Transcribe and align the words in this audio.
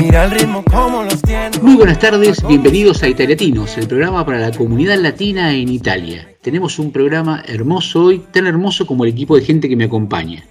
Mira 0.00 0.24
el 0.24 0.30
ritmo 0.30 0.64
como 0.64 1.04
los 1.04 1.22
tiene. 1.22 1.50
Muy 1.62 1.76
buenas 1.76 1.98
tardes, 1.98 2.44
bienvenidos 2.46 3.02
a 3.02 3.08
Italiatinos, 3.08 3.76
el 3.78 3.86
programa 3.86 4.24
para 4.26 4.38
la 4.38 4.50
comunidad 4.50 4.98
latina 4.98 5.52
en 5.52 5.68
Italia. 5.68 6.28
Tenemos 6.40 6.78
un 6.78 6.90
programa 6.90 7.42
hermoso 7.46 8.04
hoy, 8.04 8.18
tan 8.32 8.46
hermoso 8.46 8.86
como 8.86 9.04
el 9.04 9.10
equipo 9.10 9.36
de 9.36 9.44
gente 9.44 9.68
que 9.68 9.76
me 9.76 9.84
acompaña. 9.84 10.44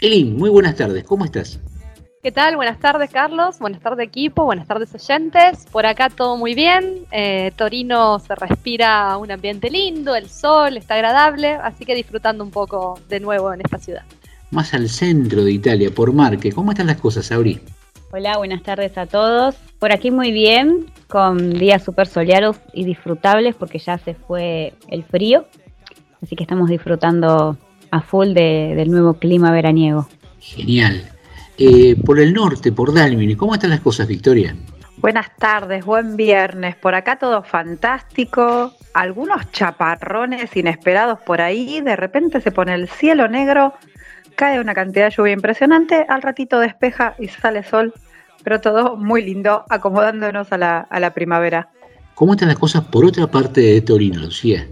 Elin, 0.00 0.36
muy 0.36 0.50
buenas 0.50 0.76
tardes, 0.76 1.04
¿cómo 1.04 1.24
estás? 1.24 1.58
¿Qué 2.22 2.32
tal? 2.32 2.56
Buenas 2.56 2.78
tardes, 2.78 3.10
Carlos. 3.10 3.58
Buenas 3.58 3.82
tardes, 3.82 4.06
equipo. 4.06 4.44
Buenas 4.44 4.66
tardes, 4.66 4.94
oyentes. 4.94 5.66
Por 5.70 5.84
acá 5.84 6.08
todo 6.08 6.38
muy 6.38 6.54
bien. 6.54 7.04
Eh, 7.10 7.52
Torino 7.56 8.18
se 8.18 8.34
respira 8.34 9.18
un 9.18 9.30
ambiente 9.30 9.70
lindo, 9.70 10.14
el 10.14 10.30
sol 10.30 10.76
está 10.78 10.94
agradable, 10.94 11.52
así 11.52 11.84
que 11.84 11.94
disfrutando 11.94 12.42
un 12.42 12.50
poco 12.50 12.98
de 13.08 13.20
nuevo 13.20 13.52
en 13.52 13.60
esta 13.60 13.78
ciudad. 13.78 14.04
Más 14.50 14.72
al 14.72 14.88
centro 14.88 15.44
de 15.44 15.52
Italia, 15.52 15.90
por 15.94 16.12
Marque. 16.12 16.52
¿Cómo 16.52 16.70
están 16.70 16.86
las 16.86 16.98
cosas, 16.98 17.30
Auri? 17.30 17.60
Hola, 18.16 18.36
buenas 18.36 18.62
tardes 18.62 18.96
a 18.96 19.06
todos. 19.06 19.56
Por 19.80 19.90
aquí 19.90 20.12
muy 20.12 20.30
bien, 20.30 20.86
con 21.08 21.52
días 21.54 21.82
súper 21.82 22.06
soleados 22.06 22.58
y 22.72 22.84
disfrutables 22.84 23.56
porque 23.56 23.80
ya 23.80 23.98
se 23.98 24.14
fue 24.14 24.72
el 24.88 25.02
frío. 25.02 25.48
Así 26.22 26.36
que 26.36 26.44
estamos 26.44 26.70
disfrutando 26.70 27.58
a 27.90 28.00
full 28.02 28.28
del 28.32 28.88
nuevo 28.88 29.14
clima 29.14 29.50
veraniego. 29.50 30.06
Genial. 30.38 31.10
Eh, 31.58 31.96
por 32.06 32.20
el 32.20 32.32
norte, 32.32 32.70
por 32.70 32.94
Dalmine. 32.94 33.36
¿Cómo 33.36 33.54
están 33.54 33.70
las 33.70 33.80
cosas, 33.80 34.06
Victoria? 34.06 34.54
Buenas 34.98 35.34
tardes, 35.36 35.84
buen 35.84 36.14
viernes. 36.16 36.76
Por 36.76 36.94
acá 36.94 37.18
todo 37.18 37.42
fantástico. 37.42 38.72
Algunos 38.94 39.50
chaparrones 39.50 40.56
inesperados 40.56 41.18
por 41.18 41.40
ahí. 41.40 41.80
De 41.80 41.96
repente 41.96 42.40
se 42.40 42.52
pone 42.52 42.74
el 42.74 42.88
cielo 42.88 43.26
negro, 43.26 43.74
cae 44.34 44.60
una 44.60 44.74
cantidad 44.74 45.06
de 45.06 45.14
lluvia 45.16 45.32
impresionante. 45.32 46.06
Al 46.08 46.22
ratito 46.22 46.60
despeja 46.60 47.14
y 47.18 47.28
sale 47.28 47.62
sol. 47.62 47.92
Pero 48.42 48.60
todo 48.60 48.96
muy 48.96 49.24
lindo, 49.24 49.64
acomodándonos 49.70 50.52
a 50.52 50.58
la, 50.58 50.78
a 50.80 51.00
la 51.00 51.14
primavera. 51.14 51.68
¿Cómo 52.14 52.34
están 52.34 52.48
las 52.48 52.58
cosas 52.58 52.84
por 52.84 53.04
otra 53.04 53.26
parte 53.26 53.60
de 53.60 53.80
Torino, 53.80 54.20
Lucía? 54.20 54.66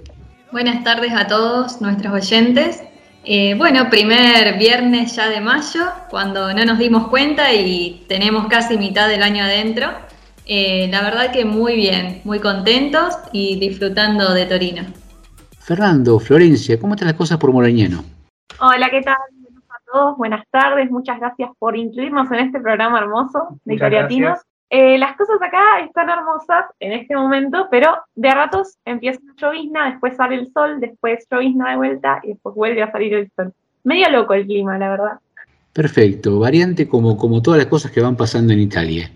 Buenas 0.52 0.84
tardes 0.84 1.12
a 1.12 1.27
todos 1.27 1.80
nuestros 1.80 2.12
oyentes. 2.12 2.83
Eh, 3.24 3.55
bueno, 3.56 3.88
primer 3.88 4.58
viernes 4.58 5.14
ya 5.14 5.28
de 5.28 5.40
mayo, 5.40 5.80
cuando 6.10 6.52
no 6.52 6.64
nos 6.64 6.78
dimos 6.78 7.08
cuenta 7.08 7.55
y 7.55 8.05
tenemos 8.08 8.48
casi 8.48 8.77
mitad 8.77 9.08
del 9.08 9.22
año 9.22 9.44
adentro. 9.44 9.88
Eh, 10.44 10.88
la 10.90 11.02
verdad 11.02 11.33
que 11.33 11.44
muy 11.44 11.77
bien, 11.77 12.20
muy 12.24 12.40
contentos 12.40 13.14
y 13.33 13.58
disfrutando 13.60 14.34
de 14.34 14.46
Torino. 14.46 14.83
Fernando, 15.60 16.18
Florencia, 16.18 16.78
¿cómo 16.80 16.94
están 16.94 17.08
las 17.08 17.16
cosas 17.16 17.38
por 17.38 17.52
Morañeno? 17.52 18.05
Hola, 18.58 18.90
¿qué 18.90 19.00
tal? 19.02 19.16
Buenas 19.92 20.04
a 20.04 20.06
todos, 20.06 20.16
buenas 20.16 20.44
tardes, 20.50 20.90
muchas 20.90 21.18
gracias 21.18 21.50
por 21.58 21.76
incluirnos 21.76 22.30
en 22.30 22.38
este 22.38 22.60
programa 22.60 22.98
hermoso 22.98 23.60
de 23.64 23.74
Italiatinos. 23.74 24.38
Eh, 24.70 24.96
las 24.96 25.16
cosas 25.16 25.36
acá 25.42 25.80
están 25.84 26.08
hermosas 26.08 26.64
en 26.80 26.92
este 26.92 27.14
momento, 27.14 27.68
pero 27.70 27.96
de 28.14 28.28
a 28.28 28.34
ratos 28.34 28.78
empieza 28.86 29.20
la 29.26 29.34
llovizna, 29.36 29.90
después 29.90 30.16
sale 30.16 30.36
el 30.36 30.50
sol, 30.52 30.80
después 30.80 31.26
llovizna 31.30 31.70
de 31.70 31.76
vuelta 31.76 32.20
y 32.22 32.28
después 32.28 32.54
vuelve 32.54 32.82
a 32.82 32.90
salir 32.90 33.12
el 33.12 33.30
sol. 33.36 33.52
Medio 33.84 34.08
loco 34.08 34.32
el 34.32 34.46
clima, 34.46 34.78
la 34.78 34.90
verdad. 34.90 35.18
Perfecto, 35.74 36.38
variante 36.38 36.88
como, 36.88 37.18
como 37.18 37.42
todas 37.42 37.58
las 37.58 37.67
cosas 37.67 37.90
que 37.90 38.00
van 38.00 38.17
pasando 38.17 38.55
en 38.55 38.61
Italia. 38.61 39.11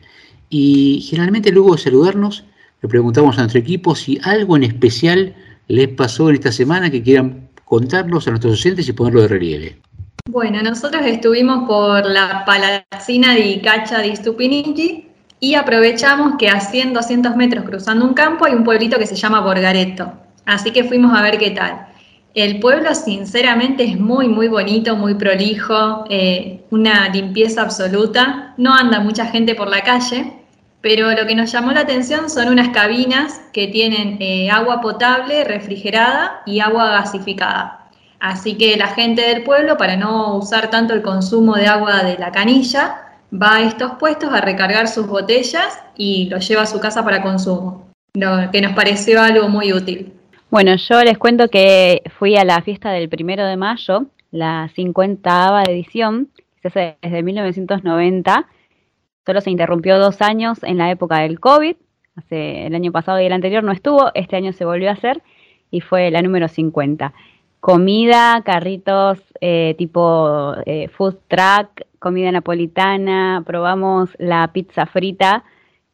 Y 0.50 1.06
generalmente 1.08 1.52
luego 1.52 1.72
de 1.72 1.78
saludarnos, 1.78 2.44
le 2.82 2.88
preguntamos 2.88 3.38
a 3.38 3.42
nuestro 3.42 3.60
equipo 3.60 3.94
si 3.94 4.20
algo 4.24 4.56
en 4.56 4.64
especial 4.64 5.34
les 5.68 5.88
pasó 5.88 6.28
en 6.28 6.34
esta 6.34 6.52
semana 6.52 6.90
que 6.90 7.02
quieran 7.02 7.48
contarnos 7.64 8.26
a 8.26 8.30
nuestros 8.30 8.60
oyentes 8.60 8.88
y 8.88 8.92
ponerlo 8.92 9.22
de 9.22 9.28
relieve. 9.28 9.85
Bueno, 10.36 10.60
nosotros 10.60 11.00
estuvimos 11.06 11.66
por 11.66 12.04
la 12.04 12.44
Palacina 12.44 13.34
di 13.34 13.58
Caccia 13.62 14.00
di 14.00 14.14
Stupinigi, 14.14 15.08
y 15.40 15.54
aprovechamos 15.54 16.34
que 16.38 16.50
a 16.50 16.60
100, 16.60 16.92
200 16.92 17.34
metros 17.36 17.64
cruzando 17.64 18.04
un 18.04 18.12
campo 18.12 18.44
hay 18.44 18.52
un 18.52 18.62
pueblito 18.62 18.98
que 18.98 19.06
se 19.06 19.14
llama 19.16 19.40
Borgareto. 19.40 20.12
Así 20.44 20.72
que 20.72 20.84
fuimos 20.84 21.18
a 21.18 21.22
ver 21.22 21.38
qué 21.38 21.52
tal. 21.52 21.86
El 22.34 22.60
pueblo 22.60 22.94
sinceramente 22.94 23.84
es 23.84 23.98
muy, 23.98 24.28
muy 24.28 24.48
bonito, 24.48 24.94
muy 24.94 25.14
prolijo, 25.14 26.04
eh, 26.10 26.66
una 26.70 27.08
limpieza 27.08 27.62
absoluta. 27.62 28.52
No 28.58 28.74
anda 28.74 29.00
mucha 29.00 29.24
gente 29.24 29.54
por 29.54 29.70
la 29.70 29.80
calle, 29.84 30.34
pero 30.82 31.12
lo 31.12 31.26
que 31.26 31.34
nos 31.34 31.50
llamó 31.50 31.72
la 31.72 31.80
atención 31.80 32.28
son 32.28 32.48
unas 32.48 32.68
cabinas 32.74 33.40
que 33.54 33.68
tienen 33.68 34.18
eh, 34.20 34.50
agua 34.50 34.82
potable, 34.82 35.44
refrigerada 35.44 36.42
y 36.44 36.60
agua 36.60 36.90
gasificada. 36.90 37.85
Así 38.20 38.56
que 38.56 38.76
la 38.76 38.88
gente 38.88 39.22
del 39.22 39.42
pueblo, 39.42 39.76
para 39.76 39.96
no 39.96 40.36
usar 40.36 40.70
tanto 40.70 40.94
el 40.94 41.02
consumo 41.02 41.54
de 41.54 41.66
agua 41.66 42.02
de 42.02 42.18
la 42.18 42.32
canilla, 42.32 43.06
va 43.32 43.56
a 43.56 43.62
estos 43.62 43.92
puestos 43.98 44.32
a 44.32 44.40
recargar 44.40 44.88
sus 44.88 45.06
botellas 45.06 45.80
y 45.96 46.28
lo 46.28 46.38
lleva 46.38 46.62
a 46.62 46.66
su 46.66 46.80
casa 46.80 47.04
para 47.04 47.22
consumo, 47.22 47.88
lo 48.14 48.50
que 48.50 48.60
nos 48.60 48.72
pareció 48.72 49.20
algo 49.20 49.48
muy 49.48 49.72
útil. 49.72 50.12
Bueno, 50.50 50.76
yo 50.76 51.02
les 51.02 51.18
cuento 51.18 51.48
que 51.48 52.02
fui 52.18 52.36
a 52.36 52.44
la 52.44 52.62
fiesta 52.62 52.90
del 52.90 53.08
primero 53.08 53.44
de 53.44 53.56
mayo, 53.56 54.06
la 54.30 54.70
50 54.74 55.64
edición, 55.68 56.28
que 56.62 56.70
se 56.70 56.80
hace 56.80 56.98
desde 57.02 57.22
1990. 57.22 58.46
Solo 59.24 59.40
se 59.40 59.50
interrumpió 59.50 59.98
dos 59.98 60.22
años 60.22 60.62
en 60.62 60.78
la 60.78 60.90
época 60.90 61.18
del 61.18 61.40
COVID. 61.40 61.76
Hace 62.14 62.66
el 62.66 62.74
año 62.74 62.92
pasado 62.92 63.20
y 63.20 63.26
el 63.26 63.32
anterior 63.32 63.62
no 63.62 63.72
estuvo, 63.72 64.10
este 64.14 64.36
año 64.36 64.52
se 64.52 64.64
volvió 64.64 64.88
a 64.88 64.92
hacer 64.92 65.22
y 65.70 65.80
fue 65.80 66.10
la 66.10 66.22
número 66.22 66.48
50 66.48 67.12
comida, 67.60 68.42
carritos 68.44 69.18
eh, 69.40 69.74
tipo 69.78 70.54
eh, 70.66 70.88
food 70.96 71.16
truck, 71.28 71.86
comida 71.98 72.30
napolitana, 72.30 73.42
probamos 73.44 74.10
la 74.18 74.52
pizza 74.52 74.86
frita, 74.86 75.44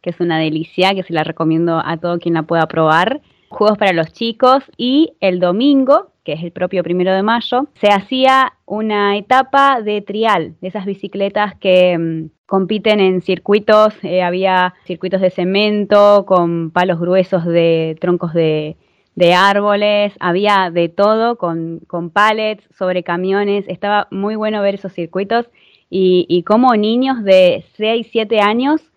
que 0.00 0.10
es 0.10 0.20
una 0.20 0.38
delicia, 0.38 0.94
que 0.94 1.02
se 1.02 1.12
la 1.12 1.24
recomiendo 1.24 1.80
a 1.84 1.96
todo 1.96 2.18
quien 2.18 2.34
la 2.34 2.42
pueda 2.42 2.66
probar, 2.66 3.22
juegos 3.48 3.78
para 3.78 3.92
los 3.92 4.12
chicos 4.12 4.64
y 4.76 5.14
el 5.20 5.38
domingo, 5.38 6.10
que 6.24 6.32
es 6.34 6.42
el 6.42 6.52
propio 6.52 6.82
primero 6.82 7.14
de 7.14 7.22
mayo, 7.22 7.68
se 7.80 7.88
hacía 7.88 8.54
una 8.66 9.16
etapa 9.16 9.80
de 9.80 10.02
trial, 10.02 10.54
de 10.60 10.68
esas 10.68 10.86
bicicletas 10.86 11.54
que 11.56 11.96
mm, 11.98 12.30
compiten 12.46 13.00
en 13.00 13.22
circuitos, 13.22 13.94
eh, 14.02 14.22
había 14.22 14.74
circuitos 14.84 15.20
de 15.20 15.30
cemento 15.30 16.24
con 16.26 16.70
palos 16.70 17.00
gruesos 17.00 17.44
de 17.44 17.96
troncos 18.00 18.34
de, 18.34 18.76
de 19.14 19.34
árboles, 19.34 20.14
había 20.20 20.70
de 20.70 20.88
todo 20.88 21.36
con, 21.36 21.80
con 21.86 22.10
pallets, 22.10 22.64
sobre 22.76 23.02
camiones, 23.02 23.64
estaba 23.68 24.08
muy 24.10 24.36
bueno 24.36 24.62
ver 24.62 24.74
esos 24.74 24.92
circuitos 24.92 25.50
y, 25.90 26.26
y 26.28 26.44
cómo 26.44 26.74
niños 26.76 27.22
de 27.22 27.64
6, 27.76 28.08
7 28.10 28.40
años 28.40 28.92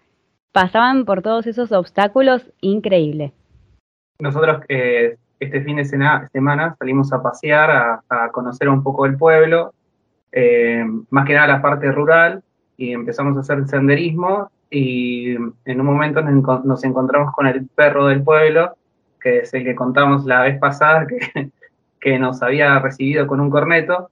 pasaban 0.51 1.03
por 1.03 1.21
todos 1.21 1.47
esos 1.47 1.73
obstáculos, 1.73 2.49
increíble. 2.61 3.33
Nosotros 4.19 4.61
eh, 4.69 5.17
este 5.37 5.61
fin 5.61 5.75
de 5.75 5.85
semana 5.85 6.75
salimos 6.79 7.11
a 7.11 7.21
pasear, 7.21 7.99
a, 8.09 8.29
conocer 8.31 8.69
un 8.69 8.81
poco 8.81 9.05
el 9.05 9.17
pueblo, 9.17 9.73
eh, 10.31 10.85
más 11.09 11.25
que 11.25 11.33
nada 11.33 11.47
la 11.47 11.61
parte 11.61 11.91
rural, 11.91 12.41
y 12.77 12.93
empezamos 12.93 13.35
a 13.35 13.41
hacer 13.41 13.67
senderismo 13.67 14.49
y 14.69 15.35
en 15.35 15.79
un 15.79 15.85
momento 15.85 16.21
nos 16.21 16.83
encontramos 16.83 17.33
con 17.33 17.47
el 17.47 17.67
perro 17.67 18.07
del 18.07 18.23
pueblo, 18.23 18.75
que 19.25 19.39
es 19.39 19.51
el 19.55 19.63
que 19.63 19.73
contamos 19.73 20.23
la 20.25 20.43
vez 20.43 20.59
pasada, 20.59 21.07
que, 21.07 21.49
que 21.99 22.19
nos 22.19 22.43
había 22.43 22.77
recibido 22.77 23.25
con 23.25 23.39
un 23.39 23.49
corneto. 23.49 24.09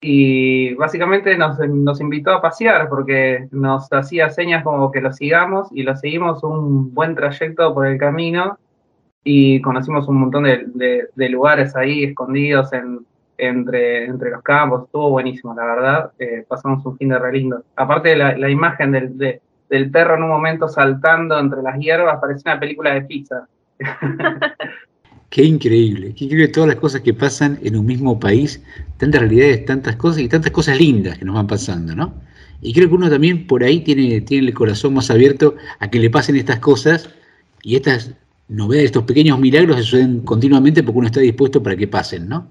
Y 0.00 0.74
básicamente 0.74 1.36
nos, 1.36 1.58
nos, 1.58 2.00
invitó 2.00 2.32
a 2.32 2.40
pasear 2.40 2.88
porque 2.88 3.48
nos 3.52 3.92
hacía 3.92 4.30
señas 4.30 4.64
como 4.64 4.90
que 4.90 5.00
lo 5.00 5.12
sigamos 5.12 5.68
y 5.72 5.82
lo 5.84 5.96
seguimos 5.96 6.42
un 6.42 6.92
buen 6.92 7.14
trayecto 7.14 7.72
por 7.72 7.86
el 7.86 7.98
camino 7.98 8.58
y 9.22 9.60
conocimos 9.60 10.08
un 10.08 10.16
montón 10.18 10.44
de, 10.44 11.08
de, 11.14 11.28
lugares 11.28 11.76
ahí 11.76 12.02
escondidos 12.02 12.72
en, 12.72 13.06
entre, 13.38 14.06
entre 14.06 14.30
los 14.30 14.42
campos. 14.42 14.84
Estuvo 14.84 15.10
buenísimo, 15.10 15.54
la 15.54 15.64
verdad. 15.64 16.12
Eh, 16.18 16.44
pasamos 16.48 16.84
un 16.84 16.96
fin 16.98 17.10
de 17.10 17.18
re 17.18 17.32
lindo. 17.32 17.62
Aparte 17.76 18.10
de 18.10 18.16
la, 18.16 18.36
la 18.36 18.50
imagen 18.50 18.90
del, 18.90 19.40
del 19.68 19.90
perro 19.90 20.16
en 20.16 20.24
un 20.24 20.30
momento 20.30 20.68
saltando 20.68 21.38
entre 21.38 21.62
las 21.62 21.78
hierbas, 21.78 22.20
parece 22.20 22.42
una 22.46 22.58
película 22.58 22.94
de 22.94 23.02
pizza. 23.02 23.46
Qué 25.32 25.44
increíble, 25.44 26.12
qué 26.14 26.26
increíble 26.26 26.48
todas 26.48 26.68
las 26.68 26.76
cosas 26.76 27.00
que 27.00 27.14
pasan 27.14 27.58
en 27.62 27.74
un 27.74 27.86
mismo 27.86 28.20
país, 28.20 28.60
tantas 28.98 29.22
realidades, 29.22 29.64
tantas 29.64 29.96
cosas 29.96 30.20
y 30.20 30.28
tantas 30.28 30.52
cosas 30.52 30.78
lindas 30.78 31.16
que 31.16 31.24
nos 31.24 31.34
van 31.34 31.46
pasando, 31.46 31.96
¿no? 31.96 32.12
Y 32.60 32.74
creo 32.74 32.86
que 32.90 32.94
uno 32.96 33.08
también 33.08 33.46
por 33.46 33.64
ahí 33.64 33.80
tiene, 33.80 34.20
tiene 34.20 34.48
el 34.48 34.52
corazón 34.52 34.92
más 34.92 35.10
abierto 35.10 35.56
a 35.78 35.88
que 35.88 35.98
le 36.00 36.10
pasen 36.10 36.36
estas 36.36 36.58
cosas 36.58 37.08
y 37.62 37.76
estas 37.76 38.10
novedades, 38.48 38.86
estos 38.86 39.04
pequeños 39.04 39.40
milagros 39.40 39.76
que 39.76 39.82
suceden 39.82 40.20
continuamente 40.20 40.82
porque 40.82 40.98
uno 40.98 41.06
está 41.06 41.20
dispuesto 41.20 41.62
para 41.62 41.76
que 41.76 41.88
pasen, 41.88 42.28
¿no? 42.28 42.46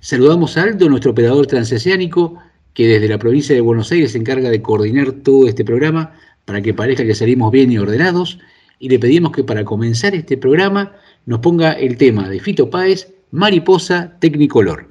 Saludamos 0.00 0.58
a 0.58 0.64
Aldo, 0.64 0.90
nuestro 0.90 1.12
operador 1.12 1.46
transoceánico, 1.46 2.38
que 2.74 2.88
desde 2.88 3.08
la 3.08 3.18
provincia 3.18 3.54
de 3.54 3.62
Buenos 3.62 3.90
Aires 3.90 4.12
se 4.12 4.18
encarga 4.18 4.50
de 4.50 4.60
coordinar 4.60 5.12
todo 5.12 5.48
este 5.48 5.64
programa 5.64 6.12
para 6.44 6.60
que 6.60 6.74
parezca 6.74 7.06
que 7.06 7.14
salimos 7.14 7.50
bien 7.52 7.72
y 7.72 7.78
ordenados. 7.78 8.38
Y 8.82 8.88
le 8.88 8.98
pedimos 8.98 9.30
que 9.30 9.44
para 9.44 9.64
comenzar 9.64 10.12
este 10.16 10.36
programa 10.36 10.96
nos 11.24 11.38
ponga 11.38 11.70
el 11.70 11.96
tema 11.96 12.28
de 12.28 12.40
Fito 12.40 12.68
Páez, 12.68 13.14
Mariposa 13.30 14.18
Tecnicolor. 14.18 14.88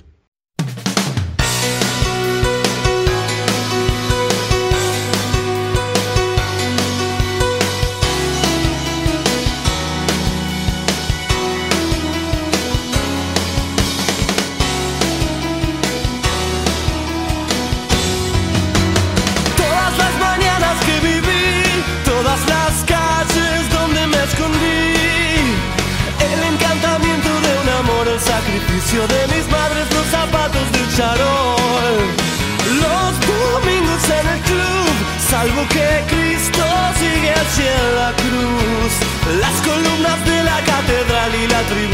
Hacia 37.52 37.84
la 38.00 38.14
cruz. 38.16 38.94
Las 39.40 39.62
columnas 39.62 40.26
de 40.26 40.44
la 40.44 40.60
catedral 40.64 41.32
y 41.36 41.48
la 41.48 41.62
tribuna 41.64 41.91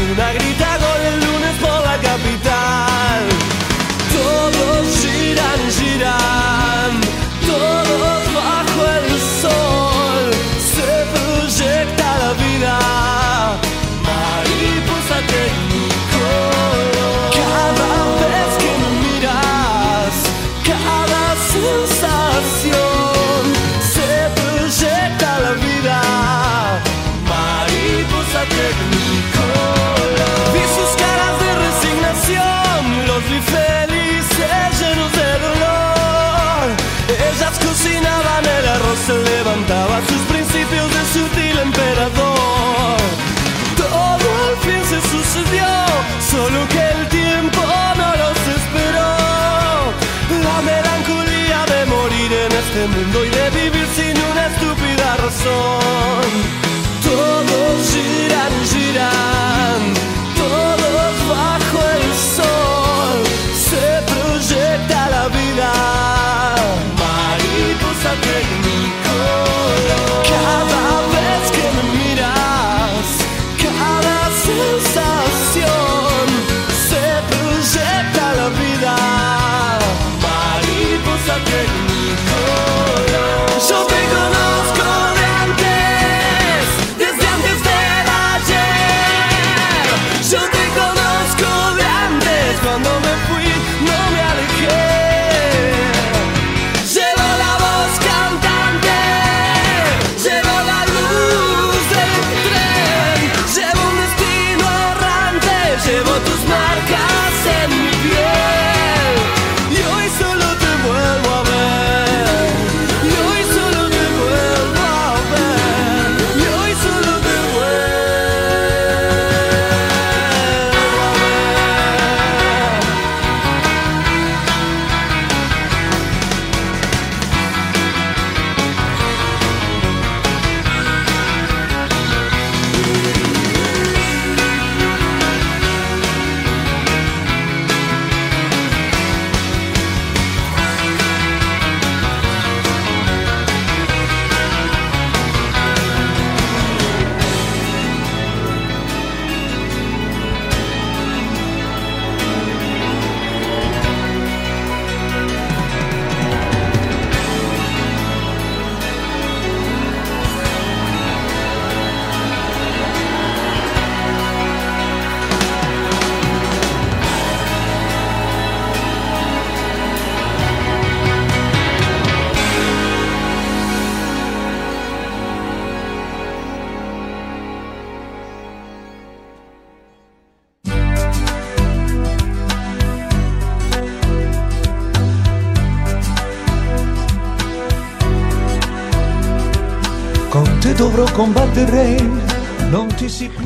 estúpida 55.48 55.87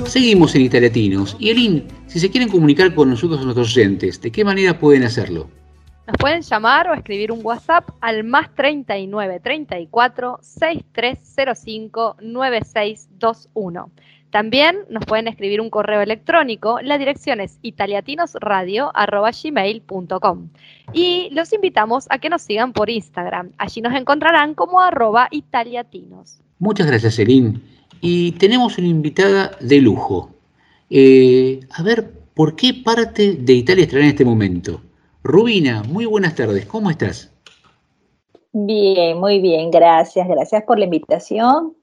Seguimos 0.04 0.54
en 0.54 0.60
Italiatinos. 0.60 1.34
Y 1.38 1.48
Elin, 1.48 1.88
si 2.06 2.20
se 2.20 2.30
quieren 2.30 2.50
comunicar 2.50 2.94
con 2.94 3.08
nosotros, 3.08 3.42
nuestros 3.42 3.74
oyentes, 3.74 4.20
¿de 4.20 4.30
qué 4.30 4.44
manera 4.44 4.78
pueden 4.78 5.04
hacerlo? 5.04 5.48
Nos 6.06 6.18
pueden 6.18 6.42
llamar 6.42 6.90
o 6.90 6.92
escribir 6.92 7.32
un 7.32 7.40
WhatsApp 7.42 7.88
al 8.02 8.24
más 8.24 8.54
39 8.54 9.40
34 9.40 10.38
6305 10.42 12.16
9621. 12.20 13.90
También 14.28 14.80
nos 14.90 15.06
pueden 15.06 15.26
escribir 15.26 15.62
un 15.62 15.70
correo 15.70 16.02
electrónico. 16.02 16.78
La 16.82 16.98
dirección 16.98 17.40
es 17.40 17.58
italiatinosradio.gmail.com. 17.62 20.48
Y 20.92 21.30
los 21.32 21.54
invitamos 21.54 22.06
a 22.10 22.18
que 22.18 22.28
nos 22.28 22.42
sigan 22.42 22.74
por 22.74 22.90
Instagram. 22.90 23.52
Allí 23.56 23.80
nos 23.80 23.94
encontrarán 23.94 24.54
como 24.54 24.80
arroba 24.80 25.28
italiatinos. 25.30 26.42
Muchas 26.62 26.86
gracias, 26.86 27.18
Elin. 27.18 27.60
Y 28.00 28.30
tenemos 28.38 28.78
una 28.78 28.86
invitada 28.86 29.50
de 29.60 29.80
lujo. 29.80 30.30
Eh, 30.88 31.58
a 31.72 31.82
ver, 31.82 32.08
¿por 32.34 32.54
qué 32.54 32.72
parte 32.72 33.32
de 33.32 33.52
Italia 33.52 33.82
estará 33.82 34.04
en 34.04 34.10
este 34.10 34.24
momento? 34.24 34.80
Rubina, 35.24 35.82
muy 35.82 36.06
buenas 36.06 36.36
tardes, 36.36 36.64
¿cómo 36.66 36.88
estás? 36.88 37.32
Bien, 38.52 39.18
muy 39.18 39.40
bien, 39.40 39.72
gracias, 39.72 40.28
gracias 40.28 40.62
por 40.62 40.78
la 40.78 40.84
invitación. 40.84 41.74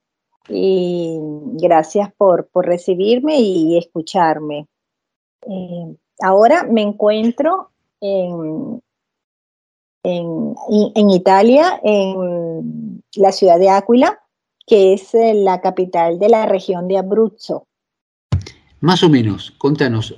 y 0.47 1.19
gracias 1.61 2.13
por, 2.13 2.47
por 2.47 2.65
recibirme 2.65 3.37
y 3.37 3.77
escucharme. 3.77 4.65
Eh, 5.41 5.95
ahora 6.21 6.63
me 6.63 6.83
encuentro 6.83 7.71
en, 7.99 8.81
en, 10.03 10.55
en, 10.95 11.09
Italia, 11.09 11.81
en 11.83 13.03
la 13.15 13.33
ciudad 13.33 13.59
de 13.59 13.69
Áquila, 13.69 14.17
que 14.69 14.93
es 14.93 15.15
eh, 15.15 15.33
la 15.33 15.59
capital 15.61 16.19
de 16.19 16.29
la 16.29 16.45
región 16.45 16.87
de 16.87 16.99
Abruzzo. 16.99 17.65
Más 18.81 19.03
o 19.03 19.09
menos, 19.09 19.51
contanos, 19.57 20.15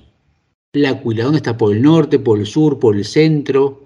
la 0.73 0.89
Áquila, 0.89 1.23
¿dónde 1.23 1.37
está? 1.37 1.57
¿Por 1.57 1.73
el 1.73 1.81
norte, 1.81 2.19
por 2.19 2.37
el 2.37 2.45
sur, 2.45 2.77
por 2.77 2.95
el 2.95 3.05
centro? 3.05 3.79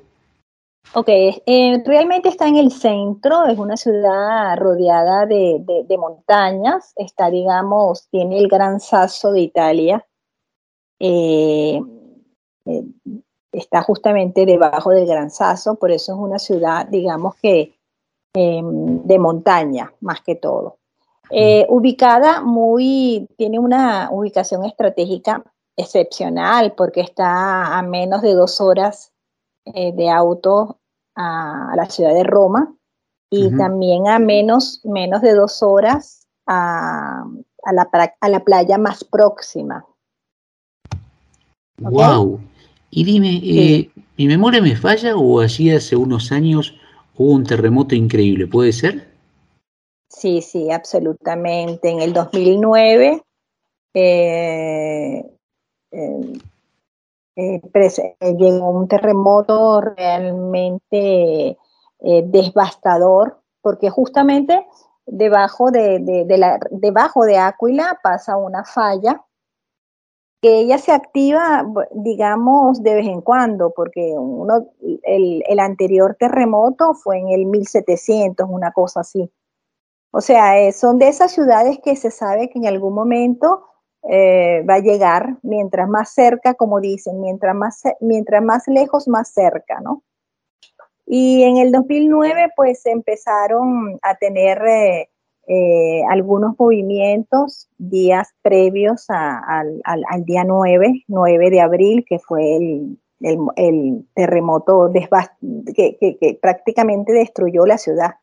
Ok, 0.93 1.07
eh, 1.07 1.83
realmente 1.85 2.29
está 2.29 2.47
en 2.47 2.57
el 2.57 2.71
centro, 2.71 3.45
es 3.45 3.57
una 3.57 3.77
ciudad 3.77 4.57
rodeada 4.57 5.25
de, 5.25 5.57
de, 5.61 5.83
de, 5.87 5.97
montañas, 5.97 6.93
está, 6.95 7.29
digamos, 7.29 8.07
tiene 8.09 8.39
el 8.39 8.47
gran 8.47 8.79
sasso 8.79 9.31
de 9.31 9.41
Italia, 9.41 10.05
eh, 10.99 11.81
eh, 12.65 12.83
está 13.51 13.83
justamente 13.83 14.45
debajo 14.45 14.91
del 14.91 15.05
Gran 15.05 15.29
Sasso, 15.29 15.75
por 15.75 15.91
eso 15.91 16.13
es 16.13 16.19
una 16.19 16.39
ciudad, 16.39 16.87
digamos 16.87 17.35
que 17.35 17.74
em, 18.35 19.01
de 19.03 19.19
montaña, 19.19 19.93
más 20.01 20.21
que 20.21 20.35
todo. 20.35 20.77
Eh, 21.31 21.65
ubicada 21.69 22.41
muy, 22.41 23.27
tiene 23.37 23.57
una 23.57 24.09
ubicación 24.11 24.63
estratégica 24.65 25.43
excepcional 25.75 26.73
porque 26.77 27.01
está 27.01 27.77
a 27.77 27.81
menos 27.81 28.21
de 28.21 28.33
dos 28.33 28.61
horas 28.61 29.11
eh, 29.65 29.91
de 29.93 30.09
auto 30.09 30.77
a, 31.15 31.71
a, 31.71 31.75
la 31.75 31.89
ciudad 31.89 32.13
de 32.13 32.23
Roma 32.23 32.73
y 33.29 33.47
uh 33.47 33.51
-huh. 33.51 33.57
también 33.57 34.07
a 34.07 34.19
menos, 34.19 34.81
menos 34.83 35.21
de 35.21 35.33
dos 35.33 35.63
horas 35.63 36.27
a, 36.45 37.25
a, 37.63 37.73
la, 37.73 37.89
a 38.21 38.29
la 38.29 38.43
playa 38.43 38.77
más 38.77 39.03
próxima. 39.03 39.85
¿Okay? 41.83 41.91
¡Wow! 41.91 42.39
Y 42.91 43.03
dime, 43.03 43.39
sí. 43.39 43.91
eh, 43.95 44.03
¿mi 44.17 44.27
memoria 44.27 44.61
me 44.61 44.75
falla 44.75 45.15
o 45.17 45.41
allí 45.41 45.71
hace 45.71 45.95
unos 45.95 46.31
años 46.31 46.73
hubo 47.17 47.33
un 47.33 47.45
terremoto 47.45 47.95
increíble? 47.95 48.47
¿Puede 48.47 48.73
ser? 48.73 49.07
Sí, 50.09 50.41
sí, 50.41 50.71
absolutamente. 50.71 51.89
En 51.89 52.01
el 52.01 52.13
2009 52.13 53.21
eh, 53.93 55.23
eh, 55.91 56.33
eh, 57.35 57.61
llegó 58.37 58.69
un 58.69 58.87
terremoto 58.87 59.81
realmente 59.81 61.57
eh, 61.99 62.23
devastador, 62.25 63.41
porque 63.61 63.89
justamente 63.89 64.65
debajo 65.05 65.71
de, 65.71 65.99
de, 65.99 66.25
de, 66.25 66.37
la, 66.37 66.59
debajo 66.71 67.25
de 67.25 67.37
Áquila 67.37 67.99
pasa 68.01 68.37
una 68.37 68.63
falla 68.63 69.21
que 70.45 70.59
ella 70.59 70.77
se 70.77 70.91
activa, 70.91 71.65
digamos, 71.91 72.83
de 72.83 72.93
vez 72.93 73.07
en 73.07 73.21
cuando, 73.21 73.73
porque 73.75 74.13
uno, 74.15 74.67
el, 75.01 75.59
anterior 75.59 76.15
terremoto 76.19 76.93
fue 76.93 77.17
en 77.17 77.29
el 77.29 77.47
1700, 77.47 78.47
una 78.47 78.71
cosa 78.71 78.99
así. 78.99 79.27
O 80.11 80.21
sea, 80.21 80.59
eh, 80.59 80.71
son 80.71 80.99
de 80.99 81.07
esas 81.07 81.31
ciudades 81.31 81.79
que 81.83 81.95
se 81.95 82.11
sabe 82.11 82.51
que 82.51 82.59
en 82.59 82.67
algún 82.67 82.93
momento 82.93 83.63
eh, 84.07 84.63
va 84.69 84.75
a 84.75 84.81
llegar, 84.81 85.39
mientras 85.41 85.89
más 85.89 86.13
cerca, 86.13 86.53
como 86.53 86.79
dicen, 86.79 87.19
mientras 87.21 87.55
más, 87.55 87.81
mientras 87.99 88.43
más 88.43 88.67
lejos, 88.67 89.07
más 89.07 89.33
cerca, 89.33 89.81
¿no? 89.81 90.03
Y 91.07 91.41
en 91.41 91.57
el 91.57 91.71
2009, 91.71 92.49
pues 92.55 92.85
empezaron 92.85 93.97
a 94.03 94.13
tener 94.13 94.61
eh, 94.67 95.09
eh, 95.47 96.01
algunos 96.09 96.55
movimientos 96.57 97.69
días 97.77 98.33
previos 98.41 99.09
a, 99.09 99.37
a, 99.37 99.59
al, 99.83 100.03
al, 100.09 100.25
día 100.25 100.43
9, 100.43 101.03
9 101.07 101.49
de 101.49 101.61
abril, 101.61 102.05
que 102.07 102.19
fue 102.19 102.57
el, 102.57 102.97
el, 103.21 104.07
terremoto 104.15 104.91
que, 104.91 105.97
que, 105.99 106.17
que, 106.17 106.39
prácticamente 106.41 107.13
destruyó 107.13 107.65
la 107.65 107.77
ciudad. 107.77 108.15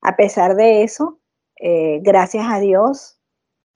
A 0.00 0.16
pesar 0.16 0.56
de 0.56 0.82
eso, 0.82 1.18
eh, 1.60 2.00
gracias 2.02 2.46
a 2.48 2.60
Dios, 2.60 3.18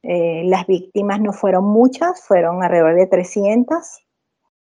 eh, 0.02 0.42
las 0.46 0.66
víctimas 0.66 1.20
no 1.20 1.32
fueron 1.32 1.64
muchas, 1.64 2.24
fueron 2.24 2.62
alrededor 2.62 2.96
de 2.96 3.06
300, 3.06 3.78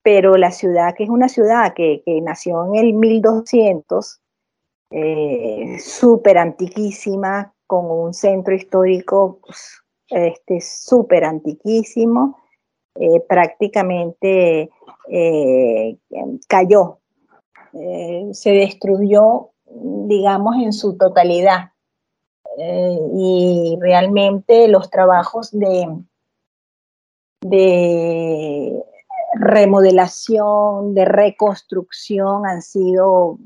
pero 0.03 0.37
la 0.37 0.51
ciudad, 0.51 0.95
que 0.95 1.05
es 1.05 1.11
una 1.11 1.29
ciudad 1.29 1.73
que, 1.75 2.03
que 2.05 2.21
nació 2.21 2.67
en 2.67 2.75
el 2.77 2.93
1200, 2.93 4.21
eh, 4.91 5.79
súper 5.81 6.39
antiquísima, 6.39 7.54
con 7.67 7.91
un 7.91 8.15
centro 8.15 8.55
histórico 8.55 9.41
pues, 9.45 9.83
este, 10.09 10.61
súper 10.61 11.25
antiquísimo, 11.25 12.39
eh, 12.97 13.21
prácticamente 13.29 14.71
eh, 15.11 15.97
cayó, 16.47 16.99
eh, 17.73 18.29
se 18.33 18.51
destruyó, 18.51 19.51
digamos, 19.67 20.57
en 20.63 20.73
su 20.73 20.97
totalidad. 20.97 21.71
Y 22.57 23.77
realmente 23.81 24.69
los 24.69 24.89
trabajos 24.89 25.51
de 25.51 25.89
remodelación, 29.35 30.95
de 30.95 31.05
reconstrucción 31.05 32.47
han 32.47 32.63
sido 32.63 33.39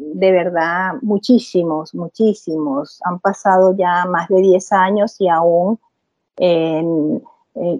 de 0.00 0.32
verdad 0.32 0.94
muchísimos, 1.02 1.94
muchísimos. 1.94 3.00
Han 3.04 3.20
pasado 3.20 3.76
ya 3.76 4.06
más 4.06 4.28
de 4.28 4.40
10 4.40 4.72
años 4.72 5.16
y 5.20 5.28
aún 5.28 5.78
eh, 6.36 6.82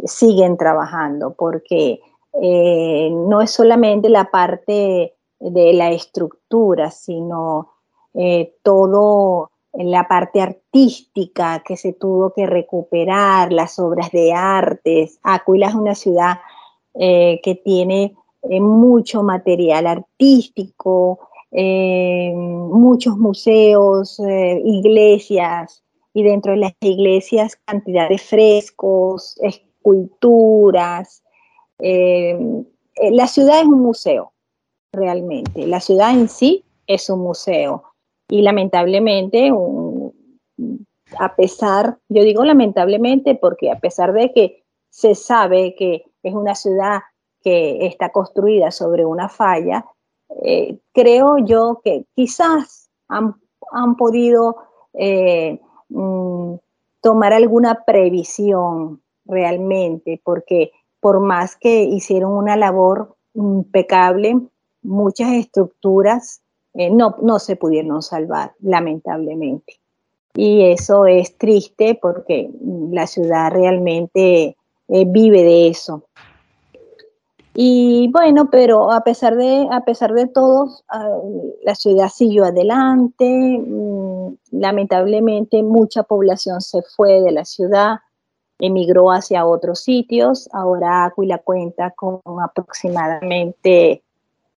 siguen 0.05 0.59
trabajando 0.59 1.33
porque 1.33 2.01
eh, 2.43 3.11
no 3.11 3.41
es 3.41 3.51
solamente 3.51 4.11
la 4.11 4.31
parte 4.31 5.15
de 5.39 5.73
la 5.73 5.91
estructura, 5.91 6.91
sino 6.91 7.71
eh, 8.13 8.55
todo 8.63 9.51
la 9.73 10.07
parte 10.07 10.43
artística 10.43 11.63
que 11.65 11.77
se 11.77 11.95
tuvo 11.95 12.35
que 12.35 12.45
recuperar, 12.45 13.53
las 13.53 13.79
obras 13.79 14.11
de 14.11 14.35
artes. 14.35 15.19
Aquila 15.23 15.69
es 15.69 15.75
una 15.75 15.95
ciudad 15.95 16.41
que 16.93 17.63
tiene 17.65 18.17
mucho 18.43 19.23
material 19.23 19.87
artístico, 19.87 21.30
eh, 21.53 22.33
muchos 22.35 23.17
museos, 23.17 24.21
eh, 24.21 24.63
iglesias, 24.65 25.83
y 26.13 26.23
dentro 26.23 26.53
de 26.53 26.59
las 26.59 26.73
iglesias 26.81 27.57
cantidad 27.65 28.09
de 28.09 28.19
frescos, 28.19 29.39
esculturas. 29.43 31.23
Eh, 31.79 32.39
la 33.11 33.27
ciudad 33.27 33.61
es 33.61 33.67
un 33.67 33.81
museo, 33.81 34.33
realmente. 34.93 35.67
La 35.67 35.81
ciudad 35.81 36.11
en 36.11 36.29
sí 36.29 36.65
es 36.87 37.09
un 37.11 37.21
museo. 37.21 37.85
Y 38.29 38.43
lamentablemente, 38.43 39.53
a 41.19 41.37
pesar, 41.37 41.99
yo 42.09 42.23
digo 42.23 42.45
lamentablemente 42.45 43.35
porque 43.35 43.71
a 43.71 43.79
pesar 43.79 44.13
de 44.13 44.33
que 44.33 44.65
se 44.91 45.15
sabe 45.15 45.75
que 45.77 46.05
es 46.23 46.35
una 46.35 46.55
ciudad 46.55 47.01
que 47.43 47.87
está 47.87 48.11
construida 48.11 48.71
sobre 48.71 49.07
una 49.07 49.29
falla, 49.29 49.87
eh, 50.43 50.79
creo 50.93 51.39
yo 51.39 51.81
que 51.85 52.05
quizás 52.15 52.89
han, 53.09 53.35
han 53.73 53.97
podido 53.97 54.57
eh, 54.95 55.61
mm, 55.89 56.55
tomar 57.01 57.33
alguna 57.33 57.85
previsión 57.85 59.01
realmente, 59.25 60.21
porque 60.25 60.73
por 61.01 61.21
más 61.21 61.57
que 61.57 61.83
hicieron 61.85 62.33
una 62.33 62.57
labor 62.57 63.17
impecable, 63.35 64.41
muchas 64.83 65.33
estructuras 65.33 66.41
eh, 66.75 66.91
no, 66.91 67.17
no 67.23 67.39
se 67.39 67.57
pudieron 67.57 68.03
salvar, 68.03 68.53
lamentablemente. 68.61 69.81
Y 70.35 70.63
eso 70.63 71.07
es 71.07 71.37
triste 71.37 71.99
porque 72.01 72.51
la 72.93 73.07
ciudad 73.09 73.51
realmente 73.51 74.57
vive 74.87 75.43
de 75.43 75.69
eso. 75.69 76.05
Y 77.63 78.09
bueno, 78.09 78.49
pero 78.51 78.91
a 78.91 79.05
pesar 79.05 79.37
de, 79.37 79.69
a 79.71 79.85
pesar 79.85 80.15
de 80.15 80.27
todo, 80.27 80.65
uh, 80.65 81.53
la 81.63 81.75
ciudad 81.75 82.09
siguió 82.09 82.47
adelante. 82.47 83.27
Mm, 83.27 84.35
lamentablemente, 84.53 85.63
mucha 85.63 86.05
población 86.05 86.63
se 86.63 86.81
fue 86.81 87.21
de 87.21 87.33
la 87.33 87.45
ciudad, 87.45 87.99
emigró 88.59 89.11
hacia 89.11 89.45
otros 89.45 89.81
sitios. 89.81 90.49
Ahora 90.55 91.05
Aquila 91.05 91.37
cuenta 91.37 91.91
con 91.91 92.23
aproximadamente 92.43 94.05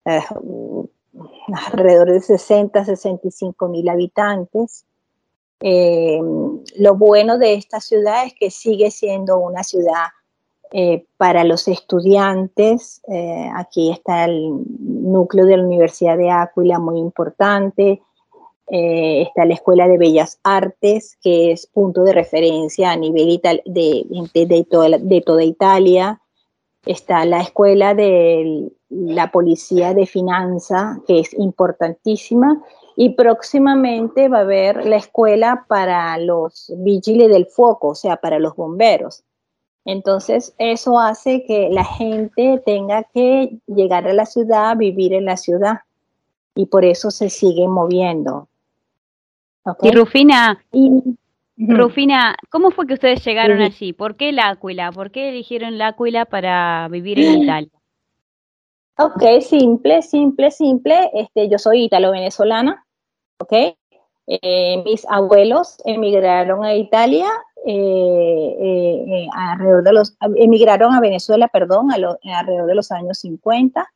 uh, 0.05 0.87
alrededor 1.71 2.11
de 2.11 2.21
60, 2.21 2.85
65 2.85 3.67
mil 3.67 3.89
habitantes. 3.89 4.85
Eh, 5.59 6.21
lo 6.77 6.95
bueno 6.95 7.39
de 7.39 7.55
esta 7.55 7.79
ciudad 7.79 8.27
es 8.27 8.35
que 8.39 8.51
sigue 8.51 8.91
siendo 8.91 9.39
una 9.39 9.63
ciudad 9.63 10.09
eh, 10.73 11.05
para 11.17 11.43
los 11.43 11.67
estudiantes. 11.67 13.01
Eh, 13.09 13.49
aquí 13.53 13.91
está 13.91 14.23
el 14.23 14.63
núcleo 14.79 15.45
de 15.45 15.57
la 15.57 15.63
Universidad 15.63 16.17
de 16.17 16.31
Áquila, 16.31 16.79
muy 16.79 16.97
importante. 16.97 18.01
eh, 18.67 19.23
está 19.23 19.43
la 19.43 19.55
Escuela 19.55 19.89
de 19.89 19.97
Bellas 19.97 20.39
Artes, 20.43 21.17
que 21.21 21.51
es 21.51 21.67
punto 21.67 22.03
de 22.03 22.13
referencia 22.13 22.91
a 22.91 22.95
nivel 22.95 23.41
de, 23.65 24.67
toda 25.25 25.43
Italia. 25.43 26.21
Está 26.85 27.25
la 27.25 27.41
Escuela 27.41 27.93
de 27.93 28.71
la 28.89 29.29
Policía 29.29 29.93
de 29.93 30.05
Finanza, 30.05 31.01
que 31.05 31.19
es 31.19 31.33
importantísima. 31.33 32.63
Y 32.95 33.09
próximamente 33.15 34.29
va 34.29 34.37
a 34.37 34.41
haber 34.41 34.85
la 34.85 34.95
escuela 34.95 35.65
para 35.67 36.17
los 36.17 36.71
vigiles 36.77 37.29
del 37.29 37.47
foco, 37.47 37.89
o 37.89 37.95
sea, 37.95 38.15
para 38.17 38.39
los 38.39 38.55
bomberos. 38.55 39.25
Entonces, 39.85 40.53
eso 40.57 40.99
hace 40.99 41.43
que 41.45 41.69
la 41.71 41.83
gente 41.83 42.61
tenga 42.65 43.03
que 43.03 43.57
llegar 43.67 44.07
a 44.07 44.13
la 44.13 44.25
ciudad, 44.25 44.77
vivir 44.77 45.13
en 45.13 45.25
la 45.25 45.37
ciudad. 45.37 45.79
Y 46.53 46.67
por 46.67 46.85
eso 46.85 47.11
se 47.11 47.29
sigue 47.29 47.67
moviendo. 47.67 48.47
Y 49.81 49.91
Rufina, 49.91 50.63
Rufina, 51.55 52.35
¿cómo 52.49 52.71
fue 52.71 52.87
que 52.87 52.95
ustedes 52.95 53.23
llegaron 53.23 53.61
allí? 53.61 53.93
¿Por 53.93 54.15
qué 54.15 54.31
la 54.31 54.49
Áquila? 54.49 54.91
¿Por 54.91 55.11
qué 55.11 55.29
eligieron 55.29 55.77
la 55.77 55.87
Áquila 55.87 56.25
para 56.25 56.87
vivir 56.89 57.19
en 57.19 57.41
Italia? 57.43 57.71
Ok, 58.97 59.41
simple, 59.41 60.01
simple, 60.01 60.51
simple. 60.51 61.09
Este, 61.13 61.47
yo 61.49 61.57
soy 61.57 61.83
italo-venezolana, 61.83 62.85
ok. 63.39 63.53
Eh, 64.27 64.81
mis 64.85 65.05
abuelos 65.09 65.77
emigraron 65.85 66.63
a 66.63 66.75
Italia 66.75 67.27
eh, 67.65 68.57
eh, 68.59 69.27
alrededor 69.33 69.83
de 69.83 69.93
los, 69.93 70.17
emigraron 70.35 70.93
a 70.93 70.99
Venezuela, 70.99 71.47
perdón, 71.47 71.89
alrededor 71.91 72.67
de 72.67 72.75
los 72.75 72.91
años 72.91 73.19
50. 73.19 73.87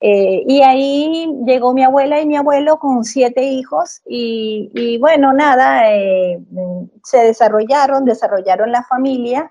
y 0.00 0.60
ahí 0.62 1.26
llegó 1.46 1.72
mi 1.72 1.82
abuela 1.82 2.20
y 2.20 2.26
mi 2.26 2.36
abuelo 2.36 2.78
con 2.78 3.04
siete 3.04 3.42
hijos 3.42 4.02
y, 4.06 4.98
bueno, 4.98 5.32
nada, 5.32 5.82
se 7.02 7.18
desarrollaron, 7.18 8.04
desarrollaron 8.04 8.72
la 8.72 8.82
familia. 8.84 9.50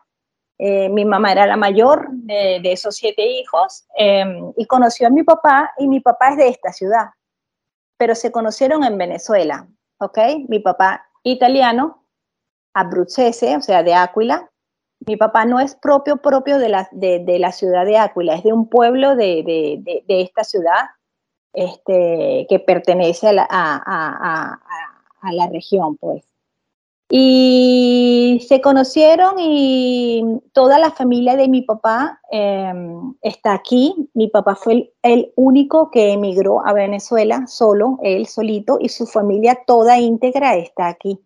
mi 0.60 1.06
mamá 1.06 1.32
era 1.32 1.48
la 1.48 1.58
mayor 1.58 2.08
de, 2.12 2.60
de 2.62 2.72
esos 2.72 2.96
siete 2.96 3.26
hijos 3.26 3.86
y 4.58 4.66
conoció 4.68 5.08
a 5.08 5.12
mi 5.12 5.24
papá 5.24 5.72
y 5.78 5.88
mi 5.88 6.00
papá 6.02 6.30
es 6.30 6.38
de 6.38 6.48
esta 6.50 6.72
ciudad, 6.72 7.08
pero 7.98 8.16
se 8.16 8.32
conocieron 8.32 8.84
en 8.84 8.98
Venezuela, 8.98 9.68
¿ok? 10.00 10.20
Mi 10.48 10.60
papá 10.60 11.06
italiano, 11.24 12.03
abruzzese, 12.74 13.58
o 13.58 13.62
sea, 13.62 13.84
de 13.84 13.94
Áquila. 13.94 14.50
Mi 15.06 15.18
papá 15.18 15.46
no 15.46 15.60
es 15.60 15.76
propio 15.76 16.18
propio 16.18 16.60
de 16.60 16.70
la, 16.70 16.88
de, 16.92 17.38
la 17.40 17.52
ciudad 17.52 17.86
de 17.86 17.98
Áquila, 17.98 18.36
es 18.36 18.44
de 18.44 18.54
un 18.54 18.70
pueblo 18.70 19.16
de, 19.16 19.44
de 20.08 20.22
esta 20.22 20.44
ciudad 20.44 20.90
este, 21.54 22.48
que 22.50 22.60
pertenece 22.60 23.28
a 23.28 23.34
la, 23.34 23.48
a, 23.50 23.82
a, 23.86 24.60
a 25.22 25.34
la 25.34 25.48
región, 25.48 25.98
pues. 25.98 26.24
Y 27.10 28.44
se 28.48 28.60
conocieron 28.60 29.36
y 29.38 30.24
toda 30.52 30.80
la 30.80 30.90
familia 30.90 31.36
de 31.36 31.48
mi 31.48 31.62
papá 31.62 32.20
em, 32.32 33.14
está 33.22 33.54
aquí. 33.54 34.10
Mi 34.16 34.30
papá 34.30 34.56
fue 34.56 34.92
el, 35.04 35.32
único 35.36 35.92
que 35.92 36.14
emigró 36.14 36.66
a 36.66 36.74
Venezuela 36.74 37.46
solo, 37.46 38.00
él 38.02 38.26
solito, 38.26 38.80
y 38.82 38.90
su 38.90 39.06
familia 39.06 39.60
toda 39.68 40.00
íntegra 40.00 40.56
está 40.56 40.88
aquí. 40.88 41.20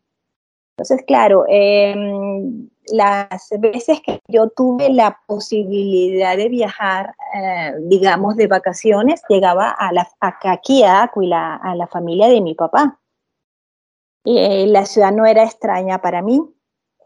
Entonces, 0.78 1.04
claro, 1.08 1.44
em, 1.48 2.70
las 2.94 3.50
veces 3.60 4.00
que 4.02 4.22
yo 4.28 4.50
tuve 4.50 4.92
la 4.92 5.20
posibilidad 5.26 6.38
de 6.38 6.50
viajar, 6.50 7.16
eh, 7.34 7.74
digamos, 7.82 8.36
de 8.36 8.46
vacaciones, 8.46 9.24
llegaba 9.28 9.72
a 9.72 9.92
la, 9.92 10.08
aquí 10.22 10.84
a 10.84 11.04
a 11.04 11.76
la 11.76 11.88
familia 11.88 12.28
de 12.28 12.42
mi 12.42 12.54
papá. 12.54 13.00
Eh, 14.24 14.68
la 14.68 14.86
ciudad 14.86 15.12
no 15.12 15.26
era 15.26 15.44
extraña 15.44 16.00
para 16.00 16.22
mí. 16.22 16.42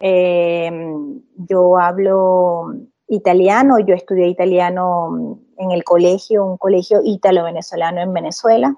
Em, 0.01 1.21
yo 1.35 1.77
hablo 1.77 2.73
italiano, 3.07 3.79
yo 3.79 3.95
estudié 3.95 4.27
italiano 4.27 5.39
en 5.57 5.71
el 5.71 5.85
colegio, 5.85 6.45
un 6.45 6.57
colegio 6.57 6.99
ítalo-venezolano 7.03 8.01
en 8.01 8.13
Venezuela. 8.13 8.75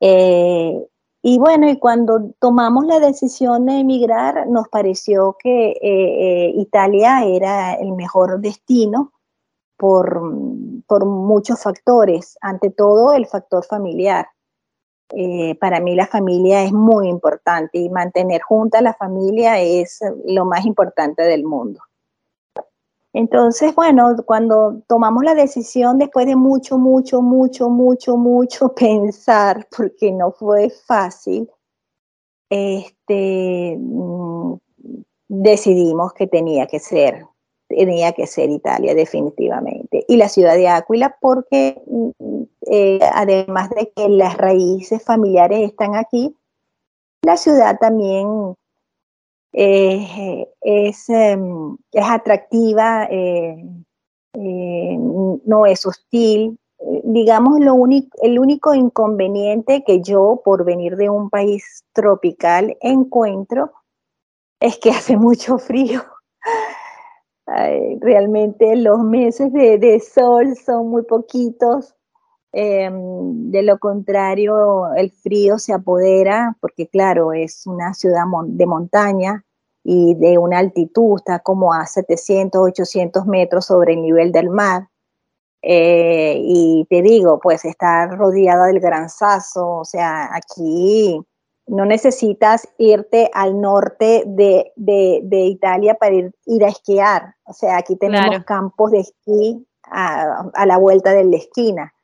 Eh, 0.00 0.86
y 1.30 1.38
bueno, 1.38 1.68
y 1.68 1.76
cuando 1.78 2.30
tomamos 2.38 2.86
la 2.86 3.00
decisión 3.00 3.66
de 3.66 3.80
emigrar, 3.80 4.46
nos 4.48 4.66
pareció 4.68 5.36
que 5.38 5.76
eh, 5.82 6.52
Italia 6.54 7.22
era 7.22 7.74
el 7.74 7.92
mejor 7.92 8.40
destino 8.40 9.12
por, 9.76 10.22
por 10.86 11.04
muchos 11.04 11.62
factores, 11.62 12.38
ante 12.40 12.70
todo 12.70 13.12
el 13.12 13.26
factor 13.26 13.62
familiar. 13.62 14.26
Eh, 15.10 15.54
para 15.60 15.80
mí 15.80 15.94
la 15.94 16.06
familia 16.06 16.62
es 16.62 16.72
muy 16.72 17.08
importante 17.08 17.76
y 17.76 17.90
mantener 17.90 18.40
junta 18.40 18.80
la 18.80 18.94
familia 18.94 19.60
es 19.60 20.00
lo 20.24 20.46
más 20.46 20.64
importante 20.64 21.24
del 21.24 21.44
mundo. 21.44 21.82
Entonces, 23.12 23.74
bueno, 23.74 24.14
cuando 24.26 24.82
tomamos 24.86 25.24
la 25.24 25.34
decisión 25.34 25.98
después 25.98 26.26
de 26.26 26.36
mucho, 26.36 26.78
mucho, 26.78 27.22
mucho, 27.22 27.70
mucho, 27.70 28.16
mucho 28.16 28.74
pensar, 28.74 29.66
porque 29.76 30.12
no 30.12 30.32
fue 30.32 30.70
fácil, 30.70 31.48
este, 32.50 33.76
mm, 33.78 34.54
decidimos 35.28 36.12
que 36.12 36.26
tenía 36.26 36.66
que 36.66 36.78
ser 36.78 37.24
tenía 37.68 38.12
que 38.12 38.26
ser 38.26 38.48
Italia 38.50 38.94
definitivamente. 38.94 40.04
Y 40.08 40.16
la 40.16 40.28
ciudad 40.28 40.54
de 40.54 40.68
Áquila 40.68 41.16
porque 41.20 41.80
mm, 41.86 42.42
eh, 42.70 43.00
además 43.12 43.70
de 43.70 43.92
que 43.94 44.08
las 44.08 44.36
raíces 44.36 45.02
familiares 45.02 45.60
están 45.60 45.94
aquí, 45.94 46.34
la 47.22 47.36
ciudad 47.36 47.78
también 47.78 48.54
eh, 49.52 50.46
es, 50.60 51.08
em, 51.08 51.76
es, 51.92 52.04
atractiva, 52.04 53.08
eh, 53.10 53.56
no 54.34 55.66
es 55.66 55.86
hostil. 55.86 56.58
Digamos, 57.04 57.60
lo 57.60 57.74
único, 57.74 58.16
el 58.22 58.38
único 58.38 58.74
inconveniente 58.74 59.82
que 59.84 60.00
yo, 60.00 60.40
por 60.44 60.64
venir 60.64 60.96
de 60.96 61.10
un 61.10 61.28
país 61.30 61.84
tropical, 61.92 62.76
encuentro 62.80 63.72
es 64.60 64.78
que 64.78 64.90
hace 64.90 65.16
mucho 65.16 65.58
frío 65.58 66.02
realmente 68.00 68.76
los 68.76 69.00
meses 69.00 69.52
de, 69.52 70.00
sol 70.00 70.56
son 70.56 70.88
muy 70.88 71.02
poquitos. 71.02 71.94
Em, 72.52 73.50
de 73.50 73.62
lo 73.62 73.78
contrario, 73.78 74.94
el 74.94 75.10
frío 75.10 75.58
se 75.58 75.72
apodera 75.72 76.56
porque, 76.60 76.88
claro, 76.88 77.32
es 77.32 77.66
una 77.66 77.94
ciudad 77.94 78.24
de 78.46 78.66
montaña 78.66 79.44
y 79.84 80.14
de 80.14 80.38
una 80.38 80.58
altitud, 80.58 81.16
está 81.16 81.40
como 81.40 81.72
a 81.72 81.86
700, 81.86 82.60
800 82.60 83.26
metros 83.26 83.66
sobre 83.66 83.94
el 83.94 84.02
nivel 84.02 84.32
del 84.32 84.50
mar. 84.50 84.88
Eh, 85.62 86.36
y 86.40 86.86
te 86.88 87.02
digo, 87.02 87.40
pues 87.40 87.64
está 87.64 88.06
rodeada 88.06 88.66
del 88.66 88.80
Gran 88.80 89.10
Sasso, 89.10 89.80
o 89.80 89.84
sea, 89.84 90.30
aquí 90.34 91.20
no 91.68 91.84
necesitas 91.84 92.68
irte 92.78 93.30
al 93.34 93.60
norte 93.60 94.24
de, 94.26 94.72
Italia 95.46 95.94
para 95.94 96.14
ir, 96.14 96.64
a 96.64 96.68
esquiar. 96.68 97.34
O 97.44 97.52
sea, 97.52 97.76
aquí 97.76 97.96
tenemos 97.96 98.44
campos 98.44 98.90
de 98.92 99.00
esquí 99.00 99.66
a, 99.84 100.66
la 100.66 100.78
vuelta 100.78 101.12
de 101.12 101.24
la 101.24 101.36
esquina. 101.36 101.94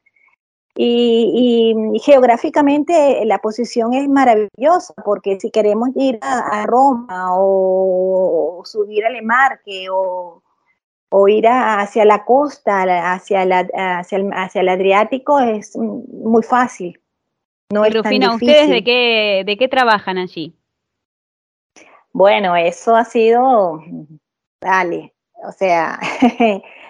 Y, 0.76 1.74
geográficamente 2.02 3.24
la 3.24 3.38
posición 3.38 3.94
es 3.94 4.08
maravillosa 4.08 4.92
porque 5.04 5.38
si 5.38 5.50
queremos 5.50 5.90
ir 5.94 6.18
a, 6.20 6.66
Roma 6.66 7.28
o, 7.38 8.62
subir 8.64 9.04
al 9.04 9.14
Emarque 9.14 9.86
o, 9.90 10.42
o 11.10 11.28
ir 11.28 11.46
hacia 11.46 12.04
la 12.04 12.24
costa, 12.24 13.12
hacia, 13.12 13.44
la, 13.44 13.68
hacia, 13.98 14.18
hacia 14.32 14.60
el 14.60 14.68
Adriático, 14.68 15.38
es 15.38 15.76
muy 15.76 16.42
fácil. 16.42 17.00
No 17.72 17.84
es 17.84 17.94
Rufina, 17.94 18.34
¿ustedes 18.34 18.68
de 18.68 18.84
qué, 18.84 19.42
de 19.46 19.56
qué 19.56 19.68
trabajan 19.68 20.18
allí? 20.18 20.54
Bueno, 22.12 22.54
eso 22.56 22.94
ha 22.94 23.04
sido, 23.04 23.82
dale, 24.60 25.14
o 25.44 25.50
sea, 25.50 25.98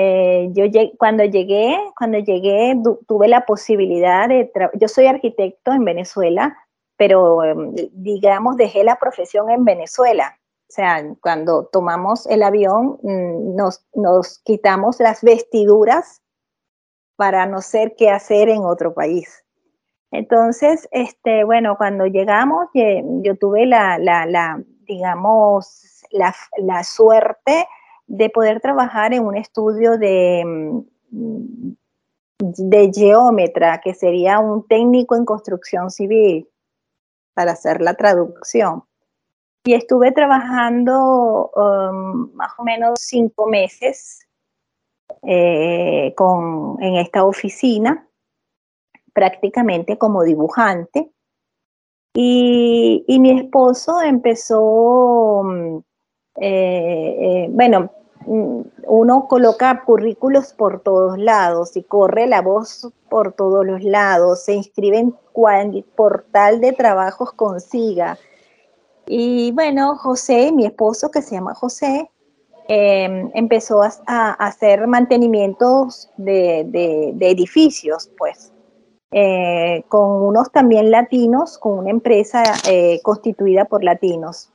eh, 0.00 0.50
yo 0.52 0.62
cuando 0.96 1.24
llegué, 1.24 1.76
cuando 1.98 2.20
llegué 2.20 2.80
tuve 3.08 3.26
la 3.26 3.44
posibilidad 3.44 4.28
de, 4.28 4.48
yo 4.74 4.86
soy 4.86 5.06
arquitecto 5.06 5.72
en 5.72 5.84
Venezuela, 5.84 6.56
pero 6.96 7.42
em, 7.42 7.74
digamos 7.94 8.56
dejé 8.56 8.84
la 8.84 9.00
profesión 9.00 9.50
en 9.50 9.64
Venezuela. 9.64 10.38
O 10.68 10.72
sea, 10.72 11.04
cuando 11.20 11.64
tomamos 11.72 12.26
el 12.26 12.44
avión 12.44 13.00
mm, 13.02 13.56
nos, 13.56 13.84
nos 13.92 14.38
quitamos 14.44 15.00
las 15.00 15.20
vestiduras 15.22 16.22
para 17.16 17.46
no 17.46 17.60
ser 17.60 17.96
qué 17.96 18.08
hacer 18.08 18.50
en 18.50 18.62
otro 18.62 18.94
país. 18.94 19.44
Entonces, 20.12 20.88
este, 20.92 21.42
bueno, 21.42 21.76
cuando 21.76 22.06
llegamos, 22.06 22.68
yo 22.74 23.36
tuve 23.36 23.66
la, 23.66 23.98
la, 23.98 24.62
digamos, 24.86 26.04
la, 26.12 26.84
suerte 26.84 27.66
de 28.08 28.30
poder 28.30 28.60
trabajar 28.60 29.14
en 29.14 29.24
un 29.24 29.36
estudio 29.36 29.96
de, 29.96 30.42
mm, 31.10 31.70
de 32.38 32.90
geómetra, 32.92 33.80
que 33.80 33.94
sería 33.94 34.40
un 34.40 34.66
técnico 34.66 35.14
en 35.16 35.24
construcción 35.24 35.90
civil, 35.90 36.48
para 37.34 37.52
hacer 37.52 37.80
la 37.80 37.94
traducción. 37.94 38.82
Y 39.64 39.74
estuve 39.74 40.10
trabajando 40.12 41.50
um, 41.54 42.32
más 42.34 42.52
o 42.58 42.64
menos 42.64 42.98
cinco 43.00 43.46
meses 43.46 44.26
eh, 45.22 46.14
con, 46.16 46.82
en 46.82 46.96
esta 46.96 47.24
oficina, 47.24 48.08
prácticamente 49.12 49.98
como 49.98 50.24
dibujante. 50.24 51.10
Y, 52.14 53.04
mi 53.20 53.38
esposo 53.38 54.00
empezó, 54.00 54.60
um, 54.60 55.82
eh, 56.40 57.16
eh, 57.20 57.48
bueno, 57.50 57.90
mm, 58.26 58.60
uno 58.86 59.26
coloca 59.28 59.82
currículos 59.84 60.52
por 60.52 60.80
todos 60.80 61.18
lados 61.18 61.76
y 61.76 61.82
corre 61.82 62.26
la 62.26 62.42
voz 62.42 62.88
por 63.08 63.32
todos 63.32 63.66
los 63.66 63.82
lados, 63.82 64.44
se 64.44 64.54
inscribe 64.54 64.98
en 64.98 65.14
cual 65.32 65.84
portal 65.96 66.60
de 66.60 66.72
trabajos 66.72 67.32
consiga. 67.32 68.18
Y 69.06 69.52
bueno, 69.52 69.96
José, 69.96 70.52
mi 70.52 70.66
esposo 70.66 71.10
que 71.10 71.22
se 71.22 71.34
llama 71.34 71.54
José, 71.54 72.10
em, 72.68 73.30
empezó 73.34 73.82
a, 73.82 74.32
hacer 74.32 74.86
mantenimientos 74.86 76.10
de, 76.18 76.60
edificios, 77.20 78.10
pues, 78.18 78.52
eh, 79.10 79.84
con 79.88 80.22
unos 80.22 80.52
también 80.52 80.90
latinos, 80.90 81.56
con 81.58 81.78
una 81.78 81.90
empresa 81.90 82.42
constituida 83.02 83.64
por 83.64 83.82
latinos. 83.82 84.52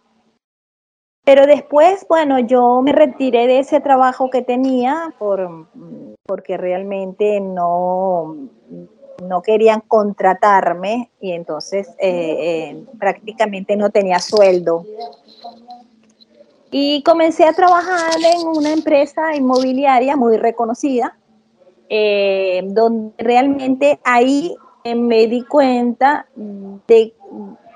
Pero 1.24 1.48
después, 1.48 2.06
bueno, 2.10 2.40
yo 2.40 2.82
me 2.82 2.92
retiré 2.92 3.48
de 3.48 3.60
ese 3.60 3.80
trabajo 3.80 4.30
que 4.30 4.42
tenía 4.42 5.14
por, 5.18 5.68
porque 6.26 6.58
realmente 6.58 7.40
no, 7.40 8.36
no 9.24 9.42
querían 9.42 9.82
contratarme 9.82 11.12
y 11.22 11.32
entonces 11.32 11.88
eh, 11.98 12.72
eh, 12.72 12.86
prácticamente 13.00 13.78
no 13.78 13.90
tenía 13.90 14.20
sueldo. 14.20 14.86
Y 16.72 17.04
comencé 17.04 17.46
a 17.46 17.54
trabajar 17.54 18.16
en 18.20 18.48
una 18.48 18.74
empresa 18.74 19.36
inmobiliaria 19.36 20.18
muy 20.18 20.38
reconocida, 20.38 21.16
eh, 21.88 22.64
donde 22.66 23.14
realmente 23.18 24.00
ahí 24.04 24.56
me 24.84 25.28
di 25.28 25.44
cuenta 25.44 26.26
de, 26.36 27.14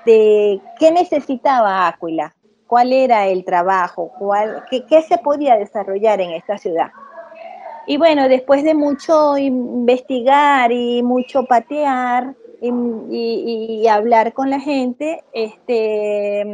de 0.04 0.60
qué 0.78 0.90
necesitaba 0.90 1.86
Áquila, 1.86 2.34
cuál 2.68 2.92
era 2.92 3.26
el 3.26 3.44
trabajo, 3.44 4.12
cuál, 4.18 4.64
qué, 4.70 4.86
qué 4.86 5.02
se 5.02 5.18
podía 5.18 5.56
desarrollar 5.56 6.20
en 6.20 6.30
esta 6.30 6.56
ciudad. 6.56 6.92
Y 7.88 7.96
bueno, 7.96 8.28
después 8.28 8.62
de 8.62 8.74
mucho 8.74 9.36
investigar 9.38 10.70
y 10.70 11.02
mucho 11.02 11.44
patear 11.44 12.34
y, 12.60 13.86
hablar 13.88 14.32
con 14.32 14.50
la 14.50 14.60
gente, 14.60 15.24
este, 15.32 16.44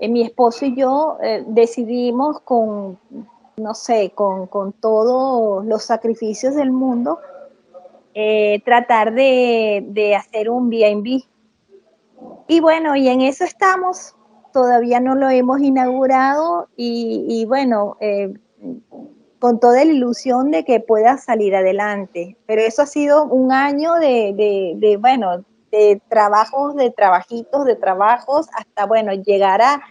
mm, 0.00 0.12
mi 0.12 0.22
esposo 0.22 0.66
y 0.66 0.76
yo 0.76 1.18
eh, 1.22 1.44
decidimos 1.46 2.40
con, 2.40 2.98
no 3.56 3.74
sé, 3.74 4.12
con, 4.14 4.48
todos 4.80 5.64
los 5.64 5.82
sacrificios 5.82 6.54
del 6.54 6.70
mundo, 6.70 7.18
eh, 8.14 8.62
tratar 8.64 9.14
de, 9.14 10.14
hacer 10.16 10.50
un 10.50 10.70
B&B. 10.70 11.24
Y 12.48 12.60
bueno, 12.60 12.96
y 12.96 13.08
en 13.08 13.22
eso 13.22 13.44
estamos, 13.44 14.14
todavía 14.56 15.00
no 15.00 15.14
lo 15.14 15.28
hemos 15.28 15.60
inaugurado 15.60 16.70
y, 16.78 17.44
bueno, 17.44 17.98
eh, 18.00 18.32
con 19.38 19.60
toda 19.60 19.84
la 19.84 19.92
ilusión 19.92 20.50
de 20.50 20.64
que 20.64 20.80
pueda 20.80 21.18
salir 21.18 21.54
adelante. 21.54 22.38
Pero 22.46 22.62
eso 22.62 22.80
ha 22.80 22.86
sido 22.86 23.24
un 23.26 23.52
año 23.52 23.92
de, 23.96 24.96
bueno, 24.98 25.44
de 25.70 26.00
trabajos, 26.08 26.74
de 26.74 26.90
trabajitos, 26.90 27.66
de 27.66 27.76
trabajos, 27.76 28.48
hasta, 28.54 28.86
bueno, 28.86 29.12
llegar 29.12 29.60
a, 29.60 29.82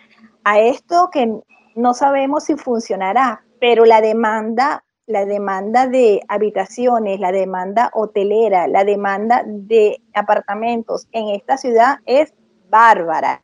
esto 0.60 1.10
que 1.12 1.32
no 1.76 1.94
sabemos 1.94 2.46
si 2.46 2.56
funcionará, 2.56 3.46
pero 3.60 3.86
la 3.86 4.02
demanda, 4.02 4.84
la 5.06 5.26
demanda 5.26 5.86
de 5.86 6.22
habitaciones, 6.28 7.20
la 7.20 7.32
demanda 7.32 7.92
hotelera, 7.94 8.68
la 8.68 8.84
demanda 8.84 9.44
de 9.46 10.02
apartamentos 10.16 11.08
en 11.12 11.30
esta 11.36 11.56
ciudad 11.58 12.00
es 12.08 12.34
bárbara. 12.68 13.40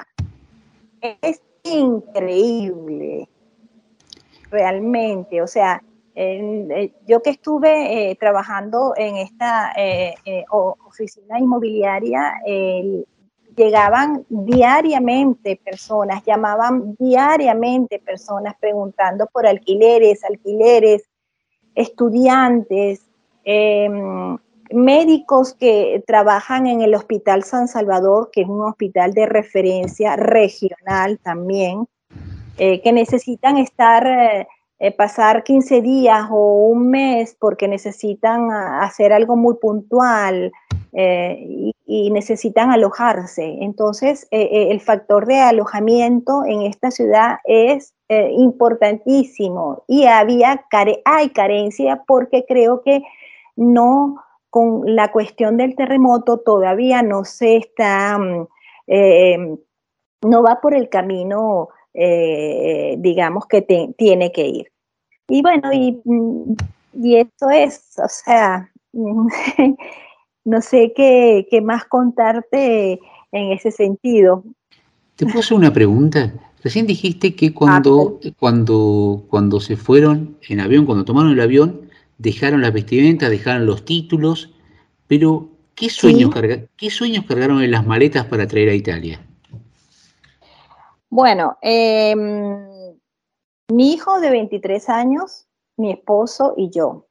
Es 1.02 1.42
increíble, 1.64 3.28
realmente. 4.50 5.42
O 5.42 5.48
sea, 5.48 5.84
eh, 6.14 6.94
yo 7.08 7.22
que 7.22 7.32
estuve 7.32 8.12
eh, 8.12 8.16
trabajando 8.16 8.94
en 8.98 9.18
esta 9.18 9.72
eh, 9.76 10.14
oficina 10.50 11.40
inmobiliaria, 11.40 12.34
llegaban 13.56 14.26
diariamente 14.30 15.60
personas, 15.64 16.24
llamaban 16.26 16.96
diariamente 16.98 18.00
personas 18.00 18.56
preguntando 18.60 19.28
por 19.28 19.46
alquileres, 19.46 20.24
alquileres, 20.24 21.04
estudiantes, 21.76 23.02
em, 23.44 24.38
médicos 24.74 25.54
que 25.54 26.04
trabajan 26.08 26.68
en 26.68 26.82
el 26.82 26.96
Hospital 26.96 27.44
San 27.44 27.68
Salvador, 27.68 28.30
que 28.32 28.42
es 28.42 28.48
un 28.48 28.62
hospital 28.62 29.14
de 29.14 29.26
referencia 29.26 30.16
regional 30.16 31.20
también, 31.20 31.88
que 32.58 32.92
necesitan 32.92 33.58
estar 33.58 34.48
eh, 34.84 34.92
pasar 34.92 35.44
15 35.44 35.84
días 35.84 36.26
o 36.32 36.66
un 36.66 36.90
mes 36.90 37.38
porque 37.40 37.68
necesitan 37.68 38.50
ah, 38.50 38.82
hacer 38.82 39.14
algo 39.14 39.36
muy 39.36 39.54
puntual 39.62 40.52
eh, 40.92 41.74
y, 41.86 42.10
necesitan 42.10 42.72
alojarse. 42.72 43.60
Entonces, 43.62 44.28
eh, 44.32 44.70
el 44.72 44.82
factor 44.82 45.28
de 45.28 45.38
alojamiento 45.38 46.46
en 46.48 46.64
esta 46.64 46.90
ciudad 46.90 47.38
es 47.46 47.94
importantísimo 48.10 49.84
y 49.88 50.06
había 50.06 50.66
hay 51.06 51.30
carencia 51.30 52.04
porque 52.06 52.44
creo 52.46 52.82
que 52.82 53.04
no 53.56 54.18
con 54.52 54.84
la 54.86 55.12
cuestión 55.12 55.58
del 55.58 55.76
terremoto 55.76 56.38
todavía 56.38 57.02
no 57.02 57.26
se 57.26 57.58
está, 57.58 58.20
mm, 58.20 59.58
no 60.22 60.44
va 60.44 60.62
por 60.62 60.76
el 60.76 60.90
camino 60.90 61.70
digamos 61.94 63.48
que 63.48 63.62
tiene 63.98 64.32
que 64.32 64.48
ir. 64.48 64.72
Y 65.28 65.42
bueno, 65.42 65.74
y, 65.74 66.02
y 66.94 67.16
esto 67.16 67.50
es, 67.50 67.96
o 67.98 68.08
sea, 68.08 68.72
no 70.44 70.62
sé 70.62 70.94
qué, 70.96 71.62
más 71.64 71.86
contarte 71.86 73.00
en 73.32 73.52
ese 73.52 73.72
sentido. 73.72 74.44
¿Te 75.16 75.26
puedo 75.26 75.40
hacer 75.40 75.58
una 75.58 75.72
pregunta? 75.72 76.34
Recién 76.64 76.86
dijiste 76.86 77.36
que 77.36 77.54
cuando, 77.54 78.20
ah, 78.24 78.30
cuando, 78.38 79.24
cuando 79.30 79.60
se 79.60 79.78
fueron 79.78 80.38
en 80.48 80.60
avión, 80.60 80.86
cuando 80.86 81.06
tomaron 81.06 81.32
el 81.32 81.42
avión, 81.42 81.90
dejaron 82.22 82.62
las 82.62 82.74
vestimentas, 82.74 83.30
dejaron 83.30 83.66
los 83.66 83.84
títulos, 83.84 84.54
pero 85.08 85.50
¿qué 85.76 85.90
sueños, 85.90 86.34
¿qué 86.78 86.90
sueños 86.90 87.26
cargaron 87.26 87.62
en 87.62 87.72
las 87.72 87.86
maletas 87.86 88.26
para 88.26 88.48
traer 88.48 88.70
a 88.70 88.74
Italia? 88.74 89.20
Bueno, 91.10 91.58
eh, 91.62 92.16
mi 93.72 93.94
hijo 93.94 94.20
de 94.20 94.30
23 94.30 94.90
años, 94.90 95.48
mi 95.78 95.92
esposo 95.92 96.54
y 96.56 96.70
yo, 96.70 97.08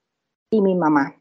y 0.50 0.60
mi 0.60 0.74
mamá. 0.74 1.16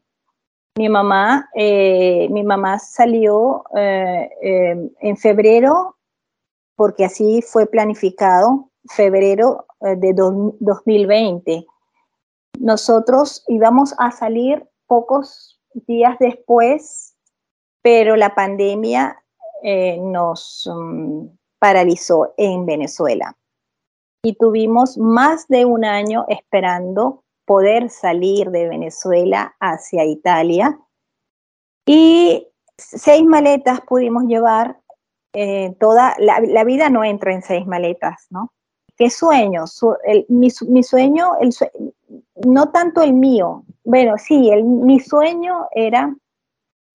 Mi 0.78 0.88
mamá, 0.88 1.50
eh, 1.54 2.28
mi 2.30 2.44
mamá 2.44 2.78
salió 2.78 3.64
eh, 3.76 4.30
eh, 4.40 4.90
en 5.00 5.16
febrero, 5.16 5.96
porque 6.76 7.04
así 7.04 7.42
fue 7.42 7.66
planificado, 7.66 8.70
febrero 8.88 9.66
de 9.80 10.14
2020. 10.14 11.66
Nosotros 12.60 13.42
íbamos 13.48 13.94
a 13.98 14.10
salir 14.10 14.68
pocos 14.86 15.58
días 15.86 16.16
después, 16.20 17.16
pero 17.82 18.16
la 18.16 18.34
pandemia 18.34 19.16
nos 19.98 20.70
mm, 20.70 21.26
paralizó 21.58 22.34
en 22.36 22.66
Venezuela 22.66 23.36
y 24.22 24.34
tuvimos 24.34 24.98
más 24.98 25.48
de 25.48 25.64
un 25.64 25.84
año 25.84 26.24
esperando 26.28 27.24
poder 27.46 27.88
salir 27.90 28.50
de 28.50 28.68
Venezuela 28.68 29.56
hacia 29.58 30.04
Italia. 30.04 30.78
Y 31.86 32.46
seis 32.76 33.24
maletas 33.24 33.80
pudimos 33.80 34.24
llevar. 34.24 34.78
Eh, 35.32 35.74
toda 35.78 36.14
la, 36.18 36.64
vida 36.64 36.90
no 36.90 37.04
entra 37.04 37.32
en 37.32 37.42
seis 37.42 37.66
maletas, 37.66 38.26
¿no? 38.30 38.52
¿Qué 39.00 39.08
sueño? 39.08 39.64
mi, 40.28 40.50
sueño, 40.82 41.32
no 42.44 42.68
tanto 42.70 43.00
el 43.00 43.14
mío, 43.14 43.64
bueno, 43.82 44.18
sí, 44.18 44.50
mi 44.62 45.00
sueño 45.00 45.68
era 45.70 46.14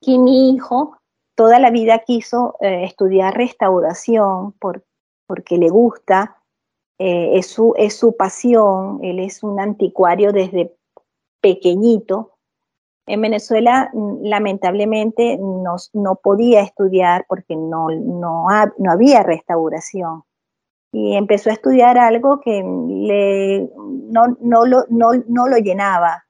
que 0.02 0.20
mi 0.20 0.52
hijo 0.52 1.00
toda 1.34 1.58
la 1.58 1.72
vida 1.72 1.98
quiso 2.06 2.58
eh, 2.62 2.84
estudiar 2.84 3.36
restauración 3.36 4.52
por, 4.60 4.86
porque 5.26 5.58
le 5.58 5.70
gusta, 5.70 6.38
eh, 7.00 7.40
es, 7.40 7.48
su, 7.48 8.16
pasión, 8.16 9.00
él 9.02 9.18
es 9.18 9.42
un 9.42 9.60
anticuario 9.60 10.32
desde 10.32 10.78
pequeñito 11.42 12.38
En 13.08 13.20
Venezuela, 13.22 13.90
mm, 13.92 14.26
lamentablemente, 14.26 15.40
no, 15.40 16.16
podía 16.18 16.62
estudiar 16.62 17.26
porque 17.28 17.56
no 17.56 18.48
había 18.48 19.24
restauración. 19.24 20.24
Y 20.98 21.18
empezó 21.18 21.50
a 21.50 21.54
estudiar 21.54 21.98
algo 21.98 22.40
que 22.40 22.64
le, 22.64 23.70
no, 23.76 24.38
no, 24.40 24.66
lo, 24.66 24.86
no, 24.88 25.10
no 25.28 25.46
lo 25.46 25.58
llenaba. 25.58 26.24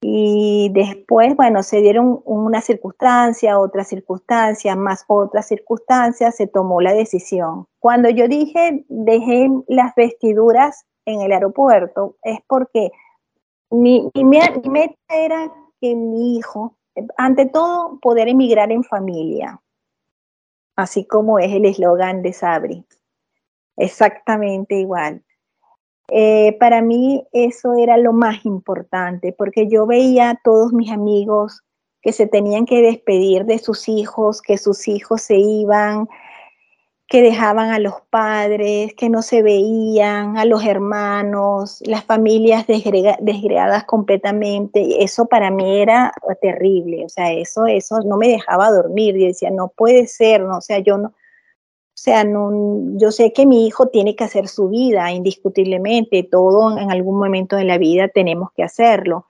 Y 0.00 0.70
después, 0.72 1.34
bueno, 1.34 1.64
se 1.64 1.80
dieron 1.80 2.22
una 2.24 2.60
circunstancia, 2.60 3.58
otra 3.58 3.82
circunstancia, 3.82 4.76
más 4.76 5.04
otra 5.08 5.42
circunstancia, 5.42 6.30
se 6.30 6.46
tomó 6.46 6.80
la 6.80 6.92
decisión. 6.92 7.66
Cuando 7.80 8.08
yo 8.10 8.28
dije, 8.28 8.84
dejé 8.88 9.50
las 9.66 9.92
vestiduras 9.96 10.84
en 11.04 11.22
el 11.22 11.32
aeropuerto, 11.32 12.14
es 12.22 12.38
porque 12.46 12.92
mi, 13.70 14.08
mi, 14.14 14.24
meta 14.70 14.94
era 15.08 15.52
que 15.80 15.96
mi 15.96 16.36
hijo, 16.36 16.76
ante 17.16 17.46
todo, 17.46 17.98
poder 18.00 18.28
emigrar 18.28 18.70
en 18.70 18.84
familia, 18.84 19.60
así 20.76 21.04
como 21.04 21.40
es 21.40 21.52
el 21.52 21.64
eslogan 21.64 22.22
de 22.22 22.32
Sabri. 22.32 22.86
Exactamente 23.80 24.74
igual. 24.74 25.22
Eh, 26.10 26.56
para 26.60 26.82
mí 26.82 27.26
eso 27.32 27.74
era 27.74 27.96
lo 27.96 28.12
más 28.12 28.44
importante, 28.44 29.32
porque 29.32 29.68
yo 29.68 29.86
veía 29.86 30.30
a 30.30 30.40
todos 30.44 30.72
mis 30.72 30.90
amigos 30.90 31.62
que 32.02 32.12
se 32.12 32.26
tenían 32.26 32.66
que 32.66 32.82
despedir 32.82 33.46
de 33.46 33.58
sus 33.58 33.88
hijos, 33.88 34.42
que 34.42 34.58
sus 34.58 34.86
hijos 34.86 35.22
se 35.22 35.36
iban, 35.36 36.08
que 37.08 37.22
dejaban 37.22 37.70
a 37.70 37.78
los 37.78 37.94
padres, 38.10 38.94
que 38.94 39.08
no 39.08 39.22
se 39.22 39.42
veían, 39.42 40.36
a 40.36 40.44
los 40.44 40.64
hermanos, 40.64 41.80
las 41.86 42.04
familias 42.04 42.66
desgregadas 42.66 43.84
completamente. 43.84 45.02
Eso 45.02 45.26
para 45.26 45.50
mí 45.50 45.80
era 45.80 46.12
terrible, 46.42 47.06
o 47.06 47.08
sea, 47.08 47.32
eso, 47.32 47.66
eso 47.66 48.00
no 48.04 48.18
me 48.18 48.28
dejaba 48.28 48.70
dormir. 48.70 49.16
Yo 49.16 49.26
decía, 49.26 49.50
no 49.50 49.68
puede 49.68 50.06
ser, 50.06 50.42
no, 50.42 50.58
o 50.58 50.60
sea, 50.60 50.80
yo 50.80 50.98
no, 50.98 51.14
sea, 52.02 52.24
no, 52.24 52.50
yo 52.98 53.10
sé 53.12 53.32
que 53.32 53.46
mi 53.46 53.66
hijo 53.66 53.88
tiene 53.88 54.16
que 54.16 54.24
hacer 54.24 54.48
su 54.48 54.68
vida, 54.68 55.12
indiscutiblemente, 55.12 56.22
todo 56.22 56.78
en 56.78 56.90
algún 56.90 57.18
momento 57.18 57.56
de 57.56 57.64
la 57.64 57.78
vida 57.78 58.08
tenemos 58.08 58.50
que 58.56 58.62
hacerlo. 58.62 59.26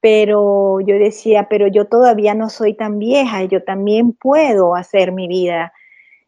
Pero 0.00 0.80
yo 0.80 0.96
decía, 0.96 1.48
pero 1.48 1.66
yo 1.66 1.86
todavía 1.86 2.34
no 2.34 2.50
soy 2.50 2.74
tan 2.74 2.98
vieja, 2.98 3.44
yo 3.44 3.64
también 3.64 4.12
puedo 4.12 4.74
hacer 4.74 5.12
mi 5.12 5.28
vida 5.28 5.72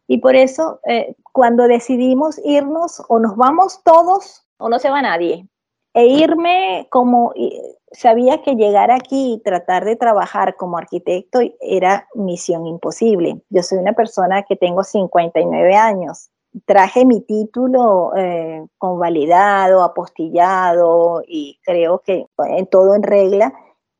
y 0.07 0.19
por 0.19 0.35
eso, 0.35 0.79
eh, 0.85 1.15
cuando 1.33 1.67
decidimos 1.67 2.39
irnos, 2.43 3.03
o 3.09 3.19
nos 3.19 3.35
vamos 3.35 3.81
todos 3.83 4.45
o 4.57 4.69
no 4.69 4.79
se 4.79 4.89
va 4.89 5.01
nadie. 5.01 5.47
E 5.93 6.05
irme 6.07 6.87
como 6.89 7.33
sabía 7.97 8.43
que 8.43 8.55
llegar 8.55 8.91
aquí 8.91 9.33
y 9.33 9.41
tratar 9.41 9.83
de 9.83 9.95
trabajar 9.95 10.55
como 10.55 10.77
arquitecto 10.77 11.39
era 11.59 12.07
misión 12.13 12.67
imposible. 12.67 13.41
Yo 13.49 13.63
soy 13.63 13.79
una 13.79 13.93
persona 13.93 14.43
que 14.43 14.55
tengo 14.55 14.83
59 14.83 15.75
años. 15.75 16.29
Traje 16.65 17.05
mi 17.05 17.21
título 17.21 18.11
eh, 18.15 18.63
convalidado, 18.77 19.83
apostillado 19.83 21.23
y 21.27 21.59
creo 21.63 21.99
que 22.05 22.27
en 22.37 22.67
todo 22.67 22.93
en 22.93 23.03
regla. 23.03 23.53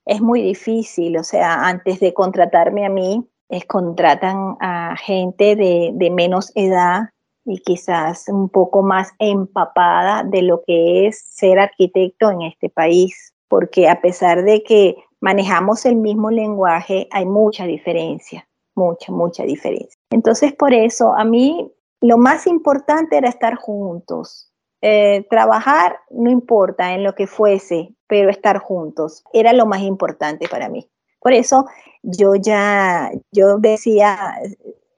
Es 0.06 0.22
muy 0.22 0.42
difícil, 0.42 1.18
o 1.18 1.24
sea, 1.24 1.68
antes 1.68 2.00
de 2.00 2.14
contratarme 2.14 2.86
a 2.86 2.90
mí, 2.90 3.28
contratan 3.68 4.56
a 4.62 4.96
gente 4.96 5.56
de, 5.56 5.92
de, 5.94 6.10
menos 6.12 6.52
edad 6.56 7.10
y 7.44 7.58
quizás 7.58 8.30
un 8.30 8.48
poco 8.48 8.84
más 8.84 9.12
empapada 9.20 10.24
de 10.24 10.44
lo 10.44 10.64
que 10.66 11.08
es 11.08 11.26
ser 11.30 11.60
arquitecto 11.60 12.32
en 12.32 12.44
este 12.44 12.70
país, 12.70 13.34
porque 13.48 13.90
a 13.90 14.02
pesar 14.02 14.44
de 14.44 14.64
que 14.64 14.96
manejamos 15.20 15.86
el 15.86 15.96
mismo 15.96 16.32
lenguaje, 16.32 17.08
hay 17.12 17.26
mucha 17.26 17.66
diferencia, 17.66 18.48
mucha, 18.76 19.12
mucha 19.12 19.44
diferencia. 19.44 20.00
Entonces, 20.10 20.54
por 20.54 20.74
eso, 20.74 21.14
a 21.14 21.24
mí 21.24 21.72
lo 22.02 22.18
más 22.18 22.48
importante 22.48 23.18
era 23.18 23.30
estar 23.30 23.56
juntos. 23.56 24.52
Eh, 24.82 25.26
trabajar, 25.30 25.98
no 26.12 26.30
importa 26.30 26.94
en 26.94 27.04
lo 27.04 27.16
que 27.16 27.26
fuese, 27.26 27.96
pero 28.08 28.30
estar 28.30 28.60
juntos 28.60 29.24
era 29.34 29.52
lo 29.54 29.66
más 29.66 29.82
importante 29.82 30.48
para 30.48 30.70
mí. 30.70 30.88
Por 31.20 31.34
eso 31.34 31.66
yo 32.04 32.36
ya, 32.36 33.12
yo 33.32 33.58
decía, 33.58 34.36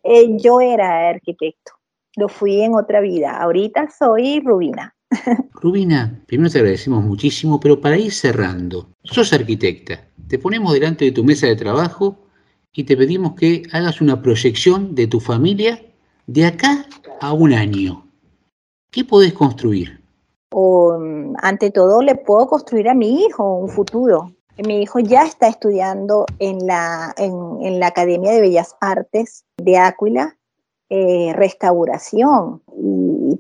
eh, 0.04 0.38
yo 0.38 0.60
era 0.60 1.10
arquitecto, 1.10 1.72
lo 2.18 2.28
fui 2.28 2.62
en 2.62 2.76
otra 2.76 3.00
vida, 3.00 3.38
ahorita 3.38 3.90
soy 3.90 4.42
Rubina. 4.42 4.96
Rubina, 5.52 6.22
primero 6.28 6.50
te 6.50 6.60
agradecemos 6.60 7.04
muchísimo, 7.04 7.60
pero 7.60 7.82
para 7.82 7.98
ir 7.98 8.12
cerrando, 8.12 8.90
sos 9.04 9.34
arquitecta, 9.34 10.08
te 10.28 10.38
ponemos 10.38 10.74
delante 10.74 11.06
de 11.06 11.12
tu 11.12 11.24
mesa 11.24 11.48
de 11.48 11.56
trabajo 11.56 12.18
y 12.74 12.84
te 12.84 12.96
pedimos 12.96 13.34
que 13.34 13.64
hagas 13.72 14.02
una 14.02 14.22
proyección 14.22 14.96
de 14.96 15.08
tu 15.08 15.20
familia 15.20 15.82
de 16.28 16.46
acá 16.46 16.86
a 17.20 17.34
un 17.34 17.54
año. 17.54 18.06
¿Qué 18.92 19.04
podés 19.04 19.34
construir? 19.34 20.00
O, 20.52 20.98
ante 21.42 21.72
todo, 21.72 22.02
le 22.02 22.16
puedo 22.16 22.48
construir 22.48 22.90
a 22.90 22.94
mi 22.94 23.24
hijo 23.24 23.56
un 23.56 23.70
futuro. 23.70 24.32
Mi 24.66 24.82
hijo 24.82 25.00
ya 25.00 25.24
está 25.24 25.48
estudiando 25.48 26.26
en 26.40 26.66
la, 26.68 27.14
en, 27.18 27.80
la 27.80 27.88
Academia 27.88 28.32
de 28.32 28.42
Bellas 28.42 28.76
Artes 28.82 29.46
de 29.58 29.78
Áquila, 29.78 30.38
eh, 30.90 31.34
restauración. 31.36 32.62
Y, 32.78 32.99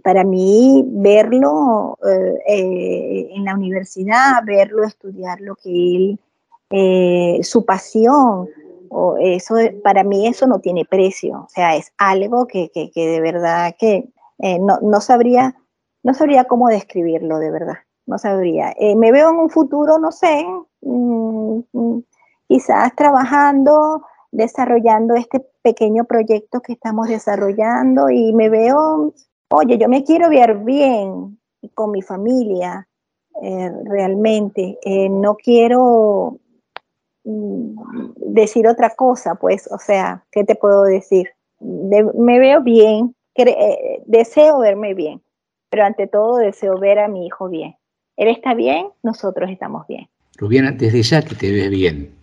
para 0.09 0.23
mí 0.23 0.83
verlo 0.87 1.99
eh, 2.03 2.39
eh, 2.47 3.29
en 3.35 3.45
la 3.45 3.53
universidad, 3.53 4.41
verlo 4.43 4.83
estudiar 4.83 5.39
lo 5.39 5.55
que 5.55 6.17
él, 6.71 7.43
su 7.43 7.63
pasión, 7.63 8.47
o 8.89 9.17
eso, 9.19 9.53
para 9.83 10.03
mí 10.03 10.25
eso 10.25 10.47
no 10.47 10.59
tiene 10.59 10.83
precio. 10.83 11.43
O 11.45 11.49
sea, 11.49 11.75
es 11.75 11.93
algo 11.99 12.47
que, 12.47 12.71
que, 12.71 12.91
de 12.95 13.21
verdad 13.21 13.75
que 13.77 14.09
no, 14.39 14.79
no, 14.81 14.99
sabría, 14.99 15.55
no 16.01 16.15
sabría 16.15 16.45
cómo 16.45 16.69
describirlo 16.69 17.37
de 17.37 17.51
verdad 17.51 17.77
no 18.07 18.17
sabría. 18.17 18.73
Eh, 18.77 18.95
me 18.95 19.11
veo 19.11 19.29
en 19.29 19.37
un 19.37 19.49
futuro, 19.49 19.99
no 19.99 20.11
sé, 20.11 20.43
mm, 20.81 21.59
mm, 21.71 22.03
quizás 22.47 22.95
trabajando, 22.95 24.01
desarrollando 24.31 25.13
este 25.13 25.45
pequeño 25.61 26.05
proyecto 26.05 26.61
que 26.61 26.73
estamos 26.73 27.07
desarrollando 27.07 28.09
y 28.09 28.33
me 28.33 28.49
veo, 28.49 29.13
oye, 29.49 29.77
yo 29.77 29.89
me 29.89 30.03
quiero 30.03 30.29
ver 30.29 30.59
bien 30.59 31.39
con 31.73 31.91
mi 31.91 32.01
familia, 32.01 32.87
eh, 33.41 33.71
realmente. 33.85 34.77
Eh, 34.83 35.09
no 35.09 35.35
quiero 35.35 36.39
mm, 37.23 37.75
decir 38.15 38.67
otra 38.67 38.91
cosa, 38.91 39.35
pues, 39.35 39.69
o 39.71 39.77
sea, 39.77 40.23
¿qué 40.31 40.43
te 40.43 40.55
puedo 40.55 40.83
decir? 40.83 41.29
me 41.61 42.39
veo 42.39 42.61
bien, 42.61 43.13
deseo 44.05 44.59
verme 44.59 44.93
bien, 44.93 45.21
pero 45.69 45.83
ante 45.83 46.07
todo 46.07 46.37
deseo 46.37 46.79
ver 46.79 46.99
a 46.99 47.09
mi 47.09 47.25
hijo 47.25 47.49
bien. 47.49 47.75
Él 48.15 48.29
está 48.29 48.53
bien, 48.53 48.87
nosotros 49.03 49.49
estamos 49.49 49.85
bien. 49.87 50.07
Rubiana, 50.37 50.71
desde 50.71 51.01
ya 51.03 51.21
que 51.21 51.35
te 51.35 51.51
ves 51.51 51.69
bien. 51.69 52.15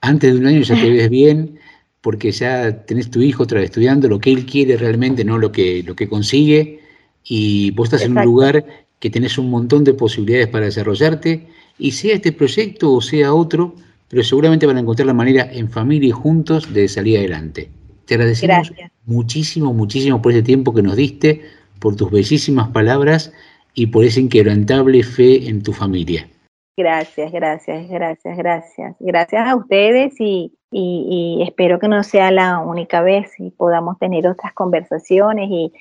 Antes 0.00 0.32
de 0.32 0.38
un 0.38 0.46
año 0.46 0.60
ya 0.60 0.76
te 0.76 0.90
ves 0.90 1.10
bien 1.10 1.58
porque 2.00 2.30
ya 2.30 2.84
tenés 2.84 3.10
tu 3.10 3.20
hijo 3.20 3.42
otra 3.42 3.60
vez 3.60 3.70
estudiando 3.70 4.08
lo 4.08 4.18
que 4.18 4.30
él 4.30 4.46
quiere 4.46 4.76
realmente, 4.76 5.24
no 5.24 5.38
lo 5.38 5.52
que, 5.52 5.82
lo 5.82 5.94
que 5.96 6.08
consigue, 6.08 6.80
y 7.24 7.70
vos 7.72 7.88
estás 7.88 8.02
en 8.02 8.16
un 8.16 8.24
lugar 8.24 8.64
que 8.98 9.10
tenés 9.10 9.38
un 9.38 9.50
montón 9.50 9.84
de 9.84 9.94
posibilidades 9.94 10.48
para 10.48 10.66
desarrollarte, 10.66 11.48
y 11.78 11.92
sea 11.92 12.14
este 12.14 12.32
proyecto 12.32 12.92
o 12.92 13.00
sea 13.00 13.34
otro, 13.34 13.74
pero 14.08 14.22
seguramente 14.22 14.66
van 14.66 14.78
a 14.78 14.80
encontrar 14.80 15.06
la 15.06 15.14
manera 15.14 15.48
en 15.52 15.68
familia 15.70 16.08
y 16.08 16.12
juntos 16.12 16.72
de 16.72 16.88
salir 16.88 17.18
adelante. 17.18 17.68
Te 18.06 18.14
agradecemos 18.14 18.72
muchísimo, 19.04 19.74
muchísimo 19.74 20.22
por 20.22 20.32
ese 20.32 20.42
tiempo 20.42 20.72
que 20.72 20.82
nos 20.82 20.96
diste, 20.96 21.42
por 21.78 21.94
tus 21.94 22.10
bellísimas 22.10 22.68
palabras 22.68 23.32
y 23.74 23.88
por 23.88 24.04
esa 24.04 24.20
inquebrantable 24.20 25.02
fe 25.02 25.48
en 25.48 25.62
tu 25.62 25.72
familia. 25.72 26.28
Gracias, 26.76 27.32
gracias, 27.32 27.88
gracias, 27.88 28.36
gracias. 28.36 28.96
Gracias 29.00 29.46
a 29.46 29.56
ustedes 29.56 30.14
y, 30.20 30.52
espero 30.70 31.78
que 31.78 31.88
no 31.88 32.02
sea 32.02 32.30
la 32.30 32.58
única 32.58 33.00
vez 33.00 33.32
y 33.38 33.50
podamos 33.50 33.98
tener 33.98 34.26
otras 34.26 34.52
conversaciones 34.52 35.48
y, 35.50 35.72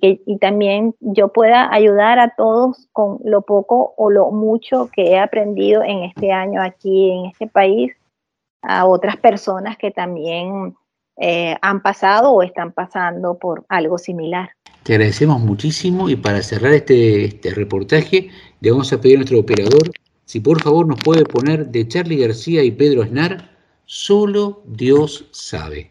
que 0.00 0.20
también 0.40 0.94
yo 1.00 1.32
pueda 1.32 1.74
ayudar 1.74 2.20
a 2.20 2.34
todos 2.36 2.88
con 2.92 3.18
lo 3.24 3.42
poco 3.42 3.92
o 3.96 4.08
lo 4.08 4.30
mucho 4.30 4.88
que 4.94 5.10
he 5.10 5.18
aprendido 5.18 5.82
en 5.82 6.04
este 6.04 6.30
año 6.30 6.62
aquí 6.62 7.10
en 7.10 7.26
este 7.26 7.48
país, 7.48 7.92
a 8.62 8.86
otras 8.86 9.16
personas 9.16 9.76
que 9.76 9.90
también 9.90 10.76
eh, 11.16 11.56
han 11.60 11.82
pasado 11.82 12.30
o 12.30 12.42
están 12.42 12.70
pasando 12.70 13.36
por 13.36 13.64
algo 13.68 13.98
similar. 13.98 14.50
Te 14.84 14.94
agradecemos 14.94 15.40
muchísimo 15.40 16.08
y 16.08 16.14
para 16.14 16.40
cerrar 16.42 16.72
este, 16.72 17.24
este 17.24 17.52
reportaje 17.52 18.28
le 18.60 18.70
vamos 18.70 18.92
a 18.92 19.00
pedir 19.00 19.16
a 19.16 19.18
nuestro 19.18 19.40
operador 19.40 19.90
si 20.30 20.38
por 20.38 20.62
favor 20.62 20.86
nos 20.86 21.00
puede 21.00 21.24
poner 21.24 21.66
de 21.70 21.88
Charlie 21.88 22.16
García 22.16 22.62
y 22.62 22.70
Pedro 22.70 23.02
Aznar, 23.02 23.49
solo 23.92 24.62
Dios 24.66 25.24
sabe. 25.32 25.90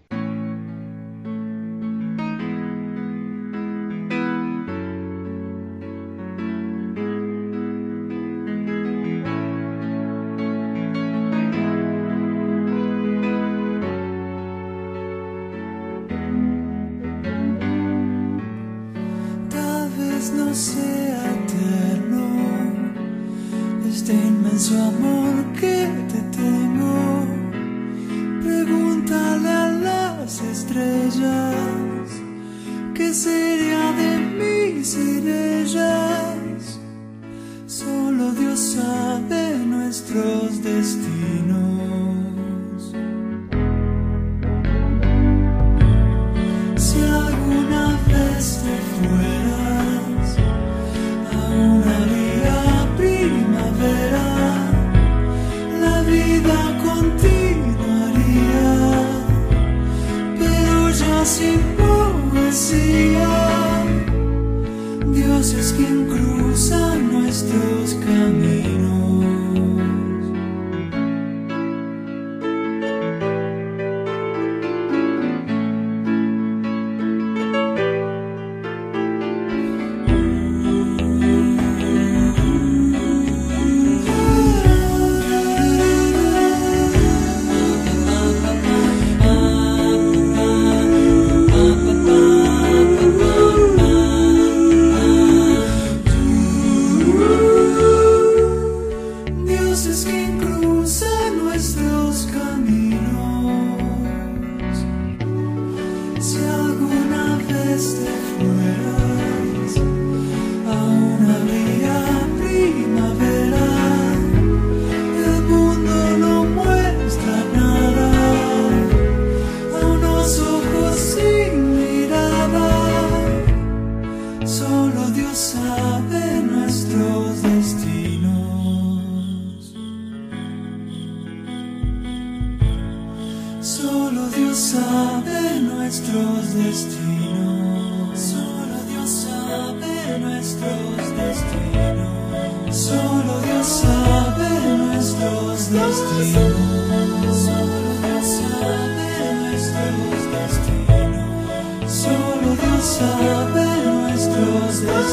Somos. 154.79 155.09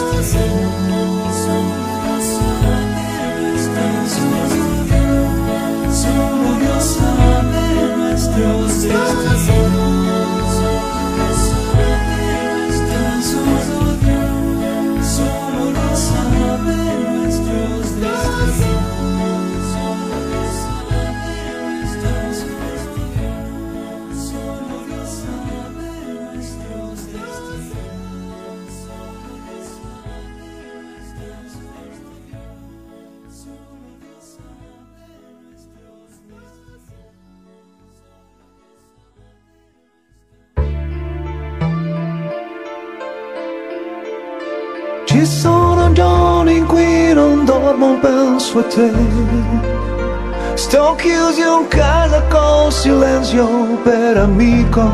Penso 48.63 48.85
a 48.85 48.91
te. 48.91 50.57
Sto 50.57 50.97
chiuso 50.97 51.61
in 51.61 51.69
casa 51.69 52.27
con 52.31 52.73
silenzio 52.73 53.47
per 53.85 54.17
amico. 54.17 54.91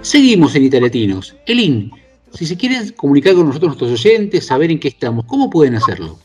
Seguimos 0.00 0.54
en 0.56 0.64
Italiatinos. 0.64 1.36
Elin, 1.46 1.90
si 2.32 2.46
se 2.46 2.56
quieren 2.56 2.90
comunicar 2.92 3.34
con 3.34 3.46
nosotros 3.46 3.78
nuestros 3.78 3.92
oyentes, 3.92 4.46
saber 4.46 4.70
en 4.70 4.80
qué 4.80 4.88
estamos, 4.88 5.24
¿cómo 5.26 5.48
pueden 5.48 5.76
hacerlo? 5.76 6.18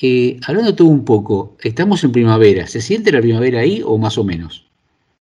Eh, 0.00 0.38
hablando 0.46 0.74
todo 0.74 0.88
un 0.88 1.04
poco, 1.04 1.56
estamos 1.60 2.02
en 2.04 2.12
primavera. 2.12 2.66
¿Se 2.66 2.80
siente 2.80 3.12
la 3.12 3.20
primavera 3.20 3.60
ahí 3.60 3.82
o 3.84 3.98
más 3.98 4.18
o 4.18 4.24
menos? 4.24 4.68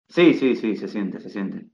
Sí, 0.09 0.35
sí, 0.35 0.55
sí, 0.55 0.77
se 0.77 0.89
siente, 0.89 1.21
se 1.21 1.31
siente. 1.31 1.67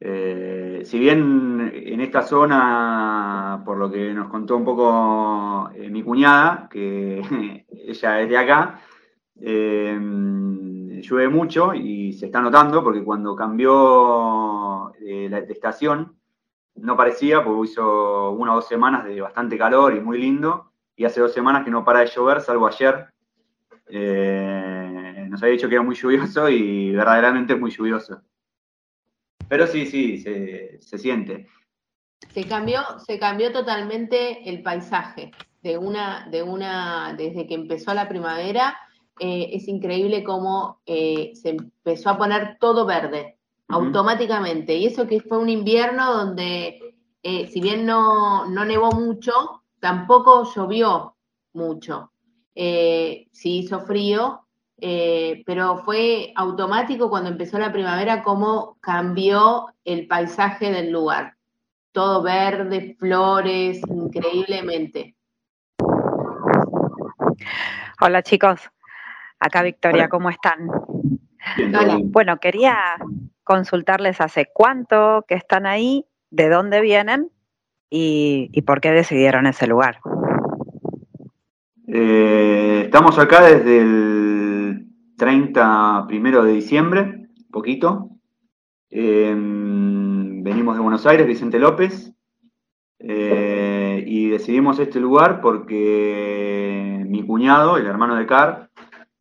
Eh, 0.00 0.80
si 0.84 0.98
bien 0.98 1.70
en 1.72 2.00
esta 2.00 2.22
zona, 2.22 3.62
por 3.64 3.78
lo 3.78 3.90
que 3.90 4.12
nos 4.12 4.28
contó 4.28 4.56
un 4.56 4.64
poco 4.64 5.70
eh, 5.76 5.88
mi 5.88 6.02
cuñada, 6.02 6.68
que 6.68 7.20
ella 7.70 8.20
es 8.20 8.28
de 8.28 8.36
acá, 8.36 8.80
eh, 9.40 9.96
llueve 11.02 11.28
mucho 11.28 11.74
y 11.74 12.12
se 12.12 12.26
está 12.26 12.40
notando 12.40 12.82
porque 12.82 13.04
cuando 13.04 13.36
cambió 13.36 14.92
eh, 14.96 15.28
la 15.30 15.40
de 15.40 15.52
estación 15.52 16.16
no 16.74 16.96
parecía, 16.96 17.42
porque 17.44 17.70
hizo 17.70 18.30
una 18.32 18.52
o 18.52 18.56
dos 18.56 18.68
semanas 18.68 19.04
de 19.04 19.20
bastante 19.20 19.58
calor 19.58 19.94
y 19.94 20.00
muy 20.00 20.18
lindo, 20.18 20.72
y 20.96 21.04
hace 21.04 21.20
dos 21.20 21.32
semanas 21.32 21.64
que 21.64 21.70
no 21.70 21.84
para 21.84 22.00
de 22.00 22.06
llover, 22.06 22.40
salvo 22.40 22.66
ayer. 22.66 23.06
Eh, 23.88 25.26
nos 25.28 25.42
había 25.42 25.54
dicho 25.54 25.68
que 25.68 25.74
era 25.74 25.84
muy 25.84 25.94
lluvioso 25.94 26.48
y 26.48 26.92
verdaderamente 26.92 27.54
es 27.54 27.60
muy 27.60 27.70
lluvioso. 27.70 28.22
Pero 29.48 29.66
sí, 29.66 29.86
sí, 29.86 30.18
se, 30.18 30.80
se 30.80 30.98
siente. 30.98 31.48
Se 32.30 32.44
cambió, 32.44 32.80
se 33.04 33.18
cambió 33.18 33.52
totalmente 33.52 34.48
el 34.48 34.62
paisaje 34.62 35.32
de 35.62 35.78
una, 35.78 36.26
de 36.30 36.42
una, 36.42 37.14
desde 37.16 37.46
que 37.46 37.54
empezó 37.54 37.94
la 37.94 38.08
primavera, 38.08 38.76
eh, 39.18 39.50
es 39.52 39.68
increíble 39.68 40.24
cómo 40.24 40.80
eh, 40.86 41.32
se 41.34 41.50
empezó 41.50 42.10
a 42.10 42.18
poner 42.18 42.56
todo 42.58 42.86
verde 42.86 43.38
automáticamente. 43.72 44.74
Y 44.74 44.86
eso 44.86 45.06
que 45.06 45.20
fue 45.20 45.38
un 45.38 45.48
invierno 45.48 46.12
donde, 46.12 46.94
eh, 47.22 47.46
si 47.48 47.60
bien 47.60 47.86
no, 47.86 48.46
no, 48.46 48.64
nevó 48.64 48.90
mucho, 48.92 49.62
tampoco 49.80 50.44
llovió 50.54 51.16
mucho. 51.54 52.12
sí 52.54 53.58
hizo 53.58 53.80
frío, 53.80 54.46
pero 54.78 55.78
fue 55.84 56.32
automático 56.36 57.08
cuando 57.08 57.30
empezó 57.30 57.58
la 57.58 57.72
primavera 57.72 58.22
cómo 58.22 58.76
cambió 58.80 59.66
el 59.84 60.06
paisaje 60.06 60.70
del 60.70 60.90
lugar. 60.90 61.36
Todo 61.92 62.22
verde, 62.22 62.96
flores, 62.98 63.80
increíblemente. 63.88 65.16
Hola 68.00 68.22
chicos, 68.22 68.60
acá 69.38 69.62
Victoria, 69.62 70.08
¿cómo 70.08 70.30
están? 70.30 70.68
Hola. 71.58 71.98
Bueno, 72.02 72.38
quería 72.38 72.96
consultarles 73.52 74.18
hace 74.22 74.48
cuánto 74.50 75.26
que 75.28 75.34
están 75.34 75.66
ahí, 75.66 76.06
de 76.30 76.48
dónde 76.48 76.80
vienen 76.80 77.30
y, 77.90 78.62
por 78.62 78.80
qué 78.80 78.92
decidieron 78.92 79.46
ese 79.46 79.66
lugar. 79.66 80.00
Eh, 81.86 82.82
estamos 82.84 83.18
acá 83.18 83.42
desde 83.44 83.80
el 83.80 84.86
30 85.18 86.06
primero 86.08 86.42
de 86.44 86.52
diciembre, 86.54 87.28
poquito. 87.50 88.08
Eh, 88.88 89.34
venimos 89.36 90.74
de 90.74 90.80
Buenos 90.80 91.06
Aires, 91.06 91.26
Vicente 91.26 91.58
López. 91.58 92.10
Eh, 93.00 94.02
y 94.06 94.28
decidimos 94.28 94.78
este 94.78 94.98
lugar 94.98 95.42
porque 95.42 97.04
mi 97.06 97.26
cuñado, 97.26 97.76
el 97.76 97.84
hermano 97.84 98.16
de 98.16 98.26
Car, 98.26 98.70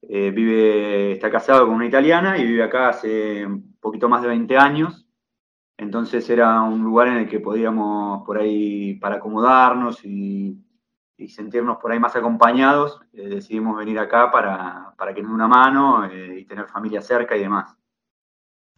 eh, 0.07 0.31
vive, 0.31 1.11
está 1.13 1.29
casado 1.29 1.65
con 1.65 1.75
una 1.75 1.87
italiana 1.87 2.37
y 2.37 2.45
vive 2.45 2.63
acá 2.63 2.89
hace 2.89 3.45
poquito 3.81 4.07
más 4.07 4.21
de 4.21 4.29
20 4.29 4.57
años. 4.57 5.05
Entonces 5.77 6.29
era 6.29 6.61
un 6.61 6.83
lugar 6.83 7.09
en 7.09 7.17
el 7.17 7.29
que 7.29 7.39
podíamos 7.39 8.23
por 8.25 8.37
ahí, 8.37 8.93
para 8.95 9.15
acomodarnos 9.15 10.05
y, 10.05 10.57
y 11.21 11.29
sentirnos 11.29 11.77
por 11.77 11.91
ahí 11.91 11.99
más 11.99 12.15
acompañados, 12.15 12.99
eh, 13.13 13.27
decidimos 13.27 13.77
venir 13.77 13.99
acá 13.99 14.31
para, 14.31 14.93
para 14.97 15.13
que 15.13 15.21
nos 15.21 15.29
dé 15.29 15.35
una 15.35 15.47
mano 15.47 16.05
eh, 16.05 16.39
y 16.39 16.45
tener 16.45 16.67
familia 16.67 17.01
cerca 17.01 17.37
y 17.37 17.41
demás. 17.41 17.77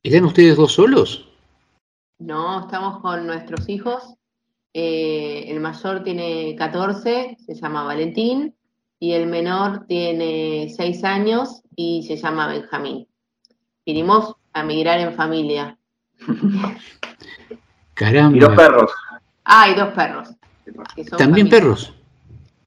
¿Están 0.03 0.25
ustedes 0.25 0.57
dos 0.57 0.73
solos? 0.73 1.29
No, 2.19 2.61
estamos 2.61 3.01
con 3.01 3.25
nuestros 3.25 3.69
hijos. 3.69 4.15
Eh, 4.73 5.45
el 5.47 5.61
mayor 5.61 6.03
tiene 6.03 6.55
14, 6.57 7.37
se 7.39 7.55
llama 7.55 7.83
Valentín, 7.83 8.55
y 8.99 9.13
el 9.13 9.27
menor 9.27 9.85
tiene 9.87 10.73
6 10.75 11.03
años 11.03 11.61
y 11.75 12.03
se 12.03 12.17
llama 12.17 12.47
Benjamín. 12.47 13.07
Vinimos 13.85 14.35
a 14.53 14.63
migrar 14.63 14.99
en 14.99 15.13
familia. 15.13 15.77
Caramba. 17.93 18.37
Y 18.37 18.39
dos 18.39 18.55
perros. 18.55 18.91
Ah, 19.45 19.69
y 19.69 19.75
dos 19.75 19.89
perros. 19.89 20.29
¿También 21.17 21.47
familia. 21.47 21.49
perros? 21.51 21.93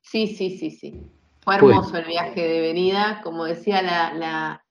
Sí, 0.02 0.26
sí, 0.28 0.56
sí, 0.58 0.70
sí. 0.70 1.00
Fue 1.42 1.56
hermoso 1.56 1.96
el 1.96 2.04
viaje 2.06 2.40
de 2.46 2.60
venida. 2.60 3.20
Como 3.22 3.44
decía 3.44 3.82
la, 3.82 4.12
la, 4.14 4.64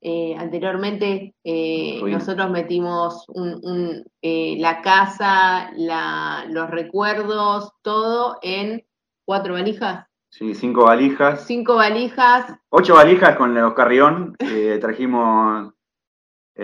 eh, 0.00 0.34
anteriormente, 0.38 1.34
eh, 1.44 2.00
nosotros 2.04 2.50
metimos 2.50 3.24
un- 3.28 3.60
un, 3.62 4.04
eh, 4.22 4.56
la 4.58 4.82
casa, 4.82 5.70
la- 5.76 6.44
los 6.48 6.68
recuerdos, 6.70 7.72
todo 7.82 8.38
en 8.42 8.84
cuatro 9.24 9.54
valijas. 9.54 10.06
Sí, 10.30 10.54
cinco 10.54 10.84
valijas. 10.84 11.44
Cinco 11.46 11.76
valijas, 11.76 12.54
Ocho 12.70 12.94
valijas 12.94 13.36
con 13.36 13.54
los 13.54 13.74
carrión. 13.74 14.34
eh, 14.38 14.78
trajimos 14.80 15.72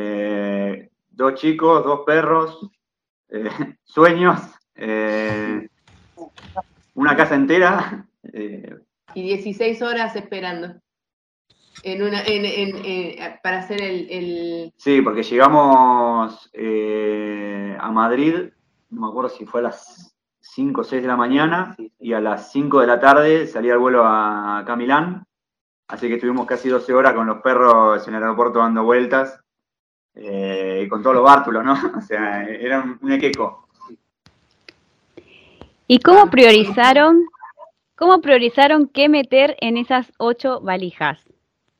eh, 0.01 0.90
dos 1.11 1.34
chicos, 1.34 1.84
dos 1.84 2.01
perros, 2.07 2.70
eh, 3.30 3.49
sueños, 3.84 4.40
eh, 4.74 5.68
una 6.94 7.16
casa 7.16 7.34
entera. 7.34 8.07
eh, 8.32 8.76
y 9.14 9.22
16 9.22 9.82
horas 9.82 10.14
esperando 10.16 10.74
en 11.82 12.03
una, 12.03 12.22
en- 12.24 12.44
en- 12.44 12.84
en- 12.84 13.38
para 13.42 13.61
hacer 13.61 13.80
el, 13.82 14.07
el- 14.11 14.72
sí, 14.76 15.01
porque 15.03 15.22
llegamos 15.22 16.51
eh, 16.53 17.76
a 17.80 17.90
Madrid, 17.90 18.51
no 18.90 19.01
me 19.01 19.09
acuerdo 19.09 19.30
si 19.30 19.46
fue 19.46 19.61
a 19.61 19.64
las 19.64 20.14
5 20.40 20.80
o 20.82 20.84
6 20.84 21.03
de 21.03 21.09
la 21.09 21.16
mañana, 21.16 21.76
y 21.99 22.12
a 22.12 22.20
las 22.20 22.51
5 22.53 22.80
de 22.80 22.86
la 22.86 23.01
tarde 23.01 23.46
salía 23.46 23.72
el 23.74 23.78
vuelo 23.78 24.05
a, 24.05 24.59
acá 24.59 24.72
a 24.74 24.76
Milán. 24.76 25.24
Así 25.88 26.07
que 26.09 26.14
estuvimos 26.14 26.46
casi 26.46 26.68
12 26.68 26.92
horas 26.92 27.14
con 27.14 27.26
los 27.26 27.40
perros 27.40 28.07
en 28.09 28.14
el 28.14 28.22
aeropuerto 28.22 28.59
dando 28.59 28.84
vueltas. 28.84 29.40
Eh, 30.21 30.87
con 30.91 31.03
todos 31.03 31.16
los 31.16 31.25
bártulos, 31.25 31.64
¿no? 31.64 31.75
O 31.97 32.01
sea, 32.01 32.45
era 32.45 32.81
un, 32.81 32.99
un 33.01 33.12
equeco. 33.12 33.66
¿Y 35.87 36.01
cómo 36.01 36.29
priorizaron, 36.29 37.25
cómo 37.97 38.21
priorizaron 38.21 38.89
qué 38.89 39.09
meter 39.09 39.57
en 39.61 39.77
esas 39.79 40.12
ocho 40.19 40.61
valijas? 40.61 41.19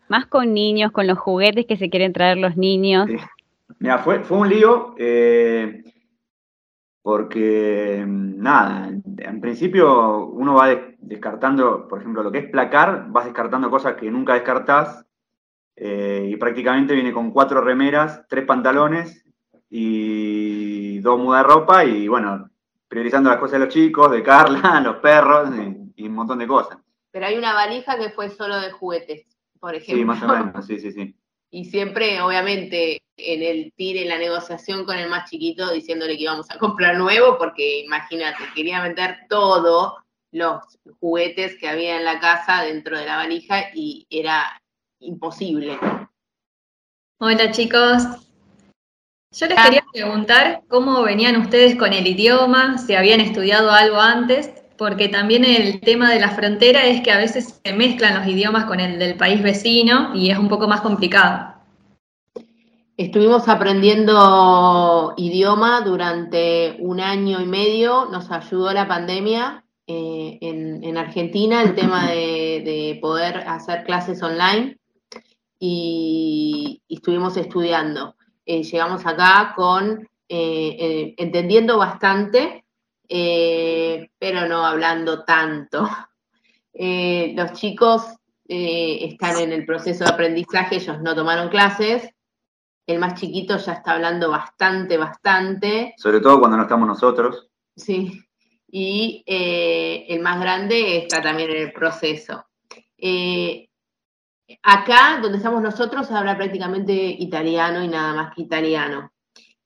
Más 0.09 0.25
con 0.27 0.55
niños, 0.55 0.93
con 0.93 1.07
los 1.07 1.19
juguetes 1.19 1.67
que 1.67 1.77
se 1.77 1.91
quieren 1.91 2.15
traer 2.15 2.39
los 2.39 2.57
niños. 2.57 3.09
Mira, 3.79 3.99
fue, 3.99 4.21
fue 4.21 4.39
un 4.39 4.49
lío 4.49 4.95
eh, 4.97 5.83
porque, 7.03 8.05
nada, 8.07 8.89
en 8.89 9.41
principio 9.41 10.27
uno 10.27 10.55
va 10.55 10.69
des- 10.69 10.97
descartando, 11.01 11.87
por 11.87 12.01
ejemplo, 12.01 12.23
lo 12.23 12.33
que 12.33 12.39
es 12.39 12.51
placar, 12.51 13.07
vas 13.09 13.27
descartando 13.27 13.71
cosas 13.71 13.95
que 13.97 14.11
nunca 14.11 14.35
descartás 14.35 15.05
eh, 15.81 16.29
y 16.29 16.37
prácticamente 16.37 16.95
viene 16.95 17.13
con 17.13 17.31
cuatro 17.31 17.61
remeras, 17.61 18.27
tres 18.29 18.45
pantalones 18.45 19.25
y 19.71 20.99
dos 20.99 21.21
mudas 21.21 21.43
de 21.43 21.49
ropa 21.49 21.85
y 21.85 22.09
bueno, 22.09 22.51
priorizando 22.89 23.31
las 23.31 23.39
cosas 23.39 23.61
de 23.61 23.67
los 23.67 23.75
chicos, 23.75 24.11
de 24.11 24.23
Carla, 24.23 24.81
los 24.85 24.97
perros 24.97 25.51
y, 25.55 26.03
y 26.03 26.09
un 26.09 26.15
montón 26.15 26.39
de 26.39 26.49
cosas. 26.49 26.79
Pero 27.13 27.27
hay 27.27 27.37
una 27.37 27.55
valija 27.55 27.97
que 27.97 28.11
fue 28.11 28.29
solo 28.29 28.61
de 28.61 28.73
juguetes, 28.73 29.25
por 29.61 29.75
ejemplo. 29.75 29.97
Sí, 29.97 30.05
más 30.05 30.23
o 30.23 30.29
menos, 30.29 30.67
sí, 30.67 30.79
sí, 30.79 30.93
sí. 30.93 31.15
Y 31.51 31.65
siempre, 31.65 32.21
obviamente, 32.21 33.01
en 33.17 33.43
el 33.43 33.73
tire, 33.75 34.03
en 34.03 34.11
la 34.11 34.19
negociación 34.19 34.85
con 34.85 34.99
el 34.99 35.09
más 35.09 35.31
chiquito, 35.31 35.73
diciéndole 35.73 36.19
que 36.19 36.25
íbamos 36.25 36.51
a 36.51 36.59
comprar 36.59 36.99
nuevo, 36.99 37.39
porque 37.39 37.81
imagínate, 37.81 38.45
quería 38.55 38.83
meter 38.83 39.21
todos 39.31 39.95
los 40.31 40.79
juguetes 41.01 41.57
que 41.59 41.67
había 41.67 41.97
en 41.97 42.05
la 42.05 42.21
casa 42.21 42.65
dentro 42.65 42.99
de 42.99 43.07
la 43.07 43.17
valija 43.17 43.71
y 43.75 44.07
era 44.11 44.61
imposible. 45.01 45.79
Hola 47.21 47.51
chicos. 47.51 48.03
Yo 49.31 49.47
les 49.47 49.61
quería 49.61 49.85
preguntar 49.93 50.63
cómo 50.69 51.03
venían 51.03 51.37
ustedes 51.37 51.77
con 51.77 51.93
el 51.93 52.07
idioma, 52.07 52.79
si 52.79 52.95
habían 52.95 53.21
estudiado 53.21 53.71
algo 53.71 54.01
antes, 54.01 54.53
porque 54.79 55.09
también 55.09 55.45
el 55.45 55.81
tema 55.81 56.11
de 56.11 56.21
la 56.21 56.31
frontera 56.31 56.87
es 56.87 57.03
que 57.03 57.11
a 57.11 57.19
veces 57.19 57.61
se 57.63 57.73
mezclan 57.75 58.15
los 58.15 58.27
idiomas 58.27 58.65
con 58.65 58.81
el 58.81 58.99
del 58.99 59.17
país 59.17 59.43
vecino 59.43 60.15
y 60.15 60.31
es 60.31 60.39
un 60.39 60.49
poco 60.49 60.67
más 60.67 60.81
complicado. 60.81 61.55
Estuvimos 62.97 63.49
aprendiendo 63.49 65.15
idioma 65.17 65.83
durante 65.83 66.77
un 66.81 67.01
año 67.01 67.41
y 67.41 67.47
medio, 67.47 68.07
nos 68.07 68.31
ayudó 68.31 68.73
la 68.73 68.89
pandemia 68.89 69.65
eh, 69.87 70.39
en, 70.41 70.83
en 70.83 70.97
Argentina, 70.97 71.63
el 71.63 71.75
tema 71.75 72.11
de, 72.11 72.63
de 72.65 72.99
poder 73.01 73.37
hacer 73.47 73.85
clases 73.85 74.23
online 74.23 74.78
y, 75.59 76.83
y 76.87 76.95
estuvimos 76.97 77.37
estudiando. 77.37 78.17
Eh, 78.45 78.63
llegamos 78.63 79.05
acá 79.05 79.53
con 79.55 80.09
eh, 80.29 80.77
eh, 80.79 81.15
entendiendo 81.19 81.77
bastante, 81.79 82.65
pero 83.07 84.47
no 84.49 84.65
hablando 84.65 85.25
tanto. 85.25 85.89
Los 86.73 87.53
chicos 87.53 88.07
están 88.47 89.39
en 89.39 89.53
el 89.53 89.67
proceso 89.67 90.05
de 90.05 90.11
aprendizaje, 90.11 90.77
ellos 90.77 91.01
no 91.03 91.15
tomaron 91.15 91.49
clases, 91.49 92.09
el 92.87 92.99
más 92.99 93.21
chiquito 93.21 93.59
ya 93.59 93.73
está 93.75 93.93
hablando 93.93 94.31
bastante, 94.31 94.97
bastante, 94.97 95.95
Sobre 95.99 96.21
todo 96.21 96.39
cuando 96.39 96.57
no 96.57 96.63
estamos 96.63 96.89
nosotros. 96.89 97.49
sí. 97.77 98.23
Y 98.71 99.25
el 99.27 100.21
más 100.21 100.39
grande 100.41 100.99
está 100.99 101.23
también 101.23 101.49
en 101.51 101.57
el 101.57 101.73
proceso. 101.73 102.49
Eh, 102.99 103.68
acá, 104.63 105.19
donde 105.23 105.39
estamos 105.39 105.63
nosotros, 105.63 106.07
se 106.07 106.15
habla 106.15 106.37
prácticamente 106.37 106.93
italiano 106.93 107.83
y 107.83 107.89
nada 107.89 108.15
más 108.15 108.35
que 108.35 108.43
italiano. 108.43 109.13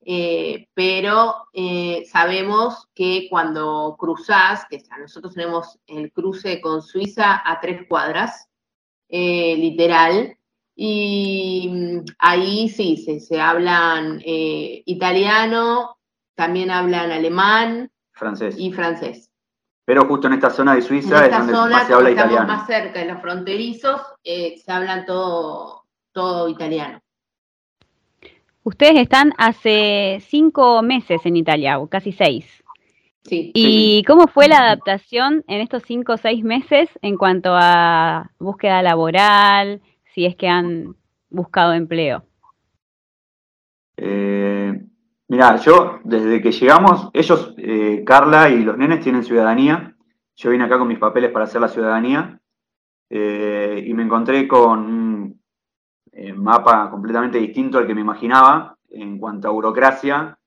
Eh, 0.05 0.69
pero 0.75 1.47
eh, 1.53 2.05
sabemos 2.11 2.89
que 2.95 3.29
cuando 3.31 3.97
cruzás, 3.99 4.67
que 4.69 4.83
nosotros 4.99 5.35
tenemos 5.35 5.79
el 5.87 6.13
cruce 6.13 6.61
con 6.61 6.83
Suiza 6.83 7.41
a 7.45 7.61
tres 7.61 7.87
cuadras, 7.89 8.49
eh, 9.09 9.57
literal, 9.57 10.37
Y 10.75 11.69
mm, 11.71 12.05
ahí 12.19 12.69
sí, 12.69 12.97
se, 12.97 13.21
se 13.21 13.41
hablan 13.41 14.21
italiano, 14.25 15.99
también 16.35 16.71
hablan 16.71 17.11
alemán 17.13 17.93
Francés. 18.13 18.57
y 18.59 18.73
francés. 18.73 19.32
Pero 19.85 20.07
justo 20.07 20.29
en 20.29 20.35
esta 20.35 20.51
zona 20.51 20.73
de 20.75 20.79
En 20.79 20.85
Suiza 20.85 21.27
es 21.27 21.33
donde 21.33 21.53
zona, 21.53 21.77
más 21.77 21.87
se 21.87 21.95
habla 21.95 22.11
estamos 22.11 22.33
italiano. 22.33 22.53
más 22.53 22.67
cerca 22.67 23.01
de 23.01 23.07
los 23.07 23.21
fronterizos, 23.21 24.01
eh, 24.23 24.57
se 24.57 24.73
hablan 24.73 25.05
todo, 25.07 25.85
todo 26.13 26.49
italiano. 26.49 27.01
Ustedes 28.65 29.01
están 29.01 29.33
hace 29.39 30.23
cinco 30.29 30.83
meses 30.83 31.21
en 31.25 31.37
Italia, 31.37 31.81
o 31.81 31.89
casi 31.89 32.13
seis. 32.13 32.47
Sí. 33.25 33.51
¿Y 33.55 34.05
cómo 34.05 34.29
fue 34.29 34.47
la 34.49 34.59
adaptación 34.59 35.45
en 35.49 35.61
estos 35.61 35.83
cinco 35.85 36.13
o 36.13 36.17
seis 36.17 36.45
meses 36.45 36.89
en 37.03 37.17
cuanto 37.17 37.51
a 37.55 38.31
búsqueda 38.39 38.83
laboral, 38.83 39.81
si 40.15 40.27
es 40.27 40.37
que 40.37 40.49
han 40.49 40.97
buscado 41.29 41.73
empleo? 41.73 42.25
Eh, 43.97 44.81
mirá, 45.33 45.57
yo 45.57 46.01
desde 46.05 46.43
que 46.43 46.53
llegamos, 46.53 47.09
ellos, 47.15 47.55
eh, 47.57 48.05
Carla 48.05 48.51
y 48.51 48.63
los 48.63 48.77
nenes 48.77 49.01
tienen 49.01 49.25
ciudadanía. 49.25 49.97
Yo 50.37 50.51
vine 50.51 50.65
acá 50.65 50.79
con 50.79 50.87
mis 50.87 50.99
papeles 50.99 51.31
para 51.31 51.47
hacer 51.47 51.59
la 51.59 51.69
ciudadanía 51.69 52.39
eh, 53.09 53.83
y 53.87 53.95
me 53.95 54.03
encontré 54.03 54.47
con 54.47 54.81
un 54.81 55.43
eh, 56.13 56.35
mapa 56.35 56.91
completamente 56.91 57.39
distinto 57.39 57.79
al 57.79 57.87
que 57.87 57.95
me 57.95 58.03
imaginaba 58.03 58.77
en 58.91 59.19
cuanto 59.19 59.49
a 59.49 59.53
burocracia 59.53 60.39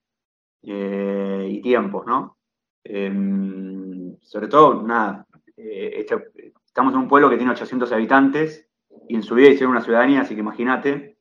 y 0.62 1.60
tiempos, 1.62 2.06
¿no? 2.06 2.38
Em, 2.84 4.16
sobre 4.20 4.48
todo, 4.48 4.82
nada, 4.82 5.26
estamos 5.56 6.92
en 6.94 7.00
un 7.00 7.08
pueblo 7.08 7.28
que 7.28 7.36
tiene 7.36 7.52
800 7.52 7.90
habitantes 7.92 8.68
y 9.08 9.16
en 9.16 9.22
su 9.22 9.34
vida 9.34 9.48
hicieron 9.48 9.72
una 9.72 9.84
ciudadanía, 9.84 10.22
así 10.22 10.34
que 10.34 10.40
imagínate, 10.40 11.15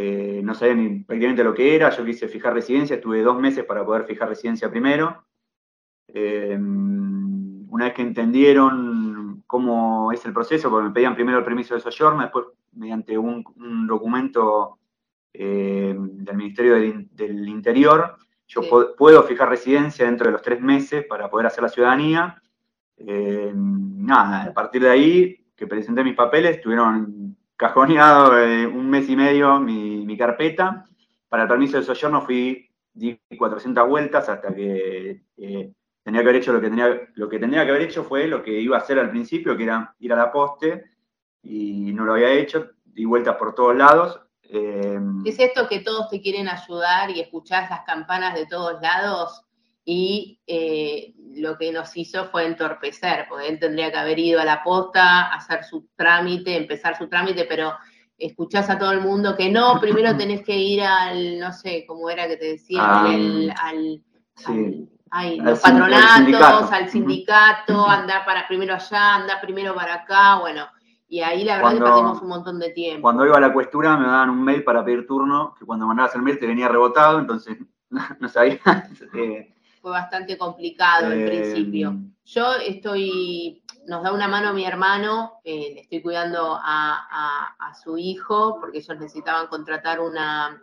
eh, 0.00 0.40
no 0.44 0.54
sabía 0.54 0.74
ni 0.76 1.00
prácticamente 1.02 1.42
lo 1.42 1.52
que 1.52 1.74
era, 1.74 1.90
yo 1.90 2.04
quise 2.04 2.28
fijar 2.28 2.54
residencia, 2.54 2.96
estuve 2.96 3.20
dos 3.22 3.38
meses 3.40 3.64
para 3.64 3.84
poder 3.84 4.04
fijar 4.04 4.28
residencia 4.28 4.70
primero. 4.70 5.24
Eh, 6.06 6.56
una 6.56 7.84
vez 7.86 7.94
que 7.94 8.02
entendieron 8.02 9.42
cómo 9.46 10.12
es 10.12 10.24
el 10.24 10.32
proceso, 10.32 10.70
porque 10.70 10.88
me 10.88 10.94
pedían 10.94 11.14
primero 11.16 11.38
el 11.38 11.44
permiso 11.44 11.74
de 11.74 11.80
soyorno, 11.80 12.22
después 12.22 12.46
mediante 12.72 13.18
un, 13.18 13.44
un 13.56 13.86
documento 13.86 14.78
eh, 15.32 15.94
del 15.98 16.36
Ministerio 16.36 16.74
del, 16.74 16.84
In- 16.84 17.08
del 17.12 17.48
Interior, 17.48 18.16
yo 18.46 18.62
Sí. 18.62 18.70
puedo 18.96 19.22
fijar 19.24 19.48
residencia 19.48 20.06
dentro 20.06 20.26
de 20.26 20.32
los 20.32 20.42
tres 20.42 20.60
meses 20.60 21.04
para 21.06 21.28
poder 21.28 21.46
hacer 21.46 21.62
la 21.62 21.68
ciudadanía. 21.68 22.40
Nada, 23.54 24.44
a 24.44 24.52
partir 24.54 24.82
de 24.82 24.90
ahí, 24.90 25.44
que 25.54 25.66
presenté 25.66 26.02
mis 26.02 26.14
papeles, 26.16 26.56
estuvieron 26.56 27.36
cajoneado 27.58 28.38
eh, 28.38 28.66
un 28.66 28.88
mes 28.88 29.08
y 29.10 29.16
medio 29.16 29.58
mi, 29.60 30.06
mi 30.06 30.16
carpeta. 30.16 30.86
Para 31.28 31.42
el 31.42 31.48
permiso 31.48 31.76
de 31.76 31.82
soyorno 31.82 32.22
fui, 32.22 32.70
di 32.92 33.20
400 33.36 33.86
vueltas 33.86 34.28
hasta 34.28 34.54
que 34.54 35.24
eh, 35.36 35.72
tenía 36.02 36.22
que 36.22 36.28
haber 36.28 36.36
hecho 36.36 36.52
lo 36.52 36.60
que 36.60 36.70
tenía, 36.70 37.00
lo 37.14 37.28
que 37.28 37.38
tendría 37.38 37.64
que 37.64 37.70
haber 37.70 37.82
hecho 37.82 38.04
fue 38.04 38.26
lo 38.26 38.42
que 38.42 38.58
iba 38.58 38.76
a 38.76 38.80
hacer 38.80 38.98
al 38.98 39.10
principio, 39.10 39.56
que 39.56 39.64
era 39.64 39.94
ir 39.98 40.12
a 40.12 40.16
la 40.16 40.32
poste, 40.32 40.84
y 41.42 41.92
no 41.92 42.04
lo 42.04 42.14
había 42.14 42.30
hecho, 42.30 42.70
di 42.84 43.04
vueltas 43.04 43.36
por 43.36 43.54
todos 43.54 43.76
lados. 43.76 44.20
eh, 44.44 44.98
Es 45.26 45.38
esto 45.38 45.68
que 45.68 45.80
todos 45.80 46.08
te 46.08 46.22
quieren 46.22 46.48
ayudar 46.48 47.10
y 47.10 47.20
escuchás 47.20 47.68
las 47.68 47.82
campanas 47.82 48.34
de 48.34 48.46
todos 48.46 48.80
lados 48.80 49.42
y 49.84 50.40
eh, 50.46 51.14
lo 51.34 51.56
que 51.58 51.72
nos 51.72 51.96
hizo 51.96 52.26
fue 52.30 52.46
entorpecer, 52.46 53.26
porque 53.28 53.48
él 53.48 53.58
tendría 53.58 53.90
que 53.90 53.98
haber 53.98 54.18
ido 54.18 54.40
a 54.40 54.44
la 54.44 54.62
posta, 54.62 55.26
hacer 55.32 55.64
su 55.64 55.88
trámite, 55.96 56.56
empezar 56.56 56.96
su 56.96 57.08
trámite, 57.08 57.44
pero 57.48 57.72
escuchás 58.16 58.68
a 58.70 58.78
todo 58.78 58.92
el 58.92 59.00
mundo 59.00 59.36
que 59.36 59.50
no, 59.50 59.78
primero 59.80 60.16
tenés 60.16 60.42
que 60.42 60.56
ir 60.56 60.82
al, 60.82 61.38
no 61.38 61.52
sé, 61.52 61.84
cómo 61.86 62.10
era 62.10 62.26
que 62.26 62.36
te 62.36 62.46
decía, 62.52 62.80
Ah, 62.82 63.04
al, 63.06 63.54
al- 63.62 64.02
sí. 64.36 64.88
ay, 65.10 65.38
Al 65.38 65.44
los 65.46 65.58
sin- 65.60 65.72
al 65.72 65.78
patronatos, 65.80 66.16
sindicato. 66.16 66.68
al 66.74 66.88
sindicato, 66.88 67.88
andar 67.88 68.24
para 68.24 68.46
primero 68.48 68.74
allá, 68.74 69.14
andar 69.16 69.40
primero 69.40 69.74
para 69.74 69.94
acá, 69.94 70.38
bueno, 70.40 70.66
y 71.10 71.20
ahí 71.20 71.44
la 71.44 71.56
verdad 71.56 71.70
que 71.70 71.76
Cuando- 71.78 71.94
perdimos 71.96 72.22
un 72.22 72.28
montón 72.28 72.58
de 72.58 72.70
tiempo. 72.70 73.02
Cuando 73.02 73.24
iba 73.24 73.36
a 73.36 73.40
la 73.40 73.52
cuestura 73.52 73.96
me 73.96 74.06
daban 74.06 74.30
un 74.30 74.42
mail 74.42 74.62
para 74.64 74.84
pedir 74.84 75.06
turno, 75.06 75.54
que 75.58 75.64
cuando 75.64 75.86
mandabas 75.86 76.14
el 76.14 76.22
mail 76.22 76.38
te 76.38 76.46
venía 76.46 76.68
rebotado, 76.68 77.18
entonces 77.18 77.56
no 78.20 78.28
sabía. 78.28 78.58
eh, 79.14 79.54
fue 79.88 79.98
bastante 79.98 80.36
complicado 80.36 81.06
al 81.06 81.12
eh, 81.20 81.26
principio. 81.26 81.96
Yo 82.26 82.52
estoy, 82.56 83.62
nos 83.86 84.02
da 84.02 84.12
una 84.12 84.28
mano 84.28 84.52
mi 84.52 84.64
hermano, 84.66 85.40
eh, 85.44 85.72
le 85.74 85.80
estoy 85.80 86.02
cuidando 86.02 86.54
a, 86.54 87.06
a- 87.10 87.56
a 87.58 87.74
su 87.74 87.96
hijo, 87.96 88.58
porque 88.60 88.78
ellos 88.78 88.98
necesitaban 88.98 89.46
contratar 89.46 90.00
una, 90.00 90.60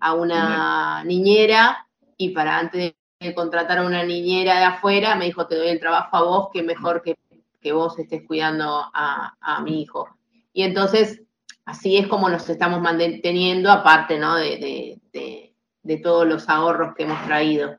a 0.00 0.14
una 0.14 1.04
niñera, 1.04 1.86
y 2.16 2.30
para 2.30 2.58
antes 2.58 2.94
de 3.20 3.34
contratar 3.34 3.78
a 3.78 3.86
una 3.86 4.02
niñera 4.02 4.58
de 4.58 4.64
afuera, 4.64 5.14
me 5.14 5.26
dijo, 5.26 5.46
te 5.46 5.56
doy 5.56 5.68
el 5.68 5.78
trabajo 5.80 6.16
a 6.16 6.22
vos, 6.22 6.48
que 6.52 6.62
mejor 6.64 7.00
que, 7.02 7.16
que 7.60 7.72
vos 7.72 7.96
estés 7.98 8.26
cuidando 8.26 8.82
a, 8.92 9.34
a 9.40 9.60
mi 9.62 9.82
hijo. 9.82 10.08
Y 10.52 10.62
entonces, 10.64 11.22
así 11.64 11.96
es 11.96 12.08
como 12.08 12.28
nos 12.28 12.48
estamos 12.48 12.80
manteniendo, 12.80 13.70
aparte, 13.70 14.18
¿no? 14.18 14.34
de- 14.34 14.58
de- 14.58 15.00
de- 15.12 15.54
de 15.82 15.96
todos 15.98 16.26
los 16.26 16.48
ahorros 16.48 16.94
que 16.96 17.04
hemos 17.04 17.22
traído. 17.24 17.78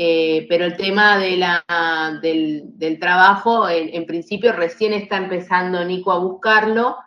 Eh, 0.00 0.46
pero 0.48 0.64
el 0.64 0.76
tema 0.76 1.18
de 1.18 1.36
la, 1.36 1.64
del, 2.22 2.98
trabajo, 3.00 3.68
en, 3.68 3.92
en 3.92 4.06
principio 4.06 4.52
recién 4.52 4.92
está 4.92 5.16
empezando 5.16 5.84
Nico 5.84 6.12
a 6.12 6.20
buscarlo, 6.20 6.98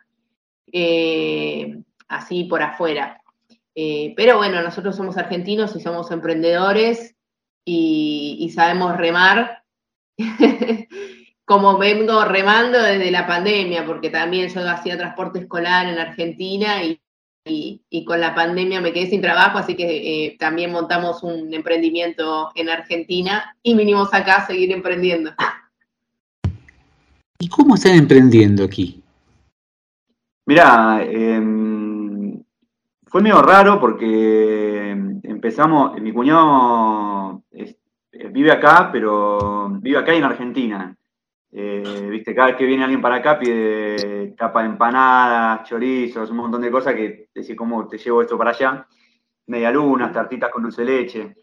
eh, 0.73 1.81
así 2.09 2.43
por 2.43 2.61
afuera. 2.61 3.21
Eh, 3.75 4.13
pero 4.17 4.35
bueno, 4.35 4.61
nosotros 4.61 4.97
somos 4.97 5.15
argentinos 5.15 5.73
y 5.77 5.79
somos 5.79 6.11
emprendedores 6.11 7.15
y, 7.63 8.35
y 8.41 8.49
sabemos 8.49 8.97
remar, 8.97 9.63
como 11.45 11.77
vengo 11.77 12.25
remando 12.25 12.83
desde 12.83 13.09
la 13.09 13.25
pandemia, 13.25 13.85
porque 13.85 14.09
también 14.09 14.49
yo 14.49 14.69
hacía 14.69 14.97
transporte 14.97 15.39
escolar 15.39 15.87
en 15.87 15.97
Argentina 15.97 16.83
y, 16.83 17.00
y- 17.45 17.81
y 17.89 18.05
con 18.05 18.19
la 18.19 18.35
pandemia 18.35 18.81
me 18.81 18.93
quedé 18.93 19.07
sin 19.07 19.21
trabajo, 19.21 19.57
así 19.57 19.75
que 19.75 20.25
eh, 20.25 20.37
también 20.39 20.71
montamos 20.71 21.23
un 21.23 21.53
emprendimiento 21.53 22.51
en 22.55 22.69
Argentina 22.69 23.55
y 23.63 23.75
vinimos 23.75 24.13
acá 24.13 24.37
a 24.37 24.47
seguir 24.47 24.71
emprendiendo. 24.71 25.31
¿Y 27.39 27.47
cómo 27.49 27.75
están 27.75 27.95
emprendiendo 27.95 28.63
aquí? 28.63 29.01
Mirá, 30.45 31.03
em, 31.03 32.43
fue 33.07 33.21
medio 33.21 33.41
raro 33.41 33.79
porque 33.79 34.91
empezamos, 35.23 35.99
mi 35.99 36.11
cuñado 36.13 37.41
es- 37.51 37.75
eh, 38.11 38.27
vive 38.27 38.51
acá, 38.51 38.89
pero 38.91 39.69
vive 39.81 39.97
acá 39.97 40.13
y 40.13 40.17
en 40.17 40.23
Argentina. 40.23 40.95
Eh, 41.53 42.07
Viste, 42.09 42.33
cada 42.33 42.49
vez 42.49 42.57
que 42.57 42.65
viene 42.65 42.83
alguien 42.83 43.01
para 43.01 43.15
acá 43.15 43.37
pide 43.37 44.33
capa 44.37 44.61
de 44.61 44.69
empanadas, 44.69 45.67
chorizos, 45.67 46.29
un 46.29 46.37
montón 46.37 46.61
de 46.61 46.71
cosas 46.71 46.93
que 46.95 47.29
decís, 47.33 47.55
¿cómo 47.55 47.87
te 47.87 47.97
llevo 47.97 48.21
esto 48.21 48.37
para 48.37 48.51
allá? 48.51 48.87
Medialunas, 49.47 50.13
tartitas 50.13 50.49
con 50.49 50.63
dulce 50.63 50.83
de 50.83 50.91
leche. 50.91 51.35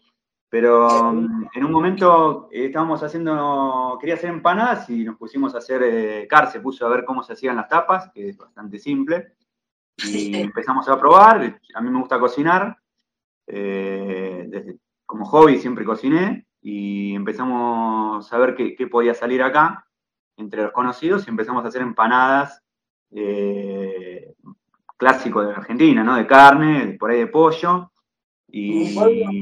Pero 0.49 1.13
mm, 1.13 1.49
en 1.53 1.63
un 1.63 1.71
momento 1.71 2.49
eh, 2.51 2.65
estábamos 2.65 3.03
haciendo, 3.03 3.97
quería 3.99 4.15
hacer 4.15 4.31
empanadas 4.31 4.89
y 4.89 5.03
nos 5.03 5.17
pusimos 5.17 5.53
a 5.53 5.59
hacer, 5.59 5.83
eh, 5.83 6.27
Car 6.27 6.51
se 6.51 6.59
puso 6.59 6.87
a 6.87 6.89
ver 6.89 7.05
cómo 7.05 7.21
se 7.21 7.33
hacían 7.33 7.55
las 7.55 7.67
tapas, 7.67 8.09
que 8.11 8.29
es 8.29 8.37
bastante 8.37 8.79
simple, 8.79 9.33
y 9.97 10.35
empezamos 10.37 10.89
a 10.89 10.99
probar, 10.99 11.59
a 11.75 11.81
mí 11.81 11.89
me 11.91 11.99
gusta 11.99 12.19
cocinar, 12.19 12.77
eh, 13.45 14.45
desde, 14.47 14.77
como 15.05 15.25
hobby 15.25 15.59
siempre 15.59 15.85
cociné, 15.85 16.47
y 16.61 17.13
empezamos 17.15 18.31
a 18.33 18.37
ver 18.39 18.55
qué, 18.55 18.75
qué 18.75 18.87
podía 18.87 19.13
salir 19.13 19.43
acá 19.43 19.85
entre 20.39 20.63
los 20.63 20.71
conocidos 20.71 21.25
y 21.25 21.29
empezamos 21.29 21.63
a 21.63 21.67
hacer 21.67 21.81
empanadas 21.81 22.61
eh, 23.11 24.33
clásico 24.97 25.43
de 25.43 25.53
Argentina, 25.53 26.03
¿no? 26.03 26.15
De 26.15 26.27
carne, 26.27 26.97
por 26.99 27.11
ahí 27.11 27.19
de 27.19 27.27
pollo, 27.27 27.91
y... 28.47 28.87
Sí. 28.87 29.33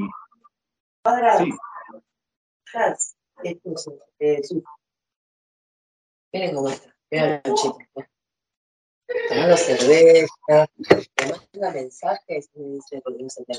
Miren 6.32 6.54
cómo 6.54 6.68
está. 6.68 6.94
Miren 7.10 7.40
la 7.44 7.54
chica. 7.54 8.10
Tomando 9.28 9.56
cerveza. 9.56 10.68
Me 10.76 11.30
manda 11.30 11.72
mensajes 11.72 12.50
y 12.54 12.60
me 12.60 12.68
dice 12.74 13.00
porque 13.02 13.22
no 13.22 13.30
se 13.30 13.44
te 13.44 13.54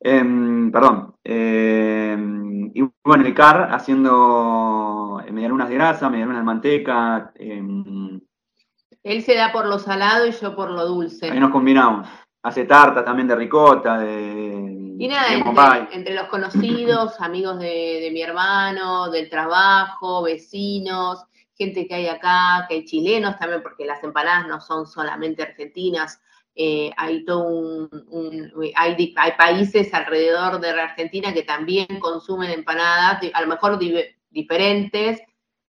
Em, 0.00 0.70
perdón. 0.70 1.14
Em, 1.24 2.70
y 2.74 2.82
bueno, 3.04 3.24
el 3.26 3.34
CAR 3.34 3.68
haciendo 3.72 5.22
medialunas 5.30 5.68
de 5.68 5.74
grasa, 5.74 6.10
medialunas 6.10 6.40
de 6.40 6.44
manteca. 6.44 7.32
em, 7.36 8.20
Él 9.02 9.22
se 9.22 9.34
da 9.34 9.52
por 9.52 9.66
lo 9.66 9.78
salado 9.78 10.26
y 10.26 10.32
yo 10.32 10.54
por 10.56 10.70
lo 10.70 10.86
dulce. 10.86 11.30
ahí 11.30 11.40
nos 11.40 11.50
combinamos. 11.50 12.08
Hace 12.42 12.64
tartas 12.64 13.04
también 13.04 13.26
de 13.28 13.34
ricota, 13.36 13.98
de, 13.98 14.94
Y 14.98 15.08
nada, 15.08 15.28
de 15.28 15.34
entre, 15.34 15.44
Mumbai. 15.44 15.88
entre 15.92 16.14
los 16.14 16.28
conocidos, 16.28 17.14
amigos 17.20 17.58
de, 17.58 18.00
de 18.02 18.10
mi 18.12 18.22
hermano, 18.22 19.10
del 19.10 19.28
trabajo, 19.28 20.22
vecinos, 20.22 21.24
gente 21.54 21.88
que 21.88 21.94
hay 21.94 22.06
acá, 22.08 22.66
que 22.68 22.74
hay 22.76 22.84
chilenos 22.84 23.36
también, 23.38 23.62
porque 23.62 23.84
las 23.86 24.02
empanadas 24.04 24.46
no 24.46 24.60
son 24.60 24.86
solamente 24.86 25.42
argentinas, 25.42 26.20
eh, 26.58 26.90
hay 26.96 27.24
todo 27.26 27.46
un, 27.48 28.50
hay, 28.74 29.14
hay, 29.16 29.32
países 29.36 29.92
alrededor 29.92 30.58
de 30.58 30.74
la 30.74 30.84
Argentina 30.84 31.34
que 31.34 31.42
también 31.42 32.00
consumen 32.00 32.50
empanadas, 32.50 33.20
a 33.32 33.40
lo 33.42 33.46
mejor 33.46 33.78
diferentes, 34.30 35.20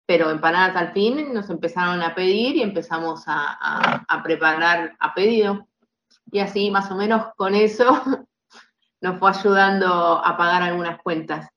pero 0.04 0.28
empanadas 0.28 0.74
al 0.74 0.92
fin 0.92 1.32
nos 1.32 1.48
empezaron 1.50 2.02
a 2.02 2.16
pedir 2.16 2.56
y 2.56 2.62
empezamos 2.62 3.22
a, 3.26 4.04
a 4.08 4.22
preparar 4.24 4.96
a 4.98 5.14
pedido. 5.14 5.68
Y 6.32 6.40
así 6.40 6.70
más 6.70 6.90
o 6.90 6.96
menos 6.96 7.26
con 7.36 7.54
eso 7.54 8.02
nos 9.00 9.18
fue 9.20 9.30
ayudando 9.30 9.86
a 9.88 10.36
pagar 10.36 10.62
algunas 10.62 11.00
cuentas. 11.00 11.48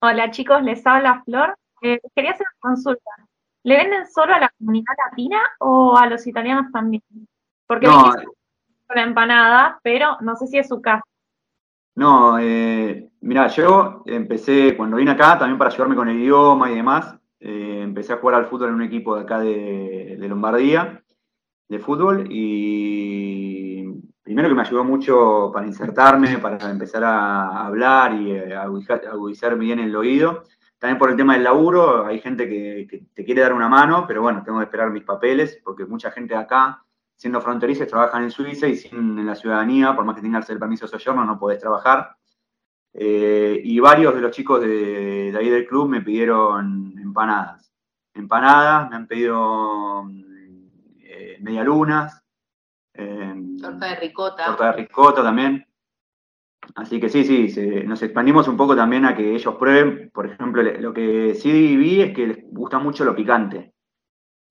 Hola 0.00 0.30
chicos, 0.30 0.62
les 0.62 0.86
habla 0.86 1.22
Flor. 1.24 1.56
Eh, 1.82 1.98
quería 2.14 2.32
hacer 2.32 2.46
una 2.62 2.74
consulta. 2.74 3.10
¿Le 3.64 3.76
venden 3.76 4.06
solo 4.06 4.34
a 4.34 4.38
la 4.40 4.50
comunidad 4.58 4.94
latina 5.10 5.38
o 5.58 5.96
a 5.96 6.06
los 6.06 6.26
italianos 6.26 6.70
también? 6.72 7.02
Porque 7.66 7.86
No, 7.86 8.12
la 8.94 9.02
empanada, 9.02 9.80
pero 9.82 10.18
no 10.20 10.36
sé 10.36 10.46
si 10.46 10.58
es 10.58 10.68
su 10.68 10.80
caso. 10.80 11.02
No, 11.96 12.38
eh, 12.38 13.08
mira, 13.20 13.46
yo 13.48 14.02
empecé 14.06 14.76
cuando 14.76 14.96
vine 14.96 15.12
acá 15.12 15.38
también 15.38 15.58
para 15.58 15.70
ayudarme 15.70 15.96
con 15.96 16.08
el 16.08 16.20
idioma 16.20 16.70
y 16.70 16.74
demás. 16.76 17.16
eh, 17.40 17.80
empecé 17.82 18.12
a 18.12 18.16
jugar 18.16 18.36
al 18.36 18.46
fútbol 18.46 18.68
en 18.70 18.74
un 18.76 18.82
equipo 18.82 19.16
de 19.16 19.22
acá 19.22 19.38
de, 19.40 20.16
de 20.18 20.28
Lombardía, 20.28 21.02
de 21.68 21.78
fútbol, 21.78 22.26
y 22.30 23.84
primero 24.22 24.48
que 24.48 24.54
me 24.54 24.62
ayudó 24.62 24.82
mucho 24.84 25.50
para 25.52 25.66
insertarme, 25.66 26.38
para 26.38 26.70
empezar 26.70 27.04
a 27.04 27.66
hablar 27.66 28.14
y 28.14 28.32
eh, 28.32 28.54
agudizar, 28.56 29.02
agudizar 29.06 29.56
bien 29.58 29.78
el 29.78 29.94
oído. 29.94 30.44
También 30.84 30.98
por 30.98 31.08
el 31.08 31.16
tema 31.16 31.32
del 31.32 31.44
laburo, 31.44 32.04
hay 32.04 32.20
gente 32.20 32.46
que, 32.46 32.86
que 32.86 33.06
te 33.14 33.24
quiere 33.24 33.40
dar 33.40 33.54
una 33.54 33.70
mano, 33.70 34.04
pero 34.06 34.20
bueno, 34.20 34.42
tengo 34.44 34.58
que 34.58 34.64
esperar 34.64 34.90
mis 34.90 35.02
papeles, 35.02 35.58
porque 35.64 35.86
mucha 35.86 36.10
gente 36.10 36.34
acá, 36.34 36.84
siendo 37.16 37.40
fronterizos, 37.40 37.88
trabajan 37.88 38.24
en 38.24 38.30
Suiza 38.30 38.66
y 38.66 38.76
sin 38.76 39.24
la 39.24 39.34
ciudadanía, 39.34 39.96
por 39.96 40.04
más 40.04 40.14
que 40.14 40.20
tengas 40.20 40.50
el 40.50 40.58
permiso 40.58 40.84
de 40.84 40.90
soyorno, 40.90 41.24
no 41.24 41.38
podés 41.38 41.58
trabajar. 41.58 42.14
Eh, 42.92 43.62
y 43.64 43.80
varios 43.80 44.14
de 44.14 44.20
los 44.20 44.30
chicos 44.30 44.60
de, 44.60 45.32
de 45.32 45.38
ahí 45.38 45.48
del 45.48 45.66
club 45.66 45.88
me 45.88 46.02
pidieron 46.02 46.92
empanadas. 46.98 47.72
Empanadas, 48.12 48.90
me 48.90 48.96
han 48.96 49.06
pedido 49.06 50.04
eh, 51.00 51.38
medialunas, 51.40 52.22
eh, 52.92 53.34
Torta 53.58 53.86
de 53.86 53.96
ricota. 53.96 54.44
torta 54.44 54.66
de 54.66 54.72
ricota 54.72 55.22
también. 55.22 55.66
Así 56.76 56.98
que 57.00 57.08
sí, 57.08 57.24
sí, 57.24 57.48
se- 57.48 57.84
nos 57.84 58.02
expandimos 58.02 58.48
un 58.48 58.56
poco 58.56 58.74
también 58.74 59.04
a 59.04 59.14
que 59.14 59.34
ellos 59.34 59.54
prueben. 59.56 60.10
Por 60.12 60.26
ejemplo, 60.26 60.62
lo 60.62 60.92
que 60.94 61.34
sí 61.34 61.76
vi 61.76 62.00
es 62.00 62.14
que 62.14 62.26
les 62.26 62.38
gusta 62.50 62.78
mucho 62.78 63.04
lo 63.04 63.14
picante. 63.14 63.72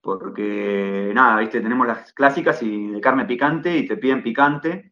Porque, 0.02 1.12
nada, 1.16 1.40
viste, 1.40 1.62
tenemos 1.62 1.88
las 1.88 2.12
clásicas 2.14 2.62
y 2.62 2.88
de 2.88 3.00
carne 3.02 3.26
picante 3.26 3.78
y 3.78 3.88
te 3.88 3.98
piden 3.98 4.22
picante. 4.22 4.92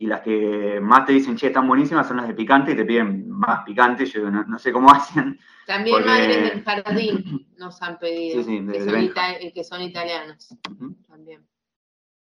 Y 0.00 0.06
las 0.06 0.20
que 0.20 0.78
más 0.80 1.06
te 1.06 1.12
dicen, 1.12 1.36
che, 1.36 1.48
están 1.48 1.66
buenísimas 1.66 2.06
son 2.06 2.18
las 2.18 2.28
de 2.28 2.34
picante 2.34 2.72
y 2.72 2.76
te 2.76 2.84
piden 2.84 3.28
más 3.30 3.64
picante. 3.64 4.04
Yo 4.06 4.30
no, 4.30 4.44
no 4.44 4.58
sé 4.58 4.72
cómo 4.72 4.90
hacen. 4.92 5.38
También 5.66 5.96
porque- 5.96 6.08
madres 6.08 6.52
del 6.52 6.62
jardín 6.64 7.46
nos 7.56 7.80
han 7.82 7.98
pedido, 7.98 8.42
Sí, 8.42 8.44
sí, 8.44 8.60
de- 8.60 8.72
que, 8.72 8.84
son 8.84 9.02
ita- 9.02 9.52
que 9.54 9.64
son 9.64 9.80
italianos 9.82 10.48
también. 11.08 11.46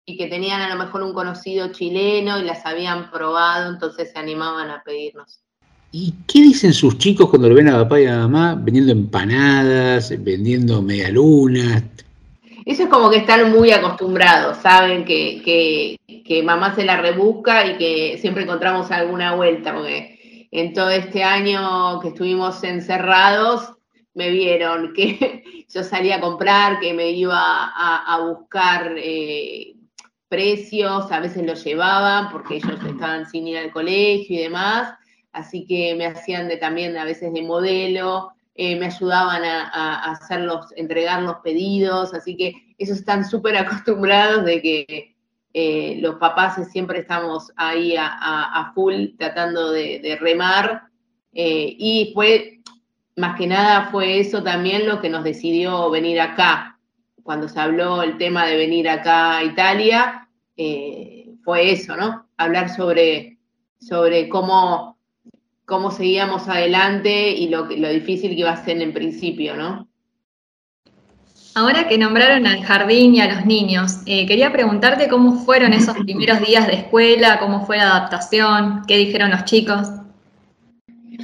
Y 0.09 0.15
que 0.15 0.27
tenían 0.27 0.61
a 0.61 0.73
lo 0.73 0.81
mejor 0.81 1.03
un 1.03 1.13
conocido 1.13 1.73
chileno 1.73 2.39
y 2.39 2.45
las 2.45 2.65
habían 2.65 3.11
probado, 3.11 3.69
entonces 3.73 4.09
se 4.11 4.17
animaban 4.17 4.69
a 4.69 4.81
pedirnos. 4.81 5.41
¿Y 5.91 6.13
qué 6.25 6.41
dicen 6.41 6.73
sus 6.73 6.97
chicos 6.97 7.29
cuando 7.29 7.49
lo 7.49 7.55
ven 7.55 7.67
a 7.67 7.83
papá 7.83 7.99
y 7.99 8.05
a 8.05 8.19
mamá 8.19 8.55
vendiendo 8.55 8.93
empanadas, 8.93 10.13
vendiendo 10.23 10.81
medialunas? 10.81 11.83
Eso 12.65 12.83
es 12.83 12.89
como 12.89 13.09
que 13.09 13.17
están 13.17 13.51
muy 13.51 13.71
acostumbrados, 13.71 14.57
saben 14.57 15.03
que, 15.03 15.41
que, 15.43 15.97
que 16.23 16.43
mamá 16.43 16.73
se 16.75 16.85
la 16.85 16.97
rebusca 16.97 17.65
y 17.65 17.77
que 17.77 18.17
siempre 18.19 18.43
encontramos 18.43 18.91
alguna 18.91 19.35
vuelta, 19.35 19.73
porque 19.73 20.47
en 20.51 20.73
todo 20.73 20.89
este 20.89 21.23
año 21.23 21.99
que 21.99 22.09
estuvimos 22.09 22.63
encerrados, 22.63 23.73
me 24.13 24.31
vieron 24.31 24.93
que 24.93 25.43
yo 25.73 25.83
salía 25.83 26.17
a 26.17 26.21
comprar, 26.21 26.79
que 26.79 26.93
me 26.93 27.11
iba 27.11 27.37
a, 27.37 28.13
a 28.13 28.19
buscar 28.25 28.95
eh, 28.97 29.76
precios, 30.29 31.11
a 31.11 31.19
veces 31.19 31.45
los 31.45 31.63
llevaban 31.63 32.29
porque 32.31 32.57
ellos 32.57 32.79
estaban 32.85 33.25
sin 33.29 33.47
ir 33.47 33.57
al 33.57 33.71
colegio 33.71 34.37
y 34.39 34.43
demás, 34.43 34.93
así 35.31 35.65
que 35.65 35.95
me 35.95 36.05
hacían 36.05 36.47
de, 36.47 36.57
también 36.57 36.97
a 36.97 37.05
veces 37.05 37.33
de 37.33 37.41
modelo, 37.41 38.31
eh, 38.55 38.75
me 38.75 38.87
ayudaban 38.87 39.43
a, 39.43 39.67
a- 39.69 39.95
a 40.05 40.11
hacer 40.13 40.41
los, 40.41 40.71
entregar 40.75 41.21
los 41.21 41.37
pedidos, 41.37 42.13
así 42.13 42.35
que 42.35 42.53
ellos 42.77 42.97
están 42.97 43.23
súper 43.23 43.55
acostumbrados 43.57 44.45
de 44.45 44.61
que 44.61 45.15
eh, 45.53 45.97
los 46.01 46.15
papás 46.15 46.59
siempre 46.71 46.99
estamos 46.99 47.51
ahí 47.55 47.95
a, 47.95 48.07
a- 48.07 48.59
a 48.61 48.73
full 48.73 49.15
tratando 49.17 49.71
de, 49.71 49.99
de 49.99 50.15
remar, 50.17 50.83
eh, 51.33 51.75
y 51.77 52.11
fue, 52.13 52.59
más 53.15 53.37
que 53.37 53.47
nada 53.47 53.89
fue 53.91 54.19
eso 54.19 54.43
también 54.43 54.87
lo 54.87 54.99
que 55.01 55.09
nos 55.09 55.23
decidió 55.23 55.89
venir 55.91 56.19
acá, 56.19 56.76
cuando 57.27 57.49
se 57.49 57.59
habló 57.59 58.03
el 58.03 58.17
tema 58.17 58.45
de 58.45 58.55
venir 58.55 58.87
acá 58.87 59.39
a 59.39 59.43
Italia, 59.43 60.29
eh, 60.55 61.25
fue 61.43 61.73
eso, 61.73 61.97
¿no? 61.97 62.25
Hablar 62.37 62.73
sobre, 62.73 63.37
sobre 63.81 64.29
cómo, 64.29 64.97
cómo 65.65 65.91
seguíamos 65.91 66.47
adelante 66.47 67.31
y 67.31 67.49
lo, 67.49 67.67
difícil 67.67 68.29
que 68.29 68.39
iba 68.39 68.51
a 68.51 68.63
ser 68.63 68.81
en 68.81 68.93
principio, 68.93 69.57
¿no? 69.57 69.89
Ahora 71.53 71.89
que 71.89 71.97
nombraron 71.97 72.47
al 72.47 72.63
jardín 72.63 73.15
y 73.15 73.19
a 73.19 73.33
los 73.33 73.45
niños, 73.45 73.97
eh, 74.05 74.25
quería 74.25 74.53
preguntarte 74.53 75.09
cómo 75.09 75.33
fueron 75.43 75.73
esos 75.73 75.97
primeros 75.97 76.39
días 76.39 76.65
de 76.65 76.75
escuela, 76.75 77.39
cómo 77.39 77.65
fue 77.65 77.75
la 77.75 77.89
adaptación, 77.93 78.83
qué 78.87 78.95
dijeron 78.95 79.31
los 79.31 79.43
chicos. 79.43 79.89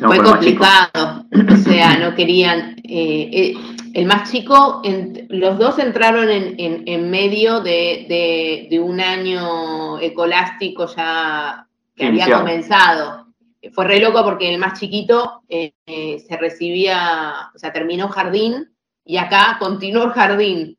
Fue 0.02 0.22
complicado, 0.22 1.26
o 1.32 1.56
sea, 1.64 1.98
no 1.98 2.14
querían. 2.14 2.76
eh, 2.84 3.30
eh, 3.32 3.73
el 3.94 4.06
más 4.06 4.32
chico, 4.32 4.82
en- 4.84 5.28
los 5.30 5.58
dos 5.60 5.80
entraron 5.80 6.30
en, 6.30 6.60
en- 6.60 6.84
en 6.88 7.10
medio 7.12 7.60
de, 7.62 8.06
de- 8.10 8.68
de 8.70 8.80
un 8.80 9.00
año 9.00 10.00
ecolástico 10.00 10.88
ya 10.88 11.68
que 11.96 12.06
había 12.08 12.26
comenzado. 12.40 13.28
Fue 13.72 13.86
re 13.86 14.00
loco 14.00 14.24
porque 14.24 14.52
el 14.54 14.60
más 14.60 14.80
chiquito 14.80 15.44
eh, 15.48 15.74
eh, 15.86 16.20
se 16.20 16.38
recibía, 16.38 17.52
o 17.56 17.58
sea, 17.58 17.72
terminó 17.72 18.10
jardín 18.10 18.76
y 19.06 19.18
acá 19.18 19.58
continuó 19.60 20.04
el 20.06 20.12
jardín. 20.12 20.78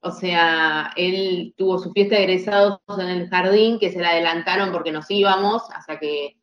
O 0.00 0.10
sea, 0.10 0.92
él 0.96 1.54
tuvo 1.56 1.78
su 1.78 1.92
fiesta 1.92 2.16
de 2.16 2.24
egresados 2.24 2.80
en 2.88 3.08
el 3.08 3.28
jardín, 3.28 3.78
que 3.78 3.90
se 3.92 4.00
la 4.00 4.10
adelantaron 4.10 4.72
porque 4.72 4.92
nos 4.92 5.10
íbamos, 5.10 5.62
hasta 5.74 5.98
que 5.98 6.36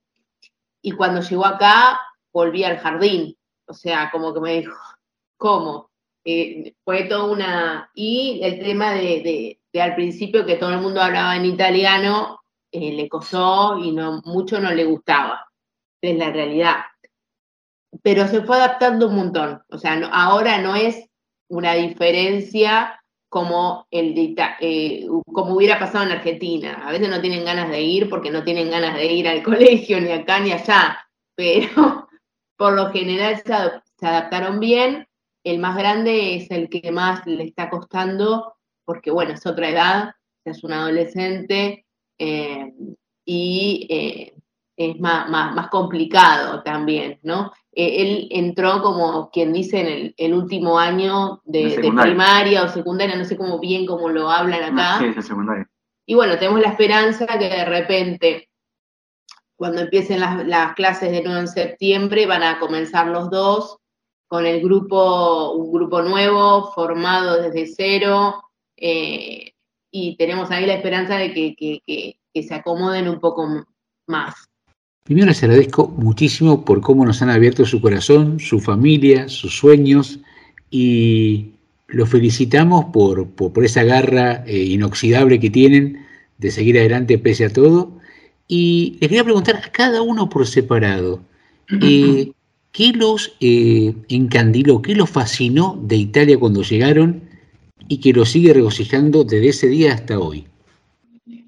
y 0.82 0.92
cuando 0.92 1.22
llegó 1.22 1.46
acá 1.46 2.00
volví 2.34 2.64
al 2.66 2.78
jardín. 2.78 3.38
O 3.68 3.74
sea, 3.74 4.10
como 4.12 4.34
que 4.34 4.42
me 4.42 4.54
dijo, 4.60 4.76
¿cómo? 5.38 5.90
Eh, 6.26 6.74
fue 6.84 7.04
toda 7.04 7.32
una... 7.32 7.92
Y 7.94 8.40
el 8.44 8.60
tema 8.60 8.94
de, 8.94 9.60
al 9.80 9.96
principio 9.96 10.46
que 10.46 10.56
todo 10.56 10.72
el 10.72 10.82
mundo 10.82 11.02
hablaba 11.02 11.36
en 11.36 11.46
italiano, 11.46 12.40
eh, 12.72 12.94
le 12.94 13.10
costó 13.10 13.78
y 13.78 13.92
no, 13.92 14.22
mucho 14.26 14.60
no 14.60 14.72
le 14.72 14.86
gustaba. 14.86 15.46
Es 16.02 16.18
la 16.18 16.32
realidad. 16.32 16.78
Pero 18.02 18.28
se 18.28 18.42
fue 18.42 18.58
adaptando 18.58 19.08
un 19.08 19.16
montón. 19.16 19.62
O 19.70 19.78
sea, 19.78 20.00
ahora 20.12 20.60
no 20.60 20.76
es 20.76 21.10
una 21.50 21.74
diferencia 21.74 23.00
como, 23.34 23.88
el 23.90 24.14
de 24.14 24.36
eh, 24.60 25.08
como 25.26 25.56
hubiera 25.56 25.80
pasado 25.80 26.06
en 26.06 26.12
Argentina. 26.12 26.84
A 26.86 26.92
veces 26.92 27.10
no 27.10 27.20
tienen 27.20 27.44
ganas 27.44 27.68
de 27.70 27.82
ir 27.82 28.08
porque 28.08 28.30
no 28.30 28.44
tienen 28.44 28.70
ganas 28.70 28.96
de 28.96 29.06
ir 29.06 29.28
al 29.28 29.42
colegio, 29.44 30.00
ni 30.00 30.12
acá 30.12 30.40
ni 30.40 30.52
allá, 30.52 31.00
pero 31.36 32.08
por 32.58 32.74
lo 32.74 32.92
general 32.92 33.42
se 33.44 34.06
adaptaron 34.06 34.60
bien. 34.60 35.08
El 35.44 35.60
más 35.60 35.76
grande 35.78 36.36
es 36.36 36.50
el 36.52 36.70
que 36.70 36.92
más 36.92 37.26
le 37.26 37.44
está 37.44 37.70
costando 37.70 38.56
porque, 38.86 39.12
bueno, 39.12 39.34
es 39.34 39.46
otra 39.46 39.70
edad, 39.70 40.16
es 40.46 40.64
un 40.64 40.74
adolescente 40.74 41.86
eh, 42.18 42.74
y 43.26 43.88
eh, 43.90 44.34
es 44.76 45.00
más, 45.00 45.30
más, 45.30 45.54
más 45.56 45.70
complicado 45.70 46.64
también, 46.64 47.20
¿no? 47.24 47.52
Eh, 47.72 48.02
él 48.02 48.28
entró 48.32 48.82
como 48.82 49.30
quien 49.32 49.54
dice 49.54 49.80
en 49.82 49.88
el, 49.88 50.14
el 50.18 50.34
último 50.34 50.80
año 50.80 51.42
de, 51.46 51.60
De 51.60 51.66
de 51.66 51.76
secundaria. 51.76 52.12
primaria 52.12 52.64
o 52.64 52.70
secundaria, 52.70 53.16
no 53.16 53.26
sé 53.26 53.38
cómo 53.38 53.60
bien 53.60 53.86
cómo 53.86 54.10
lo 54.10 54.30
hablan 54.30 54.64
acá. 54.78 55.00
Sí, 55.00 55.06
es 55.06 55.18
el 55.18 55.24
secundario. 55.24 55.68
Y 56.06 56.16
bueno, 56.16 56.38
tenemos 56.38 56.60
la 56.62 56.70
esperanza 56.70 57.26
que 57.26 57.50
de 57.50 57.66
repente, 57.66 58.50
cuando 59.56 59.82
empiecen 59.82 60.20
las, 60.20 60.46
las 60.46 60.74
clases 60.74 61.12
de 61.12 61.24
nuevo 61.24 61.40
en 61.40 61.48
septiembre, 61.48 62.26
van 62.26 62.44
a 62.44 62.60
comenzar 62.60 63.08
los 63.08 63.30
dos 63.30 63.78
con 64.34 64.48
el 64.48 64.64
grupo, 64.64 65.52
un 65.52 65.72
grupo 65.72 66.02
nuevo, 66.02 66.72
formado 66.74 67.40
desde 67.40 67.68
cero, 67.68 68.42
eh, 68.76 69.52
y 69.92 70.18
tenemos 70.18 70.50
ahí 70.50 70.66
la 70.66 70.74
esperanza 70.74 71.18
de 71.18 71.32
que, 71.32 71.56
que- 71.56 71.84
que- 71.86 72.42
se 72.42 72.56
acomoden 72.56 73.08
un 73.08 73.20
poco 73.20 73.48
más. 74.08 74.34
Primero 75.04 75.28
les 75.28 75.44
agradezco 75.44 75.88
muchísimo 75.88 76.66
por 76.66 76.82
cómo 76.82 77.06
nos 77.06 77.22
han 77.22 77.30
abierto 77.30 77.64
su 77.64 77.80
corazón, 77.80 78.40
su 78.40 78.60
familia, 78.60 79.30
sus 79.30 79.56
sueños 79.56 80.20
y 80.72 81.52
los 81.86 82.10
felicitamos 82.10 82.86
por, 82.86 83.30
por, 83.36 83.64
esa 83.64 83.84
garra 83.84 84.44
eh, 84.48 84.64
inoxidable 84.64 85.40
que 85.40 85.52
tienen 85.52 86.08
de 86.40 86.50
seguir 86.50 86.80
adelante 86.80 87.20
pese 87.20 87.46
a 87.46 87.54
todo. 87.54 87.92
Y 88.48 88.98
les 89.00 89.10
quería 89.10 89.24
preguntar 89.24 89.58
a 89.58 89.72
cada 89.72 90.02
uno 90.02 90.28
por 90.28 90.48
separado, 90.48 91.22
eh, 91.84 92.32
¿qué 92.74 92.92
los 92.92 93.34
eh, 93.40 93.96
encandiló, 94.10 94.82
qué 94.82 94.96
los 94.96 95.10
fascinó 95.10 95.80
de 95.82 95.96
Italia 95.96 96.38
cuando 96.38 96.64
llegaron 96.64 97.30
y 97.88 98.00
que 98.00 98.12
los 98.12 98.30
sigue 98.30 98.54
regocijando 98.54 99.24
desde 99.24 99.48
ese 99.48 99.68
día 99.68 99.94
hasta 99.94 100.20
hoy? 100.20 100.48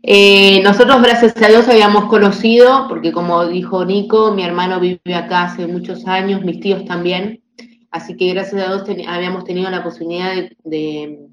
Eh, 0.03 0.61
nosotros, 0.61 1.01
gracias 1.01 1.35
a 1.41 1.47
Dios, 1.47 1.67
habíamos 1.67 2.05
conocido, 2.05 2.85
porque 2.87 3.11
como 3.11 3.47
dijo 3.47 3.83
Nico, 3.83 4.31
mi 4.33 4.43
hermano 4.43 4.79
vive 4.79 5.15
acá 5.15 5.45
hace 5.45 5.65
muchos 5.65 6.05
años, 6.05 6.43
mis 6.43 6.59
tíos 6.59 6.85
también, 6.85 7.41
así 7.89 8.15
que 8.15 8.31
gracias 8.31 8.61
a 8.61 8.67
Dios 8.67 9.07
habíamos 9.07 9.45
tenido 9.45 9.67
la 9.71 9.83
posibilidad 9.83 10.47
de, 10.63 11.27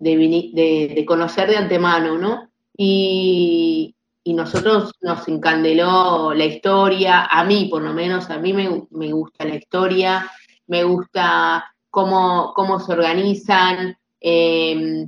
de, 0.00 1.04
conocer 1.06 1.48
de 1.48 1.56
antemano, 1.56 2.18
¿no? 2.18 2.50
Y, 2.76 3.93
nosotros 4.32 4.92
nos 5.02 5.28
encandeló 5.28 6.32
la 6.32 6.46
historia, 6.46 7.26
a 7.26 7.44
mí 7.44 7.68
por 7.70 7.82
lo 7.82 7.92
menos, 7.92 8.30
a 8.30 8.38
mí 8.38 8.54
me, 8.54 9.12
gusta 9.12 9.44
la 9.44 9.56
historia, 9.56 10.30
me 10.66 10.82
gusta 10.82 11.74
cómo, 11.90 12.52
cómo 12.54 12.80
se 12.80 12.92
organizan, 12.92 13.98
eh, 14.20 15.06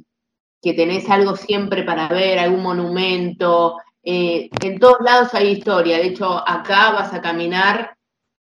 que 0.61 0.75
tenés 0.75 1.09
algo 1.09 1.35
siempre 1.37 1.83
para 1.83 2.09
ver, 2.09 2.39
algún 2.39 2.62
monumento. 2.62 3.79
Eh, 4.03 4.51
en 4.62 4.79
todos 4.79 4.99
lados 5.01 5.33
hay 5.33 5.49
historia. 5.49 5.97
De 5.97 6.09
hecho, 6.09 6.47
acá 6.47 6.91
vas 6.91 7.14
a 7.14 7.23
caminar, 7.23 7.97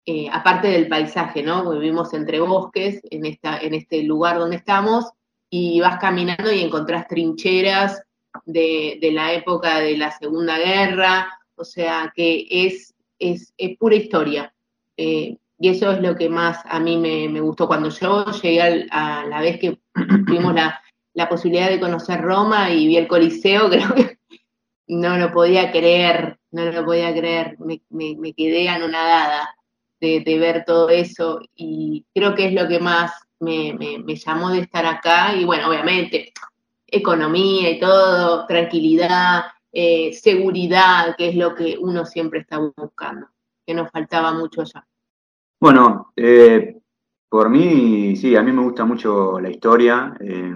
eh, 0.05 0.28
aparte 0.32 0.70
del 0.70 0.88
paisaje, 0.88 1.43
¿no? 1.43 1.70
Vivimos 1.70 2.13
entre 2.13 2.39
bosques, 2.39 3.01
en, 3.11 3.26
esta, 3.26 3.59
en 3.59 3.74
este 3.74 4.01
lugar 4.03 4.39
donde 4.39 4.55
estamos, 4.55 5.11
y 5.49 5.80
vas 5.80 5.99
caminando 5.99 6.51
y 6.51 6.61
encontrás 6.61 7.07
trincheras 7.07 8.01
de, 8.45 8.99
la 9.13 9.33
época 9.33 9.79
de 9.79 9.97
la 9.97 10.11
Segunda 10.11 10.57
Guerra, 10.57 11.39
o 11.55 11.63
sea 11.63 12.11
que 12.15 12.47
es, 12.49 12.93
es, 13.19 13.53
pura 13.79 13.95
historia. 13.95 14.53
Eh, 14.97 15.38
y 15.57 15.69
eso 15.69 15.91
es 15.91 16.01
lo 16.01 16.15
que 16.15 16.29
más 16.29 16.59
a 16.65 16.79
mí 16.79 16.97
me, 16.97 17.39
gustó. 17.39 17.67
Cuando 17.67 17.89
yo 17.89 18.25
llegué 18.25 18.88
a 18.91 19.25
la 19.25 19.41
vez 19.41 19.59
que 19.59 19.79
tuvimos 20.27 20.53
la, 20.53 20.81
la 21.15 21.29
posibilidad 21.29 21.69
de 21.69 21.79
conocer 21.79 22.21
Roma 22.21 22.69
y 22.69 22.88
vi 22.88 22.97
el 22.97 23.07
Coliseo, 23.07 23.69
creo 23.69 23.95
que 23.95 24.19
no 24.88 25.17
lo 25.17 25.31
podía 25.31 25.71
creer, 25.71 26.38
no 26.51 26.65
lo 26.65 26.86
podía 26.86 27.11
creer, 27.13 27.57
me, 27.59 27.81
me, 27.89 28.33
quedé 28.33 28.69
anonadada 28.69 29.55
de, 29.99 30.19
de, 30.19 30.38
ver 30.38 30.63
todo 30.65 30.89
eso 30.89 31.39
y 31.55 32.05
creo 32.13 32.36
que 32.36 32.47
es 32.47 32.53
lo 32.53 32.67
que 32.67 32.79
más 32.79 33.11
me, 33.39 33.73
me, 33.73 34.15
llamó 34.15 34.51
de 34.51 34.59
estar 34.59 34.86
acá 34.86 35.36
y 35.36 35.45
bueno, 35.45 35.69
obviamente, 35.69 36.33
economía 36.97 37.71
y 37.71 37.79
todo, 37.79 38.45
tranquilidad, 38.45 39.43
eh, 39.71 40.13
seguridad, 40.13 41.15
que 41.17 41.29
es 41.29 41.35
lo 41.35 41.53
que 41.53 41.77
uno 41.79 42.05
siempre 42.05 42.39
está 42.39 42.59
buscando, 42.59 43.27
que 43.65 43.73
nos 43.73 43.91
faltaba 43.91 44.33
mucho 44.33 44.61
allá. 44.61 44.85
Bueno, 45.59 46.11
eh, 46.15 46.77
por 47.29 47.49
mí, 47.49 48.15
sí, 48.15 48.35
a 48.35 48.41
mí 48.41 48.51
me 48.51 48.63
gusta 48.63 48.85
mucho 48.85 49.39
la 49.39 49.49
historia. 49.49 50.15
Eh, 50.19 50.53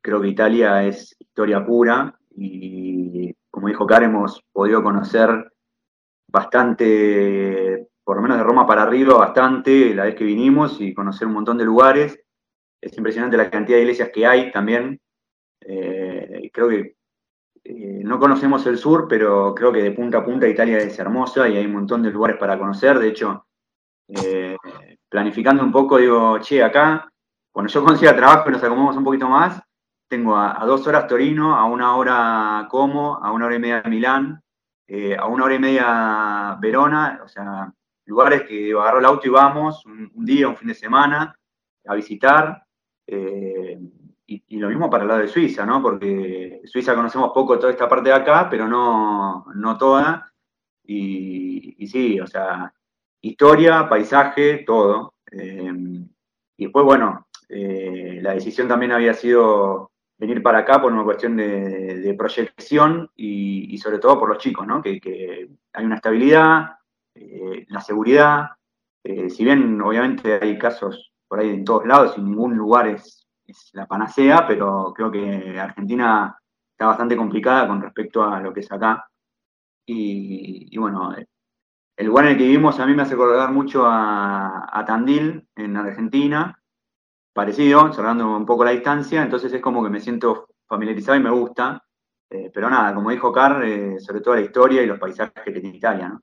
Creo 0.00 0.20
que 0.22 0.28
Italia 0.28 0.84
es 0.84 1.14
historia 1.18 1.66
pura 1.66 2.18
y, 2.34 3.34
como 3.50 3.68
dijo 3.68 3.86
Karen, 3.86 4.10
hemos 4.10 4.42
podido 4.52 4.82
conocer 4.82 5.52
bastante, 6.30 7.88
por 8.04 8.16
lo 8.16 8.22
menos 8.22 8.38
de 8.38 8.44
Roma 8.44 8.66
para 8.66 8.84
arriba, 8.84 9.18
bastante 9.18 9.94
la 9.94 10.04
vez 10.04 10.14
que 10.14 10.24
vinimos 10.24 10.80
y 10.80 10.94
conocer 10.94 11.26
un 11.26 11.34
montón 11.34 11.58
de 11.58 11.64
lugares. 11.64 12.20
Es 12.80 12.96
impresionante 12.96 13.36
la 13.36 13.50
cantidad 13.50 13.76
de 13.76 13.82
iglesias 13.82 14.10
que 14.12 14.26
hay 14.26 14.52
también. 14.52 15.00
Eh, 15.60 16.50
creo 16.52 16.68
que 16.68 16.96
eh, 17.64 18.00
no 18.04 18.18
conocemos 18.18 18.64
el 18.66 18.78
sur, 18.78 19.06
pero 19.08 19.54
creo 19.54 19.72
que 19.72 19.82
de 19.82 19.90
punta 19.92 20.18
a 20.18 20.24
punta 20.24 20.48
Italia 20.48 20.78
es 20.78 20.98
hermosa 20.98 21.48
y 21.48 21.56
hay 21.56 21.66
un 21.66 21.74
montón 21.74 22.02
de 22.02 22.10
lugares 22.10 22.38
para 22.38 22.58
conocer. 22.58 22.98
De 22.98 23.08
hecho, 23.08 23.46
eh, 24.08 24.56
planificando 25.08 25.62
un 25.62 25.72
poco, 25.72 25.98
digo, 25.98 26.38
che, 26.40 26.62
acá, 26.62 27.10
cuando 27.50 27.72
yo 27.72 27.84
consiga 27.84 28.16
trabajo 28.16 28.48
y 28.48 28.52
nos 28.52 28.62
acomodamos 28.62 28.96
un 28.96 29.04
poquito 29.04 29.28
más, 29.28 29.60
tengo 30.08 30.36
a, 30.36 30.64
dos 30.64 30.86
horas 30.86 31.06
Torino, 31.06 31.56
a 31.56 31.64
una 31.66 31.96
hora 31.96 32.66
Como, 32.70 33.16
a 33.16 33.30
una 33.32 33.46
hora 33.46 33.56
y 33.56 33.58
media 33.58 33.82
Milán, 33.84 34.40
a 35.18 35.26
una 35.26 35.44
hora 35.44 35.54
y 35.54 35.58
media 35.58 36.56
Verona, 36.60 37.20
o 37.22 37.28
sea, 37.28 37.70
lugares 38.08 38.42
que 38.44 38.72
agarro 38.72 38.98
el 38.98 39.04
auto 39.04 39.26
y 39.26 39.30
vamos 39.30 39.84
un, 39.84 40.24
día, 40.24 40.48
un 40.48 40.56
fin 40.56 40.68
de 40.68 40.74
semana, 40.74 41.38
a 41.86 41.94
visitar. 41.94 42.62
Eh, 43.08 43.78
y, 44.26 44.56
lo 44.58 44.68
mismo 44.68 44.90
para 44.90 45.04
el 45.04 45.08
lado 45.08 45.20
de 45.22 45.28
Suiza, 45.28 45.64
¿no? 45.64 45.82
Porque 45.82 46.60
Suiza 46.64 46.94
conocemos 46.94 47.32
poco 47.32 47.58
toda 47.58 47.72
esta 47.72 47.88
parte 47.88 48.10
de 48.10 48.14
acá, 48.14 48.48
pero 48.50 48.68
no, 48.68 49.46
no 49.54 49.78
toda. 49.78 50.32
Y, 50.84 51.86
sí, 51.86 52.20
o 52.20 52.26
sea, 52.26 52.72
historia, 53.22 53.88
paisaje, 53.88 54.64
todo. 54.66 55.14
Eh, 55.32 55.72
y 56.56 56.64
después, 56.64 56.84
bueno, 56.84 57.26
la 57.48 58.34
decisión 58.34 58.68
también 58.68 58.92
había 58.92 59.14
sido 59.14 59.90
venir 60.18 60.42
para 60.42 60.58
acá 60.58 60.82
por 60.82 60.92
una 60.92 61.04
cuestión 61.04 61.36
de, 61.36 62.14
proyección 62.18 63.10
y, 63.16 63.78
sobre 63.78 63.98
todo 63.98 64.18
por 64.18 64.28
los 64.28 64.38
chicos, 64.38 64.66
¿no? 64.66 64.82
Que, 64.82 65.48
hay 65.72 65.84
una 65.84 65.96
estabilidad, 65.96 66.78
eh, 67.14 67.66
la 67.68 67.80
seguridad, 67.80 68.48
eh, 69.04 69.30
si 69.30 69.44
bien 69.44 69.80
obviamente 69.80 70.40
hay 70.42 70.58
casos 70.58 71.12
por 71.28 71.40
ahí 71.40 71.50
en 71.50 71.64
todos 71.64 71.86
lados 71.86 72.14
y 72.16 72.22
ningún 72.22 72.56
lugar 72.56 72.88
es, 72.88 73.26
la 73.72 73.86
panacea, 73.86 74.46
pero 74.46 74.92
creo 74.94 75.10
que 75.10 75.58
Argentina 75.58 76.38
está 76.70 76.86
bastante 76.86 77.16
complicada 77.16 77.66
con 77.66 77.80
respecto 77.80 78.22
a 78.22 78.40
lo 78.40 78.52
que 78.52 78.60
es 78.60 78.70
acá. 78.70 79.08
Y, 79.86 80.76
bueno, 80.76 81.14
el 81.96 82.06
lugar 82.06 82.26
en 82.26 82.32
el 82.32 82.36
que 82.36 82.44
vivimos 82.44 82.78
a 82.78 82.86
mí 82.86 82.94
me 82.94 83.02
hace 83.02 83.14
acordar 83.14 83.50
mucho 83.50 83.84
a 83.86 84.84
Tandil, 84.86 85.48
en 85.56 85.78
Argentina, 85.78 86.58
parecido, 87.38 87.92
cerrando 87.92 88.36
un 88.36 88.44
poco 88.44 88.64
la 88.64 88.72
distancia, 88.72 89.22
entonces 89.22 89.52
es 89.52 89.62
como 89.62 89.80
que 89.84 89.90
me 89.90 90.00
siento 90.00 90.48
familiarizado 90.66 91.16
y 91.18 91.22
me 91.22 91.30
gusta. 91.30 91.80
Eh, 92.28 92.50
pero 92.52 92.68
nada, 92.68 92.92
como 92.92 93.10
dijo 93.10 93.32
Carr, 93.32 93.64
eh, 93.64 94.00
sobre 94.00 94.20
todo 94.20 94.34
la 94.34 94.40
historia 94.40 94.82
y 94.82 94.86
los 94.86 94.98
paisajes 94.98 95.44
que 95.44 95.52
tiene 95.52 95.68
Italia. 95.68 96.08
¿no? 96.08 96.20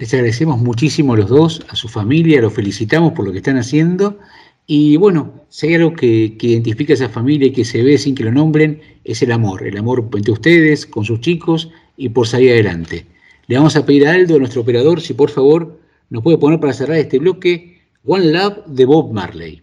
Les 0.00 0.14
agradecemos 0.14 0.58
muchísimo 0.58 1.12
a 1.12 1.18
los 1.18 1.28
dos, 1.28 1.60
a 1.68 1.76
su 1.76 1.86
familia, 1.86 2.40
los 2.40 2.54
felicitamos 2.54 3.12
por 3.12 3.26
lo 3.26 3.32
que 3.32 3.36
están 3.36 3.58
haciendo. 3.58 4.18
Y 4.66 4.96
bueno, 4.96 5.44
si 5.50 5.66
hay 5.66 5.74
algo 5.74 5.92
que, 5.92 6.38
que, 6.38 6.46
identifica 6.46 6.94
a 6.94 6.96
esa 6.96 7.10
familia 7.10 7.48
y 7.48 7.52
que 7.52 7.66
se 7.66 7.82
ve 7.82 7.98
sin 7.98 8.14
que 8.14 8.24
lo 8.24 8.32
nombren, 8.32 8.80
es 9.04 9.20
el 9.20 9.30
amor. 9.30 9.62
El 9.62 9.76
amor 9.76 10.08
entre 10.14 10.32
ustedes, 10.32 10.86
con 10.86 11.04
sus 11.04 11.20
chicos 11.20 11.70
y 11.98 12.08
por 12.08 12.26
salir 12.26 12.52
adelante. 12.52 13.04
Le 13.46 13.56
vamos 13.56 13.76
a 13.76 13.84
pedir 13.84 14.08
a 14.08 14.14
Aldo, 14.14 14.38
nuestro 14.38 14.62
operador, 14.62 15.02
si 15.02 15.12
por 15.12 15.28
favor 15.28 15.78
nos 16.08 16.22
puede 16.22 16.38
poner 16.38 16.60
para 16.60 16.72
cerrar 16.72 16.96
este 16.96 17.18
bloque 17.18 17.82
One 18.06 18.32
Love 18.32 18.64
de 18.68 18.86
Bob 18.86 19.12
Marley. 19.12 19.60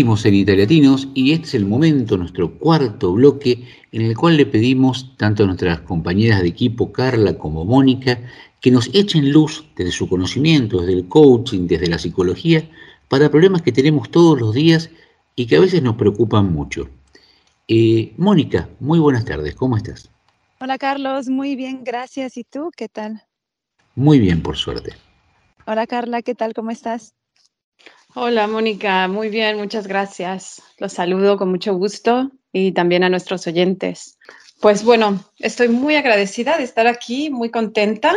Seguimos 0.00 0.24
en 0.24 0.32
Italiatinos 0.32 1.08
y 1.12 1.32
este 1.32 1.48
es 1.48 1.54
el 1.56 1.66
momento, 1.66 2.16
nuestro 2.16 2.54
cuarto 2.58 3.12
bloque, 3.12 3.66
en 3.92 4.00
el 4.00 4.16
cual 4.16 4.38
le 4.38 4.46
pedimos 4.46 5.14
tanto 5.18 5.42
a 5.42 5.46
nuestras 5.46 5.80
compañeras 5.80 6.40
de 6.40 6.48
equipo, 6.48 6.90
Carla 6.90 7.36
como 7.36 7.66
Mónica, 7.66 8.18
que 8.62 8.70
nos 8.70 8.88
echen 8.94 9.30
luz 9.30 9.66
desde 9.76 9.92
su 9.92 10.08
conocimiento, 10.08 10.80
desde 10.80 10.94
el 10.94 11.06
coaching, 11.06 11.66
desde 11.66 11.88
la 11.88 11.98
psicología, 11.98 12.66
para 13.08 13.30
problemas 13.30 13.60
que 13.60 13.72
tenemos 13.72 14.10
todos 14.10 14.40
los 14.40 14.54
días 14.54 14.88
y 15.36 15.44
que 15.44 15.56
a 15.56 15.60
veces 15.60 15.82
nos 15.82 15.96
preocupan 15.96 16.50
mucho. 16.50 16.88
Eh, 17.68 18.14
Mónica, 18.16 18.70
muy 18.80 18.98
buenas 19.00 19.26
tardes, 19.26 19.54
¿cómo 19.54 19.76
estás? 19.76 20.08
Hola 20.60 20.78
Carlos, 20.78 21.28
muy 21.28 21.56
bien, 21.56 21.84
gracias. 21.84 22.38
¿Y 22.38 22.44
tú 22.44 22.70
qué 22.74 22.88
tal? 22.88 23.22
Muy 23.96 24.18
bien, 24.18 24.40
por 24.40 24.56
suerte. 24.56 24.94
Hola 25.66 25.86
Carla, 25.86 26.22
¿qué 26.22 26.34
tal? 26.34 26.54
¿Cómo 26.54 26.70
estás? 26.70 27.12
Hola 28.16 28.48
Mónica, 28.48 29.06
muy 29.06 29.28
bien, 29.28 29.56
muchas 29.56 29.86
gracias. 29.86 30.60
Los 30.78 30.94
saludo 30.94 31.36
con 31.36 31.48
mucho 31.48 31.74
gusto 31.74 32.32
y 32.52 32.72
también 32.72 33.04
a 33.04 33.08
nuestros 33.08 33.46
oyentes. 33.46 34.18
Pues 34.60 34.82
bueno, 34.82 35.24
estoy 35.38 35.68
muy 35.68 35.94
agradecida 35.94 36.58
de 36.58 36.64
estar 36.64 36.88
aquí, 36.88 37.30
muy 37.30 37.50
contenta. 37.52 38.16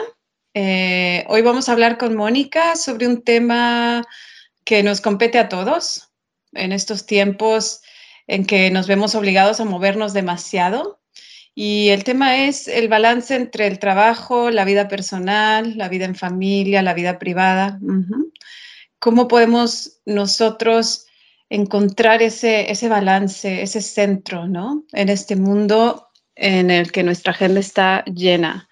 Eh, 0.56 1.26
hoy 1.28 1.44
vamos 1.44 1.70
a 1.70 1.74
hablar 1.74 2.00
con 2.00 2.16
Mónica 2.16 2.76
sobre 2.76 3.08
un 3.08 3.22
tema 3.22 4.04
que 4.64 4.82
nos 4.82 5.00
compete 5.00 5.38
a 5.38 5.48
todos 5.48 6.10
en 6.54 6.72
estos 6.72 7.06
tiempos 7.06 7.82
en 8.26 8.48
que 8.48 8.72
nos 8.72 8.88
vemos 8.88 9.14
obligados 9.14 9.60
a 9.60 9.66
movernos 9.66 10.14
demasiado. 10.14 11.02
Y 11.54 11.90
el 11.90 12.04
tema 12.04 12.38
es 12.46 12.68
el 12.68 12.88
balance 12.88 13.36
entre 13.36 13.68
el 13.68 13.78
trabajo, 13.78 14.50
la 14.50 14.66
vida 14.66 14.88
personal, 14.88 15.78
la 15.78 15.88
vida 15.88 16.06
en 16.06 16.16
familia, 16.16 16.82
la 16.82 16.96
vida 16.96 17.20
privada. 17.20 17.80
¿Cómo 19.04 19.28
podemos 19.28 20.00
nosotros 20.06 21.08
encontrar 21.50 22.22
ese, 22.22 22.72
ese 22.72 22.88
balance, 22.88 23.62
ese 23.62 23.82
centro, 23.82 24.48
¿no? 24.48 24.86
En 24.94 25.10
este 25.10 25.36
mundo 25.36 26.08
en 26.36 26.72
el 26.72 26.94
que 26.94 27.04
nuestra 27.04 27.34
agenda 27.34 27.60
está 27.60 28.06
llena. 28.06 28.70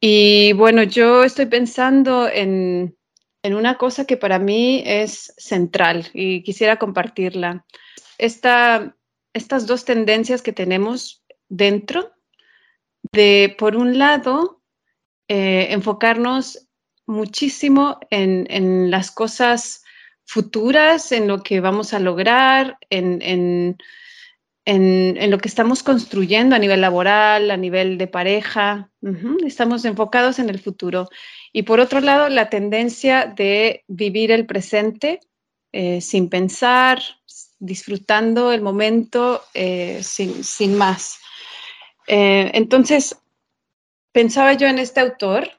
Y 0.00 0.54
bueno, 0.54 0.82
yo 0.82 1.24
estoy 1.24 1.44
pensando 1.44 2.26
en, 2.26 2.96
en 3.42 3.54
una 3.54 3.76
cosa 3.76 4.06
que 4.06 4.16
para 4.16 4.38
mí 4.38 4.82
es 4.86 5.34
central 5.36 6.08
y 6.14 6.42
quisiera 6.42 6.78
compartirla. 6.78 7.66
Esta, 8.16 8.96
estas 9.34 9.66
dos 9.66 9.84
tendencias 9.84 10.40
que 10.40 10.54
tenemos 10.54 11.22
dentro 11.50 12.14
de, 13.12 13.54
por 13.58 13.76
un 13.76 13.98
lado, 13.98 14.62
eh, 15.28 15.66
enfocarnos 15.68 16.67
muchísimo 17.08 17.98
en, 18.10 18.46
en, 18.50 18.90
las 18.90 19.10
cosas 19.10 19.82
futuras, 20.24 21.10
en 21.10 21.26
lo 21.26 21.42
que 21.42 21.60
vamos 21.60 21.94
a 21.94 21.98
lograr, 21.98 22.78
en, 22.90 23.20
en, 23.22 23.78
en, 24.66 25.30
lo 25.30 25.38
que 25.38 25.48
estamos 25.48 25.82
construyendo 25.82 26.54
a 26.54 26.58
nivel 26.58 26.82
laboral, 26.82 27.50
a 27.50 27.56
nivel 27.56 27.96
de 27.96 28.06
pareja. 28.06 28.90
Estamos 29.44 29.86
enfocados 29.86 30.38
en 30.38 30.50
el 30.50 30.60
futuro. 30.60 31.08
Y 31.52 31.62
por 31.62 31.80
otro 31.80 32.00
lado, 32.00 32.28
la 32.28 32.50
tendencia 32.50 33.24
de 33.24 33.84
vivir 33.88 34.30
el 34.30 34.44
presente 34.44 35.20
eh, 35.72 36.02
sin 36.02 36.28
pensar, 36.28 37.00
disfrutando 37.58 38.52
el 38.52 38.60
momento 38.60 39.42
eh, 39.54 40.00
sin, 40.02 40.44
sin, 40.44 40.76
más. 40.76 41.18
Eh, 42.06 42.50
entonces, 42.52 43.16
pensaba 44.12 44.52
yo 44.52 44.66
en 44.66 44.78
este 44.78 45.00
autor, 45.00 45.57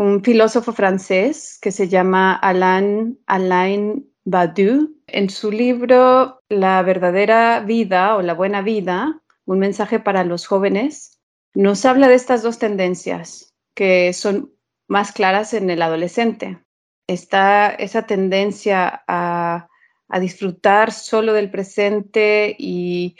un 0.00 0.24
filósofo 0.24 0.72
francés 0.72 1.58
que 1.60 1.70
se 1.70 1.86
llama 1.86 2.32
Alain, 2.32 3.18
Alain 3.26 4.10
Badiou. 4.24 4.88
En 5.06 5.28
su 5.28 5.52
libro 5.52 6.40
La 6.48 6.80
verdadera 6.82 7.60
vida 7.60 8.16
o 8.16 8.22
la 8.22 8.32
buena 8.32 8.62
vida, 8.62 9.20
un 9.44 9.58
mensaje 9.58 10.00
para 10.00 10.24
los 10.24 10.46
jóvenes, 10.46 11.20
nos 11.52 11.84
habla 11.84 12.08
de 12.08 12.14
estas 12.14 12.42
dos 12.42 12.58
tendencias 12.58 13.54
que 13.74 14.14
son 14.14 14.54
más 14.88 15.12
claras 15.12 15.52
en 15.52 15.68
el 15.68 15.82
adolescente. 15.82 16.64
Está 17.06 17.68
esa 17.68 18.06
tendencia 18.06 19.02
a, 19.06 19.68
a 20.08 20.18
disfrutar 20.18 20.92
solo 20.92 21.34
del 21.34 21.50
presente 21.50 22.56
y 22.58 23.16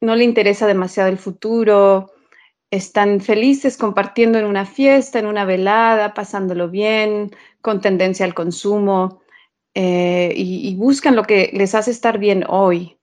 no 0.00 0.16
le 0.16 0.24
interesa 0.24 0.66
demasiado 0.66 1.10
el 1.10 1.18
futuro, 1.18 2.11
están 2.72 3.20
felices 3.20 3.76
compartiendo 3.76 4.38
en 4.38 4.46
una 4.46 4.64
fiesta, 4.64 5.18
en 5.18 5.26
una 5.26 5.44
velada, 5.44 6.14
pasándolo 6.14 6.70
bien, 6.70 7.30
con 7.60 7.82
tendencia 7.82 8.24
al 8.24 8.32
consumo 8.32 9.20
eh, 9.74 10.32
y, 10.34 10.74
buscan 10.76 11.14
lo 11.14 11.24
que 11.24 11.50
les 11.52 11.74
hace 11.74 11.90
estar 11.90 12.18
bien 12.18 12.44
hoy. 12.48 12.98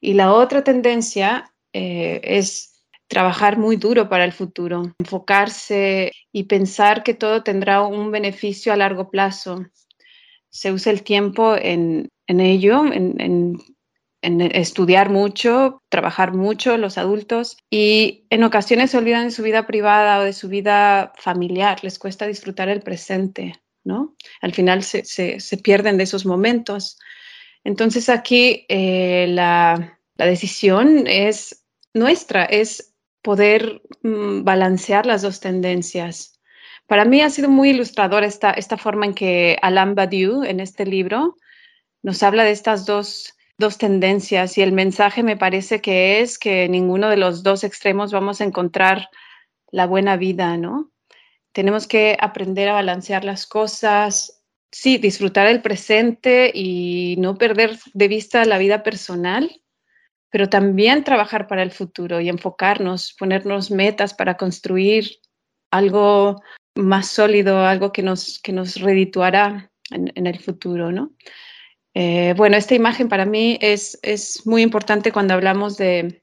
Y 0.00 0.14
la 0.14 0.32
otra 0.32 0.62
tendencia 0.62 1.52
eh, 1.72 2.20
es 2.22 2.84
trabajar 3.08 3.58
muy 3.58 3.74
duro 3.74 4.08
para 4.08 4.24
el 4.24 4.32
futuro, 4.32 4.94
enfocarse 5.00 6.12
y 6.30 6.44
pensar 6.44 7.02
que 7.02 7.14
todo 7.14 7.42
tendrá 7.42 7.82
un 7.82 8.12
beneficio 8.12 8.72
a 8.72 8.76
largo 8.76 9.10
plazo. 9.10 9.66
Se 10.48 10.70
usa 10.70 10.92
el 10.92 11.02
tiempo 11.02 11.56
en, 11.56 12.08
ello, 12.28 12.84
en 12.92 13.58
en 14.22 14.40
estudiar 14.40 15.10
mucho, 15.10 15.82
trabajar 15.88 16.34
mucho 16.34 16.76
los 16.76 16.98
adultos 16.98 17.56
y 17.70 18.26
en 18.30 18.44
ocasiones 18.44 18.90
se 18.90 18.98
olvidan 18.98 19.24
de 19.24 19.30
su 19.30 19.42
vida 19.42 19.66
privada 19.66 20.18
o 20.18 20.24
de 20.24 20.32
su 20.32 20.48
vida 20.48 21.12
familiar, 21.16 21.78
les 21.82 21.98
cuesta 21.98 22.26
disfrutar 22.26 22.68
el 22.68 22.82
presente, 22.82 23.54
¿no? 23.82 24.14
Al 24.42 24.52
final 24.52 24.82
se, 24.82 25.04
se, 25.04 25.56
pierden 25.58 25.96
de 25.96 26.04
esos 26.04 26.26
momentos. 26.26 26.98
Entonces 27.64 28.08
aquí 28.08 28.66
eh, 28.68 29.26
la, 29.28 29.98
la, 30.16 30.26
decisión 30.26 31.06
es 31.06 31.64
nuestra, 31.94 32.44
es 32.44 32.94
poder 33.22 33.82
mm, 34.02 34.44
balancear 34.44 35.06
las 35.06 35.22
dos 35.22 35.40
tendencias. 35.40 36.38
Para 36.86 37.04
mí 37.04 37.22
ha 37.22 37.30
sido 37.30 37.48
muy 37.48 37.70
ilustrador 37.70 38.24
esta, 38.24 38.50
esta 38.50 38.76
forma 38.76 39.06
en 39.06 39.14
que 39.14 39.56
Alain 39.62 39.94
Badiou 39.94 40.42
en 40.42 40.60
este 40.60 40.84
libro 40.84 41.36
nos 42.02 42.22
habla 42.22 42.44
de 42.44 42.50
estas 42.50 42.84
dos 42.84 43.34
dos 43.60 43.78
tendencias 43.78 44.58
y 44.58 44.62
el 44.62 44.72
mensaje 44.72 45.22
me 45.22 45.36
parece 45.36 45.80
que 45.80 46.20
es 46.20 46.38
que 46.38 46.68
ninguno 46.68 47.08
de 47.08 47.16
los 47.16 47.44
dos 47.44 47.62
extremos 47.62 48.10
vamos 48.10 48.40
a 48.40 48.44
encontrar 48.44 49.08
la 49.70 49.86
buena 49.86 50.16
vida, 50.16 50.56
¿no? 50.56 50.90
Tenemos 51.52 51.86
que 51.86 52.16
aprender 52.20 52.68
a 52.68 52.74
balancear 52.74 53.24
las 53.24 53.46
cosas, 53.46 54.42
sí, 54.72 54.98
disfrutar 54.98 55.46
el 55.46 55.62
presente 55.62 56.50
y 56.52 57.14
no 57.18 57.36
perder 57.36 57.78
de 57.92 58.08
vista 58.08 58.44
la 58.44 58.58
vida 58.58 58.82
personal, 58.82 59.62
pero 60.30 60.48
también 60.48 61.04
trabajar 61.04 61.46
para 61.46 61.62
el 61.62 61.70
futuro 61.70 62.20
y 62.20 62.28
enfocarnos, 62.28 63.14
ponernos 63.18 63.70
metas 63.70 64.14
para 64.14 64.36
construir 64.36 65.20
algo 65.70 66.42
más 66.74 67.08
sólido, 67.08 67.64
algo 67.64 67.92
que 67.92 68.02
nos, 68.02 68.40
que 68.40 68.52
nos 68.52 68.80
redituará 68.80 69.70
en, 69.90 70.12
en 70.14 70.26
el 70.26 70.38
futuro, 70.40 70.90
¿no? 70.92 71.12
Eh, 71.94 72.34
bueno, 72.36 72.56
esta 72.56 72.74
imagen 72.74 73.08
para 73.08 73.24
mí 73.24 73.58
es, 73.60 73.98
es 74.02 74.46
muy 74.46 74.62
importante 74.62 75.12
cuando 75.12 75.34
hablamos 75.34 75.76
de, 75.76 76.22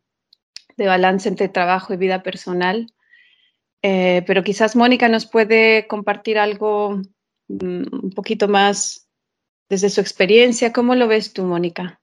de, 0.77 0.87
balance 0.87 1.27
entre 1.27 1.49
trabajo 1.49 1.93
y 1.93 1.97
vida 1.97 2.23
personal, 2.23 2.87
eh, 3.81 4.23
pero 4.25 4.43
quizás 4.43 4.75
Mónica 4.75 5.09
nos 5.09 5.25
puede 5.25 5.87
compartir 5.87 6.39
algo 6.39 7.01
mm, 7.49 7.83
un 7.91 8.11
poquito 8.15 8.47
más 8.47 9.09
desde 9.69 9.89
su 9.89 9.99
experiencia. 9.99 10.71
¿Cómo 10.71 10.95
lo 10.95 11.07
ves 11.07 11.33
tú, 11.33 11.43
Mónica? 11.43 11.99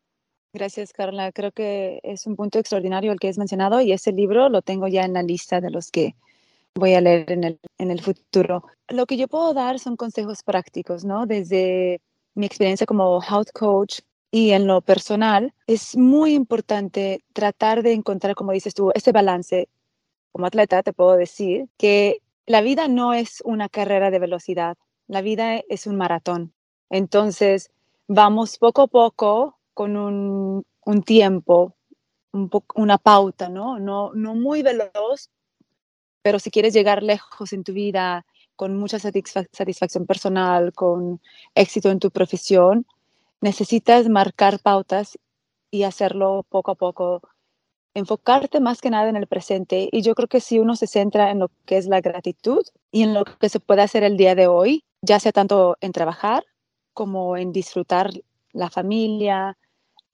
Gracias, 0.53 0.93
Carla. 0.93 1.33
Creo 1.33 1.51
que 1.51 2.01
es 2.03 2.27
un 2.27 2.37
punto 2.37 2.59
extraordinario 2.59 3.11
el 3.11 3.19
que 3.19 3.29
has 3.29 3.39
mencionado 3.39 3.81
y 3.81 3.93
ese 3.93 4.13
libro 4.13 4.49
lo 4.49 4.63
tengo 4.63 4.87
ya 4.87 5.05
en 5.05 5.15
la 5.15 5.23
lista 5.23 5.61
de 5.61 5.71
los 5.71 5.91
que 5.91 6.15
voy 6.77 6.95
a 6.95 7.01
leer 7.01 7.33
en 7.33 7.45
el, 7.45 7.59
en 7.79 7.91
el 7.91 8.01
futuro. 8.01 8.65
Lo 8.89 9.07
que 9.07 9.17
yo 9.17 9.27
puedo 9.27 9.55
dar 9.55 9.79
son 9.81 9.97
consejos 9.97 10.43
prácticos, 10.43 11.05
¿no? 11.05 11.27
Desde 11.27 12.01
mi 12.35 12.47
experiencia 12.47 12.87
como 12.87 13.21
health 13.23 13.51
coach 13.53 14.01
y 14.31 14.51
en 14.51 14.67
lo 14.67 14.81
personal, 14.81 15.55
es 15.67 15.97
muy 15.97 16.35
importante 16.35 17.25
tratar 17.33 17.83
de 17.83 17.93
encontrar, 17.93 18.35
como 18.35 18.53
dices 18.53 18.75
tú, 18.75 18.91
ese 18.95 19.13
balance. 19.13 19.69
Como 20.33 20.47
atleta 20.47 20.83
te 20.83 20.93
puedo 20.93 21.17
decir 21.17 21.69
que 21.79 22.19
la 22.47 22.61
vida 22.61 22.89
no 22.89 23.15
es 23.15 23.41
una 23.45 23.69
carrera 23.69 24.11
de 24.11 24.19
velocidad, 24.19 24.77
la 25.07 25.23
vida 25.23 25.61
es 25.69 25.87
un 25.87 25.97
maratón. 25.97 26.53
Entonces, 26.91 27.71
vamos 28.09 28.59
poco 28.59 28.83
a 28.83 28.87
poco 28.89 29.59
con 29.73 29.97
un, 29.97 30.65
un 30.85 31.03
tiempo, 31.03 31.77
un 32.33 32.51
una 32.75 32.99
pauta, 32.99 33.49
¿no? 33.49 33.79
¿no? 33.79 34.13
No 34.15 34.35
muy 34.35 34.63
veloz, 34.63 35.31
pero 36.23 36.39
si 36.39 36.51
quieres 36.51 36.75
llegar 36.75 37.03
lejos 37.03 37.53
en 37.53 37.65
tu 37.65 37.73
vida, 37.73 38.27
con 38.57 38.77
mucha 38.77 38.99
satisfacción 38.99 40.07
personal, 40.07 40.73
con 40.73 41.21
éxito 41.55 41.91
en 41.91 41.99
tu 41.99 42.11
profesión, 42.11 42.87
necesitas 43.41 44.09
marcar 44.09 44.61
pautas 44.61 45.19
y 45.71 45.83
hacerlo 45.85 46.47
poco 46.49 46.71
a 46.73 46.75
poco, 46.77 47.23
enfocarte 47.95 48.61
más 48.61 48.81
que 48.81 48.91
nada 48.91 49.09
en 49.09 49.17
el 49.17 49.27
presente. 49.27 49.89
Y 49.93 50.03
yo 50.03 50.15
creo 50.15 50.29
que 50.29 50.41
si 50.41 50.59
uno 50.59 50.77
se 50.77 50.87
centra 50.87 51.31
en 51.31 51.41
lo 51.41 51.51
que 51.67 51.79
es 51.79 51.87
la 51.87 52.01
gratitud 52.01 52.65
y 52.91 53.03
en 53.03 53.15
lo 53.15 53.25
que 53.25 53.49
se 53.49 53.61
puede 53.61 53.83
hacer 53.83 54.05
el 54.05 54.17
día 54.17 54.35
de 54.35 54.47
hoy, 54.47 54.85
ya 55.03 55.21
sea 55.21 55.33
tanto 55.33 55.77
en 55.81 55.93
trabajar 55.93 56.45
como 56.93 57.37
en 57.37 57.53
disfrutar 57.53 58.11
la 58.53 58.71
familia, 58.71 59.59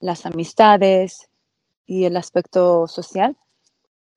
las 0.01 0.27
amistades 0.27 1.29
y 1.87 2.05
el 2.05 2.17
aspecto 2.17 2.87
social, 2.89 3.37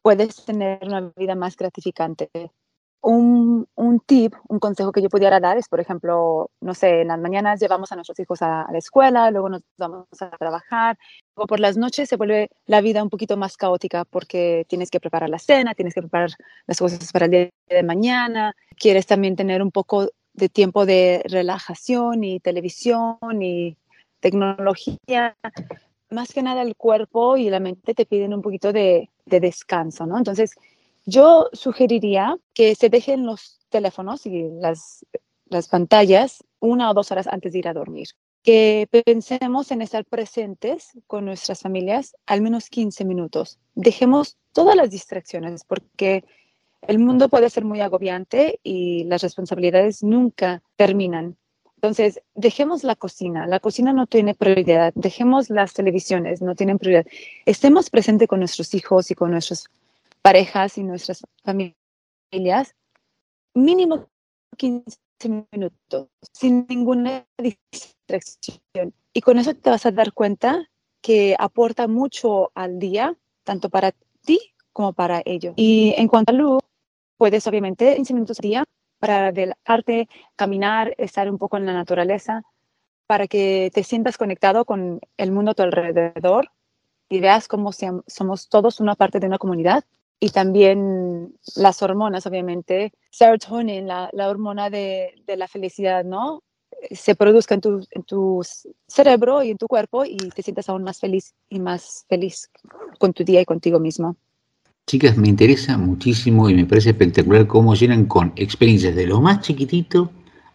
puedes 0.01 0.45
tener 0.45 0.80
una 0.84 1.11
vida 1.15 1.36
más 1.36 1.57
gratificante 1.57 2.30
un, 3.04 3.68
un, 3.76 3.99
tip, 3.99 4.34
un 4.47 4.60
consejo 4.60 4.93
que 4.93 5.01
yo 5.01 5.10
pudiera 5.10 5.41
dar 5.41 5.58
es, 5.58 5.68
por 5.68 5.82
ejemplo, 5.82 6.49
no 6.62 6.74
sé, 6.74 7.01
en 7.01 7.10
las 7.10 7.20
mañanas 7.20 7.60
llevamos 7.60 7.91
a 7.91 7.95
nuestros 7.95 8.18
hijos 8.20 8.41
a, 8.41 8.66
la 8.72 8.78
escuela, 8.78 9.30
luego 9.30 9.49
nos 9.49 9.62
vamos 9.78 10.08
a 10.22 10.30
trabajar, 10.38 10.97
o 11.36 11.45
por 11.45 11.60
las 11.60 11.76
noches 11.76 12.08
se 12.08 12.16
vuelve 12.16 12.49
la 12.66 12.80
vida 12.80 13.04
un 13.04 13.10
poquito 13.10 13.36
más 13.36 13.58
caótica 13.58 14.06
porque 14.06 14.66
tienes 14.70 14.89
que 14.89 15.01
preparar 15.01 15.30
la 15.30 15.38
cena, 15.38 15.74
tienes 15.74 15.93
que 15.93 16.01
preparar 16.01 16.30
las 16.66 16.80
cosas 16.80 17.12
para 17.12 17.26
el 17.26 17.32
día 17.32 17.49
de 17.68 17.84
mañana, 17.84 18.56
quieres 18.78 19.06
también 19.06 19.36
tener 19.36 19.62
un 19.62 19.72
poco 19.72 20.08
de 20.34 20.47
tiempo 20.47 20.86
de 20.86 21.24
relajación 21.26 22.24
y 22.24 22.39
televisión 22.39 23.18
y 23.41 23.76
tecnología. 24.22 25.36
Más 26.10 26.32
que 26.32 26.41
nada 26.41 26.62
el 26.62 26.78
cuerpo 26.78 27.36
y 27.36 27.49
la 27.49 27.60
mente 27.60 27.93
te 27.93 28.06
piden 28.06 28.34
un 28.34 28.41
poquito 28.41 28.72
de, 28.72 29.10
de 29.26 29.39
descanso, 29.41 30.06
¿no? 30.06 30.18
Entonces, 30.18 30.56
yo 31.06 31.49
sugeriría 31.54 32.38
que 32.54 32.76
se 32.76 32.89
dejen 32.89 33.26
los 33.26 33.60
teléfonos 33.70 34.26
y 34.26 34.49
las, 34.60 35.06
las 35.49 35.68
pantallas 35.68 36.43
una 36.60 36.89
o 36.89 36.93
dos 36.93 37.12
horas 37.12 37.28
antes 37.28 37.54
de 37.54 37.60
ir 37.60 37.68
a 37.68 37.74
dormir. 37.74 38.08
Que 38.43 38.88
pensemos 39.06 39.72
en 39.72 39.82
estar 39.82 40.04
presentes 40.06 40.91
con 41.08 41.26
nuestras 41.26 41.62
familias 41.62 42.16
al 42.26 42.41
menos 42.41 42.70
15 42.70 43.06
minutos. 43.06 43.60
Dejemos 43.74 44.38
todas 44.51 44.76
las 44.76 44.89
distracciones 44.91 45.64
porque 45.64 46.26
el 46.88 46.99
mundo 46.99 47.30
puede 47.30 47.49
ser 47.49 47.64
muy 47.64 47.80
agobiante 47.80 48.60
y 48.64 49.06
las 49.06 49.22
responsabilidades 49.22 50.04
nunca 50.04 50.62
terminan. 50.76 51.38
Entonces, 51.76 52.22
dejemos 52.34 52.84
la 52.84 52.95
cocina. 52.95 53.45
La 53.45 53.60
cocina 53.60 53.91
no 53.91 54.08
tiene 54.08 54.36
prioridad. 54.36 54.93
Dejemos 54.95 55.49
las 55.49 55.74
televisiones, 55.74 56.41
no 56.41 56.56
tienen 56.56 56.80
prioridad. 56.80 57.06
Estemos 57.45 57.89
presentes 57.89 58.28
con 58.28 58.39
nuestros 58.39 58.74
hijos 58.74 59.12
y 59.12 59.16
con 59.16 59.32
nuestros 59.32 59.70
parejas 60.24 60.78
y 60.78 60.84
nuestras 60.84 61.21
familias, 61.43 62.76
mínimo 63.53 64.07
15 64.57 64.97
minutos, 65.51 66.07
sin 66.32 66.65
ninguna 66.69 67.26
distracción. 67.38 68.93
Y 69.13 69.21
con 69.21 69.38
eso 69.38 69.53
te 69.53 69.69
vas 69.69 69.86
a 69.86 69.91
dar 69.91 70.13
cuenta 70.13 70.69
que 71.01 71.36
aporta 71.38 71.88
mucho 71.88 72.51
al 72.55 72.80
día, 72.80 73.15
tanto 73.43 73.69
para 73.69 73.91
ti 74.26 74.39
como 74.71 74.93
para 74.93 75.21
ellos. 75.26 75.53
Y 75.57 75.93
en 75.97 76.07
cuanto 76.07 76.32
a 76.32 76.36
luz, 76.36 76.63
puedes 77.17 77.45
obviamente 77.45 77.95
15 77.95 78.13
minutos 78.13 78.39
al 78.39 78.49
día 78.49 78.63
para 78.99 79.30
relajarte, 79.32 80.07
caminar, 80.38 80.95
estar 80.97 81.30
un 81.30 81.38
poco 81.38 81.57
en 81.57 81.65
la 81.65 81.74
naturaleza, 81.74 82.43
para 83.07 83.28
que 83.28 83.69
te 83.74 83.84
sientas 83.84 84.17
conectado 84.17 84.63
con 84.63 85.01
el 85.17 85.32
mundo 85.34 85.51
a 85.51 85.53
tu 85.53 85.63
alrededor 85.63 86.49
y 87.09 87.19
veas 87.19 87.49
cómo 87.49 87.71
somos 88.07 88.47
todos 88.47 88.80
una 88.80 88.95
parte 88.95 89.19
de 89.19 89.28
una 89.28 89.38
comunidad 89.38 89.84
y 90.24 90.30
también 90.30 91.34
las 91.57 91.82
hormonas, 91.82 92.26
obviamente. 92.26 92.93
Serotonin, 93.09 93.88
la, 93.88 94.09
la 94.13 94.30
hormona 94.30 94.69
de, 94.69 95.15
de, 95.28 95.36
la 95.36 95.49
felicidad, 95.49 96.05
¿no? 96.05 96.41
se 96.91 97.15
produzca 97.15 97.55
en 97.55 97.61
tu, 97.61 97.86
en 97.91 98.03
tu 98.03 98.41
cerebro 98.88 99.43
y 99.43 99.51
en 99.51 99.57
tu 99.57 99.67
cuerpo 99.67 100.05
y 100.05 100.17
te 100.17 100.41
sientas 100.41 100.69
aún 100.69 100.84
más 100.84 100.99
feliz 100.99 101.34
y 101.49 101.59
más 101.59 102.05
feliz 102.07 102.49
con 102.99 103.11
tu 103.11 103.26
día 103.26 103.41
y 103.41 103.45
contigo 103.45 103.80
mismo. 103.80 104.15
Chicas, 104.88 105.17
me 105.17 105.28
interesa 105.28 105.78
muchísimo 105.78 106.49
y 106.49 106.55
me 106.55 106.65
parece 106.65 106.91
espectacular 106.91 107.45
cómo 107.45 107.76
llenan 107.76 108.05
con 108.05 108.32
experiencias 108.38 108.95
de 108.95 109.07
lo 109.07 109.19
más 109.19 109.41
chiquitito 109.41 110.09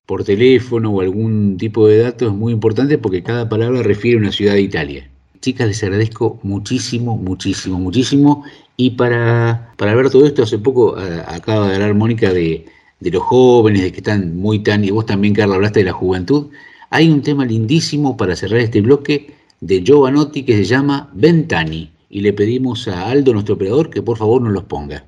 por 0.06 0.24
teléfono 0.24 0.92
o 0.92 1.02
algún 1.02 1.58
tipo 1.58 1.88
de 1.88 2.00
datos. 2.00 2.30
Es 2.32 2.38
muy 2.38 2.54
importante 2.54 2.98
porque 2.98 3.24
cada 3.24 3.48
palabra 3.48 3.84
refiere 3.84 4.18
a 4.18 4.22
una 4.22 4.32
ciudad 4.32 4.54
de 4.54 4.62
Italia. 4.62 5.10
Chicas, 5.42 5.68
les 5.68 5.84
agradezco 5.84 6.40
muchísimo, 6.44 7.18
muchísimo, 7.18 7.80
muchísimo. 7.80 8.44
Y 8.78 8.92
para, 8.92 9.74
para 9.78 9.96
ver 9.96 10.10
todo 10.10 10.26
esto, 10.26 10.44
hace 10.44 10.58
poco 10.58 10.96
acaba 11.28 11.68
de 11.68 11.76
hablar 11.76 11.94
Mónica 11.96 12.34
de, 12.34 12.66
de 13.00 13.12
los 13.12 13.24
jóvenes, 13.24 13.84
de 13.84 13.92
que 13.92 13.98
están 13.98 14.38
muy 14.38 14.60
tan, 14.60 14.84
y 14.84 14.92
vos 14.92 15.06
también, 15.06 15.34
Carla, 15.34 15.56
hablaste 15.56 15.80
de 15.80 15.86
la 15.86 15.94
juventud. 15.94 16.48
Hay 16.90 17.10
un 17.10 17.22
tema 17.22 17.46
lindísimo 17.46 18.16
para 18.18 18.36
cerrar 18.36 18.60
este 18.60 18.82
bloque 18.82 19.34
de 19.62 19.84
Giovanotti 19.84 20.44
que 20.44 20.56
se 20.56 20.64
llama 20.66 21.10
Ventani. 21.14 21.92
Y 22.10 22.22
le 22.22 22.34
pedimos 22.34 22.88
a 22.88 23.10
Aldo, 23.10 23.34
nuestro 23.34 23.56
operador, 23.56 23.90
que 23.90 24.02
por 24.02 24.18
favor 24.18 24.42
nos 24.42 24.54
los 24.54 24.64
ponga. 24.64 25.06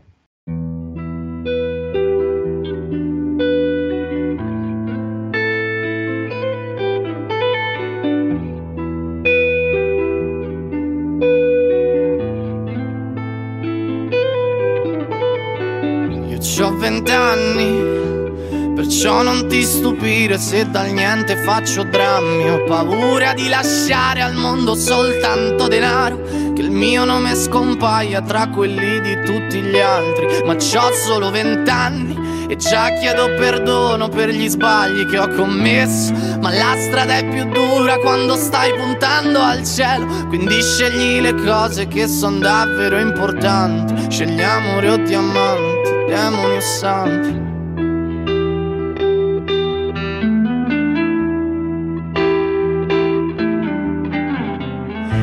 Vent'anni, 17.05 18.73
perciò 18.73 19.21
non 19.21 19.47
ti 19.47 19.61
stupire 19.61 20.39
se 20.39 20.67
dal 20.69 20.89
niente 20.89 21.35
faccio 21.37 21.83
drammi. 21.83 22.49
Ho 22.49 22.63
paura 22.63 23.33
di 23.33 23.47
lasciare 23.47 24.21
al 24.21 24.33
mondo 24.33 24.73
soltanto 24.73 25.67
denaro, 25.67 26.19
che 26.53 26.61
il 26.61 26.71
mio 26.71 27.05
nome 27.05 27.35
scompaia 27.35 28.21
tra 28.21 28.49
quelli 28.49 28.99
di 29.01 29.21
tutti 29.23 29.61
gli 29.61 29.79
altri. 29.79 30.43
Ma 30.45 30.55
c'ho 30.55 30.91
solo 30.93 31.29
vent'anni 31.29 32.23
e 32.47 32.55
già 32.57 32.89
chiedo 32.99 33.33
perdono 33.35 34.07
per 34.07 34.29
gli 34.29 34.47
sbagli 34.47 35.05
che 35.05 35.19
ho 35.19 35.27
commesso. 35.29 36.11
Ma 36.41 36.51
la 36.51 36.75
strada 36.77 37.17
è 37.17 37.27
più 37.27 37.45
dura 37.45 37.97
quando 37.99 38.35
stai 38.35 38.73
puntando 38.73 39.39
al 39.39 39.63
cielo. 39.63 40.07
Quindi 40.27 40.61
scegli 40.61 41.21
le 41.21 41.35
cose 41.35 41.87
che 41.87 42.07
sono 42.07 42.39
davvero 42.39 42.99
importanti. 42.99 43.93
Scegli 44.09 44.41
amore 44.41 44.89
o 44.89 44.97
diamanti, 44.97 45.74
demoni 46.07 46.55
o 46.55 46.61
santi. 46.61 47.43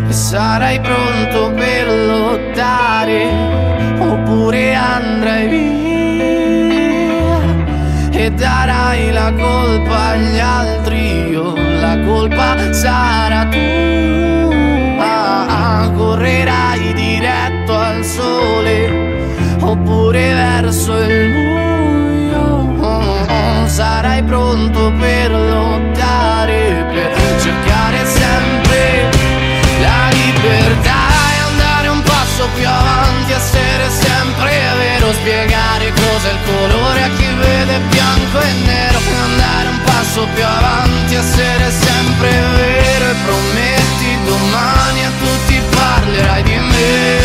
E 0.08 0.12
sarai 0.12 0.80
pronto 0.80 1.52
per 1.54 1.86
lottare 1.88 3.26
oppure 3.98 4.74
andrai 4.74 5.48
via 5.48 5.82
e 8.24 8.30
darai 8.30 9.10
la 9.10 9.32
colpa 9.32 10.10
agli 10.10 10.38
altri 10.38 11.30
io 11.30 11.54
la 11.80 11.98
colpa 12.04 12.72
sarà 12.72 13.48
tua 13.48 13.82
correrai 15.96 16.81
oppure 19.72 20.34
verso 20.34 20.92
il 20.98 21.32
buio 21.32 22.50
sarai 23.68 24.22
pronto 24.22 24.92
per 25.00 25.30
lottare 25.30 26.84
per 26.92 27.40
cercare 27.40 28.04
sempre 28.04 29.08
la 29.80 30.10
libertà 30.10 31.00
e 31.32 31.38
andare 31.50 31.88
un 31.88 32.02
passo 32.02 32.46
più 32.54 32.68
avanti, 32.68 33.32
essere 33.32 33.88
sempre 33.88 34.50
vero, 34.76 35.10
spiegare 35.12 35.90
cos'è 35.90 36.32
il 36.32 36.38
colore 36.44 37.02
a 37.04 37.08
chi 37.16 37.28
vede 37.40 37.80
bianco 37.88 38.40
e 38.40 38.52
nero, 38.66 38.98
andare 39.24 39.68
un 39.68 39.80
passo 39.84 40.26
più 40.34 40.44
avanti, 40.44 41.14
essere 41.14 41.70
sempre 41.70 42.28
vero 42.28 43.04
e 43.08 43.14
prometti 43.24 44.18
domani 44.26 45.04
a 45.04 45.10
tutti 45.18 45.60
parlerai 45.70 46.42
di 46.42 46.58
me. 46.58 47.21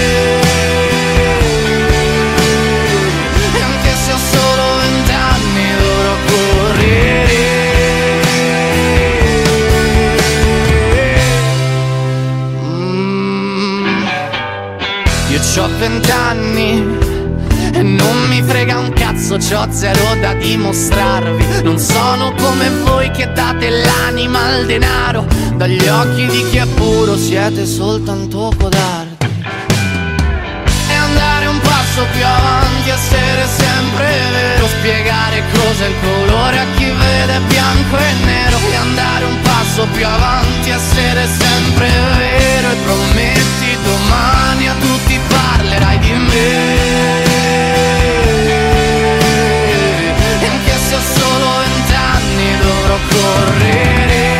Vent'anni 15.87 16.97
e 17.73 17.81
non 17.81 18.27
mi 18.27 18.41
frega 18.41 18.77
un 18.77 18.91
cazzo, 18.91 19.37
c'ho 19.37 19.67
zero 19.71 20.15
da 20.19 20.33
dimostrarvi. 20.33 21.63
Non 21.63 21.77
sono 21.77 22.33
come 22.33 22.69
voi 22.83 23.09
che 23.11 23.31
date 23.31 23.69
l'anima 23.69 24.45
al 24.45 24.65
denaro. 24.65 25.25
Dagli 25.55 25.87
occhi 25.87 26.25
di 26.27 26.45
chi 26.49 26.57
è 26.57 26.65
puro 26.67 27.15
siete 27.15 27.65
soltanto 27.65 28.51
codardi. 28.57 29.25
E 30.89 30.93
andare 30.93 31.45
un 31.47 31.59
passo 31.59 32.05
più 32.11 32.25
avanti, 32.25 32.66
essere 32.89 33.45
sempre 33.45 34.07
vero, 34.31 34.67
spiegare 34.67 35.43
cos'è 35.51 35.87
il 35.87 35.95
colore 36.01 36.59
a 36.59 36.65
chi 36.75 36.85
vede 36.85 37.39
bianco 37.47 37.97
e 37.97 38.13
nero. 38.23 38.57
E 38.71 38.75
andare 38.75 39.25
un 39.25 39.39
passo 39.41 39.85
più 39.93 40.05
avanti, 40.05 40.69
essere 40.69 41.27
sempre 41.27 41.89
vero 42.17 42.69
e 42.71 42.75
prometti 42.83 43.77
domani 43.83 44.67
a 44.69 44.73
tutti 44.79 45.19
parlerai 45.27 45.99
di 45.99 46.11
me. 46.11 47.23
E 50.41 50.47
anche 50.47 50.71
se 50.87 50.95
ho 50.95 51.01
solo 51.01 51.57
vent'anni 51.59 52.57
dovrò 52.61 52.97
correre 53.09 54.36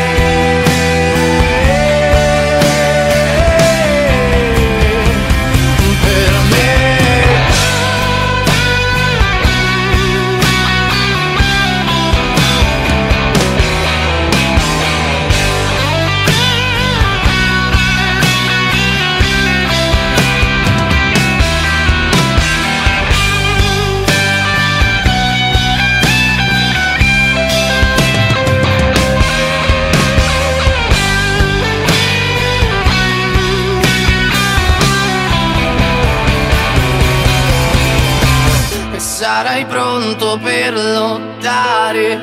pronto 40.18 40.40
per 40.44 40.74
lottare, 40.74 42.20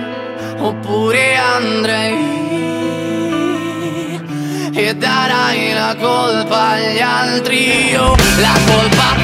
oppure 0.58 1.36
andrei 1.36 2.32
e 4.74 4.94
darai 4.96 5.72
la 5.72 5.96
colpa 5.98 6.70
agli 6.70 7.00
altri. 7.00 7.90
Io 7.90 8.16
la 8.38 8.58
colpa 8.66 9.23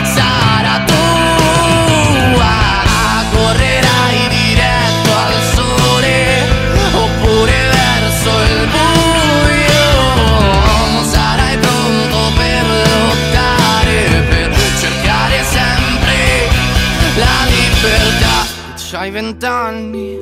C'hai 19.01 19.13
vent'anni, 19.13 20.19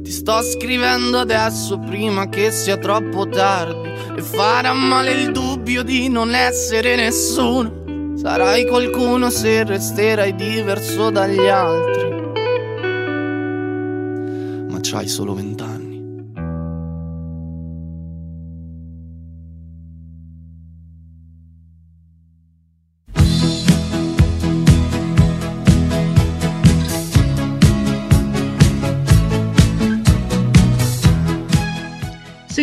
ti 0.00 0.12
sto 0.12 0.42
scrivendo 0.42 1.18
adesso 1.18 1.76
prima 1.80 2.28
che 2.28 2.52
sia 2.52 2.76
troppo 2.76 3.28
tardi 3.28 3.88
e 4.16 4.22
farà 4.22 4.72
male 4.72 5.10
il 5.10 5.32
dubbio 5.32 5.82
di 5.82 6.08
non 6.08 6.32
essere 6.32 6.94
nessuno. 6.94 8.14
Sarai 8.14 8.64
qualcuno 8.68 9.28
se 9.28 9.64
resterai 9.64 10.36
diverso 10.36 11.10
dagli 11.10 11.48
altri. 11.48 12.10
Ma 14.68 14.78
c'hai 14.80 15.08
solo 15.08 15.34
vent'anni. 15.34 15.79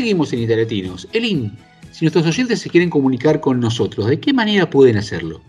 Seguimos 0.07 0.31
en 0.31 0.39
Italiatinos. 0.39 1.05
Elin, 1.11 1.51
si 1.91 2.05
nuestros 2.05 2.25
oyentes 2.25 2.61
se 2.61 2.69
quieren 2.69 2.89
comunicar 2.89 3.41
con 3.41 3.59
nosotros, 3.59 4.07
¿de 4.07 4.21
qué 4.21 4.31
manera 4.31 4.69
pueden 4.69 4.95
hacerlo? 4.95 5.41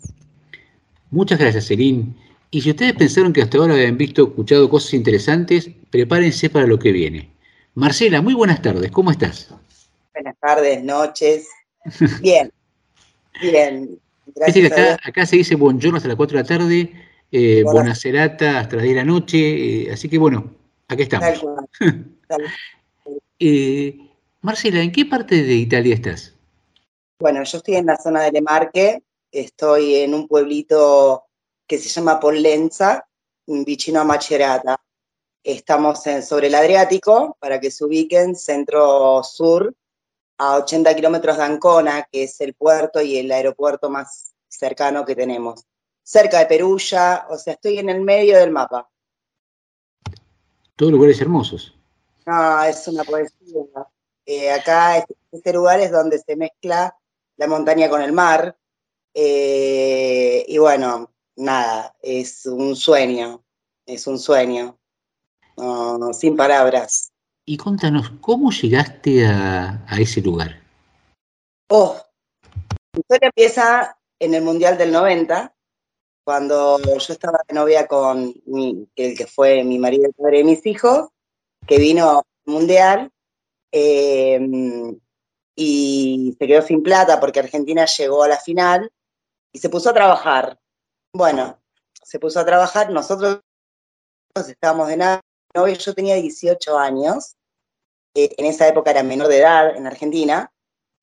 Muchas 1.11 1.39
gracias, 1.39 1.71
Elin. 1.71 2.13
Y 2.51 2.61
si 2.61 2.71
ustedes 2.71 2.93
pensaron 2.93 3.31
que 3.33 3.41
hasta 3.41 3.57
ahora 3.57 3.75
habían 3.75 3.97
visto 3.97 4.23
escuchado 4.23 4.69
cosas 4.69 4.93
interesantes, 4.95 5.69
prepárense 5.91 6.49
para 6.49 6.65
lo 6.65 6.79
que 6.79 6.91
viene. 6.91 7.29
Marcela, 7.75 8.21
muy 8.21 8.33
buenas 8.33 8.61
tardes, 8.61 8.91
¿cómo 8.91 9.11
estás? 9.11 9.53
Buenas 10.13 10.35
tardes, 10.39 10.83
noches. 10.83 11.47
Bien, 12.21 12.51
bien. 13.41 13.99
Gracias 14.35 14.67
que 14.67 14.73
acá, 14.73 14.99
acá 15.03 15.25
se 15.25 15.37
dice 15.37 15.55
buongiorno 15.55 15.97
hasta 15.97 16.07
las 16.09 16.17
4 16.17 16.37
de 16.37 16.43
la 16.43 16.47
tarde, 16.47 16.91
eh, 17.31 17.61
Buenas- 17.63 17.73
buena 17.73 17.95
serata 17.95 18.59
hasta 18.59 18.75
las 18.77 18.83
10 18.83 18.95
de 18.95 19.01
la 19.01 19.05
noche, 19.05 19.83
eh, 19.87 19.91
así 19.91 20.09
que 20.09 20.17
bueno, 20.17 20.53
aquí 20.87 21.03
estamos. 21.03 21.41
Tal- 22.27 22.43
Eh, 23.41 23.97
Marcela, 24.41 24.81
¿en 24.81 24.91
qué 24.91 25.05
parte 25.05 25.41
de 25.43 25.53
Italia 25.53 25.95
estás? 25.95 26.35
Bueno, 27.21 27.41
yo 27.43 27.57
estoy 27.57 27.75
en 27.75 27.85
la 27.85 27.95
zona 27.95 28.21
de 28.23 28.33
Lemarque, 28.33 29.01
estoy 29.31 29.95
en 29.95 30.13
un 30.13 30.27
pueblito 30.27 31.23
que 31.69 31.77
se 31.77 31.87
llama 31.87 32.19
Pollenza, 32.19 33.07
vicino 33.45 34.01
a 34.01 34.03
Macerata. 34.03 34.81
Estamos 35.43 36.05
en- 36.07 36.23
sobre 36.23 36.47
el 36.47 36.55
Adriático, 36.55 37.37
para 37.39 37.59
que 37.59 37.69
se 37.69 37.85
ubiquen, 37.85 38.35
centro-sur, 38.35 39.71
a 40.39 40.55
80 40.57 40.95
kilómetros 40.95 41.37
de 41.37 41.43
Ancona, 41.43 42.07
que 42.11 42.23
es 42.23 42.41
el 42.41 42.55
puerto 42.55 42.99
y 43.01 43.17
el 43.19 43.31
aeropuerto 43.31 43.87
más 43.87 44.33
cercano 44.47 45.05
que 45.05 45.15
tenemos. 45.15 45.63
Cerca 46.01 46.39
de 46.39 46.47
Perugia, 46.47 47.27
o 47.29 47.37
sea, 47.37 47.53
estoy 47.53 47.77
en 47.77 47.89
el 47.89 48.01
medio 48.01 48.39
del 48.39 48.49
mapa. 48.49 48.89
Todos 50.75 50.91
lugares 50.91 51.21
hermosos. 51.21 51.77
No, 52.25 52.63
es 52.63 52.87
una 52.87 53.03
poesía. 53.03 53.61
Eh, 54.25 54.51
acá, 54.51 54.97
este, 54.97 55.15
este 55.31 55.53
lugar 55.53 55.79
es 55.81 55.91
donde 55.91 56.17
se 56.17 56.35
mezcla 56.35 56.95
la 57.37 57.47
montaña 57.47 57.87
con 57.89 58.01
el 58.01 58.11
mar. 58.11 58.55
eh, 59.13 60.45
y 60.47 60.57
bueno, 60.59 61.11
nada, 61.39 61.95
es 62.01 62.45
un 62.45 62.75
sueño, 62.75 63.43
es 63.85 64.05
un 64.07 64.19
sueño. 64.19 64.77
Sin 66.13 66.37
palabras. 66.37 67.11
Y 67.45 67.57
contanos, 67.57 68.11
¿cómo 68.21 68.51
llegaste 68.51 69.25
a, 69.25 69.83
a 69.87 69.99
ese 69.99 70.21
lugar? 70.21 70.61
Oh, 71.69 71.97
la 72.93 72.99
historia 72.99 73.27
empieza 73.27 73.97
en 74.19 74.33
el 74.35 74.43
Mundial 74.43 74.77
del 74.77 74.91
90, 74.93 75.53
cuando 76.25 76.79
yo 76.79 77.13
estaba 77.13 77.39
de 77.47 77.53
novia 77.55 77.87
con 77.87 78.33
mi- 78.45 78.87
el 78.95 79.17
que 79.17 79.27
fue 79.27 79.63
mi 79.65 79.79
marido 79.79 80.07
y 80.09 80.13
padre 80.13 80.37
de 80.37 80.43
mis 80.45 80.65
hijos, 80.65 81.09
que 81.67 81.77
vino 81.77 82.19
al 82.19 82.23
Mundial 82.53 83.11
eh, 83.73 84.39
y 85.55 86.35
se 86.39 86.47
quedó 86.47 86.61
sin 86.61 86.81
plata 86.83 87.19
porque 87.19 87.39
Argentina 87.41 87.85
llegó 87.85 88.23
a 88.23 88.27
la 88.29 88.37
final 88.37 88.91
y 89.51 89.59
se 89.59 89.69
puso 89.69 89.89
a 89.89 89.93
trabajar. 89.93 90.57
Bueno, 91.13 91.59
se 92.03 92.19
puso 92.19 92.39
a 92.39 92.45
trabajar, 92.45 92.91
nosotros 92.91 93.41
estábamos 94.35 94.87
de 94.89 94.97
novia, 94.97 95.73
yo 95.75 95.93
tenía 95.95 96.15
18 96.15 96.77
años, 96.77 97.35
eh, 98.13 98.35
en 98.37 98.45
esa 98.45 98.67
época 98.67 98.91
era 98.91 99.01
menor 99.01 99.27
de 99.27 99.39
edad 99.39 99.75
en 99.75 99.87
Argentina, 99.87 100.51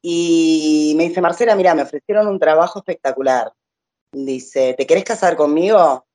y 0.09 0.95
me 0.97 1.09
dice, 1.09 1.21
Marcela, 1.21 1.57
mira, 1.57 1.75
me 1.75 1.83
ofrecieron 1.83 2.29
un 2.29 2.39
trabajo 2.39 2.79
espectacular. 2.79 3.53
Dice, 4.13 4.75
¿te 4.75 4.87
querés 4.87 5.03
casar 5.03 5.37
conmigo? 5.37 6.07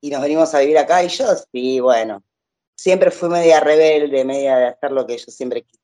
Y 0.00 0.08
nos 0.08 0.22
venimos 0.22 0.54
a 0.54 0.60
vivir 0.60 0.78
acá. 0.78 1.02
Y 1.04 1.08
yo, 1.08 1.26
sí, 1.52 1.78
bueno, 1.78 2.22
siempre 2.74 3.10
fui 3.10 3.28
media 3.28 3.60
rebelde, 3.60 4.24
media 4.24 4.56
de 4.56 4.66
hacer 4.68 4.92
lo 4.92 5.06
que 5.06 5.18
yo 5.18 5.30
siempre 5.30 5.62
quise. 5.62 5.82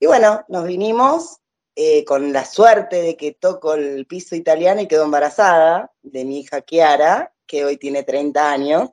Y 0.00 0.06
bueno, 0.06 0.44
nos 0.48 0.66
vinimos 0.66 1.38
eh, 1.80 2.04
con 2.04 2.32
la 2.32 2.44
suerte 2.44 3.00
de 3.02 3.16
que 3.16 3.34
toco 3.34 3.74
el 3.74 4.04
piso 4.04 4.34
italiano 4.34 4.80
y 4.80 4.88
quedó 4.88 5.04
embarazada 5.04 5.92
de 6.02 6.24
mi 6.24 6.40
hija 6.40 6.60
Chiara, 6.60 7.32
que 7.46 7.64
hoy 7.64 7.76
tiene 7.76 8.02
30 8.02 8.50
años. 8.50 8.90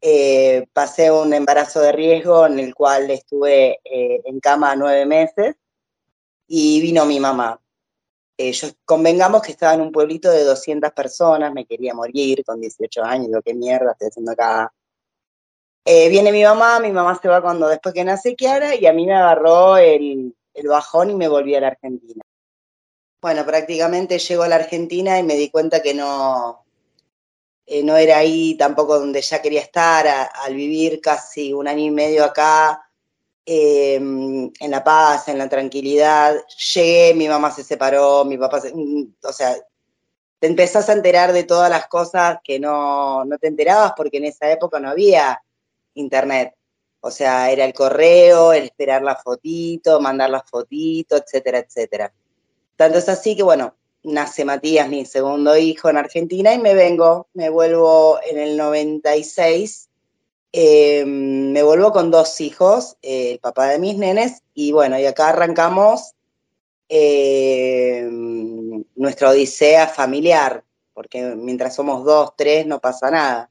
Eh, 0.00 0.66
pasé 0.72 1.10
un 1.10 1.34
embarazo 1.34 1.80
de 1.82 1.92
riesgo 1.92 2.46
en 2.46 2.58
el 2.58 2.74
cual 2.74 3.10
estuve 3.10 3.80
eh, 3.84 4.22
en 4.24 4.40
cama 4.40 4.76
nueve 4.76 5.04
meses 5.04 5.56
y 6.46 6.80
vino 6.80 7.04
mi 7.04 7.20
mamá. 7.20 7.60
Yo 8.38 8.68
convengamos 8.86 9.42
que 9.42 9.52
estaba 9.52 9.74
en 9.74 9.82
un 9.82 9.92
pueblito 9.92 10.30
de 10.30 10.44
200 10.44 10.90
personas, 10.92 11.52
me 11.52 11.66
quería 11.66 11.92
morir 11.92 12.44
con 12.46 12.62
18 12.62 13.04
años, 13.04 13.26
digo, 13.26 13.42
qué 13.42 13.52
mierda 13.52 13.92
estoy 13.92 14.08
haciendo 14.08 14.32
acá. 14.32 14.72
Viene 15.84 16.32
mi 16.32 16.44
mamá, 16.44 16.80
mi 16.80 16.92
mamá 16.92 17.18
se 17.20 17.28
va 17.28 17.42
cuando 17.42 17.68
después 17.68 17.94
que 17.94 18.04
nace 18.04 18.34
Kiara 18.36 18.74
y 18.74 18.86
a 18.86 18.92
mí 18.94 19.04
me 19.04 19.14
agarró 19.14 19.76
el, 19.76 20.34
el 20.58 20.68
bajón 20.68 21.10
y 21.10 21.14
me 21.14 21.28
volví 21.28 21.54
a 21.54 21.60
la 21.60 21.68
Argentina. 21.68 22.22
Bueno, 23.20 23.44
prácticamente 23.44 24.18
llego 24.18 24.42
a 24.42 24.48
la 24.48 24.56
Argentina 24.56 25.18
y 25.18 25.22
me 25.22 25.36
di 25.36 25.50
cuenta 25.50 25.82
que 25.82 25.94
no, 25.94 26.64
eh, 27.66 27.82
no 27.82 27.96
era 27.96 28.18
ahí 28.18 28.56
tampoco 28.56 28.98
donde 28.98 29.22
ya 29.22 29.42
quería 29.42 29.60
estar, 29.60 30.06
al 30.32 30.54
vivir 30.54 31.00
casi 31.00 31.52
un 31.52 31.68
año 31.68 31.84
y 31.84 31.90
medio 31.90 32.24
acá, 32.24 32.82
eh, 33.44 33.94
en 33.96 34.70
la 34.70 34.84
paz, 34.84 35.28
en 35.28 35.38
la 35.38 35.48
tranquilidad. 35.48 36.36
Llegué, 36.74 37.14
mi 37.14 37.28
mamá 37.28 37.50
se 37.50 37.64
separó, 37.64 38.24
mi 38.24 38.36
papá 38.38 38.60
se, 38.60 38.72
mm, 38.74 39.14
o 39.24 39.32
sea, 39.32 39.56
te 40.38 40.46
empezás 40.46 40.88
a 40.88 40.92
enterar 40.92 41.32
de 41.32 41.44
todas 41.44 41.70
las 41.70 41.88
cosas 41.88 42.38
que 42.44 42.60
no, 42.60 43.24
no 43.24 43.38
te 43.38 43.48
enterabas 43.48 43.92
porque 43.96 44.18
en 44.18 44.26
esa 44.26 44.50
época 44.50 44.78
no 44.80 44.90
había 44.90 45.42
internet. 45.94 46.54
O 47.00 47.10
sea, 47.10 47.50
era 47.50 47.64
el 47.64 47.72
correo, 47.72 48.52
el 48.52 48.64
esperar 48.64 49.02
la 49.02 49.16
fotito, 49.16 50.00
mandar 50.00 50.30
la 50.30 50.42
fotito, 50.42 51.16
etcétera, 51.16 51.58
etcétera. 51.58 52.12
Tanto 52.76 52.98
es 52.98 53.08
así 53.08 53.36
que, 53.36 53.42
bueno, 53.42 53.74
nace 54.02 54.44
Matías, 54.44 54.88
mi 54.88 55.04
segundo 55.04 55.56
hijo, 55.56 55.88
en 55.90 55.96
Argentina 55.96 56.54
y 56.54 56.58
me 56.58 56.74
vengo, 56.74 57.28
me 57.34 57.48
vuelvo 57.48 58.18
en 58.28 58.38
el 58.38 58.56
96 58.56 59.88
eh, 60.52 61.04
me 61.04 61.62
vuelvo 61.62 61.92
con 61.92 62.10
dos 62.10 62.40
hijos, 62.40 62.96
eh, 63.02 63.32
el 63.32 63.38
papá 63.38 63.68
de 63.68 63.78
mis 63.78 63.96
nenes, 63.98 64.42
y 64.54 64.72
bueno, 64.72 64.98
y 64.98 65.04
acá 65.04 65.28
arrancamos 65.28 66.14
eh, 66.88 68.08
nuestra 68.96 69.30
odisea 69.30 69.88
familiar, 69.88 70.64
porque 70.94 71.22
mientras 71.36 71.74
somos 71.74 72.04
dos, 72.04 72.34
tres, 72.36 72.66
no 72.66 72.80
pasa 72.80 73.10
nada. 73.10 73.50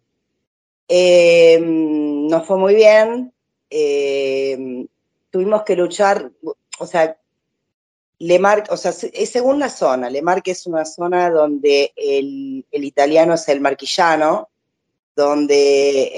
Eh, 0.87 1.59
nos 1.61 2.47
fue 2.47 2.57
muy 2.57 2.73
bien, 2.75 3.33
eh, 3.69 4.85
tuvimos 5.29 5.63
que 5.63 5.75
luchar, 5.75 6.31
o 6.79 6.85
sea, 6.85 7.17
Le 8.19 8.39
Marque, 8.39 8.71
o 8.73 8.77
sea, 8.77 8.91
se- 8.91 9.11
es 9.13 9.29
según 9.29 9.59
la 9.59 9.69
zona. 9.69 10.09
Le 10.09 10.21
Marque 10.21 10.51
es 10.51 10.65
una 10.65 10.85
zona 10.85 11.29
donde 11.29 11.93
el, 11.95 12.65
el 12.71 12.83
italiano 12.83 13.35
es 13.35 13.47
el 13.49 13.61
marquillano, 13.61 14.49
donde 15.15 16.11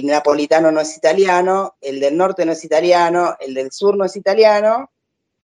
el 0.00 0.06
napolitano 0.06 0.70
no 0.72 0.80
es 0.80 0.96
italiano, 0.96 1.74
el 1.80 2.00
del 2.00 2.16
norte 2.16 2.44
no 2.44 2.52
es 2.52 2.64
italiano, 2.64 3.36
el 3.40 3.54
del 3.54 3.70
sur 3.72 3.96
no 3.96 4.04
es 4.04 4.16
italiano, 4.16 4.90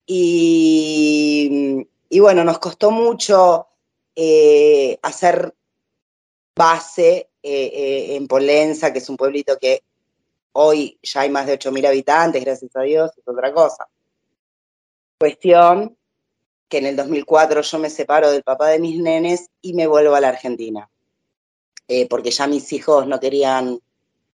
y, 0.07 1.87
y 2.09 2.21
bueno, 2.21 2.45
nos 2.45 2.59
costó 2.59 2.91
mucho 2.91 3.67
eh, 4.17 4.99
hacer 5.03 5.55
base 6.57 7.29
eh, 7.43 7.71
eh, 7.75 8.17
en 8.17 8.27
Polenza, 8.27 8.93
que 8.93 8.99
es 8.99 9.09
un 9.09 9.17
pueblito 9.17 9.59
que 9.59 9.83
hoy 10.55 10.99
ya 11.03 11.21
hay 11.21 11.31
más 11.31 11.47
de 11.47 11.59
8.000 11.59 11.87
habitantes, 11.87 12.45
gracias 12.45 12.75
a 12.75 12.83
Dios, 12.83 13.11
es 13.17 13.27
otra 13.27 13.53
cosa. 13.53 13.87
Cuestión 15.19 15.97
que 16.69 16.79
en 16.79 16.87
el 16.87 16.97
2004 16.97 17.61
yo 17.61 17.79
me 17.79 17.91
separo 17.91 18.31
del 18.31 18.43
papá 18.43 18.69
de 18.69 18.79
mis 18.79 18.99
nenes 18.99 19.49
y 19.61 19.75
me 19.75 19.87
vuelvo 19.87 20.15
a 20.15 20.21
la 20.21 20.29
Argentina, 20.29 20.89
eh, 21.89 22.09
porque 22.09 22.31
ya 22.31 22.47
mis 22.47 22.73
hijos 22.73 23.07
no 23.07 23.21
querían, 23.21 23.79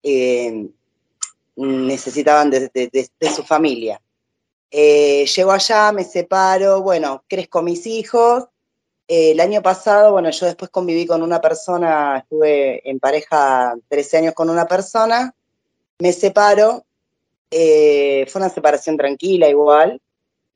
eh, 0.04 0.70
necesitaban 1.56 2.50
de, 2.50 3.10
su 3.36 3.44
familia. 3.44 4.02
Eh, 4.72 5.26
llego 5.26 5.52
allá, 5.52 5.92
me 5.92 6.04
separo, 6.04 6.82
bueno, 6.82 7.24
crezco 7.28 7.62
mis 7.62 7.88
hijos. 7.88 8.46
Eh, 9.08 9.32
el 9.32 9.40
año 9.40 9.62
pasado, 9.64 10.12
bueno, 10.12 10.30
yo 10.30 10.46
después 10.46 10.70
conviví 10.70 11.08
con 11.08 11.24
una 11.24 11.42
persona, 11.42 12.20
estuve 12.20 12.88
en 12.88 13.00
pareja 13.00 13.74
13 13.88 14.18
años 14.18 14.34
con 14.36 14.52
una 14.52 14.68
persona, 14.68 15.34
me 16.00 16.14
separo, 16.14 16.86
eh, 17.52 18.26
fue 18.30 18.42
una 18.42 18.50
separación 18.50 18.96
tranquila 18.98 19.50
igual, 19.50 20.02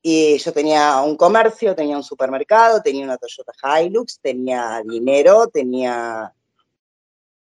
y 0.02 0.38
yo 0.38 0.52
tenía 0.54 1.02
un 1.02 1.16
comercio, 1.16 1.76
tenía 1.76 1.98
un 1.98 2.04
supermercado, 2.04 2.82
tenía 2.82 3.06
una 3.06 3.18
Toyota 3.18 3.54
Hilux, 3.82 4.20
tenía 4.22 4.82
dinero, 4.86 5.48
tenía, 5.48 6.34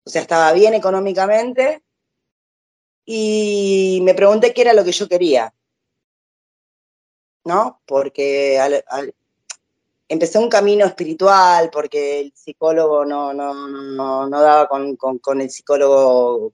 o 0.05 0.11
sea, 0.11 0.23
estaba 0.23 0.53
bien 0.53 0.75
económicamente, 0.75 1.83
y 3.05 4.01
me 4.03 4.15
pregunté 4.15 4.55
qué 4.55 4.63
era 4.63 4.73
lo 4.75 4.85
que 4.85 4.93
yo 4.93 5.09
quería, 5.09 5.53
¿no? 7.45 7.81
Porque 7.85 8.59
empecé 10.09 10.39
un 10.39 10.49
camino 10.49 10.87
espiritual, 10.87 11.69
porque 11.71 12.21
el 12.21 12.33
psicólogo 12.35 13.05
no, 13.05 13.33
no, 13.35 13.55
no, 13.69 14.29
no 14.29 14.41
daba 14.41 14.69
con- 14.69 14.97
con 14.97 15.41
el 15.41 15.51
psicólogo 15.51 16.53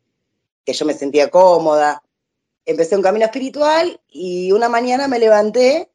que 0.68 0.74
yo 0.74 0.84
me 0.84 0.92
sentía 0.92 1.30
cómoda. 1.30 2.02
Empecé 2.66 2.94
un 2.94 3.00
camino 3.00 3.24
espiritual 3.24 3.98
y 4.06 4.52
una 4.52 4.68
mañana 4.68 5.08
me 5.08 5.18
levanté 5.18 5.90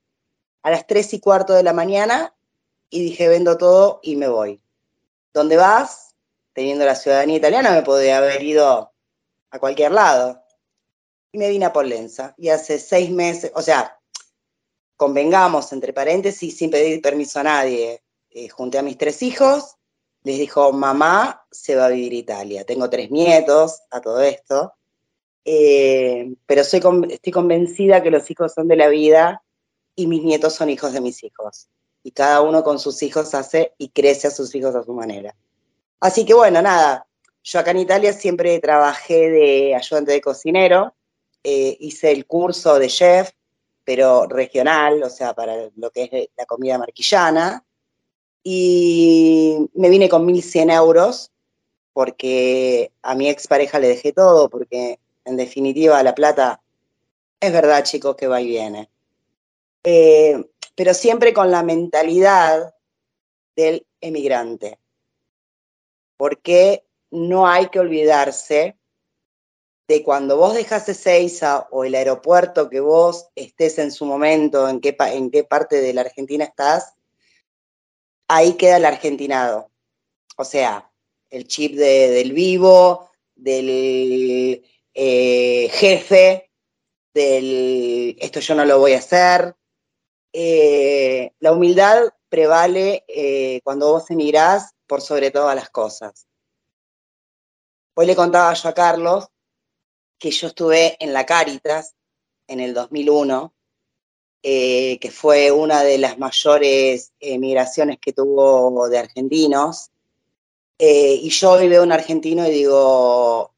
a 0.63 0.71
las 0.71 0.87
tres 0.87 1.13
y 1.13 1.19
cuarto 1.19 1.53
de 1.53 1.61
la 1.61 1.73
mañana 1.73 2.33
y 2.89 3.03
dije, 3.03 3.27
vendo 3.27 3.55
todo 3.55 3.99
y 4.01 4.15
me 4.15 4.27
voy. 4.27 4.59
¿Dónde 5.31 5.57
vas? 5.57 6.15
Teniendo 6.53 6.85
la 6.85 6.95
ciudadanía 6.95 7.37
italiana 7.37 7.69
me 7.69 7.83
podía 7.83 8.17
haber 8.17 8.41
ido 8.41 8.91
a 9.51 9.59
cualquier 9.59 9.91
lado. 9.91 10.43
Y 11.31 11.37
me 11.37 11.49
vine 11.49 11.65
a 11.65 11.73
Polenza. 11.73 12.33
Y 12.35 12.49
hace 12.49 12.79
seis 12.79 13.11
meses, 13.11 13.51
o 13.53 13.61
sea, 13.61 13.99
convengamos, 14.97 15.71
entre 15.71 15.93
paréntesis, 15.93 16.57
sin 16.57 16.71
pedir 16.71 16.99
permiso 16.99 17.39
a 17.39 17.43
nadie, 17.43 18.01
eh, 18.31 18.49
junté 18.49 18.79
a 18.79 18.81
mis 18.81 18.97
tres 18.97 19.21
hijos, 19.21 19.75
les 20.23 20.39
dijo, 20.39 20.71
mamá 20.71 21.45
se 21.51 21.75
va 21.75 21.85
a 21.85 21.89
vivir 21.89 22.13
a 22.13 22.15
Italia. 22.15 22.63
Tengo 22.65 22.89
tres 22.89 23.11
nietos 23.11 23.81
a 23.91 24.01
todo 24.01 24.21
esto, 24.21 24.73
eh, 25.45 26.33
pero 26.45 26.63
soy 26.63 26.81
estoy 27.09 27.33
convencida 27.33 28.01
que 28.01 28.11
los 28.11 28.29
hijos 28.31 28.53
son 28.53 28.67
de 28.67 28.77
la 28.77 28.87
vida 28.87 29.43
y 29.95 30.07
mis 30.07 30.23
nietos 30.23 30.53
son 30.53 30.69
hijos 30.69 30.93
de 30.93 31.01
mis 31.01 31.23
hijos. 31.23 31.67
Y 32.03 32.11
cada 32.11 32.41
uno 32.41 32.63
con 32.63 32.79
sus 32.79 33.01
hijos 33.03 33.33
hace 33.33 33.73
y 33.77 33.89
crece 33.89 34.27
a 34.27 34.31
sus 34.31 34.53
hijos 34.55 34.75
a 34.75 34.83
su 34.83 34.93
manera. 34.93 35.35
Así 35.99 36.25
que 36.25 36.33
bueno, 36.33 36.61
nada, 36.61 37.05
yo 37.43 37.59
acá 37.59 37.71
en 37.71 37.79
Italia 37.79 38.13
siempre 38.13 38.59
trabajé 38.59 39.29
de 39.29 39.75
ayudante 39.75 40.13
de 40.13 40.21
cocinero, 40.21 40.95
eh, 41.43 41.75
hice 41.79 42.11
el 42.11 42.25
curso 42.25 42.79
de 42.79 42.87
chef, 42.87 43.31
pero 43.83 44.25
regional, 44.27 45.03
o 45.03 45.09
sea, 45.09 45.33
para 45.33 45.69
lo 45.75 45.91
que 45.91 46.09
es 46.11 46.29
la 46.37 46.45
comida 46.45 46.77
marquillana, 46.77 47.65
y 48.43 49.69
me 49.73 49.89
vine 49.89 50.09
con 50.09 50.25
1.100 50.27 50.71
euros 50.71 51.31
porque 51.93 52.91
a 53.01 53.15
mi 53.15 53.29
expareja 53.29 53.79
le 53.79 53.87
dejé 53.87 54.11
todo, 54.11 54.49
porque 54.49 54.99
en 55.25 55.37
definitiva 55.37 56.01
la 56.03 56.15
plata 56.15 56.61
es 57.39 57.53
verdad, 57.53 57.83
chicos, 57.83 58.15
que 58.15 58.27
va 58.27 58.41
y 58.41 58.47
viene. 58.47 58.89
Eh, 59.83 60.43
pero 60.75 60.93
siempre 60.93 61.33
con 61.33 61.51
la 61.51 61.61
mentalidad 61.61 62.73
del 63.55 63.85
emigrante, 64.01 64.79
porque 66.17 66.85
no 67.11 67.47
hay 67.47 67.67
que 67.67 67.79
olvidarse 67.79 68.77
de 69.87 70.03
cuando 70.03 70.37
vos 70.37 70.55
dejas 70.55 70.89
Ezeiza 70.89 71.67
o 71.69 71.83
el 71.83 71.93
aeropuerto 71.93 72.69
que 72.69 72.79
vos 72.79 73.27
estés 73.35 73.77
en 73.77 73.91
su 73.91 74.05
momento, 74.05 74.67
en 74.67 74.79
qué, 74.79 74.95
en 74.97 75.29
qué 75.29 75.43
parte 75.43 75.81
de 75.81 75.93
la 75.93 76.01
Argentina 76.01 76.45
estás, 76.45 76.95
ahí 78.35 78.53
queda 78.53 78.77
el 78.77 78.85
argentinado. 78.85 79.69
O 80.37 80.43
sea, 80.43 80.91
el 81.29 81.47
chip 81.47 81.75
de- 81.75 82.09
del 82.09 82.33
vivo, 82.33 83.09
del 83.35 84.63
eh, 84.93 85.69
jefe, 85.71 86.51
del 87.13 88.15
esto 88.19 88.39
yo 88.39 88.55
no 88.55 88.65
lo 88.65 88.79
voy 88.79 88.93
a 88.93 88.99
hacer. 88.99 89.55
Eh, 90.31 91.31
la 91.39 91.51
humildad 91.51 92.09
prevale 92.29 93.03
eh, 93.07 93.61
cuando 93.63 93.91
vos 93.91 94.09
emigrás 94.09 94.73
por 94.87 95.01
sobre 95.01 95.29
todas 95.31 95.55
las 95.55 95.69
cosas. 95.69 96.27
Hoy 97.95 98.07
le 98.07 98.15
contaba 98.15 98.53
yo 98.53 98.69
a 98.69 98.73
Carlos 98.73 99.27
que 100.19 100.31
yo 100.31 100.47
estuve 100.47 100.97
en 101.03 101.13
la 101.13 101.25
Cáritas 101.25 101.95
en 102.47 102.59
el 102.59 102.73
2001, 102.73 103.53
eh, 104.45 104.97
que 104.99 105.09
fue 105.09 105.51
una 105.51 105.83
de 105.83 105.97
las 105.97 106.19
mayores 106.19 107.13
eh, 107.21 107.39
migraciones 107.39 107.97
que 107.97 108.11
tuvo 108.11 108.89
de 108.89 108.97
argentinos. 108.97 109.89
Eh, 110.77 111.17
y 111.21 111.29
yo 111.29 111.51
hoy 111.51 111.69
veo 111.69 111.81
un 111.81 111.93
argentino 111.93 112.45
y 112.45 112.51
digo, 112.51 113.53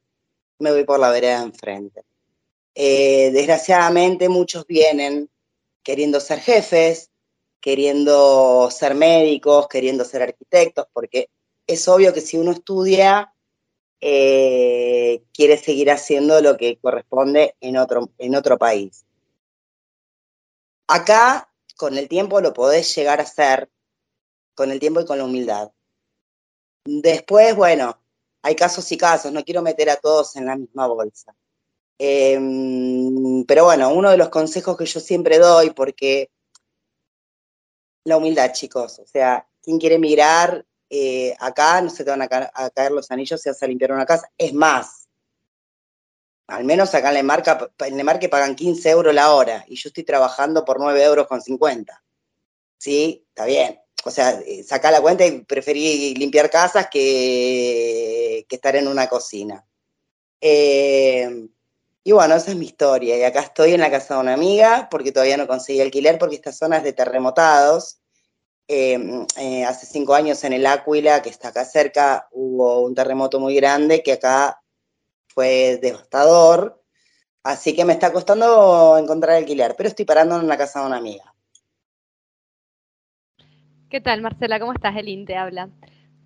me 0.59 0.71
voy 0.71 0.83
por 0.83 0.99
la 0.99 1.09
vereda 1.09 1.41
enfrente. 1.41 2.03
Desgraciadamente 2.75 4.29
muchos 4.29 4.67
vienen 4.67 5.27
queriendo 5.81 6.19
ser 6.19 6.39
jefes, 6.39 7.09
queriendo 7.61 8.69
ser 8.69 8.93
médicos, 8.93 9.67
queriendo 9.67 10.05
ser 10.05 10.21
arquitectos, 10.21 10.85
porque 10.93 11.29
es 11.65 11.87
obvio 11.87 12.13
que 12.13 12.21
si 12.21 12.37
uno 12.37 12.51
estudia, 12.51 13.33
quiere 13.99 15.57
seguir 15.63 15.89
haciendo 15.89 16.41
lo 16.41 16.57
que 16.57 16.77
corresponde 16.77 17.55
en 17.59 17.77
otro, 17.77 18.11
en 18.19 18.35
otro 18.35 18.57
país. 18.57 19.04
Acá, 20.87 21.51
con 21.77 21.97
el 21.97 22.07
tiempo, 22.07 22.41
lo 22.41 22.53
podés 22.53 22.95
llegar 22.95 23.19
a 23.19 23.23
hacer, 23.23 23.69
con 24.53 24.71
el 24.71 24.79
tiempo 24.79 25.01
y 25.01 25.05
con 25.05 25.17
la 25.17 25.25
humildad. 25.25 25.71
Después, 26.85 27.55
bueno, 27.55 27.99
hay 28.43 28.55
casos 28.55 28.91
y 28.91 28.97
casos, 28.97 29.31
no 29.31 29.43
quiero 29.43 29.61
meter 29.61 29.89
a 29.89 29.95
todos 29.95 30.35
en 30.35 30.45
la 30.45 30.55
misma 30.55 30.87
bolsa. 30.87 31.35
Em, 31.97 33.43
pero 33.45 33.65
bueno, 33.65 33.93
uno 33.93 34.11
de 34.11 34.17
los 34.17 34.29
consejos 34.29 34.77
que 34.77 34.85
yo 34.85 34.99
siempre 34.99 35.39
doy, 35.39 35.71
porque 35.71 36.29
la 38.03 38.17
humildad, 38.17 38.51
chicos, 38.53 38.99
o 38.99 39.07
sea, 39.07 39.47
quien 39.61 39.79
quiere 39.79 39.95
emigrar, 39.95 40.65
eh, 40.89 41.35
acá 41.39 41.81
no 41.81 41.89
se 41.89 42.03
te 42.03 42.11
van 42.11 42.21
a, 42.21 42.27
a 42.53 42.69
caer 42.69 42.91
los 42.91 43.09
anillos 43.09 43.41
si 43.41 43.49
vas 43.49 43.63
a 43.63 43.67
limpiar 43.67 43.91
una 43.91 44.05
casa. 44.05 44.29
Es 44.37 44.53
más, 44.53 45.04
al 46.47 46.63
menos 46.63 46.93
acá 46.93 47.09
en 47.09 47.15
Lemarca, 47.15 47.71
en 47.79 48.29
pagan 48.29 48.55
15 48.55 48.89
euros 48.89 49.13
la 49.13 49.33
hora 49.33 49.65
y 49.67 49.75
yo 49.75 49.89
estoy 49.89 50.03
trabajando 50.03 50.63
por 50.63 50.79
9 50.79 51.03
euros 51.03 51.27
con 51.27 51.41
50. 51.41 52.03
¿Sí? 52.77 53.25
Está 53.29 53.45
bien. 53.45 53.79
O 54.03 54.11
sea, 54.11 54.39
eh, 54.45 54.63
sacá 54.63 54.91
la 54.91 55.01
cuenta 55.01 55.25
y 55.25 55.41
preferí 55.41 56.13
limpiar 56.15 56.51
casas 56.51 56.87
que, 56.91 58.45
que 58.47 58.55
estar 58.55 58.75
en 58.75 58.87
una 58.87 59.07
cocina. 59.07 59.65
Eh, 60.39 61.47
y 62.03 62.11
bueno, 62.11 62.35
esa 62.35 62.51
es 62.51 62.57
mi 62.57 62.67
historia. 62.67 63.17
Y 63.17 63.23
acá 63.23 63.39
estoy 63.39 63.73
en 63.73 63.79
la 63.79 63.89
casa 63.89 64.13
de 64.13 64.19
una 64.19 64.33
amiga 64.33 64.87
porque 64.91 65.11
todavía 65.11 65.37
no 65.37 65.47
conseguí 65.47 65.81
alquiler 65.81 66.19
porque 66.19 66.35
esta 66.35 66.51
zona 66.51 66.77
es 66.77 66.83
de 66.83 66.93
terremotados. 66.93 67.99
Eh, 68.67 69.63
hace 69.67 69.87
cinco 69.87 70.13
años 70.13 70.43
en 70.43 70.53
el 70.53 70.65
Áquila, 70.67 71.21
que 71.23 71.29
está 71.29 71.47
acá 71.47 71.65
cerca, 71.65 72.27
hubo 72.31 72.81
un 72.81 72.93
terremoto 72.93 73.39
muy 73.39 73.55
grande 73.55 74.03
que 74.03 74.13
acá 74.13 74.61
fue 75.35 75.77
devastador. 75.81 76.81
Así 77.43 77.75
que 77.75 77.85
me 77.85 77.93
está 77.93 78.11
costando 78.11 78.97
encontrar 78.97 79.35
alquiler, 79.35 79.75
pero 79.77 79.89
estoy 79.89 80.05
parando 80.05 80.39
en 80.39 80.47
la 80.47 80.57
casa 80.57 80.79
de 80.79 80.87
una 80.87 80.97
amiga. 80.97 81.31
¿Qué 83.89 84.01
tal, 84.01 84.21
Marcela? 84.21 84.59
¿Cómo 84.59 84.73
estás? 84.73 84.95
Elin 84.95 85.25
te 85.25 85.37
habla. 85.37 85.69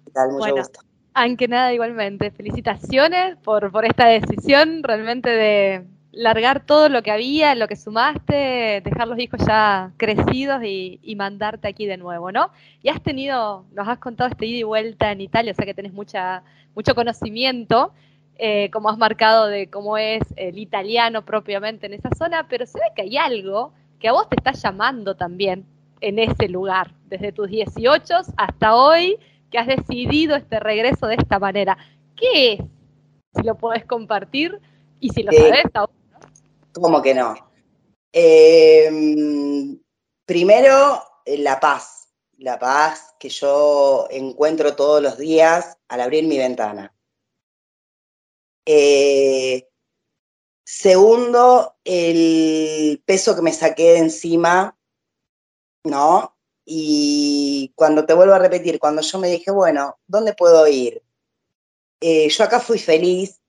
¿Qué 0.05 0.11
tal? 0.11 0.29
Mucho 0.29 0.39
Bueno, 0.39 0.55
gusto. 0.57 0.79
Aunque 1.13 1.49
nada, 1.49 1.73
igualmente, 1.73 2.31
felicitaciones 2.31 3.35
por, 3.37 3.69
por 3.71 3.83
esta 3.83 4.05
decisión 4.05 4.81
realmente 4.83 5.29
de 5.29 5.85
largar 6.11 6.65
todo 6.65 6.87
lo 6.87 7.03
que 7.03 7.11
había, 7.11 7.53
lo 7.55 7.67
que 7.67 7.75
sumaste, 7.75 8.81
dejar 8.83 9.07
los 9.07 9.19
hijos 9.19 9.41
ya 9.45 9.91
crecidos 9.97 10.63
y, 10.63 10.99
y 11.03 11.15
mandarte 11.15 11.67
aquí 11.67 11.85
de 11.85 11.97
nuevo, 11.97 12.31
¿no? 12.31 12.51
Y 12.81 12.89
has 12.89 13.03
tenido, 13.03 13.65
nos 13.73 13.87
has 13.87 13.99
contado 13.99 14.29
este 14.29 14.45
ida 14.45 14.59
y 14.59 14.63
vuelta 14.63 15.11
en 15.11 15.21
Italia, 15.21 15.51
o 15.51 15.55
sea 15.55 15.65
que 15.65 15.73
tenés 15.73 15.93
mucha, 15.93 16.43
mucho 16.75 16.95
conocimiento, 16.95 17.93
eh, 18.41 18.69
como 18.71 18.89
has 18.89 18.97
marcado 18.97 19.47
de 19.47 19.69
cómo 19.69 19.97
es 19.97 20.23
el 20.37 20.57
italiano 20.57 21.25
propiamente 21.25 21.87
en 21.87 21.93
esa 21.93 22.09
zona, 22.17 22.47
pero 22.47 22.65
se 22.65 22.79
ve 22.79 22.85
que 22.95 23.01
hay 23.01 23.17
algo 23.17 23.73
que 23.99 24.07
a 24.07 24.13
vos 24.13 24.29
te 24.29 24.37
está 24.37 24.53
llamando 24.53 25.15
también 25.15 25.65
en 25.99 26.19
ese 26.19 26.47
lugar, 26.47 26.93
desde 27.07 27.33
tus 27.33 27.49
18 27.49 28.13
hasta 28.37 28.75
hoy, 28.75 29.17
que 29.51 29.57
has 29.57 29.67
decidido 29.67 30.37
este 30.37 30.57
regreso 30.61 31.07
de 31.07 31.15
esta 31.15 31.37
manera. 31.37 31.77
¿Qué 32.15 32.53
es? 32.53 32.59
Si 33.35 33.43
lo 33.43 33.55
podés 33.55 33.83
compartir 33.83 34.57
y 35.01 35.09
si 35.09 35.21
lo 35.23 35.33
Sí. 35.33 35.37
sabés 35.39 35.65
aún. 35.73 35.89
¿Cómo 36.73 37.01
que 37.01 37.13
no? 37.13 37.35
Eh, 38.13 38.89
primero, 40.25 41.03
eh, 41.25 41.37
la 41.39 41.59
paz. 41.59 42.07
La 42.37 42.57
paz 42.57 43.15
que 43.19 43.27
yo 43.27 44.07
encuentro 44.09 44.77
todos 44.77 45.01
los 45.01 45.17
días 45.17 45.77
al 45.89 45.99
abrir 45.99 46.25
mi 46.25 46.37
ventana. 46.37 46.93
Eh, 48.71 49.67
segundo, 50.63 51.77
el 51.83 53.01
peso 53.03 53.35
que 53.35 53.41
me 53.41 53.51
saqué 53.51 53.93
de 53.93 53.97
encima, 53.97 54.77
¿no? 55.83 56.37
Y 56.65 57.73
cuando 57.73 58.05
te 58.05 58.13
vuelvo 58.13 58.35
a 58.35 58.37
repetir, 58.37 58.77
cuando 58.77 59.01
yo 59.01 59.17
me 59.17 59.27
dije, 59.27 59.49
bueno, 59.49 59.97
¿dónde 60.05 60.35
puedo 60.35 60.67
ir? 60.67 61.01
Eh, 61.99 62.29
yo 62.29 62.43
acá 62.43 62.59
fui 62.59 62.77
feliz, 62.77 63.41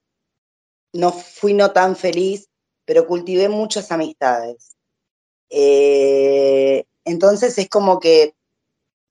no 0.95 1.13
fui 1.13 1.53
no 1.53 1.71
tan 1.71 1.97
feliz, 1.97 2.49
pero 2.87 3.07
cultivé 3.07 3.51
muchas 3.51 3.93
amistades. 3.93 4.75
Eh, 5.51 6.87
entonces 7.05 7.59
es 7.59 7.69
como 7.69 8.01
que 8.01 8.35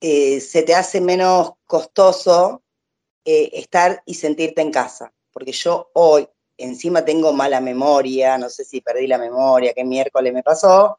se 0.00 0.62
te 0.64 0.74
hace 0.74 1.00
menos 1.00 1.52
costoso 1.66 2.64
estar 3.24 4.02
y 4.06 4.14
sentirte 4.14 4.60
en 4.60 4.72
casa, 4.72 5.12
porque 5.32 5.52
yo 5.52 5.90
hoy 5.94 6.28
encima 6.56 7.04
tengo 7.04 7.32
mala 7.32 7.60
memoria, 7.60 8.36
no 8.38 8.48
sé 8.48 8.64
si 8.64 8.80
perdí 8.80 9.06
la 9.06 9.18
memoria, 9.18 9.72
qué 9.72 9.84
miércoles 9.84 10.32
me 10.32 10.42
pasó, 10.42 10.98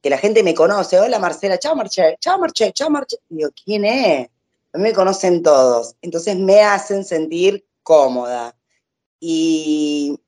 que 0.00 0.10
la 0.10 0.18
gente 0.18 0.42
me 0.42 0.54
conoce, 0.54 0.98
hola 0.98 1.18
Marcela, 1.18 1.58
chao 1.58 1.76
Marche, 1.76 2.16
chao 2.20 2.38
Marche, 2.38 2.72
chao 2.72 2.90
Marche, 2.90 3.18
digo, 3.28 3.50
¿quién 3.64 3.84
es? 3.84 4.28
A 4.72 4.78
mí 4.78 4.84
me 4.84 4.92
conocen 4.92 5.42
todos, 5.42 5.94
entonces 6.02 6.36
me 6.36 6.62
hacen 6.62 7.04
sentir 7.04 7.66
cómoda 7.82 8.56
y 9.20 10.18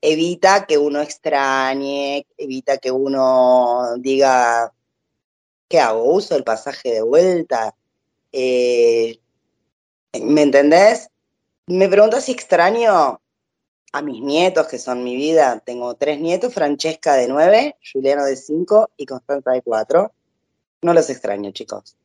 evita 0.00 0.66
que 0.66 0.78
uno 0.78 1.00
extrañe, 1.00 2.26
evita 2.36 2.78
que 2.78 2.90
uno 2.90 3.94
diga, 3.98 4.72
¿qué 5.68 5.80
hago? 5.80 6.04
¿Uso 6.04 6.36
el 6.36 6.44
pasaje 6.44 6.92
de 6.92 7.02
vuelta? 7.02 7.74
Eh, 8.32 9.18
¿Me 10.20 10.42
entendés? 10.42 11.08
Me 11.66 11.88
preguntas 11.88 12.24
si 12.24 12.32
extraño 12.32 13.20
a 13.92 14.02
mis 14.02 14.20
nietos, 14.20 14.66
que 14.66 14.78
son 14.78 15.04
mi 15.04 15.16
vida. 15.16 15.60
Tengo 15.64 15.94
tres 15.94 16.20
nietos, 16.20 16.52
Francesca 16.52 17.14
de 17.14 17.28
nueve, 17.28 17.76
Juliano 17.92 18.24
de 18.24 18.36
cinco 18.36 18.90
y 18.96 19.06
Constanza 19.06 19.52
de 19.52 19.62
cuatro. 19.62 20.12
No 20.82 20.92
los 20.92 21.08
extraño, 21.10 21.52
chicos. 21.52 21.96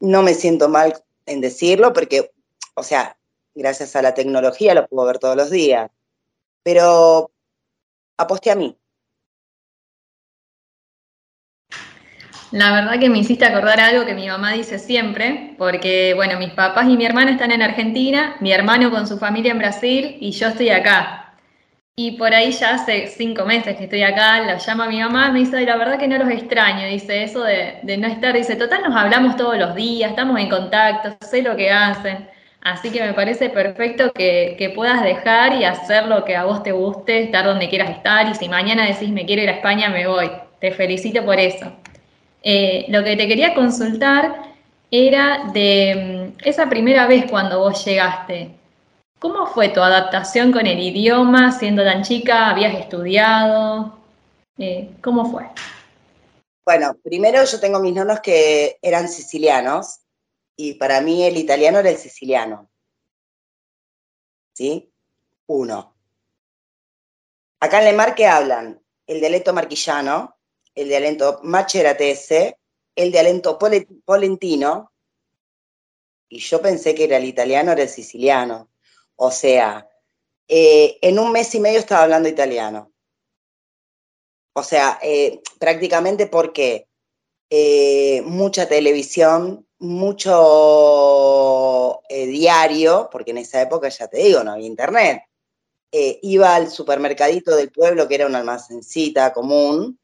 No 0.00 0.22
me 0.22 0.34
siento 0.34 0.68
mal 0.68 1.02
en 1.26 1.40
decirlo 1.40 1.92
porque, 1.92 2.32
o 2.74 2.82
sea, 2.82 3.16
gracias 3.54 3.96
a 3.96 4.02
la 4.02 4.14
tecnología 4.14 4.74
los 4.74 4.88
puedo 4.88 5.06
ver 5.06 5.18
todos 5.18 5.36
los 5.36 5.50
días. 5.50 5.90
Pero 6.62 7.32
aposté 8.16 8.50
a 8.50 8.54
mí. 8.54 8.78
La 12.54 12.70
verdad 12.70 13.00
que 13.00 13.10
me 13.10 13.18
hiciste 13.18 13.44
acordar 13.44 13.80
algo 13.80 14.06
que 14.06 14.14
mi 14.14 14.28
mamá 14.28 14.52
dice 14.52 14.78
siempre, 14.78 15.56
porque 15.58 16.12
bueno, 16.14 16.38
mis 16.38 16.50
papás 16.50 16.86
y 16.88 16.96
mi 16.96 17.04
hermana 17.04 17.32
están 17.32 17.50
en 17.50 17.62
Argentina, 17.62 18.36
mi 18.38 18.52
hermano 18.52 18.92
con 18.92 19.08
su 19.08 19.18
familia 19.18 19.50
en 19.50 19.58
Brasil 19.58 20.18
y 20.20 20.30
yo 20.30 20.46
estoy 20.46 20.70
acá. 20.70 21.34
Y 21.96 22.12
por 22.12 22.34
ahí 22.34 22.52
ya 22.52 22.74
hace 22.76 23.08
cinco 23.08 23.44
meses 23.44 23.76
que 23.76 23.84
estoy 23.84 24.04
acá, 24.04 24.40
la 24.42 24.58
llama 24.58 24.86
mi 24.88 25.00
mamá, 25.00 25.32
me 25.32 25.40
dice, 25.40 25.56
"Ay, 25.58 25.66
la 25.66 25.76
verdad 25.76 25.98
que 25.98 26.08
no 26.08 26.16
los 26.18 26.30
extraño, 26.30 26.86
dice 26.86 27.24
eso 27.24 27.42
de, 27.42 27.80
de 27.82 27.96
no 27.98 28.06
estar, 28.08 28.34
dice, 28.34 28.56
total 28.56 28.82
nos 28.82 28.96
hablamos 28.96 29.36
todos 29.36 29.58
los 29.58 29.74
días, 29.74 30.10
estamos 30.10 30.38
en 30.40 30.48
contacto, 30.48 31.16
sé 31.26 31.42
lo 31.42 31.56
que 31.56 31.72
hacen. 31.72 32.28
Así 32.62 32.90
que 32.90 33.02
me 33.02 33.14
parece 33.14 33.50
perfecto 33.50 34.12
que, 34.12 34.56
que 34.58 34.70
puedas 34.70 35.02
dejar 35.02 35.54
y 35.54 35.64
hacer 35.64 36.06
lo 36.06 36.24
que 36.24 36.36
a 36.36 36.44
vos 36.44 36.62
te 36.62 36.72
guste, 36.72 37.24
estar 37.24 37.44
donde 37.46 37.68
quieras 37.68 37.90
estar, 37.90 38.28
y 38.28 38.34
si 38.36 38.48
mañana 38.48 38.86
decís 38.86 39.10
me 39.10 39.26
quiero 39.26 39.42
ir 39.42 39.48
a 39.50 39.52
España, 39.54 39.88
me 39.90 40.06
voy. 40.06 40.30
Te 40.60 40.70
felicito 40.72 41.24
por 41.24 41.38
eso. 41.40 41.72
Eh, 42.46 42.84
lo 42.88 43.02
que 43.02 43.16
te 43.16 43.26
quería 43.26 43.54
consultar 43.54 44.52
era 44.90 45.50
de 45.54 46.34
mm, 46.36 46.46
esa 46.46 46.68
primera 46.68 47.06
vez 47.06 47.24
cuando 47.30 47.58
vos 47.58 47.82
llegaste. 47.86 48.54
¿Cómo 49.18 49.46
fue 49.46 49.70
tu 49.70 49.80
adaptación 49.80 50.52
con 50.52 50.66
el 50.66 50.78
idioma 50.78 51.50
siendo 51.52 51.82
tan 51.82 52.02
chica? 52.02 52.50
¿Habías 52.50 52.78
estudiado? 52.78 53.98
Eh, 54.58 54.90
¿Cómo 55.02 55.30
fue? 55.30 55.48
Bueno, 56.66 56.94
primero 57.02 57.42
yo 57.44 57.58
tengo 57.58 57.80
mis 57.80 57.94
nonos 57.94 58.20
que 58.20 58.78
eran 58.82 59.08
sicilianos 59.08 60.00
y 60.54 60.74
para 60.74 61.00
mí 61.00 61.24
el 61.24 61.38
italiano 61.38 61.78
era 61.78 61.88
el 61.88 61.96
siciliano. 61.96 62.68
¿Sí? 64.52 64.92
Uno. 65.46 65.94
Acá 67.60 67.78
en 67.78 67.86
Lemar, 67.86 68.14
¿qué 68.14 68.26
hablan? 68.26 68.82
El 69.06 69.20
dialecto 69.20 69.54
marquillano, 69.54 70.33
el 70.74 70.88
dialecto 70.88 71.40
maceratese, 71.42 72.58
el 72.96 73.12
dialecto 73.12 73.58
pole- 73.58 73.86
polentino, 74.04 74.92
y 76.28 76.38
yo 76.38 76.60
pensé 76.60 76.94
que 76.94 77.04
era 77.04 77.18
el 77.18 77.24
italiano, 77.24 77.72
era 77.72 77.82
el 77.82 77.88
siciliano. 77.88 78.68
O 79.16 79.30
sea, 79.30 79.88
eh, 80.48 80.98
en 81.00 81.18
un 81.18 81.30
mes 81.30 81.54
y 81.54 81.60
medio 81.60 81.78
estaba 81.78 82.02
hablando 82.02 82.28
italiano. 82.28 82.90
O 84.54 84.62
sea, 84.62 84.98
eh, 85.02 85.40
prácticamente 85.58 86.26
porque 86.26 86.88
eh, 87.50 88.22
mucha 88.22 88.68
televisión, 88.68 89.66
mucho 89.78 90.40
diario, 92.08 93.08
porque 93.12 93.32
en 93.32 93.38
esa 93.38 93.60
época, 93.62 93.88
ya 93.88 94.08
te 94.08 94.18
digo, 94.18 94.42
no 94.42 94.52
había 94.52 94.66
internet. 94.66 95.22
Iba 96.22 96.56
al 96.56 96.70
supermercadito 96.70 97.54
del 97.54 97.70
pueblo, 97.70 98.08
que 98.08 98.16
era 98.16 98.26
una 98.26 98.38
almacencita 98.38 99.32
común, 99.32 100.00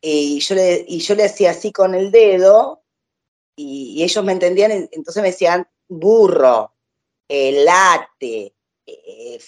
y 0.00 0.40
yo 0.40 0.54
le, 0.54 0.84
y 0.86 0.98
yo 1.00 1.14
le 1.14 1.24
hacía 1.24 1.50
así 1.50 1.72
con 1.72 1.94
el 1.94 2.10
dedo, 2.10 2.82
y, 3.56 4.02
ellos 4.02 4.24
me 4.24 4.32
entendían, 4.32 4.70
en- 4.70 4.88
entonces 4.92 5.22
me 5.22 5.30
decían 5.30 5.66
burro, 5.88 6.74
eh, 7.28 7.64
latte, 7.64 8.54
eh, 8.86 9.38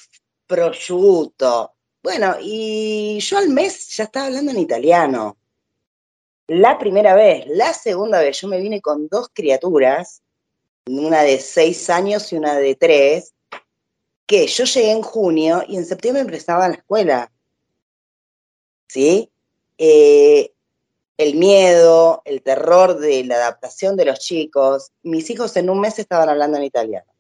prosciutto. 0.47 1.75
Bueno, 2.03 2.37
y 2.41 3.19
yo 3.21 3.39
al 3.39 3.51
mes 3.51 3.89
ya 3.97 4.05
estaba 4.05 4.27
hablando 4.27 4.51
en 4.51 4.59
italiano. 4.59 5.37
La 6.47 6.79
primera 6.79 7.15
vez, 7.15 7.45
la 7.49 7.75
segunda 7.75 8.21
vez, 8.21 8.41
yo 8.41 8.49
me 8.49 8.61
vine 8.61 8.81
con 8.81 9.09
dos 9.09 9.29
criaturas, 9.33 10.23
una 10.87 11.23
de 11.23 11.39
seis 11.39 11.91
años 11.91 12.33
y 12.33 12.37
una 12.37 12.57
de 12.57 12.75
tres, 12.75 13.35
que 14.27 14.47
yo 14.47 14.65
llegué 14.65 14.93
en 14.93 15.03
junio 15.03 15.63
y 15.69 15.77
en 15.77 15.85
septiembre 15.85 16.23
empezaba 16.23 16.69
la 16.69 16.75
escuela. 16.77 17.31
¿Sí? 18.87 19.31
Eh, 19.79 20.53
el 21.17 21.35
miedo, 21.35 22.23
el 22.25 22.43
terror 22.43 22.99
de 22.99 23.25
la 23.25 23.37
adaptación 23.37 23.97
de 23.97 24.05
los 24.05 24.21
chicos. 24.21 24.93
Mis 25.03 25.29
hijos 25.31 25.57
en 25.57 25.69
un 25.71 25.81
mes 25.81 25.99
estaban 25.99 26.29
hablando 26.29 26.59
en 26.59 26.65
italiano. 26.65 27.11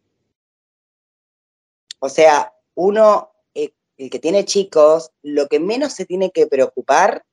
O 1.98 2.09
sea, 2.09 2.55
uno, 2.76 3.32
eh, 3.55 3.72
el 3.97 4.09
que 4.09 4.20
tiene 4.20 4.44
chicos, 4.44 5.10
lo 5.22 5.48
que 5.48 5.59
menos 5.59 5.94
se 5.94 6.06
tiene 6.06 6.30
que 6.30 6.47
preocupar 6.47 7.24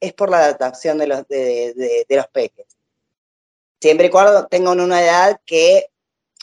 es 0.00 0.14
por 0.14 0.30
la 0.30 0.38
adaptación 0.38 0.96
de 0.98 1.06
los, 1.06 1.28
de, 1.28 1.74
de- 2.08 2.16
los 2.16 2.28
peques. 2.28 2.66
Siempre 3.80 4.06
y 4.06 4.10
cuando 4.10 4.46
tengan 4.46 4.80
una 4.80 5.02
edad 5.02 5.40
que, 5.44 5.90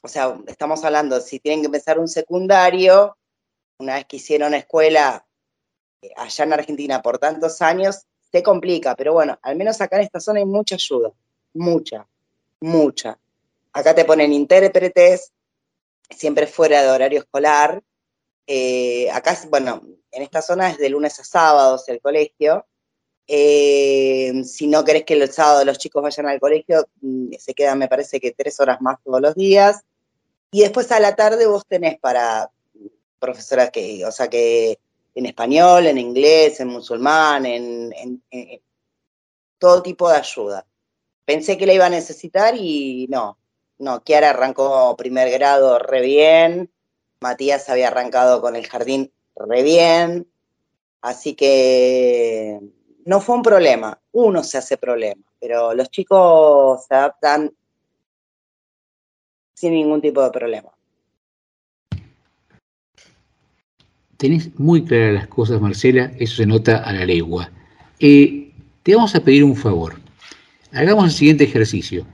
o 0.04 0.08
sea, 0.08 0.38
estamos 0.46 0.84
hablando, 0.84 1.20
si 1.22 1.40
tienen 1.40 1.62
que 1.62 1.66
empezar 1.68 1.98
un 1.98 2.08
secundario, 2.08 3.18
una 3.80 3.96
vez 3.96 4.06
que 4.06 4.18
hicieron 4.18 4.54
escuela 4.54 5.26
eh, 6.04 6.12
allá 6.18 6.44
en 6.44 6.54
Argentina 6.54 7.02
por 7.02 7.18
tantos 7.18 7.64
años, 7.64 8.06
se 8.32 8.44
complica, 8.44 8.96
pero 8.96 9.14
bueno, 9.14 9.38
al 9.42 9.56
menos 9.56 9.82
acá 9.82 9.98
en 9.98 10.04
esta 10.04 10.20
zona 10.20 10.40
hay 10.40 10.46
mucha 10.46 10.76
ayuda, 10.76 11.12
mucha, 11.54 12.08
mucha. 12.62 13.18
Acá 13.74 13.94
te 13.94 14.06
ponen 14.06 14.32
intérpretes, 14.32 15.32
siempre 16.10 16.48
fuera 16.48 16.82
de 16.82 16.90
horario 16.90 17.20
escolar. 17.20 17.82
Eh, 18.48 19.10
acá, 19.12 19.38
bueno, 19.50 19.82
en 20.12 20.24
esta 20.24 20.42
zona 20.42 20.70
es 20.70 20.78
de 20.78 20.90
lunes 20.90 21.20
a 21.20 21.24
sábados 21.24 21.88
el 21.90 22.02
colegio. 22.02 22.66
Eh, 23.28 24.44
si 24.44 24.68
no 24.68 24.84
querés 24.84 25.06
que 25.06 25.14
el 25.14 25.32
sábado 25.32 25.64
los 25.64 25.78
chicos 25.78 26.04
vayan 26.04 26.28
al 26.28 26.40
colegio, 26.40 26.88
mm, 27.02 27.34
se 27.40 27.54
quedan, 27.54 27.80
me 27.80 27.88
parece 27.88 28.20
que 28.20 28.32
tres 28.32 28.60
horas 28.60 28.82
más 28.82 28.98
todos 29.04 29.22
los 29.22 29.36
días. 29.36 29.82
Y 30.52 30.62
después 30.62 30.92
a 30.92 31.00
la 31.00 31.16
tarde 31.16 31.46
vos 31.46 31.66
tenés 31.66 31.98
para 32.00 32.52
profesoras 33.20 33.72
que, 33.72 34.06
o 34.06 34.12
sea, 34.12 34.30
que 34.30 34.80
en 35.14 35.26
español, 35.26 35.88
en 35.88 35.98
inglés, 35.98 36.60
en 36.60 36.70
musulmán, 36.70 37.46
en, 37.46 38.24
todo 39.58 39.84
tipo 39.84 40.10
de 40.10 40.18
ayuda. 40.18 40.66
Pensé 41.26 41.58
que 41.58 41.66
la 41.66 41.74
iba 41.74 41.86
a 41.86 41.90
necesitar 41.90 42.56
y 42.58 43.08
no, 43.10 43.38
no, 43.78 44.04
Kiara 44.04 44.32
arrancó 44.32 44.96
primer 44.98 45.30
grado 45.30 45.78
re 45.80 46.02
bien, 46.02 46.72
Matías 47.20 47.70
había 47.70 47.90
arrancado 47.90 48.42
con 48.42 48.56
el 48.56 48.68
jardín 48.68 49.14
re 49.36 49.62
bien, 49.62 50.28
así 51.02 51.36
que 51.36 52.60
no 53.06 53.22
fue 53.22 53.36
un 53.36 53.44
problema, 53.44 54.02
uno 54.12 54.44
se 54.44 54.58
hace 54.58 54.78
problema, 54.78 55.24
pero 55.40 55.74
los 55.74 55.90
chicos 55.92 56.86
se 56.88 56.96
adaptan 56.96 57.56
sin 59.54 59.74
ningún 59.74 60.02
tipo 60.02 60.24
de 60.24 60.32
problema. 60.32 60.72
Tenés 64.22 64.52
muy 64.60 64.86
claras 64.86 65.16
las 65.16 65.28
cosas, 65.30 65.60
Marcela, 65.60 66.12
eso 66.20 66.36
se 66.36 66.46
nota 66.46 66.78
a 66.78 66.94
la 66.94 67.08
legua. 67.08 67.50
Eh, 68.00 68.52
te 68.84 68.94
vamos 68.94 69.16
a 69.16 69.24
pedir 69.24 69.44
un 69.44 69.56
favor. 69.56 69.96
Hagamos 70.72 71.06
el 71.06 71.12
siguiente 71.12 71.46
ejercicio. 71.46 72.06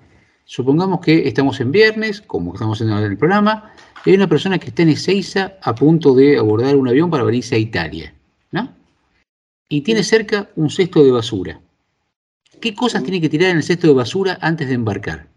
Supongamos 0.45 1.01
que 1.01 1.27
estamos 1.27 1.59
en 1.59 1.73
viernes, 1.73 2.21
como 2.21 2.53
estamos 2.53 2.79
en 2.79 2.91
el 2.91 3.17
programa, 3.17 3.73
y 4.05 4.11
hay 4.11 4.15
una 4.15 4.29
persona 4.29 4.57
que 4.57 4.67
está 4.67 4.84
en 4.84 4.89
Ezeiza 4.91 5.57
a 5.61 5.75
punto 5.75 6.15
de 6.15 6.38
abordar 6.38 6.77
un 6.77 6.88
avión 6.88 7.09
para 7.09 7.25
venirse 7.25 7.55
a 7.55 7.59
Italia, 7.59 8.15
¿no? 8.51 8.73
Y 9.67 9.81
tiene 9.81 10.01
cerca 10.01 10.49
un 10.55 10.69
cesto 10.69 11.03
de 11.03 11.11
basura. 11.11 11.59
¿Qué 12.61 12.73
cosas 12.73 13.03
tiene 13.03 13.19
que 13.19 13.27
tirar 13.27 13.49
en 13.49 13.57
el 13.57 13.63
cesto 13.63 13.85
de 13.85 13.93
basura 13.93 14.38
antes 14.39 14.69
de 14.69 14.75
embarcar? 14.75 15.27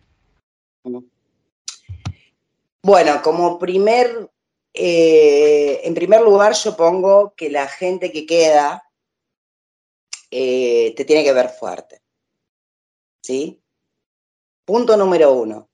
Bueno, 2.85 3.23
como 3.25 3.59
primer, 3.59 4.31
eh, 4.75 5.81
en 5.85 5.95
primer 5.95 6.21
lugar 6.23 6.55
yo 6.55 6.77
pongo 6.77 7.35
que 7.37 7.51
la 7.51 7.67
gente 7.69 8.13
que 8.13 8.27
queda 8.27 8.85
eh, 10.31 10.95
te 10.97 11.05
tiene 11.05 11.25
que 11.25 11.33
ver 11.33 11.49
fuerte. 11.49 12.03
¿Sí? 13.23 13.63
Punto 14.65 14.97
número 14.97 15.33
uno. 15.33 15.69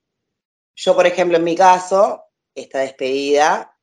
Yo, 0.75 0.95
por 0.95 1.07
ejemplo, 1.07 1.37
en 1.37 1.43
mi 1.43 1.55
caso, 1.55 2.23
esta 2.53 2.79
despedida, 2.79 3.77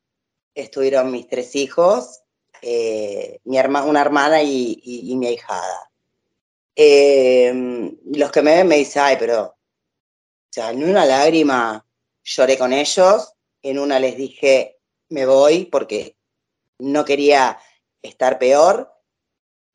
estuvieron 0.54 1.10
mis 1.10 1.26
tres 1.28 1.54
hijos, 1.56 2.22
eh, 2.62 3.40
mi 3.44 3.58
una 3.58 4.00
hermana 4.00 4.42
y, 4.42 4.80
y- 4.82 5.16
mi 5.16 5.26
ahijada. 5.26 5.90
Eh, 6.76 7.52
los 8.06 8.32
que 8.32 8.42
me 8.42 8.56
ven 8.56 8.68
me 8.68 8.76
dicen, 8.76 9.02
ay, 9.04 9.16
pero, 9.18 9.42
o 9.44 9.56
sea, 10.50 10.70
en 10.70 10.84
una 10.84 11.04
lágrima 11.04 11.84
lloré 12.22 12.58
con 12.58 12.72
ellos, 12.72 13.34
en 13.62 13.78
una 13.78 13.98
les 13.98 14.16
dije, 14.16 14.73
me 15.14 15.26
voy 15.26 15.66
porque 15.66 16.16
no 16.78 17.04
quería 17.04 17.58
estar 18.02 18.38
peor, 18.38 18.92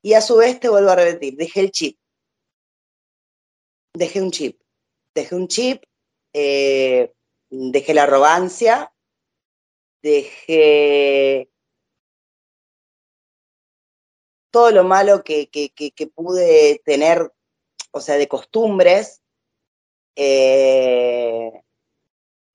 y 0.03 0.14
a 0.14 0.22
su 0.22 0.36
vez 0.38 0.60
te 0.60 0.70
vuelvo 0.70 0.90
a 0.91 0.95
repetir, 0.95 1.36
dejé 1.38 1.61
el 1.61 1.72
chip, 1.72 1.98
dejé 3.94 4.22
un 4.22 4.32
chip, 4.32 4.61
dejé 5.16 5.36
un 5.36 5.48
chip, 5.48 5.84
eh, 6.34 7.14
dejé 7.49 7.94
la 7.94 8.03
arrogancia, 8.03 8.94
dejé 10.02 11.49
todo 14.52 14.72
lo 14.72 14.84
malo 14.84 15.24
que, 15.24 15.49
que- 15.49 15.72
pude 16.07 16.82
tener, 16.86 17.32
o 17.91 17.99
sea, 17.99 18.16
de 18.16 18.28
costumbres. 18.28 19.22
eh, 20.16 21.52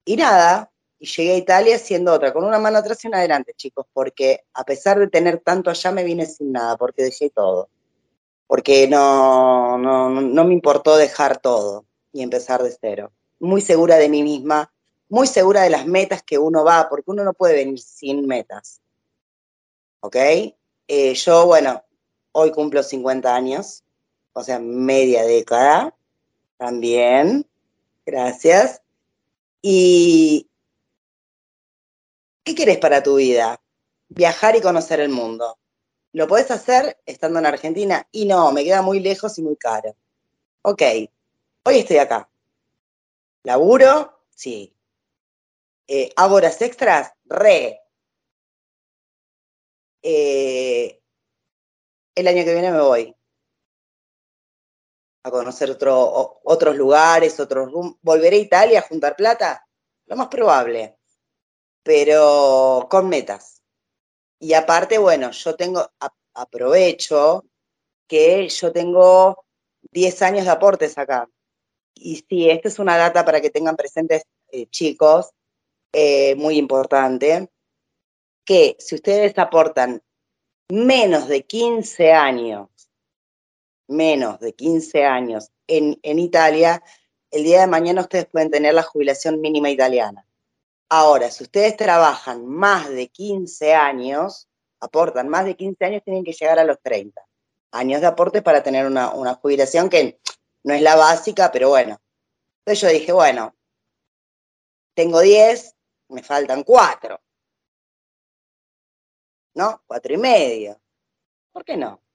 y 0.05 0.15
nada, 0.17 0.71
y 1.05 1.07
llegué 1.07 1.33
a 1.33 1.37
Italia 1.37 1.77
siendo 1.77 2.11
otra, 2.11 2.33
con 2.33 2.43
una 2.43 2.57
mano 2.57 2.79
atrás 2.79 3.03
y 3.03 3.07
una 3.07 3.19
adelante, 3.19 3.53
chicos, 3.55 3.85
porque 3.93 4.45
a 4.55 4.63
pesar 4.63 4.97
de 4.97 5.07
tener 5.07 5.39
tanto 5.39 5.69
allá, 5.69 5.91
me 5.91 6.03
vine 6.03 6.25
sin 6.25 6.51
nada, 6.51 6.77
porque 6.77 7.03
dejé 7.03 7.29
todo. 7.29 7.69
Porque 8.47 8.87
no, 8.87 9.77
no, 9.77 10.09
no 10.09 10.43
me 10.45 10.53
importó 10.53 10.97
dejar 10.97 11.37
todo 11.37 11.85
y 12.11 12.23
empezar 12.23 12.63
de 12.63 12.75
cero. 12.81 13.11
Muy 13.39 13.61
segura 13.61 13.97
de 13.97 14.09
mí 14.09 14.23
misma, 14.23 14.73
muy 15.07 15.27
segura 15.27 15.61
de 15.61 15.69
las 15.69 15.85
metas 15.85 16.23
que 16.23 16.39
uno 16.39 16.63
va, 16.63 16.89
porque 16.89 17.11
uno 17.11 17.23
no 17.23 17.33
puede 17.33 17.53
venir 17.53 17.79
sin 17.79 18.25
metas. 18.25 18.81
¿Ok? 19.99 20.15
Eh, 20.87 21.13
yo, 21.13 21.45
bueno, 21.45 21.83
hoy 22.31 22.51
cumplo 22.51 22.81
50 22.81 23.35
años, 23.35 23.83
o 24.33 24.41
sea, 24.43 24.57
media 24.57 25.23
década 25.23 25.95
también. 26.57 27.45
Gracias. 28.07 28.81
Y, 29.61 30.47
¿qué 32.45 32.55
quieres 32.55 32.77
para 32.77 33.03
tu 33.03 33.17
vida? 33.17 33.61
Viajar 34.09 34.55
y 34.55 34.61
conocer 34.61 35.01
el 35.01 35.09
mundo. 35.09 35.57
¿Lo 36.13 36.27
podés 36.27 36.51
hacer 36.51 36.97
estando 37.05 37.39
en 37.39 37.47
Argentina? 37.47 38.07
Y 38.11 38.25
no, 38.25 38.51
me 38.53 38.63
queda 38.63 38.81
muy 38.83 38.99
lejos 39.01 39.37
y 39.37 39.43
muy 39.43 39.57
caro. 39.57 39.95
Ok, 40.63 40.81
hoy 41.65 41.79
estoy 41.79 41.97
acá. 41.97 42.29
¿Laburo? 43.43 44.19
Sí. 44.35 44.75
Eh, 45.87 46.11
¿Hago 46.15 46.35
horas 46.35 46.61
extras? 46.61 47.13
Re. 47.25 47.81
Eh, 50.03 51.01
el 52.15 52.27
año 52.27 52.43
que 52.43 52.51
viene 52.53 52.71
me 52.71 52.81
voy 52.81 53.15
a 55.23 55.31
conocer 55.31 55.71
otros 55.71 56.75
lugares, 56.75 57.39
otros 57.39 57.71
rum- 57.71 57.97
¿Volveré 58.01 58.37
a 58.37 58.39
Italia 58.39 58.79
a 58.79 58.83
juntar 58.87 59.15
plata? 59.15 59.67
Lo 60.05 60.15
más 60.15 60.27
probable, 60.27 60.97
pero 61.85 62.87
con 62.89 63.07
metas. 63.09 63.61
Y 64.39 64.53
aparte, 64.53 64.97
bueno, 64.97 65.29
yo 65.29 65.55
tengo, 65.55 65.87
aprovecho 66.33 67.45
que 68.07 68.49
yo 68.49 68.71
tengo 68.71 69.45
10 69.91 70.21
años 70.23 70.45
de 70.45 70.51
aportes 70.51 70.97
acá. 70.97 71.29
Y 71.93 72.25
sí, 72.27 72.49
esta 72.49 72.69
es 72.69 72.79
una 72.79 72.97
data 72.97 73.23
para 73.23 73.39
que 73.39 73.51
tengan 73.51 73.75
presentes, 73.75 74.23
eh, 74.51 74.65
chicos, 74.67 75.29
eh, 75.93 76.33
muy 76.35 76.57
importante, 76.57 77.49
que 78.43 78.75
si 78.79 78.95
ustedes 78.95 79.37
aportan 79.37 80.01
menos 80.69 81.27
de 81.27 81.45
15 81.45 82.11
años 82.11 82.69
menos 83.87 84.39
de 84.39 84.53
15 84.53 85.05
años 85.05 85.51
en, 85.67 85.99
en 86.03 86.19
Italia, 86.19 86.83
el 87.31 87.43
día 87.43 87.61
de 87.61 87.67
mañana 87.67 88.01
ustedes 88.01 88.25
pueden 88.25 88.51
tener 88.51 88.73
la 88.73 88.83
jubilación 88.83 89.41
mínima 89.41 89.69
italiana. 89.69 90.25
Ahora, 90.89 91.31
si 91.31 91.43
ustedes 91.43 91.75
trabajan 91.77 92.45
más 92.45 92.89
de 92.89 93.07
15 93.07 93.73
años, 93.73 94.47
aportan 94.79 95.29
más 95.29 95.45
de 95.45 95.55
15 95.55 95.85
años, 95.85 96.03
tienen 96.03 96.23
que 96.23 96.33
llegar 96.33 96.59
a 96.59 96.63
los 96.63 96.79
30 96.81 97.21
años 97.71 98.01
de 98.01 98.07
aporte 98.07 98.41
para 98.41 98.63
tener 98.63 98.85
una, 98.85 99.11
una 99.13 99.35
jubilación 99.35 99.89
que 99.89 100.19
no 100.63 100.73
es 100.73 100.81
la 100.81 100.95
básica, 100.95 101.51
pero 101.51 101.69
bueno. 101.69 101.99
Entonces 102.59 102.81
yo 102.81 102.87
dije, 102.89 103.11
bueno, 103.11 103.55
tengo 104.93 105.19
10, 105.21 105.75
me 106.09 106.23
faltan 106.23 106.63
4. 106.63 107.19
¿No? 109.55 109.83
4 109.87 110.13
y 110.13 110.17
medio. 110.17 110.81
¿Por 111.51 111.65
qué 111.65 111.77
no? 111.77 112.05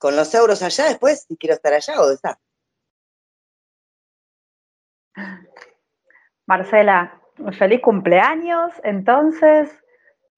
con 0.00 0.16
los 0.16 0.32
euros 0.34 0.62
allá 0.62 0.86
después, 0.86 1.26
si 1.28 1.36
quiero 1.36 1.54
estar 1.54 1.74
allá 1.74 2.00
o 2.00 2.08
de 2.08 2.14
estar. 2.14 2.38
Marcela, 6.46 7.20
feliz 7.52 7.80
cumpleaños, 7.80 8.72
entonces. 8.82 9.70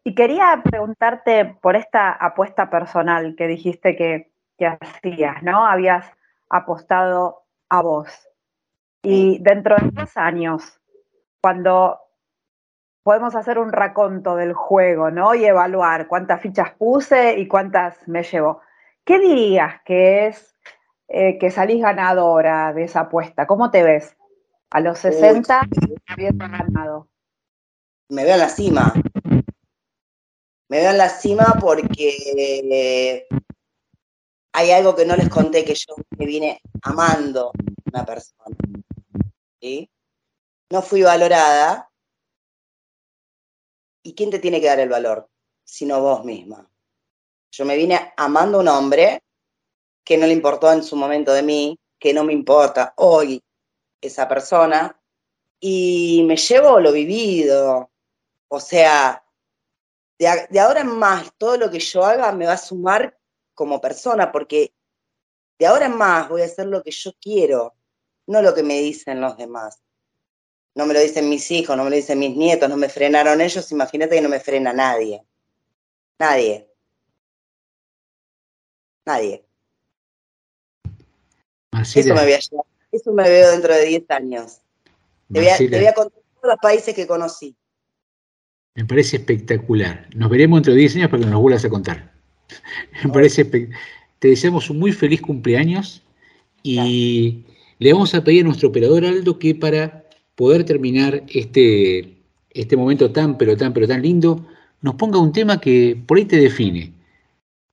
Y 0.05 0.15
quería 0.15 0.61
preguntarte 0.65 1.57
por 1.61 1.77
esta 1.77 2.13
apuesta 2.13 2.71
personal 2.71 3.35
que 3.37 3.47
dijiste 3.47 3.97
que, 3.97 4.33
que 4.59 4.67
hacías, 4.67 5.43
¿no? 5.43 5.65
Habías 5.65 6.07
apostado 6.49 7.45
a 7.69 7.83
vos. 7.83 8.29
Y 9.03 9.39
dentro 9.43 9.77
de 9.77 9.91
dos 9.93 10.17
años, 10.17 10.81
cuando 11.41 11.99
podemos 13.03 13.35
hacer 13.35 13.59
un 13.59 13.73
raconto 13.73 14.37
del 14.37 14.53
juego, 14.53 15.11
¿no? 15.11 15.35
Y 15.35 15.45
evaluar 15.45 16.07
cuántas 16.07 16.41
fichas 16.41 16.73
puse 16.73 17.39
y 17.39 17.49
cuántas 17.49 18.07
me 18.07 18.23
llevo. 18.23 18.61
¿Qué 19.05 19.19
dirías 19.19 19.81
que 19.85 20.27
es 20.27 20.57
eh, 21.09 21.39
que 21.39 21.51
salís 21.51 21.83
ganadora 21.83 22.73
de 22.73 22.85
esa 22.85 23.01
apuesta? 23.01 23.47
¿Cómo 23.47 23.71
te 23.71 23.83
ves? 23.83 24.17
A 24.73 24.81
los 24.81 25.01
60 25.01 25.69
habiendo 26.07 26.49
ganado. 26.49 27.09
Me 28.09 28.25
veo 28.25 28.33
en 28.33 28.41
la 28.41 28.49
cima. 28.49 28.95
Me 30.69 30.79
veo 30.79 30.91
en 30.93 30.97
la 30.97 31.11
cima 31.11 31.59
porque 31.61 33.29
hay 34.55 34.71
algo 34.71 34.97
que 34.97 35.05
no 35.05 35.15
les 35.15 35.29
conté 35.29 35.63
que 35.63 35.75
yo 35.75 35.95
me 36.17 36.25
vine 36.25 36.63
amando 36.85 37.49
a 37.49 37.53
una 37.93 38.07
persona. 38.07 38.57
¿sí? 39.61 39.91
No 40.71 40.81
fui 40.81 41.03
valorada. 41.03 41.91
¿Y 44.03 44.15
quién 44.15 44.31
te 44.31 44.39
tiene 44.39 44.59
que 44.59 44.69
dar 44.69 44.81
el 44.81 44.89
valor? 44.89 45.29
Sino 45.65 46.01
vos 46.01 46.25
misma. 46.25 46.67
Yo 47.51 47.67
me 47.67 47.77
vine 47.77 48.15
amando 48.17 48.57
a 48.57 48.61
un 48.63 48.69
hombre 48.69 49.23
que 50.03 50.17
no 50.17 50.27
le 50.27 50.33
importó 50.33 50.73
en 50.73 50.83
su 50.83 50.97
momento 50.97 51.35
de 51.35 51.43
mí, 51.43 51.79
que 51.99 52.15
no 52.15 52.25
me 52.25 52.33
importa 52.33 52.95
hoy 52.97 53.43
esa 54.03 54.29
persona, 54.29 55.01
y 55.59 56.23
me 56.27 56.37
llevo 56.37 56.79
lo 56.81 56.93
vivido. 56.93 57.91
O 58.49 58.61
sea, 58.61 59.25
de, 60.19 60.29
a- 60.29 60.47
de 60.49 60.61
ahora 60.61 60.81
en 60.83 60.89
más, 60.99 61.33
todo 61.39 61.57
lo 61.57 61.71
que 61.71 61.79
yo 61.79 62.05
haga 62.05 62.31
me 62.33 62.45
va 62.47 62.53
a 62.55 62.59
sumar 62.59 63.19
como 63.55 63.81
persona, 63.81 64.31
porque 64.31 64.75
de 65.59 65.67
ahora 65.67 65.87
en 65.87 65.97
más 65.97 66.29
voy 66.29 66.43
a 66.43 66.47
hacer 66.47 66.67
lo 66.67 66.83
que 66.83 66.91
yo 66.91 67.13
quiero, 67.21 67.75
no 68.27 68.43
lo 68.43 68.53
que 68.55 68.63
me 68.63 68.81
dicen 68.81 69.21
los 69.21 69.37
demás. 69.37 69.81
No 70.75 70.87
me 70.87 70.95
lo 70.95 71.01
dicen 71.01 71.29
mis 71.29 71.51
hijos, 71.51 71.77
no 71.77 71.85
me 71.85 71.91
lo 71.91 71.97
dicen 71.97 72.19
mis 72.19 72.35
nietos, 72.37 72.69
no 72.69 72.77
me 72.77 72.89
frenaron 72.89 73.41
ellos, 73.41 73.71
imagínate 73.73 74.17
que 74.17 74.21
no 74.23 74.29
me 74.29 74.41
frena 74.41 74.73
nadie. 74.73 75.25
Nadie. 76.19 76.69
Nadie. 79.05 79.45
Eso 82.01 82.15
me 82.15 82.23
voy 82.25 82.33
a 82.33 82.39
llevar- 82.39 82.67
eso 82.93 83.13
me 83.13 83.25
veo 83.25 83.51
dentro 83.53 83.75
de 83.75 83.87
10 83.87 84.11
años. 84.11 84.59
Te 85.33 85.41
voy, 85.41 85.49
a, 85.49 85.57
te 85.57 85.65
Marcela, 85.65 85.79
voy 85.79 85.87
a 85.87 85.95
contar 85.95 86.23
todos 86.35 86.53
los 86.53 86.59
países 86.63 86.95
que 86.95 87.07
conocí. 87.07 87.57
me 88.75 88.85
parece 88.85 89.17
espectacular. 89.17 90.09
Nos 90.15 90.31
veremos 90.31 90.59
dentro 90.59 90.75
de 90.75 90.81
10 90.81 90.97
años 90.97 91.11
para 91.11 91.23
que 91.25 91.31
nos 91.31 91.41
vuelvas 91.41 91.65
a 91.65 91.71
contar. 91.71 92.13
Me 93.03 93.11
parece 93.11 93.45
Te 93.45 94.29
deseamos 94.29 94.69
un 94.71 94.79
muy 94.79 94.93
feliz 94.93 95.23
cumpleaños 95.23 96.03
y 96.63 97.45
le 97.79 97.93
vamos 97.93 98.15
a 98.15 98.23
pedir 98.23 98.45
a 98.45 98.47
nuestro 98.47 98.69
operador 98.69 99.05
Aldo 99.05 99.39
que 99.39 99.55
para 99.55 100.05
poder 100.35 100.65
terminar 100.65 101.25
este, 101.29 102.19
este 102.51 102.77
momento 102.77 103.11
tan, 103.11 103.39
pero 103.39 103.57
tan, 103.57 103.73
pero 103.73 103.89
tan 103.89 104.03
lindo, 104.03 104.47
nos 104.83 104.97
ponga 104.97 105.19
un 105.19 105.33
tema 105.33 105.61
que 105.61 106.01
por 106.07 106.19
ahí 106.19 106.25
te 106.25 106.37
define. 106.37 106.93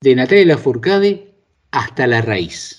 De 0.01 0.15
Natalia 0.15 0.45
Lafourcade 0.45 1.33
hasta 1.71 2.07
la 2.07 2.21
raíz. 2.21 2.78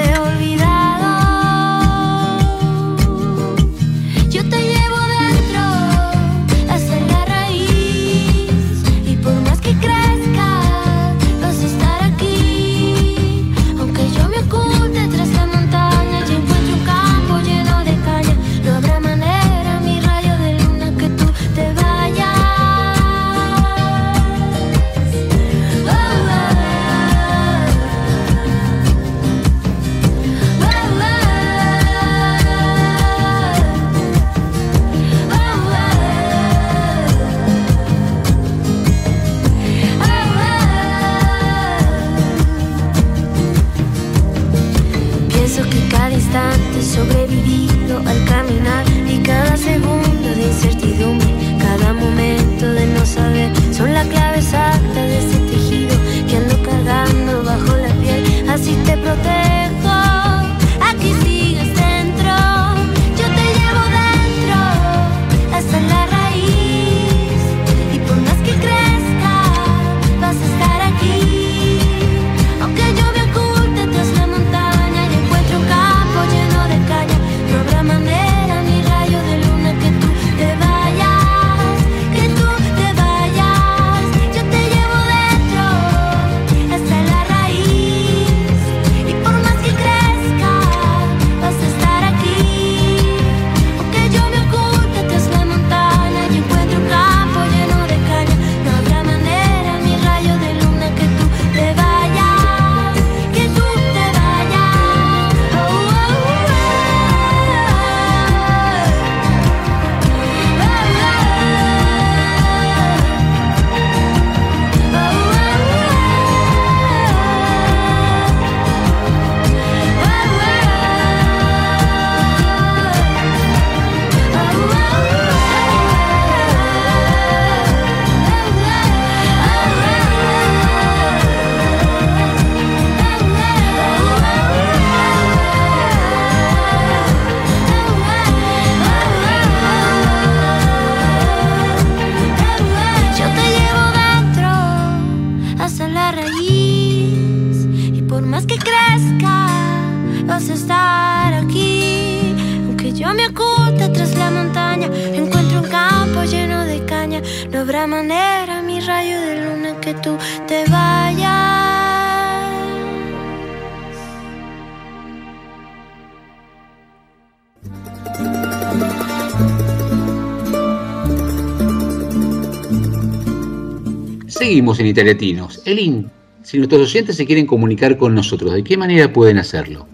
En 174.61 174.85
Italiatinos. 174.85 175.63
Elin, 175.65 176.07
si 176.43 176.59
nuestros 176.59 176.83
oyentes 176.83 177.17
se 177.17 177.25
quieren 177.25 177.47
comunicar 177.47 177.97
con 177.97 178.13
nosotros, 178.13 178.53
¿de 178.53 178.63
qué 178.63 178.77
manera 178.77 179.11
pueden 179.11 179.39
hacerlo? 179.39 179.87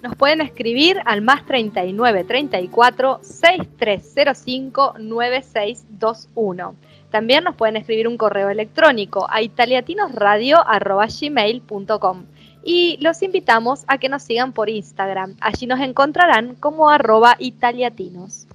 Nos 0.00 0.14
pueden 0.14 0.40
escribir 0.40 0.98
al 1.06 1.22
más 1.22 1.44
39 1.44 2.22
34 2.22 3.18
6305 3.20 4.94
9621. 5.00 6.76
También 7.10 7.42
nos 7.42 7.56
pueden 7.56 7.76
escribir 7.76 8.06
un 8.06 8.16
correo 8.16 8.48
electrónico 8.48 9.26
a 9.28 9.42
italiatinosradio.gmail.com 9.42 12.24
y 12.62 12.98
los 13.00 13.22
invitamos 13.22 13.82
a 13.88 13.98
que 13.98 14.08
nos 14.08 14.22
sigan 14.22 14.52
por 14.52 14.70
Instagram. 14.70 15.34
Allí 15.40 15.66
nos 15.66 15.80
encontrarán 15.80 16.54
como 16.54 16.88
arroba 16.88 17.34
italiatinos. 17.40 18.46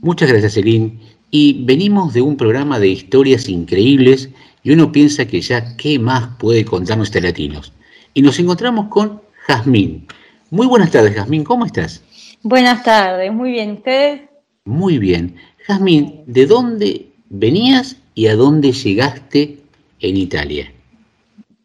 Muchas 0.00 0.30
gracias, 0.30 0.56
Elin. 0.56 0.98
Y 1.30 1.64
venimos 1.64 2.14
de 2.14 2.22
un 2.22 2.36
programa 2.36 2.78
de 2.78 2.88
historias 2.88 3.48
increíbles 3.48 4.30
y 4.62 4.72
uno 4.72 4.92
piensa 4.92 5.26
que 5.26 5.40
ya 5.40 5.76
qué 5.76 5.98
más 5.98 6.36
puede 6.38 6.64
contarnos 6.64 7.08
Italiatinos. 7.08 7.72
Y 8.14 8.22
nos 8.22 8.38
encontramos 8.38 8.88
con 8.88 9.20
Jazmín. 9.46 10.06
Muy 10.50 10.66
buenas 10.66 10.90
tardes, 10.90 11.14
Jazmín, 11.14 11.44
¿cómo 11.44 11.66
estás? 11.66 12.02
Buenas 12.42 12.82
tardes, 12.82 13.32
muy 13.32 13.52
bien, 13.52 13.72
¿ustedes? 13.72 14.22
Muy 14.64 14.98
bien. 14.98 15.36
Jazmín, 15.66 16.22
¿de 16.26 16.46
dónde 16.46 17.06
venías 17.28 17.96
y 18.14 18.26
a 18.26 18.36
dónde 18.36 18.72
llegaste 18.72 19.58
en 20.00 20.16
Italia? 20.16 20.72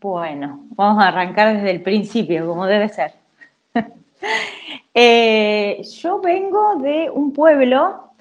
Bueno, 0.01 0.65
vamos 0.71 1.01
a 1.01 1.07
arrancar 1.07 1.55
desde 1.55 1.71
el 1.71 1.81
principio, 1.81 2.45
como 2.45 2.65
debe 2.65 2.89
ser. 2.89 3.13
Eh, 4.95 5.81
yo 6.01 6.21
vengo 6.21 6.75
de 6.75 7.09
un 7.09 7.33
pueblo, 7.33 8.12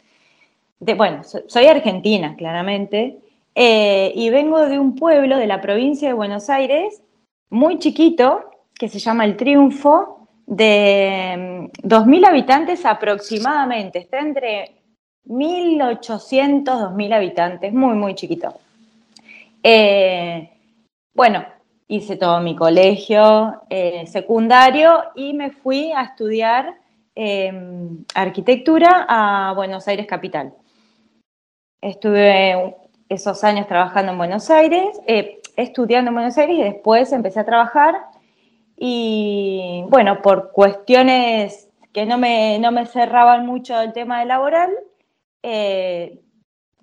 de, 0.83 0.95
bueno, 0.95 1.23
so- 1.23 1.43
soy 1.47 1.67
argentina, 1.67 2.35
claramente, 2.37 3.19
eh, 3.55 4.13
y 4.17 4.31
vengo 4.31 4.59
de 4.67 4.79
un 4.81 4.97
pueblo 4.97 5.37
de 5.39 5.47
la 5.47 5.61
provincia 5.61 6.09
de 6.09 6.15
Buenos 6.15 6.51
Aires, 6.51 7.03
muy 7.51 7.79
chiquito, 7.79 8.51
que 8.75 8.89
se 8.89 8.99
llama 8.99 9.25
El 9.25 9.37
Triunfo, 9.37 10.27
de 10.45 11.69
mm, 11.85 11.87
2.000 11.87 12.25
habitantes 12.27 12.85
aproximadamente, 12.85 14.01
está 14.01 14.19
entre 14.19 14.73
1.800, 15.27 16.65
2.000 16.65 17.13
habitantes, 17.13 17.73
muy, 17.73 17.95
muy 17.95 18.17
chiquito. 18.17 18.53
Eh, 19.63 20.51
bueno, 21.15 21.45
hice 21.87 22.17
todo 22.17 22.41
mi 22.41 22.57
colegio 22.57 23.63
eh, 23.71 24.05
secundario 24.09 25.05
y 25.15 25.33
me 25.35 25.51
fui 25.53 25.93
a 25.93 26.03
estudiar 26.03 26.75
eh, 27.15 27.53
arquitectura 28.17 29.07
a 29.09 29.53
Buenos 29.55 29.87
Aires 29.87 30.07
Capital. 30.07 30.55
Estuve 31.83 32.77
esos 33.09 33.43
años 33.43 33.67
trabajando 33.67 34.13
en 34.13 34.19
Buenos 34.19 34.51
Aires, 34.51 35.01
eh, 35.09 35.41
estudiando 35.57 36.11
en 36.11 36.15
Buenos 36.15 36.39
Aires 36.39 36.57
y 36.57 36.63
después 36.63 37.13
empecé 37.13 37.41
a 37.41 37.45
trabajar. 37.45 37.97
Y 38.77 39.85
bueno, 39.89 40.23
por 40.23 40.53
cuestiones 40.53 41.69
que 41.93 42.07
no 42.07 42.19
me, 42.19 42.61
no 42.61 42.71
me 42.71 42.87
cerraban 42.87 43.45
mucho 43.47 43.81
el 43.81 43.93
tema 43.93 44.21
de 44.21 44.27
laboral, 44.27 44.71
eh, 45.43 46.21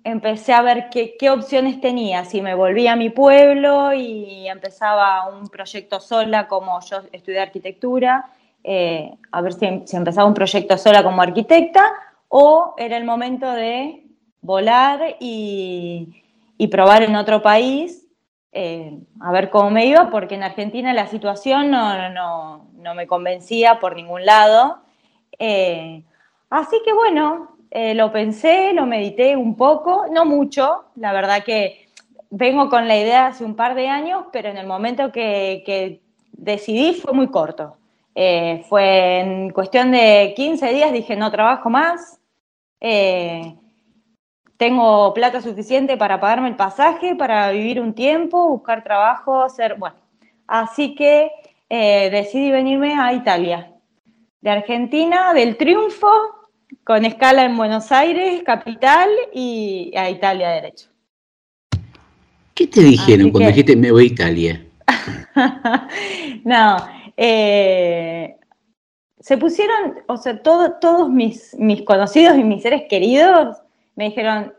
empecé 0.04 0.52
a 0.52 0.60
ver 0.60 0.88
qué, 0.90 1.16
qué 1.18 1.30
opciones 1.30 1.80
tenía, 1.80 2.26
si 2.26 2.42
me 2.42 2.54
volvía 2.54 2.92
a 2.92 2.96
mi 2.96 3.08
pueblo 3.08 3.94
y 3.94 4.46
empezaba 4.48 5.28
un 5.30 5.48
proyecto 5.48 5.98
sola 5.98 6.46
como 6.46 6.78
yo 6.80 6.98
estudié 7.10 7.40
arquitectura, 7.40 8.30
eh, 8.62 9.16
a 9.32 9.40
ver 9.40 9.54
si, 9.54 9.82
si 9.86 9.96
empezaba 9.96 10.28
un 10.28 10.34
proyecto 10.34 10.76
sola 10.76 11.02
como 11.02 11.22
arquitecta 11.22 11.90
o 12.28 12.74
era 12.76 12.98
el 12.98 13.04
momento 13.04 13.50
de 13.50 14.09
volar 14.42 15.16
y, 15.20 16.22
y 16.56 16.66
probar 16.68 17.02
en 17.02 17.16
otro 17.16 17.42
país, 17.42 18.06
eh, 18.52 18.98
a 19.20 19.30
ver 19.30 19.48
cómo 19.48 19.70
me 19.70 19.86
iba, 19.86 20.10
porque 20.10 20.34
en 20.34 20.42
Argentina 20.42 20.92
la 20.92 21.06
situación 21.06 21.70
no, 21.70 22.10
no, 22.10 22.66
no 22.74 22.94
me 22.94 23.06
convencía 23.06 23.78
por 23.78 23.94
ningún 23.94 24.24
lado. 24.26 24.80
Eh, 25.38 26.02
así 26.50 26.76
que 26.84 26.92
bueno, 26.92 27.56
eh, 27.70 27.94
lo 27.94 28.10
pensé, 28.10 28.72
lo 28.72 28.86
medité 28.86 29.36
un 29.36 29.56
poco, 29.56 30.06
no 30.10 30.24
mucho, 30.24 30.86
la 30.96 31.12
verdad 31.12 31.44
que 31.44 31.88
vengo 32.30 32.68
con 32.68 32.88
la 32.88 32.98
idea 32.98 33.28
hace 33.28 33.44
un 33.44 33.54
par 33.54 33.74
de 33.74 33.88
años, 33.88 34.24
pero 34.32 34.48
en 34.48 34.58
el 34.58 34.66
momento 34.66 35.12
que, 35.12 35.62
que 35.64 36.02
decidí 36.32 36.94
fue 36.94 37.12
muy 37.12 37.28
corto. 37.28 37.76
Fue 38.68 39.20
en 39.20 39.50
cuestión 39.50 39.92
de 39.92 40.34
15 40.36 40.72
días, 40.74 40.92
dije 40.92 41.16
no 41.16 41.30
trabajo 41.30 41.70
más, 41.70 42.20
tengo 44.60 45.14
plata 45.14 45.40
suficiente 45.40 45.96
para 45.96 46.20
pagarme 46.20 46.48
el 46.50 46.54
pasaje, 46.54 47.16
para 47.16 47.50
vivir 47.50 47.80
un 47.80 47.94
tiempo, 47.94 48.46
buscar 48.50 48.84
trabajo, 48.84 49.42
hacer, 49.42 49.76
bueno, 49.78 49.96
así 50.46 50.94
que 50.94 51.30
eh, 51.70 52.10
decidí 52.10 52.50
venirme 52.50 52.92
a 52.92 53.14
Italia, 53.14 53.72
de 54.42 54.50
Argentina, 54.50 55.32
del 55.32 55.56
triunfo, 55.56 56.10
con 56.84 57.06
escala 57.06 57.46
en 57.46 57.56
Buenos 57.56 57.90
Aires, 57.90 58.42
capital, 58.44 59.08
y 59.32 59.94
a 59.96 60.10
Italia 60.10 60.50
derecho. 60.50 60.90
¿Qué 62.52 62.66
te 62.66 62.82
dijeron 62.82 63.22
Así 63.22 63.32
cuando 63.32 63.48
que- 63.48 63.52
dijiste 63.54 63.76
me 63.76 63.90
voy 63.90 64.02
a 64.04 64.06
Italia? 64.08 64.66
no, 66.44 66.76
eh, 67.16 68.36
se 69.20 69.38
pusieron, 69.38 70.00
o 70.06 70.18
sea, 70.18 70.42
todo- 70.42 70.72
todos 70.72 71.08
mis, 71.08 71.56
mis 71.58 71.80
conocidos 71.80 72.36
y 72.36 72.44
mis 72.44 72.60
seres 72.62 72.82
queridos 72.90 73.56
me 74.00 74.06
dijeron, 74.06 74.54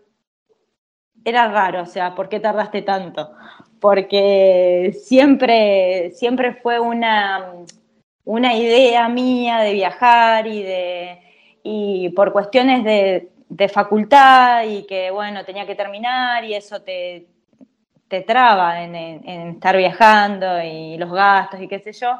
era 1.23 1.47
raro, 1.51 1.83
o 1.83 1.85
sea, 1.85 2.15
¿por 2.15 2.29
qué 2.29 2.39
tardaste 2.39 2.81
tanto? 2.81 3.31
Porque 3.79 4.91
siempre, 5.03 6.11
siempre 6.11 6.53
fue 6.55 6.79
una, 6.79 7.53
una 8.25 8.55
idea 8.55 9.07
mía 9.09 9.59
de 9.59 9.73
viajar 9.73 10.47
y 10.47 10.63
de 10.63 11.19
y 11.63 12.09
por 12.09 12.31
cuestiones 12.33 12.83
de, 12.83 13.29
de 13.49 13.69
facultad 13.69 14.63
y 14.63 14.83
que 14.87 15.11
bueno, 15.11 15.45
tenía 15.45 15.65
que 15.67 15.75
terminar 15.75 16.43
y 16.43 16.55
eso 16.55 16.81
te, 16.81 17.27
te 18.07 18.21
traba 18.21 18.83
en, 18.83 18.95
en- 18.95 19.49
estar 19.51 19.77
viajando 19.77 20.61
y 20.63 20.97
los 20.97 21.11
gastos 21.11 21.61
y 21.61 21.67
qué 21.67 21.79
sé 21.79 21.93
yo. 21.93 22.15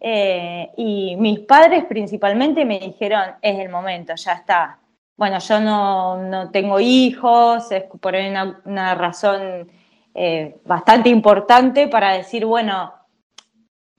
Eh, 0.00 0.70
y 0.76 1.16
mis 1.16 1.40
padres 1.40 1.84
principalmente 1.86 2.64
me 2.64 2.78
dijeron, 2.80 3.22
es 3.42 3.58
el 3.58 3.68
momento, 3.68 4.14
ya 4.16 4.32
está. 4.34 4.78
Bueno, 5.18 5.38
yo 5.40 5.60
no, 5.60 6.16
no 6.22 6.50
tengo 6.52 6.78
hijos, 6.80 7.70
es 7.72 7.82
por 8.00 8.14
ahí 8.14 8.30
una, 8.30 8.60
una 8.64 8.94
razón 8.94 9.68
eh, 10.14 10.56
bastante 10.64 11.08
importante 11.10 11.88
para 11.88 12.12
decir, 12.12 12.46
bueno, 12.46 12.94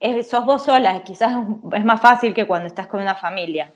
es- 0.00 0.28
sos 0.30 0.46
vos 0.46 0.64
sola, 0.64 1.02
quizás 1.04 1.32
es 1.74 1.84
más 1.84 2.00
fácil 2.00 2.32
que 2.32 2.46
cuando 2.46 2.66
estás 2.66 2.86
con 2.86 3.02
una 3.02 3.14
familia. 3.14 3.70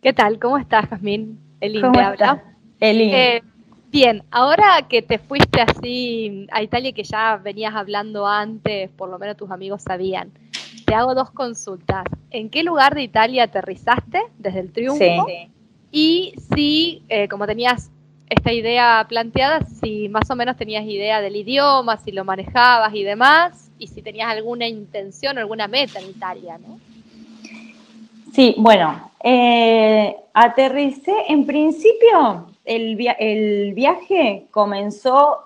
¿Qué 0.00 0.12
tal? 0.12 0.38
¿Cómo 0.38 0.56
estás, 0.56 0.86
Jazmín? 0.88 1.38
Elin 1.60 1.80
¿Cómo 1.82 1.94
te 1.94 2.00
habla. 2.00 2.44
Elin. 2.78 3.12
Eh, 3.12 3.42
bien, 3.90 4.22
ahora 4.30 4.86
que 4.88 5.02
te 5.02 5.18
fuiste 5.18 5.60
así 5.62 6.46
a 6.52 6.62
Italia, 6.62 6.92
que 6.92 7.02
ya 7.02 7.38
venías 7.42 7.74
hablando 7.74 8.24
antes, 8.26 8.88
por 8.90 9.08
lo 9.08 9.18
menos 9.18 9.36
tus 9.36 9.50
amigos 9.50 9.82
sabían, 9.82 10.30
te 10.86 10.94
hago 10.94 11.14
dos 11.14 11.30
consultas. 11.32 12.04
¿En 12.30 12.48
qué 12.48 12.62
lugar 12.62 12.94
de 12.94 13.02
Italia 13.02 13.44
aterrizaste 13.44 14.22
desde 14.38 14.60
el 14.60 14.72
triunfo? 14.72 15.26
Sí. 15.26 15.48
Y 15.90 16.34
si, 16.54 17.02
eh, 17.08 17.28
como 17.28 17.46
tenías 17.46 17.90
esta 18.28 18.52
idea 18.52 19.04
planteada, 19.08 19.64
si 19.64 20.08
más 20.08 20.30
o 20.30 20.36
menos 20.36 20.56
tenías 20.56 20.84
idea 20.84 21.20
del 21.20 21.36
idioma, 21.36 21.96
si 21.98 22.12
lo 22.12 22.24
manejabas 22.24 22.94
y 22.94 23.02
demás, 23.04 23.70
y 23.78 23.86
si 23.88 24.02
tenías 24.02 24.28
alguna 24.30 24.66
intención, 24.66 25.38
alguna 25.38 25.68
meta 25.68 26.00
en 26.00 26.10
Italia, 26.10 26.58
¿no? 26.58 26.78
Sí, 28.32 28.54
bueno, 28.58 29.10
eh, 29.22 30.14
aterricé, 30.34 31.12
en 31.28 31.46
principio 31.46 32.46
el, 32.64 32.96
via- 32.96 33.16
el 33.18 33.72
viaje 33.74 34.46
comenzó, 34.50 35.38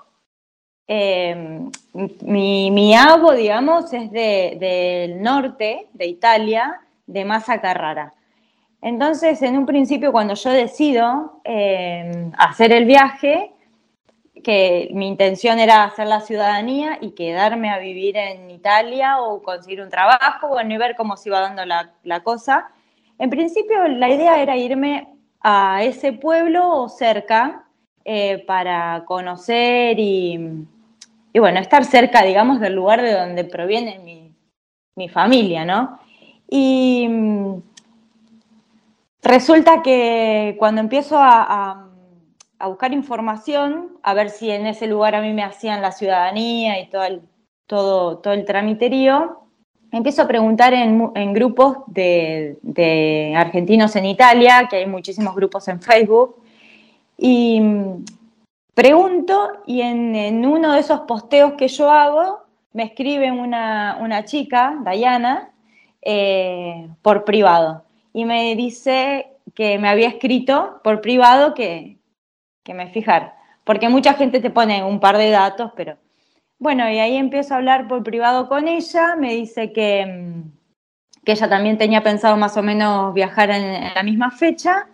eh, 0.93 1.61
mi, 2.23 2.69
mi 2.73 2.97
abo, 2.97 3.31
digamos, 3.33 3.93
es 3.93 4.11
de- 4.11 4.57
del 4.59 5.23
norte 5.23 5.87
de 5.93 6.07
Italia, 6.07 6.81
de 7.07 7.25
Massa 7.25 7.61
Carrara. 7.61 8.13
Entonces, 8.83 9.41
en 9.43 9.57
un 9.57 9.67
principio, 9.67 10.11
cuando 10.11 10.35
yo 10.35 10.51
decido 10.51 11.41
eh, 11.45 12.31
hacer 12.37 12.73
el 12.73 12.87
viaje, 12.87 13.53
que 14.43 14.89
mi 14.93 15.07
intención 15.07 15.61
era 15.61 15.85
hacer 15.85 16.09
la 16.09 16.23
ciudadanía 16.23 16.99
y 17.01 17.13
quedarme 17.13 17.71
a 17.71 17.79
vivir 17.79 18.17
en 18.17 18.51
Italia 18.51 19.21
o 19.21 19.43
conseguir 19.43 19.83
un 19.83 19.91
trabajo, 19.91 20.49
bueno, 20.49 20.75
y 20.75 20.77
ver 20.79 20.97
cómo 20.97 21.17
se 21.17 21.29
iba 21.29 21.39
dando 21.41 21.65
la, 21.67 21.93
la 22.03 22.21
cosa. 22.25 22.69
En 23.19 23.31
principio, 23.31 23.87
la 23.87 24.09
idea 24.09 24.43
era 24.43 24.57
irme 24.57 25.07
a 25.41 25.85
ese 25.85 26.13
pueblo 26.15 26.69
o 26.69 26.89
cerca 26.89 27.65
eh, 28.05 28.39
para 28.47 29.05
conocer 29.07 30.01
y, 30.01 30.65
y, 31.33 31.39
bueno, 31.39 31.61
estar 31.61 31.85
cerca, 31.85 32.23
digamos, 32.25 32.61
del 32.61 32.75
lugar 32.75 33.03
de 33.03 33.13
donde 33.13 33.45
proviene 33.45 33.99
mi, 34.01 34.35
mi 34.97 35.09
familia, 35.09 35.65
¿no? 35.65 35.99
Y 36.49 37.07
mm, 37.09 37.55
resulta 39.23 39.83
que 39.83 40.57
cuando 40.59 40.81
empiezo 40.81 41.19
a, 41.19 41.87
a- 42.59 42.69
buscar 42.69 42.93
información, 42.93 43.89
a 44.03 44.13
ver 44.15 44.29
si 44.31 44.51
en 44.51 44.67
ese 44.67 44.87
lugar 44.87 45.15
a 45.15 45.23
mí 45.23 45.33
me 45.33 45.43
hacían 45.43 45.81
la 45.81 45.93
ciudadanía 45.93 46.79
y 46.81 46.91
todo 46.91 47.05
el, 47.05 47.23
todo, 47.67 48.19
todo 48.19 48.35
el 48.35 48.45
tramiterío, 48.45 49.41
empiezo 49.93 50.23
a 50.23 50.29
preguntar 50.29 50.75
en, 50.75 51.11
en 51.15 51.33
grupos 51.33 51.79
de, 51.87 52.59
de 52.63 53.35
argentinos 53.37 53.97
en 53.97 54.05
Italia, 54.07 54.67
que 54.71 54.77
hay 54.77 54.87
muchísimos 54.87 55.35
grupos 55.35 55.69
en 55.69 55.81
Facebook, 55.81 56.37
Y 57.19 57.61
mm, 57.61 58.05
pregunto 58.75 59.63
y 59.67 59.81
en, 59.83 60.45
uno 60.47 60.73
de 60.73 60.81
esos 60.81 61.01
posteos 61.01 61.55
que 61.55 61.69
yo 61.69 61.91
hago 61.91 62.43
me 62.73 62.85
escribe 62.85 63.33
una, 63.33 63.99
una 64.01 64.25
chica, 64.25 64.77
Dayana, 64.83 65.53
eh, 66.03 66.89
por 67.03 67.25
privado. 67.25 67.85
Y 68.13 68.25
me 68.25 68.55
dice 68.57 69.29
que 69.55 69.79
me 69.79 69.89
había 69.89 70.09
escrito 70.09 70.81
por 70.83 71.01
privado 71.01 71.55
que, 71.55 71.99
que 72.63 72.75
me 72.75 72.89
fijara, 72.89 73.37
porque 73.65 73.89
mucha 73.89 74.15
gente 74.15 74.41
te 74.41 74.51
pone 74.51 74.85
un 74.85 75.01
par 75.01 75.19
de 75.19 75.31
datos, 75.31 75.73
pero 75.77 75.97
bueno, 76.59 76.89
y 76.91 76.99
ahí 76.99 77.17
empiezo 77.17 77.55
a 77.55 77.57
hablar 77.57 77.89
por 77.89 78.03
privado 78.03 78.49
con 78.49 78.69
ella, 78.69 79.17
me 79.17 79.33
dice 79.35 79.73
que, 79.73 80.07
mm, 80.07 81.25
que 81.25 81.33
ella 81.33 81.49
también 81.49 81.79
tenía 81.79 82.03
pensado 82.03 82.37
más 82.37 82.57
o 82.57 82.63
menos 82.63 83.15
viajar 83.15 83.51
en 83.51 83.95
la 83.95 84.03
misma 84.03 84.31
fecha 84.31 84.90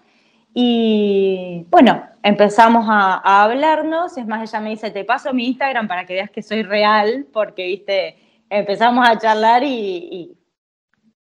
y 0.59 1.67
bueno, 1.69 2.03
empezamos 2.23 2.87
a, 2.89 3.21
a, 3.23 3.45
hablarnos, 3.45 4.17
es 4.17 4.27
más, 4.27 4.51
ella 4.51 4.61
me 4.63 4.71
dice, 4.71 4.91
te 4.91 5.05
paso 5.05 5.35
mi 5.35 5.49
Instagram 5.49 5.87
para 5.87 6.07
que 6.07 6.15
veas 6.15 6.31
que 6.31 6.41
soy 6.41 6.63
real, 6.63 7.27
porque, 7.31 7.67
viste, 7.67 8.17
empezamos 8.49 9.07
a 9.07 9.19
charlar 9.19 9.63
y, 9.63 10.35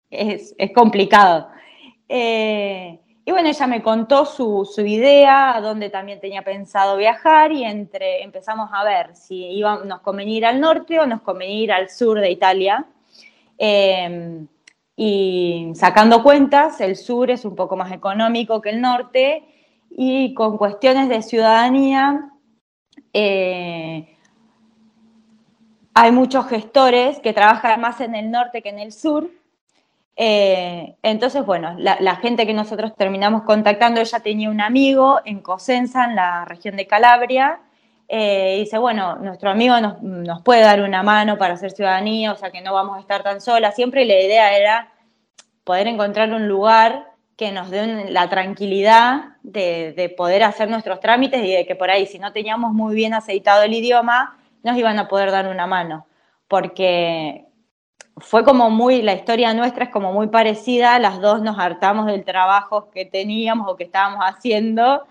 es, 0.09 0.55
es, 0.57 0.71
complicado. 0.71 1.49
Eh, 2.07 2.97
y 3.25 3.31
bueno, 3.31 3.49
ella 3.49 3.67
me 3.67 3.83
contó 3.83 4.25
su, 4.25 4.63
su, 4.73 4.85
idea, 4.85 5.57
a 5.57 5.59
dónde 5.59 5.89
también 5.89 6.21
tenía 6.21 6.41
pensado 6.41 6.95
viajar 6.95 7.51
y 7.51 7.65
entre, 7.65 8.23
empezamos 8.23 8.69
a 8.71 8.85
ver 8.85 9.17
si 9.17 9.47
iba, 9.47 9.83
nos 9.83 9.99
convenía 9.99 10.37
ir 10.37 10.45
al 10.45 10.61
norte 10.61 10.97
o 10.97 11.05
nos 11.05 11.21
convenía 11.23 11.59
ir 11.61 11.71
al 11.73 11.89
sur 11.89 12.21
de 12.21 12.31
Italia. 12.31 12.85
Eh, 13.57 14.47
y 14.95 15.71
sacando 15.75 16.23
cuentas, 16.23 16.79
el 16.79 16.95
sur 16.95 17.29
es 17.29 17.43
un 17.43 17.55
poco 17.55 17.75
más 17.75 17.91
económico 17.91 18.61
que 18.61 18.69
el 18.69 18.81
norte 18.81 19.43
y 19.89 20.33
con 20.33 20.57
cuestiones 20.57 21.09
de 21.09 21.21
ciudadanía 21.21 22.31
eh, 23.13 24.17
hay 25.93 26.11
muchos 26.11 26.47
gestores 26.47 27.19
que 27.19 27.33
trabajan 27.33 27.79
más 27.79 28.01
en 28.01 28.15
el 28.15 28.31
norte 28.31 28.61
que 28.61 28.69
en 28.69 28.79
el 28.79 28.91
sur. 28.91 29.29
Eh, 30.17 30.95
entonces, 31.01 31.45
bueno, 31.45 31.75
la, 31.77 31.97
la, 31.99 32.17
gente 32.17 32.45
que 32.45 32.53
nosotros 32.53 32.93
terminamos 32.95 33.43
contactando, 33.43 33.99
ella 33.99 34.19
tenía 34.21 34.49
un 34.49 34.61
amigo 34.61 35.19
en 35.25 35.39
Cosenza, 35.39 36.05
en 36.05 36.15
la 36.15 36.45
región 36.45 36.77
de 36.77 36.87
Calabria, 36.87 37.59
eh, 38.07 38.57
dice, 38.59 38.77
bueno, 38.77 39.15
nuestro 39.15 39.49
amigo 39.49 39.75
nos, 39.79 40.41
puede 40.43 40.61
dar 40.61 40.81
una 40.81 41.03
mano 41.03 41.37
para 41.37 41.55
hacer 41.55 41.71
ciudadanía, 41.71 42.31
o 42.31 42.35
sea 42.35 42.51
que 42.51 42.61
no 42.61 42.73
vamos 42.73 42.97
a 42.97 42.99
estar 43.01 43.23
tan 43.23 43.41
solas. 43.41 43.75
Siempre 43.75 44.05
la 44.05 44.19
idea 44.19 44.55
era 44.57 44.91
poder 45.63 45.87
encontrar 45.87 46.31
un 46.31 46.47
lugar 46.47 47.11
que 47.35 47.51
nos 47.51 47.69
dé 47.69 48.11
la 48.11 48.29
tranquilidad 48.29 49.35
de, 49.43 49.93
de, 49.93 50.09
poder 50.09 50.43
hacer 50.43 50.69
nuestros 50.69 50.99
trámites 50.99 51.43
y 51.43 51.51
de 51.51 51.65
que 51.65 51.75
por 51.75 51.89
ahí, 51.89 52.05
si 52.05 52.19
no 52.19 52.31
teníamos 52.31 52.73
muy 52.73 52.95
bien 52.95 53.13
aceitado 53.13 53.63
el 53.63 53.73
idioma, 53.73 54.37
nos 54.63 54.77
iban 54.77 54.97
a 54.99 55.07
poder 55.07 55.31
dar 55.31 55.47
una 55.47 55.67
mano. 55.67 56.05
Porque 56.47 57.45
fue 58.17 58.43
como 58.45 58.69
muy, 58.69 59.01
la 59.01 59.13
historia 59.13 59.53
nuestra 59.53 59.85
es 59.85 59.89
como 59.89 60.13
muy 60.13 60.27
parecida, 60.27 60.99
las 60.99 61.19
dos 61.19 61.41
nos 61.41 61.59
hartamos 61.59 62.05
del 62.05 62.23
trabajo 62.23 62.89
que 62.91 63.05
teníamos 63.05 63.67
o 63.69 63.75
que 63.75 63.83
estábamos 63.83 64.23
haciendo. 64.23 65.05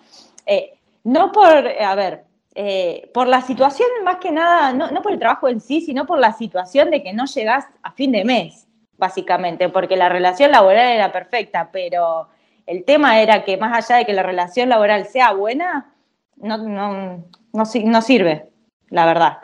Eh, 0.47 0.75
no 1.03 1.33
por, 1.33 1.69
a 1.69 1.95
ver, 1.95 2.25
eh, 2.55 3.11
por 3.13 3.27
la 3.27 3.41
situación 3.41 3.89
más 4.05 4.17
que 4.17 4.31
nada, 4.31 4.73
no, 4.73 4.91
no, 4.91 5.03
por 5.03 5.13
el 5.13 5.19
trabajo 5.19 5.49
en 5.49 5.61
sí, 5.61 5.81
sino 5.81 6.07
por 6.07 6.19
la 6.19 6.33
situación 6.33 6.91
de 6.91 7.03
que 7.03 7.13
no 7.13 7.25
llegás 7.27 7.67
a 7.83 7.93
fin 7.93 8.13
de 8.13 8.25
mes, 8.25 8.69
básicamente, 8.97 9.69
porque 9.69 9.97
la 9.97 10.09
relación 10.09 10.53
laboral 10.53 10.87
era 10.87 11.11
perfecta, 11.11 11.71
pero 11.73 12.29
el 12.67 12.85
tema 12.85 13.21
era 13.21 13.45
que 13.45 13.57
más 13.57 13.77
allá 13.77 13.99
de 13.99 14.07
que 14.07 14.13
la 14.13 14.23
relación 14.23 14.69
laboral 14.69 15.07
sea 15.07 15.33
buena, 15.33 15.95
no, 16.37 16.59
no, 16.59 17.25
no, 17.53 17.65
no 17.65 18.03
sirve, 18.03 18.51
la 18.89 19.07
verdad. 19.07 19.39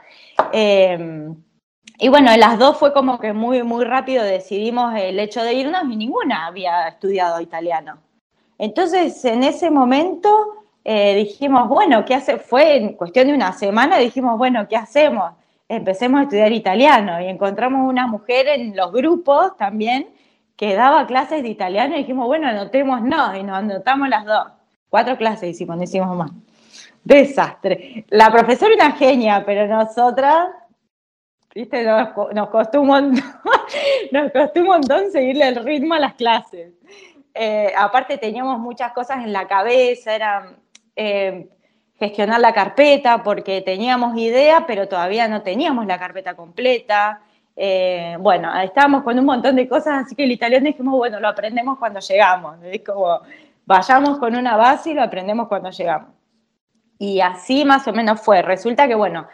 Eh, 0.53 1.35
y 2.03 2.09
bueno, 2.09 2.35
las 2.37 2.59
dos 2.59 2.79
fue 2.79 2.95
como 2.95 3.19
que 3.19 3.35
muy, 3.35 3.63
muy 3.63 3.85
rápido 3.85 4.25
decidimos 4.25 4.95
el 4.97 5.19
hecho 5.19 5.43
de 5.43 5.53
irnos 5.53 5.83
y 5.85 5.97
ninguna 5.97 6.47
había 6.47 6.89
estudiado 6.89 7.43
italiano. 7.43 7.99
Entonces, 8.57 9.23
en 9.27 9.43
ese 9.43 9.71
momento 9.71 10.60
eh, 10.85 11.15
dijimos, 11.15 11.69
bueno, 11.69 12.05
¿qué 12.05 12.15
hace? 12.15 12.39
Fue 12.39 12.77
en 12.77 12.95
cuestión 12.95 13.27
de 13.27 13.35
una 13.35 13.53
semana, 13.53 13.99
dijimos, 13.99 14.39
bueno, 14.39 14.67
¿qué 14.69 14.77
hacemos? 14.77 15.33
Empecemos 15.69 16.21
a 16.21 16.23
estudiar 16.25 16.53
italiano 16.53 17.21
y 17.21 17.27
encontramos 17.27 17.89
una 17.89 18.07
mujer 18.07 18.49
en 18.49 18.75
los 18.75 18.91
grupos 18.91 19.57
también 19.57 20.09
que 20.57 20.75
daba 20.75 21.07
clases 21.07 21.43
de 21.43 21.49
italiano 21.49 21.95
y 21.95 22.01
dijimos, 22.01 22.27
bueno, 22.27 22.49
anotemos 22.49 23.03
no, 23.03 23.37
y 23.37 23.43
nos 23.43 23.59
anotamos 23.59 24.09
las 24.09 24.25
dos. 24.25 24.47
Cuatro 24.89 25.17
clases 25.17 25.51
hicimos, 25.51 25.77
no 25.77 25.83
hicimos 25.85 26.17
más. 26.17 26.33
Desastre. 27.05 28.05
La 28.09 28.31
profesora 28.31 28.75
una 28.75 28.93
genia, 28.93 29.43
pero 29.47 29.67
nosotras, 29.67 30.49
viste, 31.55 31.85
nos, 31.85 32.09
nos, 32.35 32.51
costó 32.51 32.81
un 32.83 32.89
montón, 32.89 33.25
nos 34.13 34.33
costó 34.33 34.61
un 34.61 34.67
montón 34.67 35.11
seguirle 35.11 35.49
el 35.49 35.65
ritmo 35.65 35.95
a 35.95 35.99
las 35.99 36.15
clases. 36.15 36.73
Eh, 37.33 37.73
aparte 37.77 38.19
teníamos 38.19 38.59
muchas 38.59 38.93
cosas 38.93 39.19
en 39.25 39.33
la 39.33 39.47
cabeza, 39.47 40.15
eran 40.15 40.60
eh, 41.03 41.49
gestionar 41.99 42.41
la 42.41 42.53
carpeta 42.53 43.23
porque 43.23 43.63
teníamos 43.63 44.19
idea, 44.19 44.67
pero 44.67 44.87
todavía 44.87 45.29
no 45.29 45.41
teníamos 45.41 45.87
la 45.87 45.99
carpeta 45.99 46.35
completa. 46.35 47.23
Eh, 47.57 48.17
bueno, 48.21 48.55
estábamos 48.61 49.03
con 49.03 49.19
un 49.19 49.25
montón 49.25 49.57
de 49.57 49.67
cosas, 49.67 50.05
así 50.05 50.15
que 50.15 50.25
el 50.25 50.33
italiano 50.33 50.67
dijimos, 50.67 50.95
bueno, 50.97 51.19
lo 51.19 51.29
aprendemos 51.29 51.79
cuando 51.79 52.01
llegamos. 52.01 52.59
Es 52.65 52.83
como, 52.85 53.21
vayamos 53.65 54.19
con 54.19 54.37
una 54.37 54.57
base 54.57 54.91
y 54.91 54.95
lo 54.95 55.03
aprendemos 55.03 55.49
cuando 55.49 55.71
llegamos. 55.71 56.11
Y 56.99 57.21
así 57.23 57.65
más 57.65 57.89
o 57.89 57.95
menos 57.95 58.21
fue. 58.21 58.43
Resulta 58.43 58.87
que, 58.87 58.95
bueno, 58.95 59.27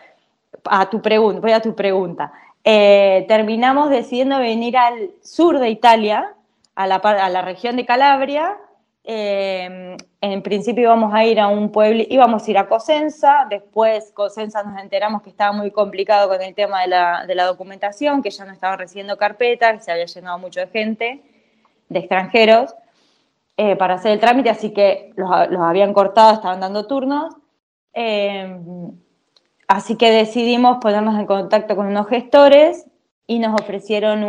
a 0.67 0.89
tu 0.89 1.03
pregunta, 1.03 1.41
voy 1.41 1.53
a 1.53 1.61
tu 1.61 1.75
pregunta. 1.75 2.33
Eh, 2.63 3.25
terminamos 3.27 3.91
decidiendo 3.91 4.39
venir 4.39 4.77
al 4.77 5.11
sur 5.21 5.59
de 5.59 5.69
Italia, 5.69 6.33
a 6.77 6.87
la, 6.87 6.97
a 6.97 7.29
la 7.29 7.43
región 7.43 7.75
de 7.75 7.87
Calabria, 7.87 8.57
en 10.33 10.43
principio 10.43 10.85
íbamos 10.85 11.15
a 11.15 11.25
ir 11.25 11.39
a 11.39 11.47
un 11.47 11.71
pueblo, 11.71 12.03
íbamos 12.09 12.47
a 12.47 12.51
ir 12.51 12.59
a 12.59 12.69
Cosenza, 12.69 13.47
después 13.49 14.11
Cosenza 14.13 14.65
nos 14.65 14.81
enteramos 14.83 15.23
que 15.23 15.31
estaba 15.31 15.53
muy 15.53 15.71
complicado 15.71 16.29
con 16.29 16.43
el 16.43 16.55
tema 16.55 16.83
de 16.83 16.89
la, 16.89 17.25
de 17.27 17.35
documentación, 17.35 18.23
que 18.23 18.31
ya 18.31 18.45
no 18.45 18.53
estaba 18.53 18.77
recibiendo 18.77 19.17
carpetas, 19.17 19.75
que 19.75 19.81
se 19.83 19.93
había 19.93 20.07
llenado 20.07 20.39
mucho 20.39 20.59
de 20.59 20.67
gente, 20.67 21.23
de 21.89 21.99
extranjeros, 21.99 22.75
eh, 23.57 23.77
para 23.77 23.95
hacer 23.95 24.13
el 24.13 24.21
trámite, 24.21 24.51
así 24.51 24.73
que 24.73 25.13
los, 25.15 25.31
habían 25.31 25.93
cortado, 25.93 26.35
estaban 26.35 26.61
dando 26.61 26.87
turnos. 26.87 27.35
Eh, 27.95 28.61
así 29.69 29.97
que 29.97 30.11
decidimos 30.11 30.79
ponernos 30.79 31.19
en 31.19 31.27
contacto 31.27 31.77
con 31.77 31.87
unos 31.87 32.09
gestores 32.09 32.87
y 33.29 33.39
nos 33.39 33.61
ofrecieron 33.61 34.25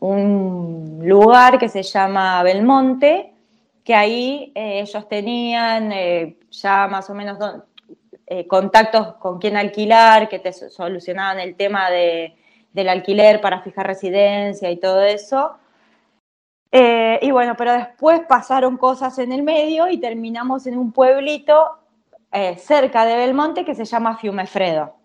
un 0.00 1.00
lugar 1.02 1.58
que 1.58 1.68
se 1.68 1.82
llama 1.82 2.42
Belmonte, 2.44 3.34
que 3.88 3.94
ahí 3.94 4.52
eh, 4.54 4.80
ellos 4.80 5.08
tenían 5.08 5.92
eh, 5.92 6.36
ya 6.50 6.86
más 6.88 7.08
o 7.08 7.14
menos 7.14 7.38
don, 7.38 7.64
eh, 8.26 8.46
contactos 8.46 9.14
con 9.14 9.38
quién 9.38 9.56
alquilar, 9.56 10.28
que 10.28 10.38
te 10.38 10.52
solucionaban 10.52 11.40
el 11.40 11.56
tema 11.56 11.88
de, 11.88 12.36
del 12.74 12.90
alquiler 12.90 13.40
para 13.40 13.62
fijar 13.62 13.86
residencia 13.86 14.70
y 14.70 14.76
todo 14.76 15.02
eso. 15.02 15.56
Eh, 16.70 17.18
y 17.22 17.30
bueno, 17.30 17.54
pero 17.56 17.72
después 17.72 18.20
pasaron 18.28 18.76
cosas 18.76 19.18
en 19.20 19.32
el 19.32 19.42
medio 19.42 19.88
y 19.88 19.96
terminamos 19.96 20.66
en 20.66 20.76
un 20.76 20.92
pueblito 20.92 21.78
eh, 22.30 22.56
cerca 22.58 23.06
de 23.06 23.16
Belmonte 23.16 23.64
que 23.64 23.74
se 23.74 23.86
llama 23.86 24.18
Fiumefredo 24.18 24.96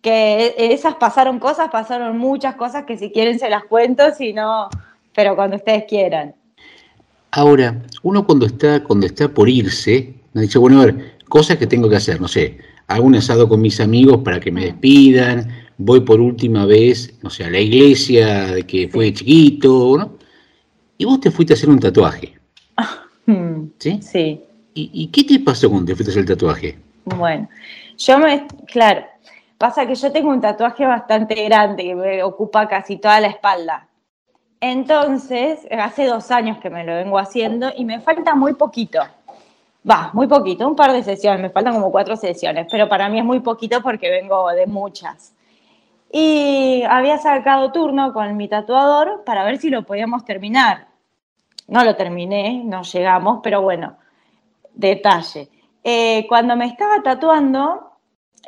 que 0.00 0.54
esas 0.56 0.94
pasaron 0.94 1.40
cosas, 1.40 1.70
pasaron 1.70 2.16
muchas 2.16 2.54
cosas 2.54 2.84
que 2.84 2.96
si 2.96 3.10
quieren 3.10 3.40
se 3.40 3.50
las 3.50 3.64
cuento, 3.64 4.14
si 4.14 4.32
no, 4.32 4.68
pero 5.12 5.34
cuando 5.34 5.56
ustedes 5.56 5.86
quieran. 5.86 6.37
Ahora, 7.30 7.82
uno 8.02 8.26
cuando 8.26 8.46
está, 8.46 8.82
cuando 8.82 9.06
está 9.06 9.28
por 9.28 9.48
irse, 9.48 10.14
me 10.32 10.42
dicho, 10.42 10.60
bueno, 10.60 10.80
a 10.80 10.86
ver, 10.86 11.18
cosas 11.28 11.58
que 11.58 11.66
tengo 11.66 11.88
que 11.88 11.96
hacer, 11.96 12.20
no 12.20 12.28
sé, 12.28 12.58
hago 12.86 13.04
un 13.04 13.16
asado 13.16 13.48
con 13.48 13.60
mis 13.60 13.80
amigos 13.80 14.18
para 14.24 14.40
que 14.40 14.50
me 14.50 14.64
despidan, 14.64 15.48
voy 15.76 16.00
por 16.00 16.20
última 16.20 16.64
vez, 16.64 17.18
no 17.22 17.30
sé, 17.30 17.44
a 17.44 17.50
la 17.50 17.60
iglesia 17.60 18.46
de 18.46 18.62
que 18.64 18.88
fue 18.88 19.12
chiquito, 19.12 19.96
¿no? 19.98 20.18
Y 20.96 21.04
vos 21.04 21.20
te 21.20 21.30
fuiste 21.30 21.52
a 21.52 21.56
hacer 21.56 21.68
un 21.68 21.78
tatuaje. 21.78 22.38
¿Sí? 23.78 23.98
Sí. 24.02 24.40
¿Y, 24.74 24.90
¿Y, 24.92 25.06
qué 25.08 25.24
te 25.24 25.40
pasó 25.40 25.68
cuando 25.68 25.86
te 25.86 25.96
fuiste 25.96 26.10
a 26.10 26.12
hacer 26.12 26.22
el 26.22 26.28
tatuaje? 26.28 26.78
Bueno, 27.04 27.48
yo 27.96 28.18
me, 28.18 28.46
claro, 28.66 29.04
Pasa 29.58 29.86
que 29.86 29.96
yo 29.96 30.12
tengo 30.12 30.30
un 30.30 30.40
tatuaje 30.40 30.86
bastante 30.86 31.34
grande 31.44 31.82
que 31.82 31.94
me 31.96 32.22
ocupa 32.22 32.68
casi 32.68 32.96
toda 32.96 33.20
la 33.20 33.26
espalda. 33.26 33.87
Entonces, 34.60 35.66
hace 35.70 36.06
dos 36.06 36.30
años 36.30 36.58
que 36.58 36.70
me 36.70 36.84
lo 36.84 36.94
vengo 36.94 37.18
haciendo 37.18 37.70
y 37.76 37.84
me 37.84 38.00
falta 38.00 38.34
muy 38.34 38.54
poquito. 38.54 39.00
Va, 39.88 40.10
muy 40.12 40.26
poquito, 40.26 40.66
un 40.66 40.74
par 40.74 40.92
de 40.92 41.02
sesiones, 41.02 41.40
me 41.40 41.50
faltan 41.50 41.74
como 41.74 41.92
cuatro 41.92 42.16
sesiones, 42.16 42.66
pero 42.70 42.88
para 42.88 43.08
mí 43.08 43.18
es 43.18 43.24
muy 43.24 43.40
poquito 43.40 43.80
porque 43.80 44.10
vengo 44.10 44.48
de 44.50 44.66
muchas. 44.66 45.32
Y 46.10 46.82
había 46.88 47.18
sacado 47.18 47.70
turno 47.70 48.12
con 48.12 48.36
mi 48.36 48.48
tatuador 48.48 49.22
para 49.24 49.44
ver 49.44 49.58
si 49.58 49.70
lo 49.70 49.84
podíamos 49.84 50.24
terminar. 50.24 50.88
No 51.68 51.84
lo 51.84 51.94
terminé, 51.94 52.62
no 52.64 52.82
llegamos, 52.82 53.40
pero 53.42 53.62
bueno, 53.62 53.96
detalle. 54.74 55.48
Eh, 55.84 56.26
cuando 56.28 56.56
me 56.56 56.66
estaba 56.66 57.02
tatuando, 57.02 57.92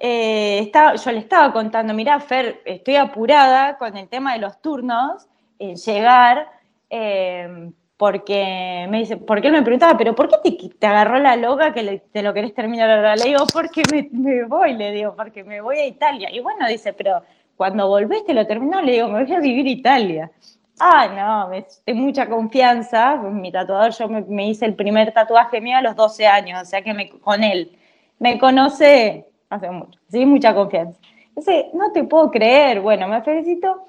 eh, 0.00 0.58
estaba, 0.60 0.94
yo 0.96 1.12
le 1.12 1.18
estaba 1.18 1.52
contando, 1.52 1.94
mirá, 1.94 2.18
Fer, 2.20 2.62
estoy 2.64 2.96
apurada 2.96 3.78
con 3.78 3.96
el 3.96 4.08
tema 4.08 4.32
de 4.32 4.40
los 4.40 4.60
turnos, 4.60 5.28
en 5.60 5.76
llegar, 5.76 6.48
eh, 6.88 7.70
porque 8.00 8.86
me 8.88 9.00
dice, 9.00 9.18
porque 9.18 9.48
él 9.48 9.52
me 9.52 9.62
preguntaba, 9.62 9.98
pero 9.98 10.14
¿por 10.14 10.28
qué 10.28 10.70
te, 10.78 10.86
agarró 10.86 11.18
la 11.18 11.36
loca 11.36 11.74
que 11.74 12.02
te 12.10 12.22
lo 12.22 12.32
querés 12.32 12.54
terminar 12.54 12.90
ahora? 12.90 13.14
Le 13.14 13.26
digo, 13.26 13.44
porque 13.52 13.82
me, 14.10 14.44
voy, 14.44 14.72
le 14.72 14.90
digo, 14.90 15.14
porque 15.14 15.44
me 15.44 15.60
voy 15.60 15.76
a 15.76 15.86
Italia. 15.86 16.30
Y 16.32 16.40
bueno, 16.40 16.66
dice, 16.66 16.94
pero 16.94 17.22
cuando 17.56 17.88
volvés 17.88 18.24
te 18.24 18.32
lo 18.32 18.46
terminó, 18.46 18.80
le 18.80 18.92
digo, 18.92 19.08
me 19.08 19.22
voy 19.22 19.34
a 19.34 19.40
vivir 19.40 19.66
Italia. 19.66 20.30
Ah, 20.78 21.08
no, 21.44 21.50
me, 21.50 21.66
tengo 21.84 22.00
mucha 22.00 22.26
confianza. 22.26 23.16
Mi 23.16 23.52
tatuador, 23.52 23.92
yo 23.92 24.08
me, 24.08 24.48
hice 24.48 24.64
el 24.64 24.74
primer 24.74 25.12
tatuaje 25.12 25.60
mío 25.60 25.76
a 25.76 25.82
los 25.82 25.94
12 25.94 26.26
años, 26.26 26.62
o 26.62 26.64
sea 26.64 26.80
que 26.80 26.94
me, 26.94 27.10
con 27.10 27.44
él. 27.44 27.76
Me 28.18 28.38
conoce 28.38 29.26
hace 29.50 29.70
mucho, 29.70 30.00
sí, 30.08 30.24
mucha 30.24 30.54
confianza. 30.54 30.98
Entonces, 31.28 31.66
no 31.74 31.92
te 31.92 32.04
puedo 32.04 32.30
creer. 32.30 32.80
Bueno, 32.80 33.08
me 33.08 33.20
felicito. 33.20 33.84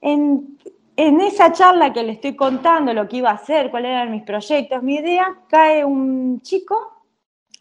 En, 0.00 0.58
en 0.98 1.20
esa 1.20 1.52
charla 1.52 1.92
que 1.92 2.02
le 2.02 2.10
estoy 2.12 2.34
contando 2.34 2.92
lo 2.92 3.06
que 3.06 3.18
iba 3.18 3.30
a 3.30 3.34
hacer, 3.34 3.70
cuáles 3.70 3.92
eran 3.92 4.10
mis 4.10 4.24
proyectos, 4.24 4.82
mi 4.82 4.96
idea, 4.96 5.42
cae 5.48 5.84
un 5.84 6.40
chico 6.40 7.04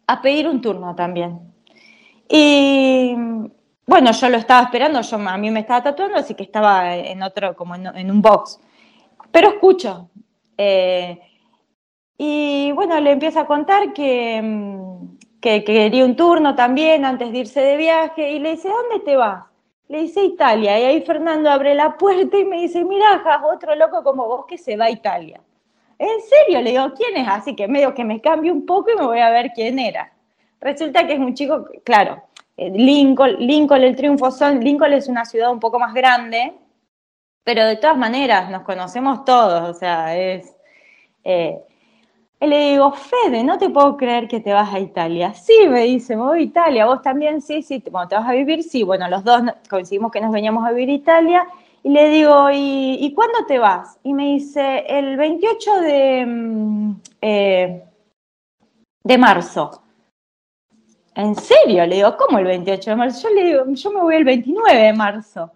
a 0.07 0.19
pedir 0.19 0.47
un 0.47 0.59
turno 0.59 0.95
también. 0.95 1.39
Y 2.27 3.15
bueno, 3.85 4.11
yo 4.11 4.29
lo 4.29 4.37
estaba 4.37 4.63
esperando, 4.63 5.01
yo, 5.01 5.17
a 5.17 5.37
mí 5.37 5.51
me 5.51 5.59
estaba 5.59 5.83
tatuando, 5.83 6.17
así 6.17 6.33
que 6.33 6.41
estaba 6.41 6.95
en 6.95 7.21
otro, 7.21 7.55
como 7.55 7.75
en, 7.75 7.85
en 7.85 8.09
un 8.09 8.23
box. 8.23 8.59
Pero 9.31 9.49
escucho. 9.49 10.09
eh, 10.57 11.21
y 12.17 12.71
bueno, 12.71 12.99
le 12.99 13.11
empiezo 13.11 13.39
a 13.39 13.45
contar 13.45 13.93
que, 13.93 14.41
que, 15.39 15.63
que 15.63 15.73
quería 15.73 16.03
un 16.05 16.15
turno 16.15 16.55
también 16.55 17.05
antes 17.05 17.31
de 17.31 17.37
irse 17.37 17.61
de 17.61 17.77
viaje. 17.77 18.31
Y 18.31 18.39
le 18.39 18.51
dice, 18.53 18.69
¿dónde 18.69 19.05
te 19.05 19.15
vas? 19.15 19.45
Le 19.87 20.01
dice 20.01 20.23
Italia. 20.23 20.79
Y 20.79 20.83
ahí 20.83 21.01
Fernando 21.01 21.49
abre 21.49 21.73
la 21.75 21.97
puerta 21.97 22.37
y 22.37 22.45
me 22.45 22.61
dice, 22.61 22.83
mira, 22.83 23.41
otro 23.51 23.75
loco 23.75 24.03
como 24.03 24.27
vos 24.27 24.45
que 24.45 24.57
se 24.57 24.75
va 24.75 24.85
a 24.85 24.89
Italia. 24.91 25.41
¿En 25.99 26.21
serio? 26.21 26.61
Le 26.61 26.71
digo, 26.71 26.93
¿quién 26.95 27.17
es? 27.17 27.27
Así 27.27 27.55
que 27.55 27.67
medio 27.67 27.93
que 27.93 28.03
me 28.03 28.21
cambio 28.21 28.53
un 28.53 28.65
poco 28.65 28.91
y 28.91 28.95
me 28.95 29.05
voy 29.05 29.19
a 29.19 29.29
ver 29.29 29.51
quién 29.55 29.79
era. 29.79 30.11
Resulta 30.59 31.05
que 31.05 31.13
es 31.13 31.19
un 31.19 31.33
chico, 31.33 31.67
claro, 31.83 32.23
eh, 32.57 32.69
Lincoln, 32.69 33.35
Lincoln, 33.39 33.83
el 33.83 33.95
Triunfo 33.95 34.31
son, 34.31 34.59
Lincoln 34.59 34.93
es 34.93 35.07
una 35.07 35.23
ciudad 35.25 35.51
un 35.51 35.59
poco 35.59 35.79
más 35.79 35.93
grande, 35.93 36.53
pero 37.43 37.65
de 37.65 37.75
todas 37.77 37.97
maneras 37.97 38.49
nos 38.49 38.63
conocemos 38.63 39.23
todos, 39.23 39.69
o 39.69 39.73
sea, 39.73 40.17
es... 40.17 40.55
eh, 41.23 41.66
y 42.39 42.45
le 42.47 42.71
digo, 42.71 42.91
Fede, 42.91 43.43
no 43.43 43.57
te 43.57 43.69
puedo 43.69 43.97
creer 43.97 44.27
que 44.27 44.39
te 44.39 44.53
vas 44.53 44.71
a 44.73 44.79
Italia. 44.79 45.33
Sí, 45.33 45.67
me 45.67 45.83
dice, 45.83 46.15
me 46.15 46.21
voy 46.23 46.39
a 46.39 46.43
Italia. 46.43 46.85
¿Vos 46.85 47.01
también? 47.01 47.41
Sí, 47.41 47.63
sí. 47.63 47.83
Bueno, 47.89 48.07
¿te 48.07 48.15
vas 48.15 48.27
a 48.29 48.33
vivir? 48.33 48.61
Sí. 48.63 48.83
Bueno, 48.83 49.09
los 49.09 49.23
dos 49.23 49.41
coincidimos 49.69 50.11
que 50.11 50.21
nos 50.21 50.31
veníamos 50.31 50.63
a 50.65 50.71
vivir 50.71 50.89
a 50.89 50.93
Italia. 50.93 51.47
Y 51.83 51.89
le 51.89 52.09
digo, 52.09 52.49
¿y, 52.51 52.97
y 52.99 53.13
cuándo 53.13 53.45
te 53.47 53.57
vas? 53.57 53.97
Y 54.03 54.13
me 54.13 54.25
dice, 54.33 54.85
el 54.87 55.17
28 55.17 55.79
de, 55.81 56.25
mm, 56.27 56.91
eh, 57.21 57.83
de 59.03 59.17
marzo. 59.17 59.81
¿En 61.15 61.35
serio? 61.35 61.85
Le 61.87 61.95
digo, 61.95 62.15
¿cómo 62.17 62.37
el 62.37 62.45
28 62.45 62.91
de 62.91 62.95
marzo? 62.95 63.27
Yo 63.29 63.33
le 63.35 63.43
digo, 63.45 63.63
yo 63.69 63.91
me 63.91 64.01
voy 64.01 64.15
el 64.15 64.23
29 64.25 64.79
de 64.79 64.93
marzo. 64.93 65.51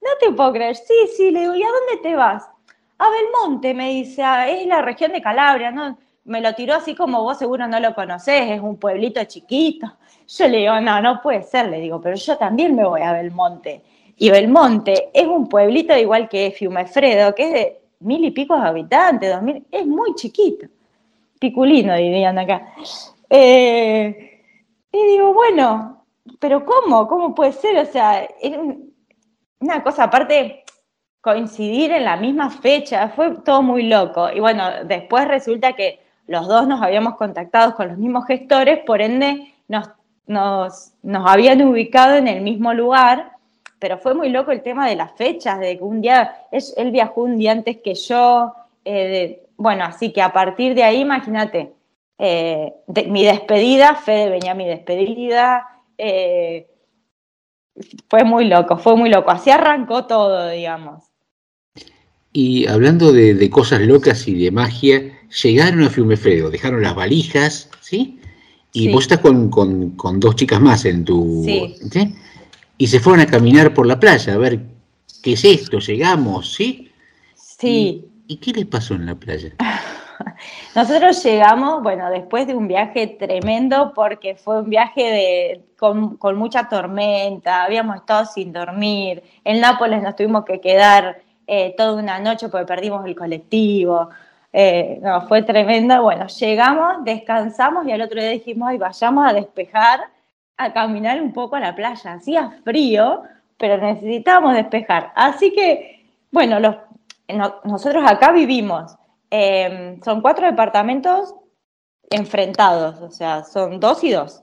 No 0.00 0.10
te 0.20 0.30
puedo 0.32 0.52
creer. 0.52 0.76
Sí, 0.76 0.94
sí, 1.16 1.30
le 1.32 1.40
digo, 1.40 1.54
¿y 1.56 1.62
a 1.64 1.68
dónde 1.68 2.02
te 2.02 2.14
vas? 2.14 2.48
A 2.98 3.06
Belmonte, 3.10 3.74
me 3.74 3.88
dice, 3.90 4.22
"ah, 4.22 4.48
es 4.48 4.66
la 4.66 4.82
región 4.82 5.12
de 5.12 5.20
Calabria, 5.22 5.70
¿no? 5.72 5.98
Me 6.24 6.40
lo 6.40 6.54
tiró 6.54 6.74
así 6.74 6.94
como 6.94 7.22
vos 7.22 7.38
seguro 7.38 7.66
no 7.66 7.78
lo 7.80 7.94
conocés, 7.94 8.50
es 8.50 8.60
un 8.60 8.78
pueblito 8.78 9.22
chiquito. 9.24 9.86
Yo 10.26 10.48
le 10.48 10.58
digo, 10.58 10.80
no, 10.80 11.00
no 11.02 11.20
puede 11.22 11.42
ser, 11.42 11.68
le 11.68 11.80
digo, 11.80 12.00
pero 12.00 12.16
yo 12.16 12.36
también 12.38 12.74
me 12.74 12.84
voy 12.84 13.02
a 13.02 13.12
Belmonte. 13.12 13.82
Y 14.16 14.30
Belmonte 14.30 15.10
es 15.12 15.26
un 15.26 15.48
pueblito 15.48 15.96
igual 15.96 16.28
que 16.28 16.50
Fiumefredo, 16.50 17.34
que 17.34 17.46
es 17.46 17.52
de 17.52 17.80
mil 18.00 18.24
y 18.24 18.30
pico 18.30 18.58
de 18.58 18.66
habitantes, 18.66 19.32
dos 19.32 19.42
mil, 19.42 19.66
es 19.70 19.86
muy 19.86 20.14
chiquito. 20.14 20.66
Piculino, 21.38 21.94
dirían 21.96 22.38
acá. 22.38 22.74
Eh, 23.28 24.40
y 24.92 25.06
digo, 25.06 25.34
bueno, 25.34 26.06
pero 26.38 26.64
¿cómo? 26.64 27.06
¿Cómo 27.08 27.34
puede 27.34 27.52
ser? 27.52 27.76
O 27.78 27.84
sea, 27.84 28.26
una 29.60 29.82
cosa 29.82 30.04
aparte, 30.04 30.64
coincidir 31.20 31.92
en 31.92 32.04
la 32.04 32.16
misma 32.16 32.50
fecha, 32.50 33.08
fue 33.08 33.36
todo 33.44 33.62
muy 33.62 33.84
loco. 33.84 34.30
Y 34.30 34.40
bueno, 34.40 34.84
después 34.84 35.26
resulta 35.26 35.72
que 35.74 36.03
los 36.26 36.48
dos 36.48 36.66
nos 36.66 36.82
habíamos 36.82 37.16
contactado 37.16 37.74
con 37.74 37.88
los 37.88 37.98
mismos 37.98 38.26
gestores, 38.26 38.80
por 38.84 39.02
ende 39.02 39.54
nos, 39.68 39.90
nos, 40.26 40.92
nos 41.02 41.30
habían 41.30 41.62
ubicado 41.62 42.16
en 42.16 42.28
el 42.28 42.42
mismo 42.42 42.72
lugar, 42.72 43.32
pero 43.78 43.98
fue 43.98 44.14
muy 44.14 44.30
loco 44.30 44.50
el 44.50 44.62
tema 44.62 44.88
de 44.88 44.96
las 44.96 45.12
fechas, 45.12 45.60
de 45.60 45.76
que 45.76 45.84
un 45.84 46.00
día, 46.00 46.34
él, 46.50 46.90
viajó 46.90 47.22
un 47.22 47.36
día 47.36 47.52
antes 47.52 47.78
que 47.78 47.94
yo, 47.94 48.54
eh, 48.84 49.42
bueno, 49.56 49.84
así 49.84 50.12
que 50.12 50.22
a 50.22 50.32
partir 50.32 50.74
de 50.74 50.82
ahí, 50.82 51.00
imagínate, 51.00 51.72
eh, 52.18 52.72
mi 53.08 53.24
despedida, 53.24 53.94
Fede 53.96 54.30
venía 54.30 54.54
mi 54.54 54.66
despedida, 54.66 55.66
eh, 55.98 56.68
fue 58.08 58.24
muy 58.24 58.46
loco, 58.46 58.78
fue 58.78 58.96
muy 58.96 59.10
loco, 59.10 59.30
así 59.30 59.50
arrancó 59.50 60.06
todo, 60.06 60.48
digamos. 60.48 61.04
Y 62.32 62.66
hablando 62.66 63.12
de 63.12 63.50
cosas 63.50 63.80
locas 63.82 64.26
y 64.26 64.42
de 64.42 64.50
magia, 64.50 65.13
llegaron 65.42 65.82
a 65.82 65.90
Fiumefredo, 65.90 66.50
dejaron 66.50 66.82
las 66.82 66.94
valijas, 66.94 67.68
¿sí? 67.80 68.20
Y 68.72 68.86
Sí. 68.86 68.92
vos 68.92 69.04
estás 69.04 69.18
con, 69.18 69.50
con- 69.50 69.90
con 69.90 70.18
dos 70.20 70.36
chicas 70.36 70.60
más 70.60 70.84
en 70.84 71.04
tu... 71.04 71.42
Sí. 71.44 71.76
¿sí? 71.90 72.14
Y 72.78 72.86
se 72.88 72.98
fueron 73.00 73.20
a 73.20 73.26
caminar 73.26 73.72
por 73.72 73.86
la 73.86 73.98
playa 74.00 74.34
a 74.34 74.38
ver 74.38 74.60
qué 75.22 75.34
es 75.34 75.44
esto, 75.44 75.78
llegamos, 75.78 76.52
¿sí? 76.54 76.90
Sí. 77.36 78.04
¿Y 78.26 78.36
qué 78.38 78.52
les 78.52 78.66
pasó 78.66 78.94
en 78.94 79.06
la 79.06 79.14
playa? 79.14 79.50
Nosotros 80.74 81.22
llegamos, 81.24 81.82
bueno, 81.82 82.10
después 82.10 82.46
de 82.46 82.54
un 82.54 82.66
viaje 82.68 83.06
tremendo, 83.06 83.92
porque 83.94 84.34
fue 84.34 84.60
un 84.60 84.70
viaje 84.70 85.02
de, 85.02 85.60
con, 85.78 86.16
con 86.16 86.36
mucha 86.36 86.68
tormenta, 86.68 87.62
habíamos 87.64 87.96
estado 87.96 88.24
sin 88.26 88.52
dormir, 88.52 89.22
en 89.44 89.60
Nápoles 89.60 90.02
nos 90.02 90.16
tuvimos 90.16 90.44
que 90.44 90.60
quedar 90.60 91.20
eh, 91.46 91.74
toda 91.76 91.94
una 92.02 92.18
noche 92.18 92.48
porque 92.48 92.66
perdimos 92.66 93.04
el 93.06 93.14
colectivo, 93.14 94.08
eh, 94.56 95.00
no, 95.02 95.26
fue 95.26 95.42
tremendo, 95.42 96.00
bueno, 96.02 96.28
llegamos, 96.28 97.04
descansamos 97.04 97.86
y 97.86 97.92
al 97.92 98.02
otro 98.02 98.20
día 98.20 98.30
dijimos, 98.30 98.68
ay, 98.68 98.78
vayamos 98.78 99.28
a 99.28 99.32
despejar, 99.32 100.00
a 100.56 100.72
caminar 100.72 101.20
un 101.20 101.32
poco 101.32 101.56
a 101.56 101.60
la 101.60 101.74
playa, 101.74 102.12
hacía 102.12 102.50
frío, 102.62 103.22
pero 103.58 103.76
necesitábamos 103.78 104.54
despejar, 104.54 105.12
así 105.16 105.52
que, 105.52 106.06
bueno, 106.30 106.60
los, 106.60 106.76
no- 107.28 107.56
nosotros 107.64 108.04
acá 108.06 108.30
vivimos 108.30 108.96
eh, 109.30 109.98
son 110.04 110.20
cuatro 110.20 110.46
departamentos 110.46 111.34
enfrentados, 112.10 113.00
o 113.00 113.10
sea, 113.10 113.42
son 113.42 113.80
dos 113.80 114.04
y 114.04 114.12
dos. 114.12 114.42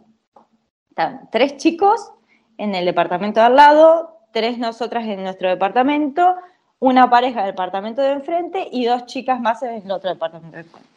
Están 0.89 1.29
tres 1.31 1.55
chicos 1.55 2.11
en 2.57 2.75
el 2.75 2.83
departamento 2.85 3.39
de 3.39 3.45
al 3.45 3.55
lado, 3.55 4.19
tres 4.33 4.57
nosotras 4.57 5.05
en 5.07 5.23
nuestro 5.23 5.47
departamento, 5.47 6.35
una 6.81 7.09
pareja 7.09 7.39
en 7.41 7.45
el 7.45 7.51
departamento 7.51 8.01
de 8.01 8.11
enfrente 8.11 8.67
y 8.71 8.85
dos 8.85 9.05
chicas 9.05 9.39
más 9.39 9.61
en 9.63 9.83
el 9.85 9.91
otro 9.91 10.09
departamento 10.09 10.57
de 10.57 10.63
enfrente. 10.63 10.89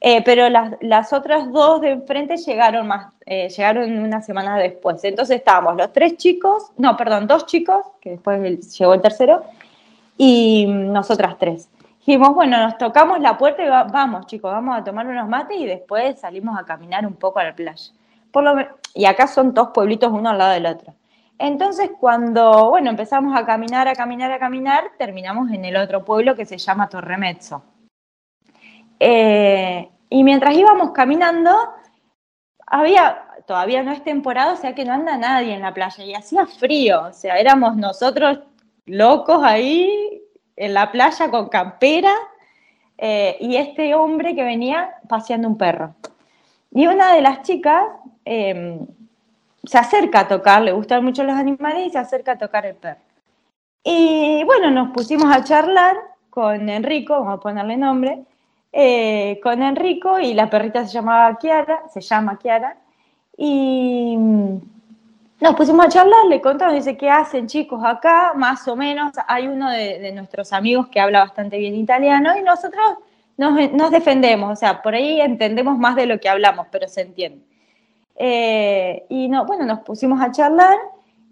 Eh, 0.00 0.22
pero 0.22 0.50
las, 0.50 0.74
las 0.82 1.14
otras 1.14 1.50
dos 1.50 1.80
de 1.80 1.92
enfrente 1.92 2.36
llegaron 2.36 2.86
más, 2.86 3.10
eh, 3.24 3.48
llegaron 3.48 3.98
una 3.98 4.20
semana 4.20 4.58
después. 4.58 5.02
Entonces 5.02 5.38
estábamos 5.38 5.76
los 5.76 5.92
tres 5.94 6.18
chicos, 6.18 6.70
no, 6.76 6.94
perdón, 6.94 7.26
dos 7.26 7.46
chicos, 7.46 7.86
que 8.02 8.10
después 8.10 8.78
llegó 8.78 8.92
el 8.92 9.00
tercero, 9.00 9.44
y 10.18 10.66
nosotras 10.68 11.36
tres. 11.38 11.70
Dijimos, 12.00 12.34
bueno, 12.34 12.58
nos 12.58 12.76
tocamos 12.76 13.18
la 13.20 13.38
puerta 13.38 13.64
y 13.64 13.68
va- 13.68 13.84
vamos, 13.84 14.26
chicos, 14.26 14.52
vamos 14.52 14.78
a 14.78 14.84
tomar 14.84 15.06
unos 15.06 15.26
mates 15.26 15.56
y 15.58 15.64
después 15.64 16.20
salimos 16.20 16.58
a 16.58 16.64
caminar 16.66 17.06
un 17.06 17.14
poco 17.14 17.38
a 17.38 17.44
la 17.44 17.54
playa. 17.54 17.90
Por 18.30 18.44
lo 18.44 18.56
y 18.92 19.06
acá 19.06 19.26
son 19.26 19.54
dos 19.54 19.68
pueblitos 19.72 20.12
uno 20.12 20.28
al 20.28 20.36
lado 20.38 20.52
del 20.52 20.66
otro. 20.66 20.92
Entonces, 21.46 21.90
cuando, 22.00 22.70
bueno, 22.70 22.88
empezamos 22.88 23.36
a 23.36 23.44
caminar, 23.44 23.86
a 23.86 23.94
caminar, 23.94 24.32
a 24.32 24.38
caminar, 24.38 24.92
terminamos 24.96 25.50
en 25.50 25.66
el 25.66 25.76
otro 25.76 26.02
pueblo 26.02 26.34
que 26.34 26.46
se 26.46 26.56
llama 26.56 26.88
Torremezzo. 26.88 27.62
Eh, 28.98 29.90
y 30.08 30.24
mientras 30.24 30.56
íbamos 30.56 30.92
caminando, 30.92 31.54
había, 32.66 33.26
todavía 33.46 33.82
no 33.82 33.92
es 33.92 34.02
temporada, 34.02 34.54
o 34.54 34.56
sea 34.56 34.74
que 34.74 34.86
no 34.86 34.94
anda 34.94 35.18
nadie 35.18 35.52
en 35.52 35.60
la 35.60 35.74
playa 35.74 36.02
y 36.02 36.14
hacía 36.14 36.46
frío, 36.46 37.08
o 37.08 37.12
sea, 37.12 37.38
éramos 37.38 37.76
nosotros 37.76 38.38
locos 38.86 39.40
ahí 39.42 40.22
en 40.56 40.72
la 40.72 40.90
playa 40.90 41.30
con 41.30 41.50
campera 41.50 42.14
eh, 42.96 43.36
y 43.38 43.56
este 43.56 43.94
hombre 43.94 44.34
que 44.34 44.44
venía 44.44 44.94
paseando 45.10 45.48
un 45.48 45.58
perro. 45.58 45.94
Y 46.70 46.86
una 46.86 47.14
de 47.14 47.20
las 47.20 47.42
chicas 47.42 47.84
eh, 48.24 48.78
se 49.66 49.78
acerca 49.78 50.20
a 50.20 50.28
tocar, 50.28 50.62
le 50.62 50.72
gustan 50.72 51.04
mucho 51.04 51.24
los 51.24 51.36
animales 51.36 51.86
y 51.86 51.90
se 51.90 51.98
acerca 51.98 52.32
a 52.32 52.38
tocar 52.38 52.66
el 52.66 52.74
perro. 52.74 53.00
Y 53.82 54.42
bueno, 54.44 54.70
nos 54.70 54.90
pusimos 54.92 55.34
a 55.34 55.44
charlar 55.44 55.96
con 56.30 56.68
Enrico, 56.68 57.14
vamos 57.14 57.34
a 57.34 57.40
ponerle 57.40 57.76
nombre, 57.76 58.24
eh, 58.72 59.38
con 59.42 59.62
Enrico 59.62 60.18
y 60.18 60.34
la 60.34 60.50
perrita 60.50 60.86
se 60.86 60.92
llamaba 60.92 61.38
Kiara, 61.38 61.82
se 61.92 62.00
llama 62.00 62.38
Kiara, 62.38 62.76
y 63.36 64.16
mm, 64.18 64.58
nos 65.40 65.54
pusimos 65.54 65.86
a 65.86 65.88
charlar, 65.88 66.26
le 66.28 66.40
contamos, 66.40 66.74
dice, 66.74 66.96
¿qué 66.96 67.10
hacen 67.10 67.46
chicos 67.46 67.82
acá? 67.84 68.32
Más 68.34 68.66
o 68.66 68.74
menos, 68.74 69.12
hay 69.28 69.46
uno 69.46 69.70
de, 69.70 70.10
nuestros 70.12 70.52
amigos 70.52 70.88
que 70.88 71.00
habla 71.00 71.20
bastante 71.20 71.58
bien 71.58 71.74
italiano 71.74 72.36
y 72.38 72.42
nosotros 72.42 72.84
nos, 73.36 73.72
nos 73.72 73.90
defendemos, 73.90 74.52
o 74.52 74.56
sea, 74.56 74.82
por 74.82 74.94
ahí 74.94 75.20
entendemos 75.20 75.78
más 75.78 75.94
de 75.96 76.06
lo 76.06 76.18
que 76.18 76.28
hablamos, 76.28 76.66
pero 76.70 76.88
se 76.88 77.02
entiende. 77.02 77.53
Eh, 78.16 79.06
y 79.08 79.28
no, 79.28 79.44
bueno, 79.46 79.64
nos 79.66 79.80
pusimos 79.80 80.20
a 80.20 80.30
charlar 80.30 80.76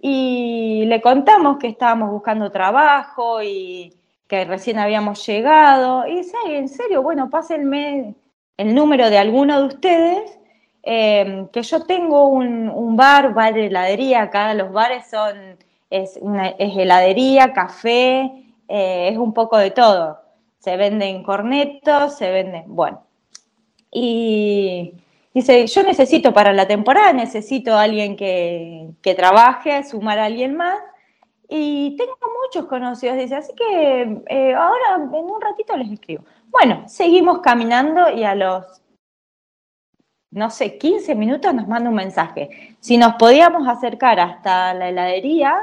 y 0.00 0.84
le 0.86 1.00
contamos 1.00 1.58
que 1.58 1.68
estábamos 1.68 2.10
buscando 2.10 2.50
trabajo 2.50 3.42
y 3.42 3.94
que 4.26 4.44
recién 4.44 4.78
habíamos 4.78 5.24
llegado. 5.26 6.06
Y 6.06 6.16
dice, 6.16 6.36
"Ay, 6.46 6.54
en 6.56 6.68
serio, 6.68 7.02
bueno, 7.02 7.30
pásenme 7.30 8.14
el 8.56 8.74
número 8.74 9.10
de 9.10 9.18
alguno 9.18 9.60
de 9.60 9.66
ustedes, 9.66 10.38
eh, 10.82 11.46
que 11.52 11.62
yo 11.62 11.84
tengo 11.84 12.26
un, 12.26 12.68
un 12.68 12.96
bar, 12.96 13.34
bar 13.34 13.54
de 13.54 13.66
heladería, 13.66 14.22
acá 14.22 14.52
los 14.54 14.72
bares 14.72 15.08
son, 15.10 15.56
es 15.90 16.18
heladería, 16.58 17.52
café, 17.52 18.32
eh, 18.68 19.08
es 19.12 19.18
un 19.18 19.32
poco 19.34 19.58
de 19.58 19.70
todo. 19.70 20.18
Se 20.58 20.76
venden 20.76 21.22
cornetos, 21.22 22.16
se 22.16 22.30
venden, 22.30 22.64
bueno. 22.68 23.02
Y 23.90 24.94
dice, 25.34 25.66
yo 25.66 25.82
necesito 25.82 26.32
para 26.32 26.52
la 26.52 26.66
temporada, 26.66 27.12
necesito 27.12 27.74
a 27.74 27.82
alguien 27.82 28.16
que, 28.16 28.90
que 29.02 29.14
trabaje, 29.14 29.82
sumar 29.84 30.18
a 30.18 30.26
alguien 30.26 30.56
más. 30.56 30.78
Y 31.48 31.96
tengo 31.98 32.16
muchos 32.44 32.66
conocidos, 32.66 33.16
dice, 33.18 33.36
así 33.36 33.52
que 33.54 34.22
eh, 34.28 34.54
ahora 34.54 34.96
en 34.96 35.02
un 35.12 35.40
ratito 35.40 35.76
les 35.76 35.90
escribo. 35.92 36.24
Bueno, 36.48 36.84
seguimos 36.88 37.40
caminando 37.40 38.08
y 38.10 38.24
a 38.24 38.34
los, 38.34 38.64
no 40.30 40.48
sé, 40.50 40.78
15 40.78 41.14
minutos 41.14 41.52
nos 41.54 41.68
manda 41.68 41.90
un 41.90 41.96
mensaje. 41.96 42.76
Si 42.80 42.96
nos 42.96 43.14
podíamos 43.14 43.68
acercar 43.68 44.18
hasta 44.18 44.72
la 44.72 44.88
heladería, 44.88 45.58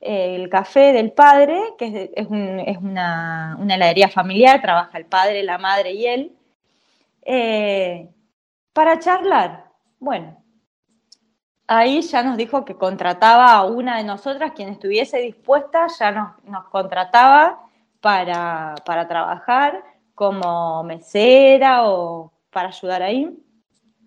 eh, 0.00 0.36
el 0.36 0.48
café 0.48 0.92
del 0.94 1.12
padre, 1.12 1.60
que 1.76 2.10
es, 2.14 2.26
un- 2.28 2.60
es 2.60 2.78
una, 2.78 3.56
una 3.60 3.74
heladería 3.74 4.08
familiar, 4.08 4.62
trabaja 4.62 4.96
el 4.96 5.04
padre, 5.06 5.42
la 5.42 5.58
madre 5.58 5.92
y 5.92 6.06
él, 6.06 6.32
eh, 7.22 8.08
para 8.78 9.00
charlar. 9.00 9.64
Bueno, 9.98 10.40
ahí 11.66 12.00
ya 12.00 12.22
nos 12.22 12.36
dijo 12.36 12.64
que 12.64 12.76
contrataba 12.76 13.50
a 13.50 13.64
una 13.64 13.96
de 13.96 14.04
nosotras, 14.04 14.52
quien 14.54 14.68
estuviese 14.68 15.18
dispuesta, 15.18 15.88
ya 15.98 16.12
nos, 16.12 16.44
nos 16.44 16.66
contrataba 16.66 17.58
para, 18.00 18.76
para 18.86 19.08
trabajar 19.08 19.82
como 20.14 20.84
mesera 20.84 21.88
o 21.88 22.30
para 22.52 22.68
ayudar 22.68 23.02
ahí, 23.02 23.36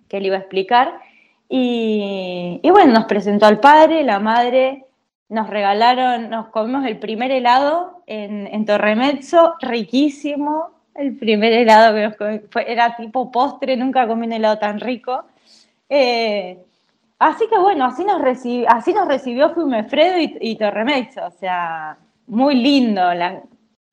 que 0.07 0.21
le 0.21 0.27
iba 0.27 0.37
a 0.37 0.39
explicar. 0.39 1.01
Y, 1.49 2.61
y 2.63 2.69
bueno, 2.69 2.93
nos 2.93 3.05
presentó 3.07 3.47
al 3.47 3.59
padre, 3.59 4.05
la 4.05 4.21
madre, 4.21 4.85
nos 5.27 5.49
regalaron, 5.49 6.29
nos 6.29 6.47
comimos 6.47 6.85
el 6.85 6.97
primer 6.97 7.31
helado 7.31 8.03
en, 8.07 8.47
en 8.47 8.65
Torremezzo, 8.65 9.55
riquísimo, 9.59 10.80
el 10.95 11.15
primer 11.17 11.53
helado 11.53 11.95
que 11.95 12.01
nos 12.03 12.15
comí, 12.15 12.39
fue- 12.49 12.71
era 12.71 12.95
tipo 12.95 13.31
postre, 13.31 13.75
nunca 13.77 14.07
comí 14.07 14.25
un 14.27 14.33
helado 14.33 14.57
tan 14.59 14.79
rico. 14.79 15.23
Eh, 15.89 16.57
así 17.19 17.45
que 17.49 17.57
bueno, 17.57 17.85
así 17.85 18.03
nos, 18.03 18.21
reci- 18.21 18.65
así 18.67 18.93
nos 18.93 19.07
recibió 19.07 19.53
Fumefredo 19.53 20.19
y, 20.19 20.37
y 20.41 20.55
Torremezzo, 20.57 21.25
o 21.27 21.31
sea, 21.31 21.97
muy 22.27 22.55
lindo. 22.55 23.13
La, 23.13 23.41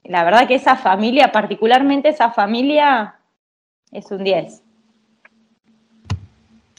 la 0.05 0.25
verdad 0.25 0.47
que 0.49 0.55
esa 0.57 0.77
familia, 0.77 1.31
particularmente 1.33 2.09
esa 2.09 2.31
familia, 2.31 3.15
es 3.93 4.11
un 4.11 4.23
10. 4.25 4.63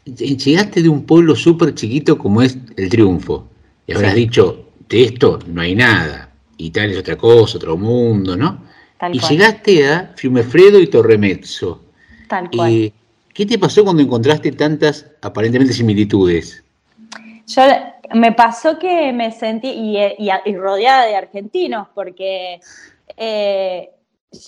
Llegaste 0.06 0.82
de 0.82 0.90
un 0.90 1.06
pueblo 1.06 1.36
súper 1.36 1.76
chiquito 1.76 2.18
como 2.18 2.42
es 2.42 2.58
el 2.78 2.90
Triunfo. 2.90 3.48
Y 3.86 3.94
habrás 3.94 4.14
Sí. 4.14 4.20
dicho, 4.22 4.70
de 4.88 5.04
esto 5.04 5.40
no 5.48 5.62
hay 5.62 5.76
nada. 5.76 6.30
Italia 6.58 6.94
es 6.94 7.00
otra 7.00 7.16
cosa, 7.16 7.58
otro 7.58 7.78
mundo, 7.78 8.36
¿no? 8.36 8.69
Tal 9.00 9.16
y 9.16 9.20
cual. 9.20 9.32
llegaste 9.32 9.88
a 9.90 10.14
Fiumefredo 10.16 10.80
y 10.80 10.88
Torremezzo. 10.88 11.82
Tal 12.28 12.50
cual. 12.52 12.72
Eh, 12.72 12.94
¿Qué 13.34 13.46
te 13.46 13.58
pasó 13.58 13.84
cuando 13.84 14.02
encontraste 14.04 14.52
tantas 14.52 15.06
aparentemente 15.22 15.74
similitudes? 15.74 16.64
Yo 17.48 17.64
me 18.14 18.34
pasó 18.34 18.78
que 18.78 19.12
me 19.14 19.32
sentí, 19.32 19.70
y, 19.70 19.98
y- 19.98 20.30
y 20.46 20.56
rodeada 20.58 21.06
de 21.06 21.16
argentinos, 21.16 21.88
porque 21.96 22.60
eh, 23.18 23.90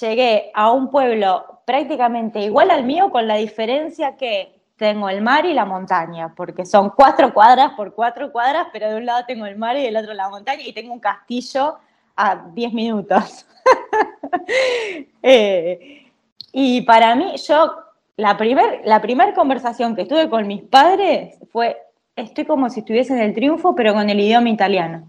llegué 0.01 0.51
a 0.53 0.71
un 0.71 0.89
pueblo 0.89 1.61
prácticamente 1.65 2.41
igual 2.41 2.69
al 2.71 2.83
mío, 2.83 3.09
con 3.11 3.27
la 3.27 3.35
diferencia 3.35 4.17
que 4.17 4.59
tengo 4.75 5.09
el 5.09 5.21
mar 5.21 5.45
y 5.45 5.53
la 5.53 5.63
montaña, 5.65 6.33
porque 6.35 6.65
son 6.65 6.89
cuatro 6.89 7.33
cuadras 7.33 7.71
por 7.73 7.93
cuatro 7.93 8.31
cuadras, 8.31 8.67
pero 8.73 8.89
de 8.89 8.95
un 8.97 9.05
lado 9.05 9.23
tengo 9.27 9.45
el 9.45 9.55
mar 9.55 9.77
y 9.77 9.83
del 9.83 9.95
otro 9.95 10.13
la 10.13 10.27
montaña, 10.29 10.61
y 10.65 10.73
tengo 10.73 10.91
un 10.93 10.99
castillo 10.99 11.77
a 12.15 12.47
10 12.53 12.73
minutos. 12.73 13.45
Eh, 15.23 16.07
y 16.51 16.81
para 16.81 17.15
mí, 17.15 17.35
yo, 17.47 17.75
la 18.17 18.37
primer, 18.37 18.81
la 18.85 19.01
primer 19.01 19.35
conversación 19.35 19.95
que 19.95 20.05
tuve 20.05 20.29
con 20.29 20.47
mis 20.47 20.63
padres 20.63 21.37
fue, 21.51 21.77
estoy 22.15 22.45
como 22.45 22.71
si 22.71 22.79
estuviese 22.79 23.13
en 23.13 23.19
el 23.19 23.35
triunfo, 23.35 23.75
pero 23.75 23.93
con 23.93 24.09
el 24.09 24.19
idioma 24.19 24.49
italiano. 24.49 25.07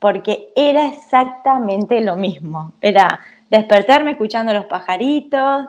Porque 0.00 0.48
era 0.56 0.88
exactamente 0.88 2.00
lo 2.00 2.16
mismo. 2.16 2.72
Era 2.80 3.20
despertarme 3.48 4.12
escuchando 4.12 4.52
los 4.52 4.66
pajaritos, 4.66 5.68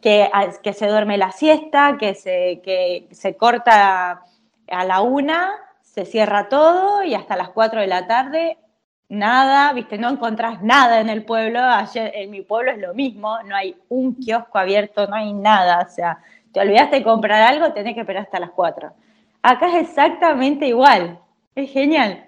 que, 0.00 0.28
que 0.62 0.72
se 0.72 0.88
duerme 0.88 1.16
la 1.16 1.30
siesta, 1.30 1.96
que 1.98 2.14
se, 2.14 2.60
que 2.64 3.06
se 3.12 3.36
corta 3.36 4.24
a 4.68 4.84
la 4.84 5.00
una, 5.00 5.52
se 5.82 6.04
cierra 6.04 6.48
todo 6.48 7.04
y 7.04 7.14
hasta 7.14 7.36
las 7.36 7.50
cuatro 7.50 7.80
de 7.80 7.86
la 7.86 8.06
tarde 8.06 8.58
nada, 9.12 9.74
viste, 9.74 9.98
no 9.98 10.08
encontrás 10.08 10.62
nada 10.62 10.98
en 11.00 11.10
el 11.10 11.22
pueblo, 11.22 11.60
ayer 11.60 12.12
en 12.14 12.30
mi 12.30 12.40
pueblo 12.40 12.70
es 12.70 12.78
lo 12.78 12.94
mismo, 12.94 13.42
no 13.42 13.54
hay 13.54 13.76
un 13.90 14.14
kiosco 14.14 14.56
abierto, 14.58 15.06
no 15.06 15.14
hay 15.14 15.34
nada, 15.34 15.86
o 15.86 15.90
sea, 15.90 16.18
te 16.50 16.60
olvidaste 16.60 16.96
de 16.96 17.02
comprar 17.02 17.42
algo, 17.42 17.74
tenés 17.74 17.92
que 17.92 18.00
esperar 18.00 18.22
hasta 18.22 18.40
las 18.40 18.50
4. 18.52 18.90
Acá 19.42 19.68
es 19.68 19.88
exactamente 19.88 20.66
igual, 20.66 21.18
es 21.54 21.70
genial. 21.70 22.26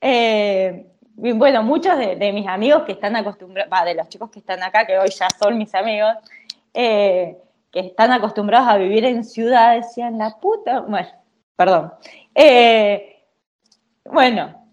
Eh, 0.00 0.86
bueno, 1.14 1.62
muchos 1.62 1.98
de, 1.98 2.32
mis 2.32 2.46
amigos 2.46 2.84
que 2.84 2.92
están 2.92 3.16
acostumbrados, 3.16 3.84
de 3.84 3.94
los 3.94 4.08
chicos 4.08 4.30
que 4.30 4.38
están 4.38 4.62
acá, 4.62 4.86
que 4.86 4.98
hoy 4.98 5.10
ya 5.10 5.28
son 5.38 5.58
mis 5.58 5.74
amigos, 5.74 6.14
eh, 6.72 7.36
que 7.70 7.80
están 7.80 8.12
acostumbrados 8.12 8.68
a 8.68 8.78
vivir 8.78 9.04
en 9.04 9.24
ciudad, 9.24 9.76
decían, 9.76 10.16
la 10.16 10.30
puta, 10.40 10.80
bueno, 10.80 11.08
perdón. 11.54 11.92
Eh, 12.34 13.26
bueno, 14.06 14.63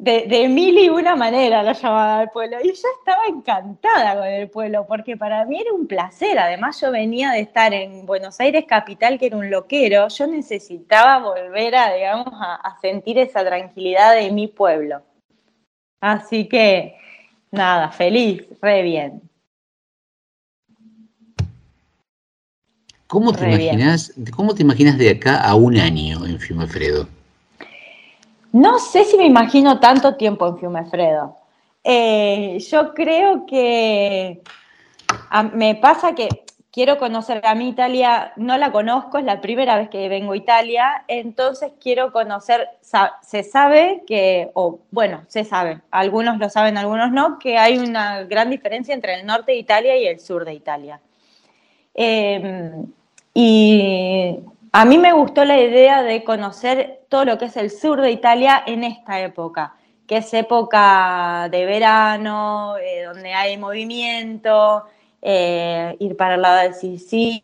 de, 0.00 0.26
de 0.26 0.48
mil 0.48 0.78
y 0.78 0.88
una 0.88 1.14
manera 1.14 1.62
lo 1.62 1.72
llamaba 1.72 2.20
al 2.20 2.30
pueblo. 2.30 2.56
Y 2.62 2.68
yo 2.68 2.88
estaba 2.98 3.26
encantada 3.28 4.16
con 4.16 4.26
el 4.26 4.48
pueblo, 4.48 4.86
porque 4.86 5.16
para 5.16 5.44
mí 5.44 5.60
era 5.60 5.72
un 5.72 5.86
placer. 5.86 6.38
Además, 6.38 6.80
yo 6.80 6.90
venía 6.90 7.32
de 7.32 7.40
estar 7.40 7.74
en 7.74 8.06
Buenos 8.06 8.40
Aires 8.40 8.64
capital, 8.66 9.18
que 9.18 9.26
era 9.26 9.36
un 9.36 9.50
loquero. 9.50 10.08
Yo 10.08 10.26
necesitaba 10.26 11.18
volver 11.18 11.76
a, 11.76 11.92
digamos, 11.92 12.32
a, 12.32 12.54
a 12.54 12.80
sentir 12.80 13.18
esa 13.18 13.44
tranquilidad 13.44 14.14
de 14.14 14.30
mi 14.30 14.48
pueblo. 14.48 15.02
Así 16.00 16.48
que, 16.48 16.96
nada, 17.50 17.90
feliz, 17.90 18.46
re 18.62 18.82
bien. 18.82 19.20
¿Cómo 23.06 23.32
te, 23.32 23.40
Re 23.40 23.56
bien. 23.56 23.74
imaginas, 23.74 24.14
¿Cómo 24.34 24.54
te 24.54 24.62
imaginas 24.62 24.96
de 24.96 25.10
acá 25.10 25.42
a 25.42 25.56
un 25.56 25.76
año 25.76 26.24
en 26.24 26.38
Fiumefredo? 26.38 27.08
No 28.52 28.78
sé 28.78 29.04
si 29.04 29.16
me 29.16 29.26
imagino 29.26 29.78
tanto 29.80 30.16
tiempo 30.16 30.46
en 30.46 30.58
Fiumefredo. 30.58 31.36
Eh, 31.84 32.58
yo 32.68 32.92
creo 32.94 33.46
que 33.46 34.42
me 35.54 35.74
pasa 35.76 36.14
que 36.14 36.28
quiero 36.70 36.98
conocer 36.98 37.44
a 37.44 37.54
mi 37.54 37.68
Italia, 37.68 38.32
no 38.36 38.56
la 38.58 38.70
conozco, 38.70 39.18
es 39.18 39.24
la 39.24 39.40
primera 39.40 39.76
vez 39.76 39.88
que 39.88 40.08
vengo 40.08 40.32
a 40.32 40.36
Italia, 40.36 41.04
entonces 41.08 41.72
quiero 41.80 42.12
conocer, 42.12 42.68
se 43.22 43.42
sabe 43.42 44.02
que, 44.06 44.50
o 44.54 44.80
bueno, 44.90 45.24
se 45.28 45.44
sabe, 45.44 45.80
algunos 45.90 46.38
lo 46.38 46.48
saben, 46.48 46.76
algunos 46.76 47.10
no, 47.10 47.38
que 47.38 47.58
hay 47.58 47.78
una 47.78 48.22
gran 48.24 48.50
diferencia 48.50 48.94
entre 48.94 49.14
el 49.14 49.26
norte 49.26 49.52
de 49.52 49.58
Italia 49.58 49.96
y 49.96 50.06
el 50.06 50.20
sur 50.20 50.44
de 50.44 50.54
Italia. 50.54 51.00
Eh, 51.94 52.72
y 53.34 54.38
a 54.72 54.84
mí 54.84 54.98
me 54.98 55.12
gustó 55.12 55.44
la 55.44 55.60
idea 55.60 56.02
de 56.02 56.22
conocer 56.24 57.06
todo 57.08 57.24
lo 57.24 57.38
que 57.38 57.46
es 57.46 57.56
el 57.56 57.70
sur 57.70 58.00
de 58.00 58.10
Italia 58.12 58.62
en 58.66 58.84
esta 58.84 59.20
época, 59.20 59.74
que 60.06 60.18
es 60.18 60.32
época 60.34 61.48
de 61.50 61.64
verano, 61.64 62.76
eh, 62.78 63.04
donde 63.04 63.32
hay 63.32 63.56
movimiento, 63.58 64.84
eh, 65.22 65.96
ir 65.98 66.16
para 66.16 66.36
el 66.36 66.42
lado 66.42 66.62
del 66.62 66.74
Sicilia, 66.74 67.42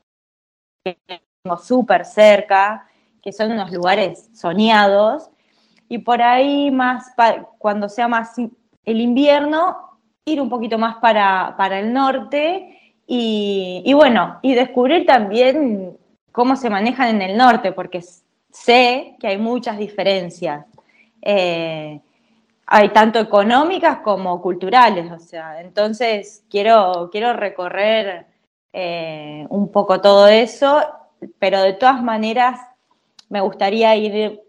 que 0.85 0.98
tengo 1.07 1.57
súper 1.59 2.05
cerca, 2.05 2.89
que 3.23 3.32
son 3.32 3.53
unos 3.53 3.73
lugares 3.73 4.31
soñados, 4.35 5.31
y 5.89 5.98
por 5.98 6.23
ahí 6.23 6.70
más, 6.70 7.12
cuando 7.59 7.89
sea 7.89 8.09
más 8.09 8.36
el 8.39 9.01
invierno, 9.01 9.98
ir 10.24 10.40
un 10.40 10.48
poquito 10.48 10.78
más 10.78 10.97
para, 10.97 11.55
para 11.57 11.78
el 11.81 11.93
norte 11.93 12.73
Y, 13.09 13.82
y 13.85 13.94
bueno, 13.94 14.40
y 14.43 14.55
descubrir 14.55 15.07
también 15.07 15.97
cómo 16.37 16.55
se 16.55 16.69
manejan 16.69 17.09
en 17.09 17.23
el 17.23 17.37
norte, 17.39 17.73
porque 17.73 18.05
sé 18.51 19.17
que 19.19 19.27
hay 19.27 19.39
muchas 19.39 19.79
diferencias. 19.79 20.67
Eh, 21.23 21.99
hay 22.67 22.89
tanto 22.91 23.19
económicas 23.19 24.01
como 24.01 24.43
culturales, 24.43 25.11
o 25.11 25.19
sea, 25.19 25.63
entonces 25.63 26.45
quiero, 26.51 27.09
quiero 27.11 27.33
recorrer 27.33 28.27
eh, 28.71 29.47
un 29.49 29.73
poco 29.73 30.03
todo 30.03 30.29
eso, 30.29 30.85
pero 31.39 31.63
de 31.63 31.73
todas 31.73 32.03
maneras 32.03 32.61
me 33.31 33.41
gustaría 33.41 33.97
ir, 33.97 34.43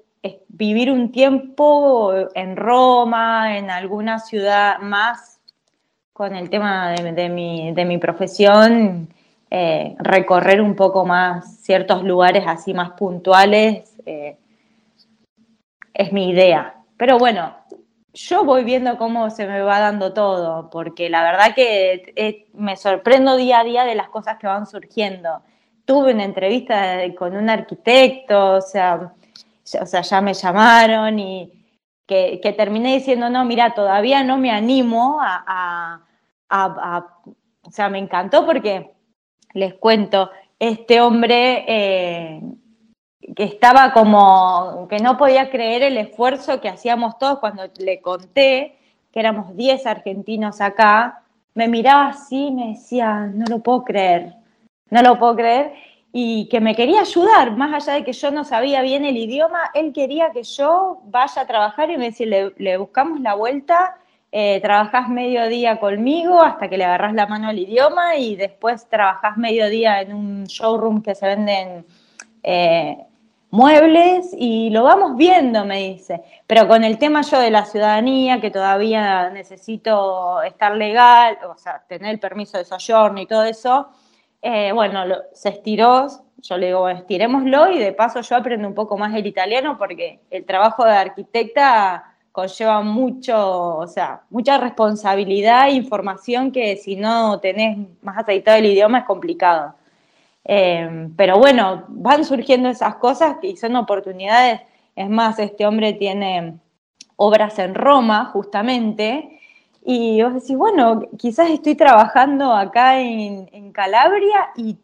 vivir 0.49 0.91
un 0.91 1.14
tiempo 1.14 2.14
en 2.35 2.57
Roma, 2.57 3.57
en 3.57 3.69
alguna 3.69 4.19
ciudad 4.19 4.80
más, 4.80 5.39
con 6.11 6.35
el 6.35 6.49
tema 6.49 6.91
de, 6.91 7.30
mi, 7.30 7.72
de 7.72 7.85
mi, 7.85 7.97
profesión, 7.97 9.07
eh, 9.49 9.95
recorrer 9.99 10.61
un 10.61 10.75
poco 10.75 11.05
más 11.05 11.61
ciertos 11.61 12.03
lugares 12.03 12.43
así 12.47 12.73
más 12.73 12.91
puntuales, 12.91 13.93
es 15.93 16.13
mi 16.13 16.29
idea. 16.29 16.75
Pero 16.97 17.17
bueno, 17.17 17.55
yo 18.13 18.43
voy 18.43 18.63
viendo 18.63 18.97
cómo 18.97 19.29
se 19.29 19.45
me 19.45 19.61
va 19.61 19.79
dando 19.79 20.13
todo, 20.13 20.69
porque 20.71 21.09
la 21.09 21.21
verdad 21.23 21.53
que 21.55 22.13
eh, 22.15 22.47
me 22.53 22.75
sorprendo 22.75 23.35
día 23.37 23.59
a 23.59 23.63
día 23.63 23.83
de 23.85 23.95
las 23.95 24.09
cosas 24.09 24.37
que 24.39 24.47
van 24.47 24.65
surgiendo. 24.65 25.41
Tuve 25.85 26.13
una 26.13 26.23
entrevista 26.23 26.99
con 27.17 27.35
un 27.35 27.49
arquitecto, 27.49 28.55
o 28.55 28.61
sea, 28.61 29.13
o 29.79 29.85
sea 29.85 30.01
ya 30.01 30.21
me 30.21 30.33
llamaron 30.33 31.19
y 31.19 31.51
que, 32.07 32.55
terminé 32.57 32.95
diciendo, 32.95 33.29
no, 33.29 33.45
mira, 33.45 33.73
todavía 33.73 34.23
no 34.23 34.37
me 34.37 34.49
animo 34.51 35.19
a, 35.21 36.01
o 36.49 37.71
sea, 37.71 37.89
me 37.89 37.99
encantó 37.99 38.45
porque 38.45 38.93
les 39.53 39.73
cuento, 39.75 40.31
este 40.59 41.01
hombre 41.01 41.65
eh, 41.67 42.41
que 43.35 43.43
estaba 43.43 43.93
como, 43.93 44.87
que 44.89 44.99
no 44.99 45.17
podía 45.17 45.49
creer 45.49 45.83
el 45.83 45.97
esfuerzo 45.97 46.61
que 46.61 46.69
hacíamos 46.69 47.17
todos 47.17 47.39
cuando 47.39 47.63
le 47.77 48.01
conté 48.01 48.77
que 49.11 49.19
éramos 49.19 49.55
10 49.55 49.85
argentinos 49.85 50.61
acá, 50.61 51.23
me 51.53 51.67
miraba 51.67 52.09
así 52.09 52.47
y 52.47 52.51
me 52.51 52.67
decía, 52.69 53.31
no 53.33 53.45
lo 53.49 53.59
puedo 53.59 53.83
creer, 53.83 54.33
no 54.89 55.01
lo 55.01 55.17
puedo 55.17 55.35
creer, 55.35 55.73
y 56.13 56.47
que 56.49 56.61
me 56.61 56.75
quería 56.75 57.01
ayudar, 57.01 57.55
más 57.57 57.73
allá 57.73 57.97
de 57.97 58.03
que 58.03 58.13
yo 58.13 58.31
no 58.31 58.43
sabía 58.43 58.81
bien 58.81 59.05
el 59.05 59.17
idioma, 59.17 59.71
él 59.73 59.93
quería 59.93 60.31
que 60.31 60.43
yo 60.43 61.01
vaya 61.05 61.41
a 61.41 61.47
trabajar 61.47 61.89
y 61.91 61.97
me 61.97 62.05
decía, 62.05 62.51
le, 62.55 62.77
buscamos 62.77 63.19
la 63.19 63.33
vuelta, 63.33 63.97
eh, 64.31 64.59
trabajás 64.61 65.07
medio 65.09 65.47
día 65.47 65.79
conmigo 65.79 66.41
hasta 66.41 66.67
que 66.67 66.77
le 66.77 66.85
agarras 66.85 67.13
la 67.13 67.27
mano 67.27 67.47
al 67.47 67.59
idioma 67.59 68.17
y 68.17 68.35
después 68.35 68.87
trabajás 68.89 69.37
medio 69.37 69.69
día 69.69 70.01
en 70.01 70.13
un 70.13 70.43
showroom 70.45 71.01
que 71.01 71.15
se 71.15 71.25
venden 71.27 71.85
eh, 72.43 72.97
muebles 73.51 74.35
y 74.37 74.69
lo 74.69 74.83
vamos 74.83 75.15
viendo, 75.15 75.65
me 75.65 75.79
dice. 75.79 76.21
Pero 76.45 76.67
con 76.67 76.83
el 76.83 76.97
tema 76.97 77.21
yo 77.21 77.39
de 77.39 77.51
la 77.51 77.65
ciudadanía, 77.65 78.41
que 78.41 78.51
todavía 78.51 79.29
necesito 79.29 80.41
estar 80.43 80.75
legal, 80.75 81.37
o 81.49 81.57
sea, 81.57 81.83
tener 81.87 82.11
el 82.11 82.19
permiso 82.19 82.57
de 82.57 82.65
sojourno 82.65 83.21
y 83.21 83.27
todo 83.27 83.43
eso, 83.45 83.89
eh, 84.41 84.71
bueno, 84.73 85.03
se 85.33 85.49
estiró, 85.49 86.07
yo 86.41 86.57
le 86.57 86.67
digo, 86.67 86.89
estirémoslo 86.89 87.71
y 87.71 87.79
de 87.79 87.93
paso 87.93 88.21
yo 88.21 88.35
aprendo 88.35 88.67
un 88.67 88.75
poco 88.75 88.97
más 88.97 89.15
el 89.15 89.25
italiano 89.25 89.77
porque 89.77 90.19
el 90.29 90.45
trabajo 90.45 90.85
de 90.85 90.91
arquitecta 90.91 92.16
conlleva 92.38 92.84
mucho, 92.84 93.77
o 93.77 93.88
sea, 93.88 94.22
mucha 94.30 94.59
responsabilidad 94.59 95.69
e 95.69 95.72
información 95.72 96.51
que 96.51 96.77
si 96.77 96.95
no 96.95 97.39
tenés 97.39 97.80
más 98.03 98.19
aceitado 98.19 98.59
el 98.59 98.68
idioma 98.68 98.99
es 98.99 99.05
complicado. 99.05 99.73
Em, 100.43 101.15
pero 101.15 101.39
bueno, 101.39 101.85
van 101.88 102.23
surgiendo 102.23 102.69
esas 102.69 102.97
cosas 102.97 103.38
y 103.41 103.57
son 103.57 103.76
oportunidades. 103.76 104.61
Es 104.95 105.09
más, 105.09 105.39
este 105.39 105.65
hombre 105.65 105.93
tiene 105.93 106.59
obras 107.15 107.57
en 107.57 107.73
Roma, 107.73 108.26
justamente, 108.26 109.39
y 109.84 110.22
vos 110.22 110.35
decís, 110.35 110.55
bueno, 110.55 111.01
quizás 111.18 111.49
estoy 111.49 111.73
trabajando 111.73 112.53
acá 112.53 112.99
en, 113.01 113.72
Calabria 113.72 114.49
y, 114.55 114.77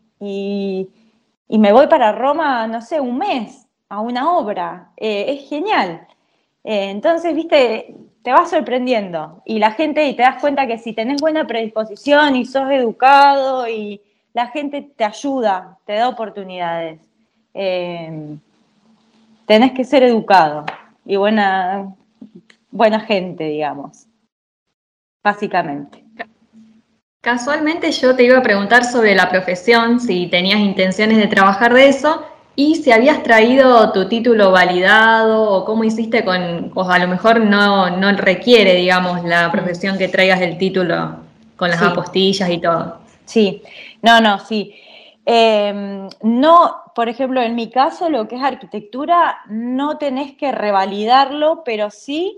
me 1.50 1.72
voy 1.72 1.86
para 1.88 2.14
Roma, 2.14 2.66
no 2.68 2.82
sé, 2.82 3.00
un 3.00 3.20
mes 3.20 3.68
a 3.90 4.00
una 4.02 4.32
obra. 4.32 4.92
Eh, 4.98 5.26
es 5.30 5.50
genial. 5.50 6.08
Eh, 6.64 6.90
entonces, 6.90 7.36
viste, 7.36 7.96
te 8.24 8.32
vas 8.32 8.50
sorprendiendo 8.50 9.42
y 9.46 9.60
la 9.60 9.72
gente, 9.72 10.08
y 10.08 10.16
te 10.16 10.24
das 10.24 10.40
cuenta 10.40 10.66
que 10.68 10.78
si 10.78 10.94
tenés 10.94 11.22
buena 11.22 11.46
predisposición 11.46 12.36
y 12.36 12.46
sos 12.46 12.72
educado 12.72 13.68
y, 13.68 14.02
la 14.34 14.48
gente 14.48 14.82
te 14.82 15.04
ayuda, 15.04 15.78
te 15.86 15.94
da 15.94 16.10
oportunidades. 16.10 17.00
Eh, 17.54 18.36
tenés 19.46 19.74
que 19.74 19.84
ser 19.84 20.04
educado 20.04 20.66
y 21.06 21.16
buena, 21.16 21.94
buena 22.72 23.00
gente, 23.00 23.44
digamos, 23.44 24.08
básicamente. 25.24 26.04
Casualmente 27.22 27.92
yo 27.92 28.16
te 28.16 28.24
iba 28.24 28.40
a 28.40 28.44
preguntar 28.44 28.84
sobre 28.84 29.16
la 29.16 29.30
profesión, 29.30 30.00
si 30.00 30.28
tenías 30.28 30.60
intenciones 30.60 31.18
de 31.18 31.28
trabajar 31.28 31.74
de 31.74 31.88
eso 31.88 32.26
y 32.56 32.76
si 32.76 32.92
habías 32.92 33.24
traído 33.24 33.92
tu 33.92 34.08
título 34.08 34.52
validado 34.52 35.50
o 35.50 35.66
cómo 35.66 35.84
hiciste 35.84 36.24
con, 36.24 36.72
o 36.76 36.90
a 36.90 37.00
lo 37.00 37.08
mejor 37.08 37.42
no, 37.42 37.90
no 37.98 38.12
requiere, 38.16 38.76
digamos, 38.76 39.24
la 39.24 39.52
profesión 39.52 39.98
que 39.98 40.08
traigas 40.08 40.42
el 40.42 40.58
título 40.58 41.16
con 41.56 41.70
las 41.70 41.82
apostillas 41.82 42.50
y 42.50 42.60
todo. 42.60 43.00
Sí, 43.26 43.64
no, 44.02 44.22
no, 44.22 44.40
sí. 44.40 44.76
Em, 45.26 46.10
no, 46.22 46.84
por 46.94 47.10
ejemplo, 47.10 47.42
en 47.42 47.56
mi 47.56 47.70
caso, 47.70 48.10
lo 48.10 48.28
que 48.28 48.36
es 48.36 48.44
arquitectura, 48.44 49.38
no 49.48 49.98
tenés 49.98 50.36
que 50.36 50.52
revalidarlo, 50.52 51.64
pero 51.64 51.90
sí 51.90 52.36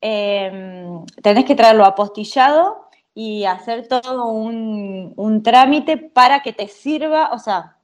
em, 0.00 1.04
tenés 1.22 1.44
que 1.44 1.56
traerlo 1.56 1.84
apostillado 1.84 2.88
y 3.14 3.44
hacer 3.44 3.88
todo 3.88 4.26
un, 4.26 5.42
trámite 5.42 5.96
para 5.96 6.40
que 6.40 6.52
te 6.52 6.68
sirva, 6.68 7.30
o 7.32 7.38
sea, 7.38 7.77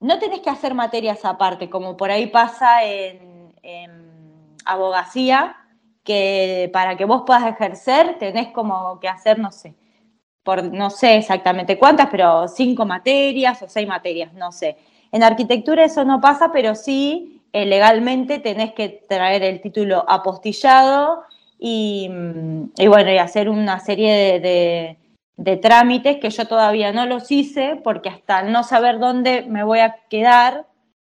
no 0.00 0.18
tenés 0.18 0.40
que 0.40 0.50
hacer 0.50 0.74
materias 0.74 1.24
aparte, 1.24 1.70
como 1.70 1.96
por 1.96 2.10
ahí 2.10 2.26
pasa 2.26 2.84
en, 2.84 3.54
abogacía, 4.64 5.56
que 6.02 6.70
para 6.72 6.96
que 6.96 7.04
vos 7.04 7.22
puedas 7.24 7.46
ejercer 7.46 8.18
tenés 8.18 8.48
como 8.48 8.98
que 9.00 9.08
hacer, 9.08 9.38
no 9.38 9.52
sé, 9.52 9.74
por 10.42 10.64
no 10.64 10.90
sé 10.90 11.16
exactamente 11.16 11.78
cuántas, 11.78 12.08
pero 12.10 12.48
cinco 12.48 12.84
materias 12.84 13.62
o 13.62 13.68
seis 13.68 13.86
materias, 13.86 14.32
no 14.34 14.52
sé. 14.52 14.76
En 15.12 15.22
arquitectura 15.22 15.84
eso 15.84 16.04
no 16.04 16.20
pasa, 16.20 16.50
pero 16.52 16.74
sí 16.74 17.42
eh, 17.52 17.64
legalmente 17.64 18.38
tenés 18.38 18.72
que 18.72 18.88
traer 19.08 19.42
el 19.42 19.60
título 19.60 20.04
apostillado 20.08 21.22
y, 21.58 22.08
mm, 22.10 22.72
bueno, 22.88 23.10
y 23.10 23.18
hacer 23.18 23.48
una 23.48 23.80
serie 23.80 24.40
de, 24.40 24.98
trámites 25.56 26.18
que 26.18 26.30
yo 26.30 26.46
todavía 26.46 26.92
no 26.92 27.06
los 27.06 27.30
hice 27.30 27.80
porque 27.82 28.08
hasta 28.08 28.42
no 28.42 28.62
saber 28.62 28.98
dónde 28.98 29.42
me 29.42 29.64
voy 29.64 29.80
a 29.80 29.96
quedar, 30.08 30.66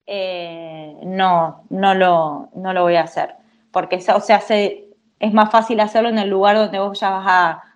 eh, 0.05 0.97
no, 1.03 1.63
no 1.69 1.93
lo, 1.93 2.49
no 2.53 2.73
lo 2.73 2.83
voy 2.83 2.95
a 2.95 3.03
hacer. 3.03 3.35
Porque 3.71 3.97
o 4.13 4.21
sea, 4.21 4.41
se, 4.41 4.89
es 5.19 5.33
más 5.33 5.51
fácil 5.51 5.79
hacerlo 5.79 6.09
en 6.09 6.17
el 6.17 6.29
lugar 6.29 6.55
donde 6.55 6.79
vos 6.79 6.99
ya 6.99 7.11
vas 7.11 7.25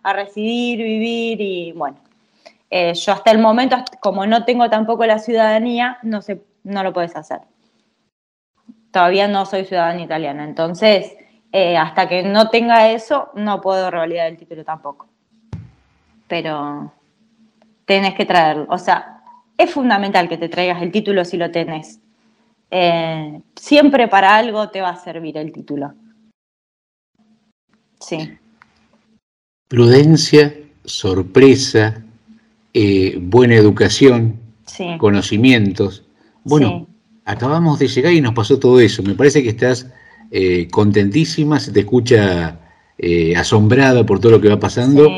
a, 0.04 0.14
residir, 0.14 0.80
vivir 0.80 1.40
y 1.42 1.72
bueno. 1.72 1.98
Eh, 2.70 2.94
yo 2.96 3.14
hasta 3.14 3.32
el 3.32 3.38
momento, 3.40 3.78
como 4.02 4.26
no 4.26 4.46
tengo 4.46 4.70
tampoco 4.70 5.06
la 5.06 5.20
ciudadanía, 5.20 6.00
no, 6.02 6.22
sé, 6.22 6.42
no 6.64 6.84
lo 6.84 6.92
puedes 6.92 7.16
hacer. 7.16 7.42
Todavía 8.92 9.28
no 9.28 9.46
soy 9.46 9.66
ciudadana 9.66 10.02
italiana, 10.02 10.44
entonces 10.44 11.16
eh, 11.52 11.78
hasta 11.78 12.10
que 12.10 12.24
no 12.24 12.50
tenga 12.50 12.90
eso, 12.92 13.30
no 13.36 13.62
puedo 13.62 13.92
revalidar 13.92 14.28
el 14.28 14.38
título 14.38 14.64
tampoco. 14.66 15.13
Pero 16.28 16.94
tenés 17.86 18.16
que 18.16 18.26
traerlo. 18.26 18.66
O 18.70 18.78
sea, 18.78 19.22
es 19.58 19.72
fundamental 19.72 20.28
que 20.30 20.38
te 20.38 20.50
traigas 20.50 20.82
el 20.82 20.92
título 20.92 21.26
si 21.26 21.38
lo 21.38 21.52
tenés. 21.52 22.00
Eh, 22.72 23.42
siempre 23.56 24.08
para 24.08 24.36
algo 24.36 24.70
te 24.70 24.82
va 24.82 24.90
a 24.90 24.96
servir 24.96 25.38
el 25.38 25.52
título. 25.52 25.94
Sí. 28.00 28.32
Prudencia, 29.68 30.56
sorpresa, 30.84 32.04
eh, 32.74 33.18
buena 33.22 33.56
educación, 33.56 34.40
conocimientos. 34.98 36.04
Bueno, 36.44 36.88
acabamos 37.26 37.80
de 37.80 37.88
llegar 37.88 38.14
y 38.14 38.22
nos 38.22 38.34
pasó 38.34 38.60
todo 38.60 38.80
eso. 38.80 39.04
Me 39.04 39.14
parece 39.14 39.44
que 39.44 39.50
estás 39.50 39.88
eh, 40.32 40.68
contentísima, 40.70 41.60
se 41.60 41.72
te 41.72 41.82
escucha 41.82 42.60
asombrada 43.36 44.06
por 44.06 44.20
todo 44.20 44.34
lo 44.34 44.42
que 44.42 44.48
va 44.48 44.60
pasando 44.60 45.10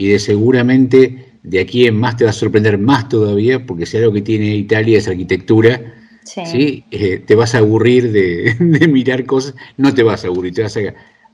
y 0.00 0.08
de 0.08 0.18
seguramente 0.18 1.26
de 1.42 1.60
aquí 1.60 1.86
en 1.86 1.96
más 1.96 2.16
te 2.16 2.24
va 2.24 2.30
a 2.30 2.32
sorprender 2.32 2.78
más 2.78 3.08
todavía, 3.08 3.66
porque 3.66 3.86
si 3.86 3.96
algo 3.96 4.12
que 4.12 4.22
tiene 4.22 4.54
Italia 4.56 4.98
es 4.98 5.08
arquitectura, 5.08 5.80
¿sí? 6.24 6.84
te 6.90 7.34
vas 7.34 7.54
a 7.54 7.58
aburrir 7.58 8.10
de, 8.12 8.56
de, 8.60 8.88
mirar 8.88 9.26
cosas, 9.26 9.54
no 9.76 9.92
te 9.94 10.02
vas 10.02 10.24
a 10.24 10.28
aburrir, 10.28 10.54
te 10.54 10.62
vas 10.62 10.76
a 10.76 10.80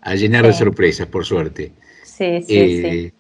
a 0.07 0.15
llenar 0.15 0.47
de 0.47 0.53
sorpresas, 0.53 1.09
por 1.09 1.25
suerte. 1.25 1.73
Sí, 2.05 2.43
sí, 2.43 2.55
eh, 2.57 3.13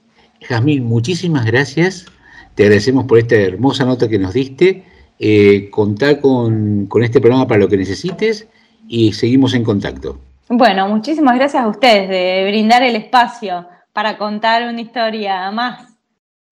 Jazmín, 0.42 0.84
muchísimas 0.84 1.44
gracias. 1.44 2.06
te 2.54 2.62
agradecemos 2.62 3.06
por 3.06 3.18
esta 3.18 3.34
hermosa 3.34 3.84
nota 3.84 4.08
que 4.08 4.18
nos 4.18 4.32
diste. 4.32 4.84
Eh, 5.18 5.68
contá 5.70 6.20
con, 6.20 6.86
con 6.86 7.02
este 7.02 7.20
programa 7.20 7.48
para 7.48 7.60
lo 7.60 7.68
que 7.68 7.76
necesites 7.76 8.46
y 8.86 9.12
seguimos 9.14 9.54
en 9.54 9.64
contacto. 9.64 10.20
Bueno, 10.48 10.88
muchísimas 10.88 11.34
gracias 11.34 11.64
a 11.64 11.66
ustedes 11.68 12.08
de 12.08 12.46
brindar 12.48 12.84
el 12.84 12.94
espacio 12.94 13.66
para 13.96 14.18
contar 14.18 14.68
una 14.68 14.82
historia 14.82 15.50
más. 15.50 15.94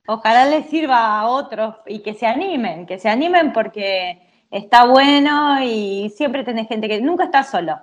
Ojalá 0.07 0.47
les 0.47 0.65
sirva 0.71 1.21
a 1.21 1.29
otros 1.29 1.75
y 1.87 1.99
que 1.99 2.15
se 2.15 2.27
animen, 2.27 2.87
que 2.87 2.99
se 2.99 3.11
animen 3.11 3.53
porque 3.53 4.19
está 4.51 4.87
bueno 4.87 5.62
y 5.62 6.11
siempre 6.16 6.43
tenés 6.43 6.69
gente 6.69 6.89
que 6.89 7.03
nunca 7.03 7.25
está 7.25 7.43
solo. 7.43 7.77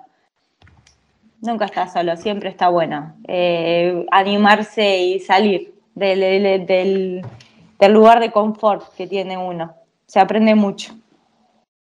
Nunca 1.42 1.66
está 1.66 1.86
solo, 1.86 2.16
siempre 2.16 2.48
está 2.48 2.70
bueno. 2.70 3.14
Eh, 3.28 4.04
animarse 4.10 4.98
y 4.98 5.20
salir 5.20 5.72
del, 5.94 6.66
del- 6.66 7.22
lugar 7.94 8.18
de 8.18 8.32
confort 8.32 8.92
que 8.96 9.06
tiene 9.06 9.36
uno. 9.38 9.76
Se 10.06 10.18
aprende 10.18 10.56
mucho. 10.56 10.92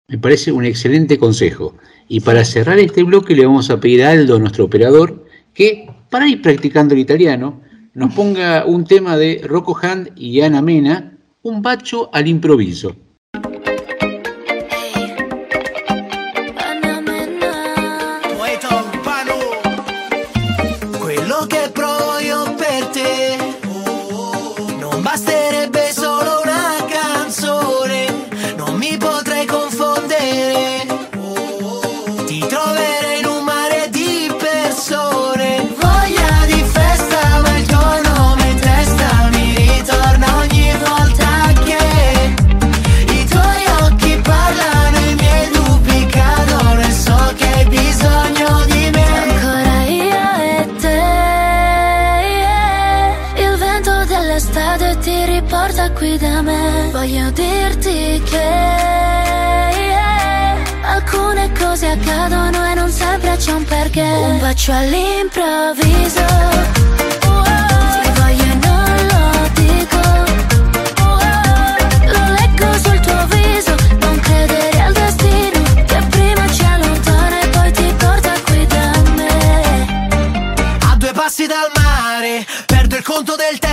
Me 0.07 0.19
parece 0.19 0.53
un 0.53 0.65
excelente 0.65 1.19
consejo. 1.19 1.75
Y 2.07 2.21
para 2.21 2.45
cerrar 2.45 2.79
este 2.79 3.03
bloque 3.03 3.35
le 3.35 3.47
vamos 3.47 3.69
a 3.69 3.81
pedir 3.81 4.05
a 4.05 4.11
Aldo, 4.11 4.39
nuestro 4.39 4.67
operador, 4.67 5.27
que 5.53 5.91
para 6.09 6.29
ir 6.29 6.41
practicando 6.41 6.95
el 6.95 7.01
italiano, 7.01 7.64
nos 7.95 8.13
ponga 8.13 8.65
un 8.67 8.85
tema 8.85 9.17
de 9.17 9.41
Rocco 9.45 9.77
Hand 9.81 10.13
y 10.17 10.41
Ana 10.41 10.61
Mena, 10.61 11.17
un 11.43 11.63
bacio 11.63 12.11
al 12.13 12.27
improviso. 12.27 12.97
C'è 63.45 63.53
un 63.53 63.65
perché? 63.65 64.01
Un 64.01 64.39
bacio 64.39 64.73
all'improvviso. 64.73 66.25
Ti 67.21 68.11
voglio 68.19 68.55
non 68.63 69.07
lo 69.11 69.51
dico. 69.53 70.01
Lo 72.07 72.33
leggo 72.39 72.73
sul 72.83 73.01
tuo 73.01 73.27
viso. 73.27 73.75
Non 74.01 74.19
credere 74.21 74.81
al 74.81 74.93
destino 74.95 75.63
Che 75.85 76.07
prima 76.09 76.49
ci 76.49 76.65
allontana 76.65 77.41
e 77.41 77.49
poi 77.49 77.73
ti 77.73 77.95
porta 77.99 78.33
qui 78.47 78.67
da 78.67 79.03
me. 79.15 80.79
A 80.91 80.95
due 80.97 81.13
passi 81.13 81.47
dal 81.47 81.71
mare, 81.75 82.47
perdo 82.65 82.97
il 82.97 83.03
conto 83.03 83.37
del 83.37 83.59
tempo 83.59 83.64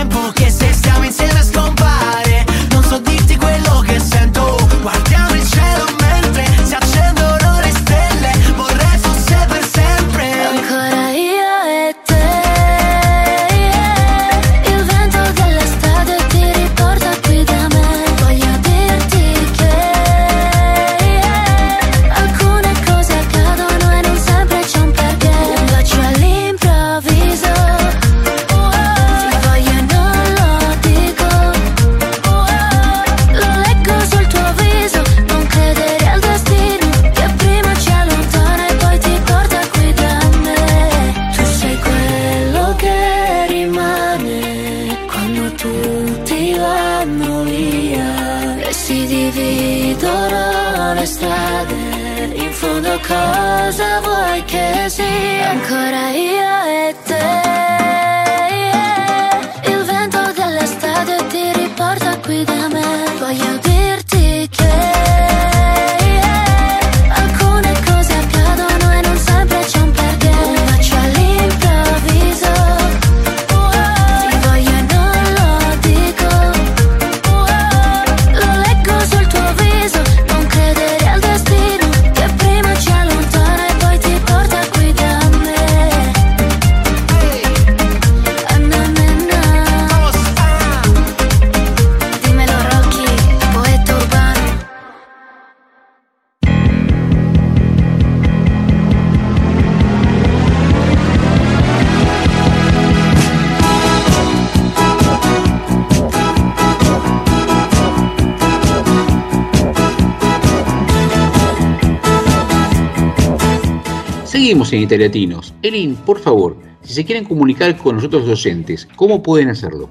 Seguimos 114.51 114.73
en 114.73 114.81
Italiatinos. 114.81 115.53
Elin, 115.61 115.95
por 115.95 116.19
favor, 116.19 116.57
si 116.81 116.93
se 116.93 117.05
quieren 117.05 117.23
comunicar 117.23 117.77
con 117.77 117.95
nosotros 117.95 118.27
docentes, 118.27 118.85
¿cómo 118.97 119.23
pueden 119.23 119.47
hacerlo? 119.47 119.89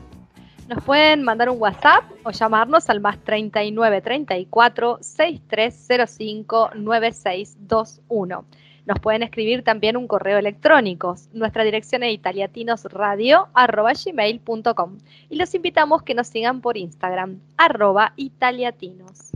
Nos 0.69 0.85
pueden 0.85 1.23
mandar 1.23 1.49
un 1.49 1.59
WhatsApp 1.59 2.05
o 2.25 2.31
llamarnos 2.31 2.91
al 2.91 3.01
más 3.01 3.17
39 3.25 4.03
34 4.03 4.99
6305 5.01 6.73
9621. 6.75 8.45
Nos 8.85 9.01
pueden 9.01 9.23
escribir 9.23 9.65
también 9.65 9.97
un 9.97 10.07
correo 10.07 10.37
electrónico. 10.37 11.17
Nuestra 11.33 11.65
dirección 11.65 12.03
es 12.03 12.13
italiatinosradio.gmail.com 12.13 14.99
y 15.31 15.37
los 15.37 15.55
invitamos 15.55 16.03
que 16.03 16.15
nos 16.15 16.27
sigan 16.27 16.61
por 16.61 16.77
Instagram, 16.77 17.41
arroba 17.57 18.13
italiatinos. 18.17 19.31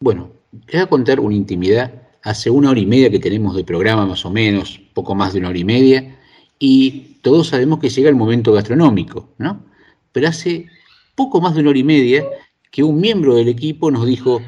Bueno, 0.00 0.30
les 0.52 0.72
voy 0.72 0.80
a 0.80 0.86
contar 0.86 1.20
una 1.20 1.34
intimidad. 1.34 2.08
Hace 2.22 2.50
una 2.50 2.70
hora 2.70 2.80
y 2.80 2.86
media 2.86 3.10
que 3.10 3.18
tenemos 3.18 3.56
de 3.56 3.64
programa, 3.64 4.06
más 4.06 4.24
o 4.26 4.30
menos, 4.30 4.80
poco 4.94 5.14
más 5.14 5.32
de 5.32 5.38
una 5.38 5.48
hora 5.48 5.58
y 5.58 5.64
media, 5.64 6.18
y 6.58 7.16
todos 7.22 7.48
sabemos 7.48 7.78
que 7.78 7.88
llega 7.88 8.10
el 8.10 8.16
momento 8.16 8.52
gastronómico, 8.52 9.28
¿no? 9.38 9.64
Pero 10.12 10.28
hace 10.28 10.66
poco 11.14 11.40
más 11.40 11.54
de 11.54 11.60
una 11.60 11.70
hora 11.70 11.78
y 11.78 11.84
media 11.84 12.24
que 12.70 12.82
un 12.82 13.00
miembro 13.00 13.34
del 13.36 13.48
equipo 13.48 13.90
nos 13.90 14.06
dijo, 14.06 14.40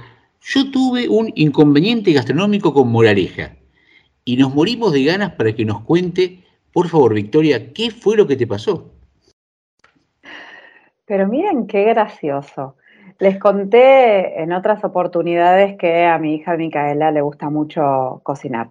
yo 0.43 0.71
tuve 0.71 1.09
un 1.09 1.33
inconveniente 1.35 2.13
gastronómico 2.13 2.75
con 2.75 2.91
moraleja, 2.91 3.57
y 4.25 4.37
nos 4.37 4.55
morimos 4.55 4.93
de 4.93 5.05
ganas 5.05 5.33
para 5.33 5.55
que 5.55 5.65
nos 5.65 5.81
cuente, 5.83 6.45
por 6.73 6.89
favor, 6.89 7.15
Victoria, 7.15 7.73
¿qué 7.73 7.91
fue 7.91 8.17
lo 8.17 8.27
que 8.27 8.37
te 8.37 8.47
pasó? 8.47 8.93
Pero 11.07 11.27
miren 11.27 11.67
qué 11.67 11.85
gracioso. 11.85 12.77
Les 13.19 13.39
conté 13.39 14.43
en 14.43 14.53
otras 14.53 14.85
oportunidades 14.85 15.77
que 15.77 16.07
a 16.07 16.19
mi 16.19 16.35
hija 16.35 16.57
Micaela 16.57 17.11
le 17.11 17.21
gusta 17.21 17.51
mucho 17.51 18.21
cocinar 18.23 18.71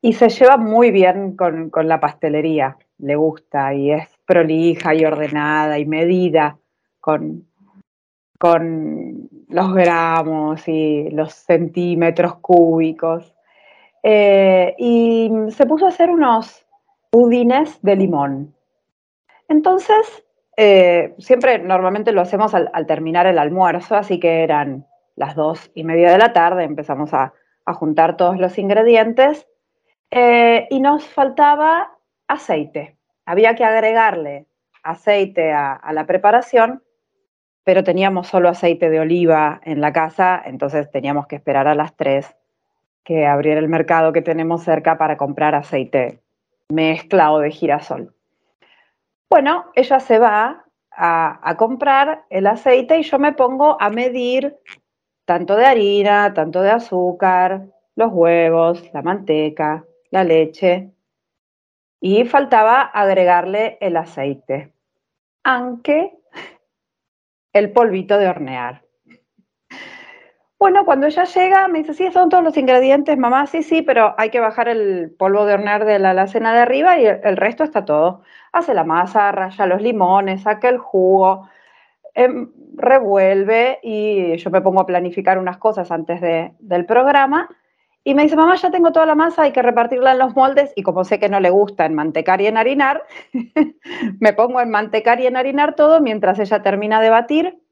y 0.00 0.12
se 0.12 0.28
lleva 0.28 0.56
muy 0.56 0.90
bien 0.90 1.36
con, 1.36 1.70
con 1.70 1.88
la 1.88 1.98
pastelería, 1.98 2.76
le 2.98 3.16
gusta 3.16 3.74
y 3.74 3.90
es 3.90 4.08
prolija 4.24 4.94
y 4.94 5.04
ordenada 5.04 5.78
y 5.78 5.86
medida 5.86 6.58
con, 7.00 7.46
con 8.38 9.28
los 9.48 9.74
gramos 9.74 10.66
y 10.68 11.10
los 11.10 11.32
centímetros 11.32 12.36
cúbicos. 12.36 13.34
Eh, 14.02 14.74
y 14.78 15.30
se 15.48 15.66
puso 15.66 15.86
a 15.86 15.88
hacer 15.88 16.10
unos 16.10 16.64
budines 17.10 17.80
de 17.82 17.96
limón. 17.96 18.54
Entonces, 19.48 20.24
eh, 20.56 21.14
siempre 21.18 21.58
normalmente 21.58 22.12
lo 22.12 22.22
hacemos 22.22 22.54
al, 22.54 22.86
terminar 22.86 23.26
el 23.26 23.38
almuerzo, 23.38 23.94
así 23.94 24.18
que 24.18 24.42
eran 24.42 24.86
las 25.14 25.34
dos 25.34 25.70
y 25.74 25.84
media 25.84 26.10
de 26.10 26.18
la 26.18 26.32
tarde, 26.32 26.64
empezamos 26.64 27.12
a, 27.14 27.32
juntar 27.68 28.16
todos 28.16 28.38
los 28.38 28.58
ingredientes 28.58 29.48
eh, 30.12 30.68
y 30.70 30.78
nos 30.78 31.04
faltaba 31.04 31.90
aceite. 32.28 32.96
Había 33.24 33.56
que 33.56 33.64
agregarle 33.64 34.46
aceite 34.84 35.52
a, 35.52 35.80
la 35.92 36.06
preparación, 36.06 36.84
pero 37.64 37.82
teníamos 37.82 38.28
solo 38.28 38.48
aceite 38.48 38.88
de 38.88 39.00
oliva 39.00 39.60
en 39.64 39.80
la 39.80 39.92
casa, 39.92 40.40
entonces 40.46 40.88
teníamos 40.92 41.26
que 41.26 41.34
esperar 41.34 41.66
a 41.66 41.74
las 41.74 41.96
tres 41.96 42.36
que 43.02 43.26
abriera 43.26 43.58
el 43.58 43.68
mercado 43.68 44.12
que 44.12 44.22
tenemos 44.22 44.62
cerca 44.62 44.96
para 44.96 45.16
comprar 45.16 45.56
aceite 45.56 46.20
mezcla 46.68 47.32
o 47.32 47.40
de 47.40 47.50
girasol. 47.50 48.15
Bueno, 49.28 49.72
ella 49.74 50.00
se 50.00 50.18
va 50.18 50.64
a, 50.90 51.50
a, 51.50 51.56
comprar 51.56 52.24
el 52.30 52.46
aceite 52.46 52.98
y 52.98 53.02
yo 53.02 53.18
me 53.18 53.32
pongo 53.32 53.76
a 53.80 53.90
medir 53.90 54.56
tanto 55.24 55.56
de 55.56 55.66
harina, 55.66 56.32
tanto 56.32 56.62
de 56.62 56.70
azúcar, 56.70 57.66
los 57.96 58.12
huevos, 58.12 58.88
la 58.92 59.02
manteca, 59.02 59.84
la 60.10 60.22
leche. 60.22 60.92
Y 62.00 62.24
faltaba 62.24 62.82
agregarle 62.82 63.78
el 63.80 63.96
aceite, 63.96 64.72
aunque 65.42 66.16
el 67.52 67.72
polvito 67.72 68.18
de 68.18 68.28
hornear. 68.28 68.85
Bueno, 70.58 70.86
cuando 70.86 71.06
ella 71.06 71.24
llega, 71.24 71.68
me 71.68 71.80
dice, 71.80 71.92
sí, 71.92 72.10
son 72.12 72.30
todos 72.30 72.42
los 72.42 72.56
ingredientes, 72.56 73.18
mamá, 73.18 73.46
sí, 73.46 73.62
sí, 73.62 73.82
pero 73.82 74.14
hay 74.16 74.30
que 74.30 74.40
bajar 74.40 74.68
el 74.68 75.14
polvo 75.18 75.44
de 75.44 75.52
hornear 75.54 75.84
de 75.84 75.98
la 75.98 76.10
alacena 76.10 76.54
de 76.54 76.60
arriba 76.60 76.98
y 76.98 77.04
el 77.06 77.36
resto 77.36 77.62
está 77.62 77.84
todo. 77.84 78.22
Hace 78.52 78.72
la 78.72 78.84
masa, 78.84 79.32
raya 79.32 79.66
los 79.66 79.82
limones, 79.82 80.42
saca 80.42 80.70
el 80.70 80.78
jugo, 80.78 81.46
eh, 82.14 82.28
revuelve 82.74 83.80
y 83.82 84.36
yo 84.38 84.50
me 84.50 84.62
pongo 84.62 84.80
a 84.80 84.86
planificar 84.86 85.38
unas 85.38 85.58
cosas 85.58 85.90
antes 85.90 86.22
de, 86.22 86.54
del 86.60 86.86
programa. 86.86 87.50
Y 88.02 88.14
me 88.14 88.22
dice, 88.22 88.36
mamá, 88.36 88.56
ya 88.56 88.70
tengo 88.70 88.92
toda 88.92 89.06
la 89.06 89.14
masa, 89.14 89.42
hay 89.42 89.52
que 89.52 89.62
repartirla 89.62 90.12
en 90.12 90.18
los 90.18 90.34
moldes. 90.36 90.72
Y 90.76 90.82
como 90.82 91.04
sé 91.04 91.18
que 91.18 91.28
no 91.28 91.40
le 91.40 91.50
gusta 91.50 91.84
enmantecar 91.86 92.40
y 92.40 92.46
enharinar, 92.46 93.04
me 94.20 94.32
pongo 94.32 94.58
a 94.58 94.62
enmantecar 94.62 95.20
y 95.20 95.26
enharinar 95.26 95.74
todo 95.74 96.00
mientras 96.00 96.38
ella 96.38 96.62
termina 96.62 97.00
de 97.02 97.10
batir. 97.10 97.62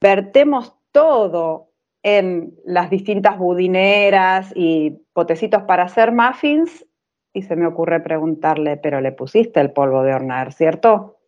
Vertemos 0.00 0.76
todo 0.90 1.71
en 2.02 2.54
las 2.64 2.90
distintas 2.90 3.38
budineras 3.38 4.52
y 4.54 4.90
potecitos 5.12 5.62
para 5.62 5.84
hacer 5.84 6.12
muffins. 6.12 6.86
Y 7.32 7.42
se 7.42 7.56
me 7.56 7.66
ocurre 7.66 8.00
preguntarle, 8.00 8.76
pero 8.76 9.00
le 9.00 9.12
pusiste 9.12 9.60
el 9.60 9.72
polvo 9.72 10.02
de 10.02 10.14
hornear, 10.14 10.52
¿cierto? 10.52 11.18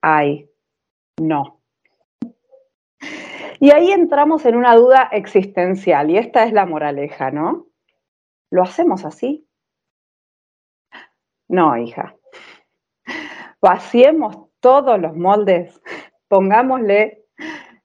Ay, 0.00 0.48
no. 1.20 1.60
Y 3.60 3.70
ahí 3.70 3.90
entramos 3.90 4.44
en 4.46 4.56
una 4.56 4.74
duda 4.74 5.08
existencial, 5.12 6.10
y 6.10 6.18
esta 6.18 6.44
es 6.44 6.52
la 6.52 6.66
moraleja, 6.66 7.30
¿no? 7.30 7.66
¿Lo 8.50 8.62
hacemos 8.62 9.04
así? 9.04 9.46
No, 11.48 11.76
hija. 11.76 12.16
Vaciemos 13.60 14.48
todos 14.60 15.00
los 15.00 15.16
moldes, 15.16 15.80
pongámosle 16.28 17.24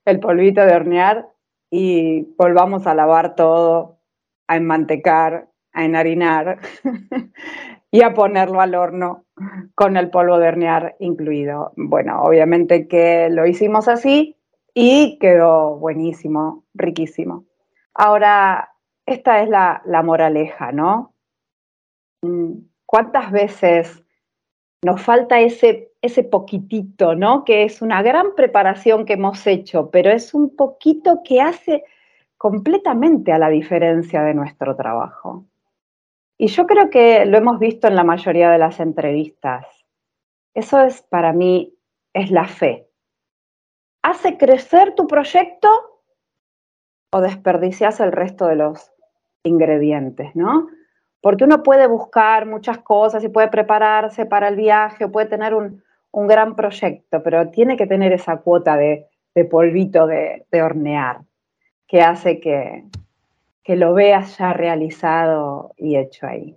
el 0.06 0.20
polvito 0.20 0.62
de 0.66 0.76
hornear 0.76 1.31
y 1.72 2.24
volvamos 2.38 2.86
a 2.86 2.94
lavar 2.94 3.36
todo, 3.36 3.98
a 4.48 4.58
enmantecar, 4.58 5.50
a 5.74 5.86
enharinar 5.86 6.60
y 7.92 8.04
a 8.04 8.14
ponerlo 8.14 8.62
al 8.62 8.76
horno 8.76 9.26
con 9.74 9.96
el 9.98 10.10
polvo 10.10 10.38
de 10.38 10.50
hornear 10.50 10.98
incluido. 11.00 11.72
Bueno, 11.78 12.22
obviamente 12.22 12.88
que 12.88 13.30
lo 13.32 13.48
hicimos 13.48 13.88
así 13.88 14.38
y 14.74 15.18
quedó 15.20 15.78
buenísimo, 15.78 16.66
riquísimo. 16.74 17.46
Ahora, 17.94 18.74
esta 19.06 19.42
es 19.42 19.50
la, 19.50 19.82
la 19.86 20.04
moraleja, 20.04 20.72
¿no? 20.74 21.14
Mm, 22.22 22.66
¿Cuántas 22.86 23.32
veces 23.32 24.04
nos 24.84 25.02
falta 25.02 25.40
ese, 25.40 25.91
ese 26.02 26.24
poquitito, 26.24 27.16
¿no? 27.16 27.44
Que 27.44 27.64
es 27.64 27.82
una 27.82 28.02
gran 28.02 28.34
preparación 28.36 29.06
que 29.06 29.14
hemos 29.14 29.46
hecho, 29.46 29.92
pero 29.92 30.10
es 30.10 30.34
un 30.34 30.56
poquito 30.56 31.22
que 31.24 31.42
hace 31.42 31.84
completamente 32.38 33.32
a 33.32 33.38
la 33.38 33.50
diferencia 33.50 34.24
de 34.24 34.34
nuestro 34.34 34.76
trabajo. 34.76 35.46
Y 36.40 36.48
yo 36.48 36.66
creo 36.66 36.90
que 36.90 37.26
lo 37.26 37.38
hemos 37.38 37.60
visto 37.60 37.88
en 37.88 37.96
la 37.96 38.04
mayoría 38.04 38.50
de 38.50 38.58
las 38.58 38.80
entrevistas. 38.80 39.68
Eso 40.56 40.82
es 40.82 41.04
para 41.04 41.34
mí, 41.34 41.78
es 42.14 42.32
la 42.32 42.48
fe. 42.48 42.90
¿Hace 44.02 44.38
crecer 44.38 44.96
tu 44.96 45.06
proyecto 45.06 45.70
o 47.14 47.22
desperdicias 47.22 48.00
el 48.00 48.12
resto 48.12 48.48
de 48.48 48.56
los 48.56 48.92
ingredientes, 49.44 50.36
no? 50.36 50.68
Porque 51.22 51.44
uno 51.44 51.62
puede 51.62 51.86
buscar 51.86 52.48
muchas 52.48 52.80
cosas 52.80 53.24
y 53.24 53.30
puede 53.30 53.50
prepararse 53.50 54.26
para 54.26 54.48
el 54.48 54.56
viaje 54.56 55.06
o 55.06 55.12
puede 55.12 55.28
tener 55.28 55.54
un, 55.54 55.84
un 56.12 56.28
gran 56.28 56.56
proyecto, 56.56 57.24
pero 57.24 57.50
tiene 57.50 57.78
que 57.78 57.88
tener 57.88 58.12
esa 58.12 58.38
cuota 58.38 58.78
de, 58.78 59.08
de 59.34 59.46
polvito 59.46 60.08
de, 60.08 60.46
de 60.52 60.62
hornear 60.62 61.22
que 61.88 62.02
hace 62.02 62.40
que, 62.40 62.84
que 63.64 63.76
lo 63.76 63.94
veas 63.94 64.38
ya 64.38 64.54
realizado 64.54 65.74
y 65.78 65.98
hecho 65.98 66.26
ahí. 66.26 66.56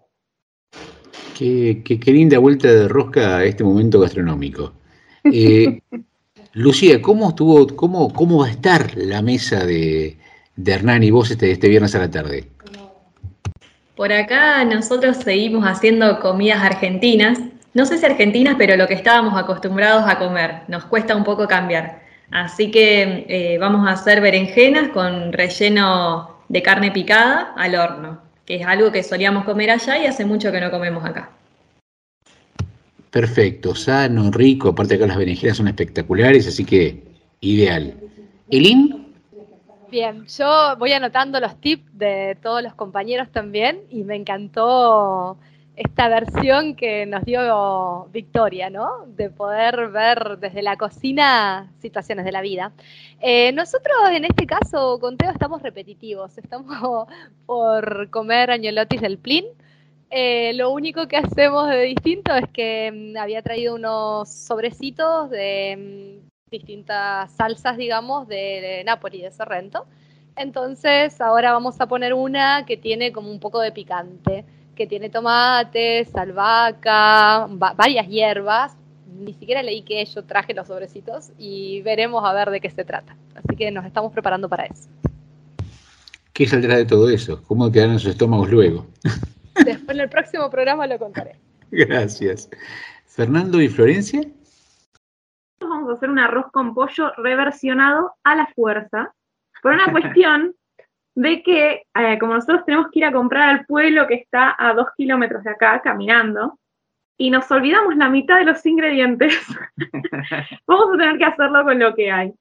Qué, 1.36 1.82
qué, 1.84 1.98
qué 1.98 2.12
linda 2.12 2.38
vuelta 2.38 2.68
de 2.68 2.88
rosca 2.88 3.38
a 3.38 3.44
este 3.44 3.64
momento 3.64 4.00
gastronómico. 4.00 4.72
Eh, 5.24 5.80
Lucía, 6.52 7.02
¿cómo, 7.02 7.30
estuvo, 7.30 7.66
cómo, 7.74 8.12
¿cómo 8.12 8.38
va 8.38 8.46
a 8.46 8.50
estar 8.50 8.96
la 8.96 9.22
mesa 9.22 9.66
de, 9.66 10.16
de 10.54 10.72
Hernán 10.72 11.02
y 11.02 11.10
vos 11.10 11.30
este, 11.30 11.50
este 11.50 11.68
viernes 11.68 11.94
a 11.96 11.98
la 11.98 12.10
tarde? 12.10 12.48
Por 13.96 14.12
acá 14.12 14.64
nosotros 14.64 15.16
seguimos 15.16 15.64
haciendo 15.64 16.20
comidas 16.20 16.62
argentinas. 16.62 17.40
No 17.74 17.84
sé 17.84 17.98
si 17.98 18.06
argentinas, 18.06 18.54
pero 18.56 18.76
lo 18.76 18.86
que 18.86 18.94
estábamos 18.94 19.36
acostumbrados 19.36 20.04
a 20.06 20.18
comer. 20.18 20.60
Nos 20.68 20.84
cuesta 20.84 21.16
un 21.16 21.24
poco 21.24 21.48
cambiar. 21.48 22.02
Así 22.30 22.70
que 22.70 23.26
eh, 23.28 23.58
vamos 23.58 23.86
a 23.86 23.92
hacer 23.92 24.20
berenjenas 24.20 24.88
con 24.90 25.32
relleno 25.32 26.38
de 26.48 26.62
carne 26.62 26.92
picada 26.92 27.52
al 27.56 27.74
horno, 27.74 28.20
que 28.46 28.56
es 28.56 28.66
algo 28.66 28.92
que 28.92 29.02
solíamos 29.02 29.44
comer 29.44 29.70
allá 29.70 29.98
y 29.98 30.06
hace 30.06 30.24
mucho 30.24 30.52
que 30.52 30.60
no 30.60 30.70
comemos 30.70 31.04
acá. 31.04 31.30
Perfecto, 33.10 33.74
sano, 33.74 34.30
rico, 34.30 34.70
aparte 34.70 34.94
acá 34.94 35.06
las 35.06 35.16
berenjenas 35.16 35.56
son 35.56 35.68
espectaculares, 35.68 36.46
así 36.46 36.64
que 36.64 37.02
ideal. 37.40 37.94
¿Elin? 38.50 39.04
Bien, 39.90 40.26
yo 40.26 40.76
voy 40.78 40.92
anotando 40.92 41.38
los 41.38 41.60
tips 41.60 41.96
de 41.96 42.36
todos 42.42 42.62
los 42.62 42.74
compañeros 42.74 43.28
también 43.30 43.80
y 43.90 44.02
me 44.02 44.16
encantó 44.16 45.36
esta 45.76 46.08
versión 46.08 46.76
que 46.76 47.04
nos 47.06 47.24
dio 47.24 48.06
Victoria, 48.12 48.70
¿no? 48.70 49.06
De 49.08 49.30
poder 49.30 49.88
ver 49.88 50.38
desde 50.38 50.62
la 50.62 50.76
cocina 50.76 51.72
situaciones 51.80 52.24
de 52.24 52.32
la 52.32 52.42
vida. 52.42 52.72
Eh, 53.20 53.52
nosotros 53.52 53.96
en 54.12 54.24
este 54.24 54.46
caso, 54.46 54.98
con 55.00 55.16
Teo, 55.16 55.30
estamos 55.30 55.62
repetitivos. 55.62 56.38
Estamos 56.38 57.08
por 57.46 58.08
comer 58.10 58.50
añolotis 58.50 59.00
del 59.00 59.18
Plin. 59.18 59.46
Eh, 60.10 60.52
lo 60.54 60.70
único 60.70 61.08
que 61.08 61.16
hacemos 61.16 61.68
de 61.68 61.82
distinto 61.82 62.32
es 62.34 62.48
que 62.50 62.92
mm, 63.14 63.16
había 63.16 63.42
traído 63.42 63.74
unos 63.74 64.28
sobrecitos 64.28 65.28
de 65.30 66.20
mm, 66.22 66.50
distintas 66.50 67.32
salsas, 67.32 67.76
digamos, 67.76 68.28
de, 68.28 68.36
de 68.36 68.84
Napoli, 68.84 69.22
de 69.22 69.32
Sorrento. 69.32 69.86
Entonces, 70.36 71.20
ahora 71.20 71.52
vamos 71.52 71.80
a 71.80 71.86
poner 71.86 72.14
una 72.14 72.64
que 72.64 72.76
tiene 72.76 73.12
como 73.12 73.30
un 73.30 73.40
poco 73.40 73.60
de 73.60 73.72
picante 73.72 74.44
que 74.74 74.86
tiene 74.86 75.10
tomates, 75.10 76.14
albahaca, 76.14 77.46
va 77.46 77.72
varias 77.74 78.06
hierbas. 78.08 78.76
Ni 79.06 79.32
siquiera 79.34 79.62
leí 79.62 79.82
que 79.82 80.04
yo 80.04 80.24
traje 80.24 80.54
los 80.54 80.66
sobrecitos 80.66 81.30
y 81.38 81.82
veremos 81.82 82.24
a 82.24 82.32
ver 82.32 82.50
de 82.50 82.60
qué 82.60 82.70
se 82.70 82.84
trata. 82.84 83.16
Así 83.34 83.56
que 83.56 83.70
nos 83.70 83.84
estamos 83.86 84.12
preparando 84.12 84.48
para 84.48 84.64
eso. 84.64 84.88
¿Qué 86.32 86.46
saldrá 86.46 86.76
de 86.76 86.84
todo 86.84 87.08
eso? 87.08 87.42
¿Cómo 87.46 87.70
quedarán 87.70 87.98
sus 87.98 88.10
estómagos 88.10 88.50
luego? 88.50 88.86
Después 89.64 89.96
en 89.96 90.00
el 90.00 90.08
próximo 90.08 90.50
programa 90.50 90.86
lo 90.86 90.98
contaré. 90.98 91.36
Gracias. 91.70 92.50
Fernando 93.06 93.60
y 93.60 93.68
Florencia. 93.68 94.20
Vamos 95.60 95.90
a 95.90 95.92
hacer 95.94 96.10
un 96.10 96.18
arroz 96.18 96.46
con 96.52 96.74
pollo 96.74 97.12
reversionado 97.16 98.14
a 98.24 98.34
la 98.34 98.46
fuerza 98.54 99.14
por 99.62 99.72
una 99.72 99.90
cuestión 99.92 100.54
de 101.14 101.42
que 101.42 101.82
eh, 101.94 102.18
como 102.18 102.34
nosotros 102.34 102.64
tenemos 102.64 102.88
que 102.90 103.00
ir 103.00 103.04
a 103.04 103.12
comprar 103.12 103.50
al 103.50 103.66
pueblo 103.66 104.06
que 104.06 104.14
está 104.14 104.54
a 104.58 104.74
dos 104.74 104.88
kilómetros 104.96 105.44
de 105.44 105.50
acá 105.50 105.80
caminando 105.82 106.58
y 107.16 107.30
nos 107.30 107.48
olvidamos 107.50 107.96
la 107.96 108.08
mitad 108.08 108.38
de 108.38 108.44
los 108.44 108.64
ingredientes, 108.66 109.38
vamos 110.66 110.94
a 110.94 110.98
tener 110.98 111.18
que 111.18 111.24
hacerlo 111.24 111.62
con 111.64 111.78
lo 111.78 111.94
que 111.94 112.10
hay. 112.10 112.32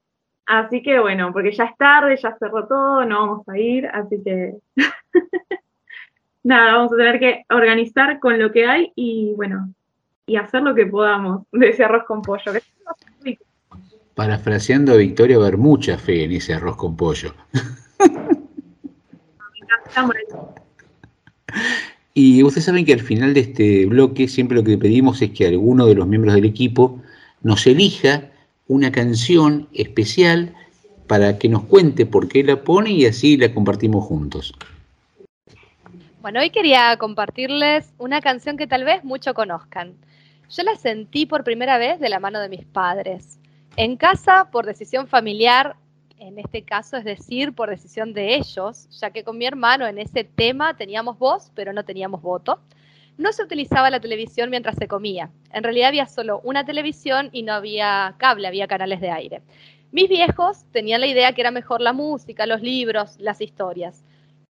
Así 0.45 0.81
que 0.81 0.99
bueno, 0.99 1.31
porque 1.31 1.51
ya 1.51 1.65
es 1.65 1.77
tarde, 1.77 2.17
ya 2.17 2.35
cerró 2.37 2.67
todo, 2.67 3.05
no 3.05 3.19
vamos 3.19 3.47
a 3.47 3.57
ir, 3.57 3.87
así 3.87 4.21
que 4.23 4.55
nada, 6.43 6.73
vamos 6.73 6.93
a 6.93 6.97
tener 6.97 7.19
que 7.19 7.45
organizar 7.49 8.19
con 8.19 8.39
lo 8.39 8.51
que 8.51 8.65
hay 8.65 8.91
y 8.95 9.33
bueno, 9.35 9.69
y 10.25 10.35
hacer 10.35 10.63
lo 10.63 10.73
que 10.73 10.87
podamos 10.87 11.43
de 11.51 11.69
ese 11.69 11.83
arroz 11.83 12.03
con 12.05 12.21
pollo. 12.21 12.51
que 12.51 12.57
es. 12.57 13.37
Parafraseando 14.15 14.93
a 14.93 14.97
Victoria, 14.97 15.37
haber 15.37 15.57
mucha 15.57 15.97
fe 15.97 16.23
en 16.25 16.33
ese 16.33 16.53
arroz 16.53 16.75
con 16.75 16.97
pollo. 16.97 17.33
Y 22.15 22.43
ustedes 22.43 22.65
saben 22.65 22.85
que 22.85 22.93
al 22.93 22.99
final 22.99 23.33
de 23.33 23.39
este 23.39 23.87
bloque 23.87 24.27
siempre 24.27 24.55
lo 24.55 24.63
que 24.63 24.77
pedimos 24.77 25.19
es 25.23 25.31
que 25.31 25.47
alguno 25.47 25.87
de 25.87 25.95
los 25.95 26.07
miembros 26.07 26.35
del 26.35 26.45
equipo 26.45 27.01
nos 27.41 27.65
elija 27.65 28.29
una 28.67 28.91
canción 28.91 29.67
especial 29.73 30.53
para 31.07 31.39
que 31.39 31.49
nos 31.49 31.63
cuente 31.63 32.05
por 32.05 32.27
qué 32.27 32.43
la 32.43 32.63
pone 32.63 32.91
y 32.91 33.05
así 33.05 33.35
la 33.37 33.51
compartimos 33.53 34.05
juntos. 34.05 34.53
Bueno, 36.21 36.39
hoy 36.39 36.51
quería 36.51 36.95
compartirles 36.97 37.91
una 37.97 38.21
canción 38.21 38.57
que 38.57 38.67
tal 38.67 38.83
vez 38.85 39.03
muchos 39.03 39.33
conozcan. 39.33 39.93
Yo 40.49 40.63
la 40.63 40.75
sentí 40.75 41.25
por 41.25 41.43
primera 41.43 41.77
vez 41.77 41.99
de 41.99 42.09
la 42.09 42.19
mano 42.19 42.39
de 42.39 42.47
mis 42.47 42.63
padres. 42.63 43.39
En 43.75 43.97
casa, 43.97 44.49
por 44.51 44.65
decisión 44.65 45.07
familiar, 45.07 45.75
en 46.17 46.39
este 46.39 46.63
caso 46.63 46.97
es 46.97 47.03
decir, 47.03 47.53
por 47.53 47.69
decisión 47.69 48.13
de 48.13 48.35
ellos, 48.35 48.87
ya 48.99 49.11
que 49.11 49.23
con 49.23 49.37
mi 49.37 49.45
hermano 49.45 49.85
en 49.87 49.97
ese 49.97 50.23
tema 50.23 50.75
teníamos 50.75 51.17
voz, 51.19 51.51
pero 51.55 51.73
no 51.73 51.83
teníamos 51.83 52.21
voto. 52.21 52.59
No 53.17 53.31
se 53.31 53.43
utilizaba 53.43 53.89
la 53.89 53.99
televisión 53.99 54.49
mientras 54.49 54.75
se 54.75 54.87
comía. 54.87 55.29
En 55.51 55.63
realidad 55.63 55.89
había 55.89 56.07
solo 56.07 56.41
una 56.43 56.65
televisión 56.65 57.29
y 57.31 57.43
no 57.43 57.53
había 57.53 58.15
cable, 58.17 58.47
había 58.47 58.67
canales 58.67 59.01
de 59.01 59.11
aire. 59.11 59.41
Mis 59.91 60.09
viejos 60.09 60.65
tenían 60.71 61.01
la 61.01 61.07
idea 61.07 61.33
que 61.33 61.41
era 61.41 61.51
mejor 61.51 61.79
la 61.79 61.93
música, 61.93 62.47
los 62.47 62.61
libros, 62.61 63.15
las 63.19 63.41
historias. 63.41 64.03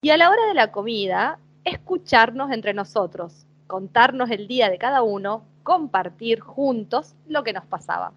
Y 0.00 0.10
a 0.10 0.16
la 0.16 0.30
hora 0.30 0.46
de 0.46 0.54
la 0.54 0.72
comida, 0.72 1.38
escucharnos 1.64 2.50
entre 2.50 2.72
nosotros, 2.72 3.44
contarnos 3.66 4.30
el 4.30 4.48
día 4.48 4.70
de 4.70 4.78
cada 4.78 5.02
uno, 5.02 5.44
compartir 5.62 6.40
juntos 6.40 7.14
lo 7.28 7.42
que 7.44 7.52
nos 7.52 7.66
pasaba. 7.66 8.12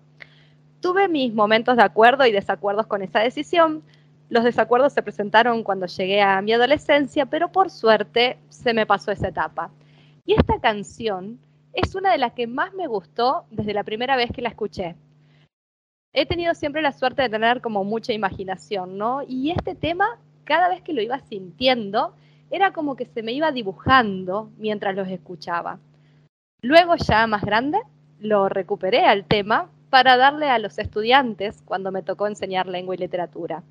Tuve 0.82 1.08
mis 1.10 1.34
momentos 1.34 1.76
de 1.76 1.84
acuerdo 1.84 2.26
y 2.26 2.32
desacuerdos 2.32 2.88
con 2.88 3.02
esa 3.02 3.20
decisión. 3.20 3.84
Los 4.30 4.44
desacuerdos 4.44 4.94
se 4.94 5.04
presentaron 5.04 5.64
cuando 5.64 5.88
llegué 5.88 6.22
a 6.22 6.42
mi 6.42 6.54
adolescencia, 6.54 7.26
pero 7.26 7.52
por 7.52 7.70
suerte 7.70 8.38
se 8.50 8.74
me 8.74 8.86
pasó 8.86 9.12
esa 9.12 9.28
etapa. 9.28 9.72
Y 10.26 10.34
esta 10.34 10.60
canción 10.60 11.40
es 11.74 11.96
una 11.96 12.12
de 12.12 12.18
las 12.18 12.34
que 12.34 12.48
más 12.48 12.74
me 12.74 12.88
gustó 12.88 13.46
desde 13.52 13.74
la 13.74 13.84
primera 13.84 14.16
vez 14.16 14.32
que 14.32 14.42
la 14.42 14.50
escuché. 14.50 14.96
He 16.14 16.26
tenido 16.26 16.56
siempre 16.56 16.82
la 16.82 16.92
suerte 16.92 17.24
de 17.24 17.30
tener 17.30 17.62
como 17.62 17.84
mucha 17.84 18.14
imaginación, 18.14 18.98
¿no? 18.98 19.22
Y 19.28 19.52
este 19.52 19.76
tema, 19.76 20.18
cada 20.44 20.70
vez 20.70 20.82
que 20.82 20.94
lo 20.94 21.02
iba 21.02 21.20
sintiendo, 21.20 22.14
era 22.52 22.72
como 22.72 22.96
que 22.96 23.06
se 23.06 23.22
me 23.22 23.32
iba 23.34 23.52
dibujando 23.52 24.50
mientras 24.58 24.96
los 24.96 25.08
escuchaba. 25.08 25.80
Luego, 26.62 26.96
ya 26.96 27.28
más 27.28 27.44
grande, 27.44 27.80
lo 28.20 28.50
recuperé 28.50 29.06
al 29.06 29.26
tema 29.26 29.70
para 29.90 30.18
darle 30.18 30.50
a 30.50 30.60
los 30.60 30.78
estudiantes 30.78 31.62
cuando 31.66 31.92
me 31.92 32.04
tocó 32.04 32.28
enseñar 32.28 32.68
lengua 32.68 32.96
y 32.96 33.00
literatura. 33.00 33.64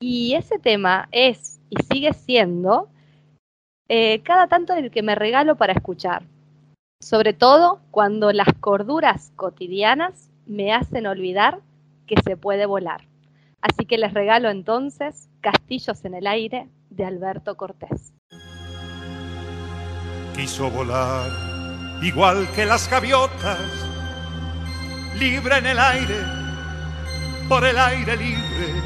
Y 0.00 0.34
ese 0.34 0.58
tema 0.58 1.08
es 1.10 1.60
y 1.70 1.82
sigue 1.82 2.12
siendo 2.12 2.88
eh, 3.88 4.20
cada 4.22 4.46
tanto 4.46 4.74
el 4.74 4.90
que 4.90 5.02
me 5.02 5.14
regalo 5.14 5.56
para 5.56 5.72
escuchar, 5.72 6.22
sobre 7.00 7.32
todo 7.32 7.80
cuando 7.90 8.32
las 8.32 8.52
corduras 8.60 9.32
cotidianas 9.34 10.30
me 10.46 10.72
hacen 10.72 11.06
olvidar 11.06 11.60
que 12.06 12.20
se 12.22 12.36
puede 12.36 12.66
volar. 12.66 13.02
Así 13.60 13.86
que 13.86 13.98
les 13.98 14.14
regalo 14.14 14.50
entonces 14.50 15.28
Castillos 15.40 16.04
en 16.04 16.14
el 16.14 16.26
aire 16.26 16.68
de 16.90 17.04
Alberto 17.04 17.56
Cortés. 17.56 18.12
Quiso 20.34 20.70
volar 20.70 21.28
igual 22.02 22.46
que 22.54 22.64
las 22.64 22.88
gaviotas 22.88 23.87
libre 25.18 25.58
en 25.58 25.66
el 25.66 25.78
aire, 25.78 26.16
por 27.48 27.64
el 27.64 27.78
aire 27.78 28.16
libre. 28.16 28.82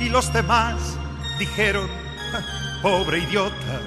Y 0.00 0.08
los 0.08 0.32
demás 0.32 0.96
dijeron, 1.38 1.88
pobre 2.82 3.18
idiota, 3.18 3.80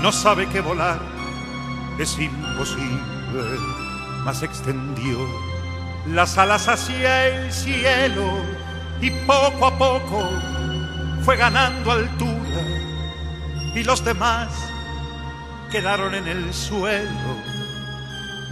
no 0.00 0.12
sabe 0.12 0.48
que 0.48 0.60
volar 0.60 1.00
es 1.98 2.18
imposible, 2.18 3.58
mas 4.24 4.42
extendió 4.42 5.18
las 6.06 6.38
alas 6.38 6.68
hacia 6.68 7.28
el 7.28 7.52
cielo 7.52 8.42
y 9.00 9.10
poco 9.10 9.66
a 9.66 9.78
poco 9.78 10.28
fue 11.24 11.36
ganando 11.36 11.92
altura. 11.92 12.62
Y 13.74 13.84
los 13.84 14.04
demás 14.04 14.48
quedaron 15.70 16.14
en 16.14 16.28
el 16.28 16.52
suelo 16.52 17.51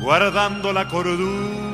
guardando 0.01 0.73
la 0.73 0.89
cordura. 0.89 1.71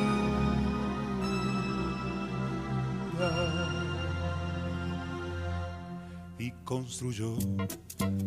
Y 6.38 6.50
construyó 6.64 7.36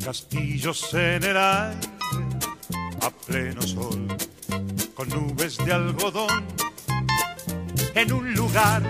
castillos 0.04 0.94
en 0.94 1.24
el 1.24 1.38
aire 1.38 1.90
a 3.02 3.10
pleno 3.12 3.62
sol, 3.62 4.08
con 4.96 5.10
nubes 5.10 5.58
de 5.58 5.74
algodón, 5.74 6.46
en 7.94 8.12
un 8.12 8.34
lugar 8.34 8.82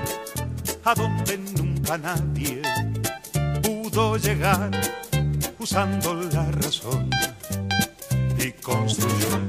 a 0.86 0.94
donde 0.96 1.38
nunca 1.38 1.98
nadie 1.98 2.62
pudo 3.62 4.18
llegar 4.18 4.72
usando 5.60 6.14
la 6.16 6.50
razón. 6.52 7.10
Y 8.38 8.52
construyó 8.62 9.49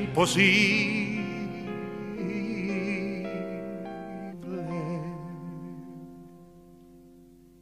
¿O 0.13 0.27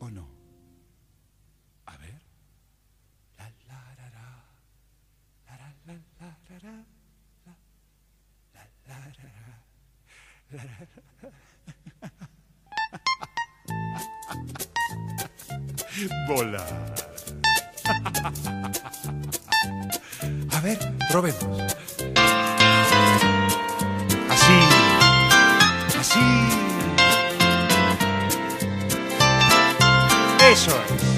no? 0.10 0.28
A 1.86 1.96
ver. 1.98 2.20
La, 3.38 3.52
la. 3.68 3.68
La, 3.68 3.96
la, 3.96 4.10
la. 4.10 4.46
La, 5.46 5.58
la, 5.60 5.70
la, 6.20 6.38
ra, 6.50 6.58
ra. 6.64 6.76
La, 8.88 8.98
ra, 8.98 9.14
ra. 9.46 9.56
Volar. 16.28 16.96
A 20.52 20.60
ver, 20.62 20.78
probemos. 21.10 21.76
Eso 30.52 30.72
es. 30.72 31.09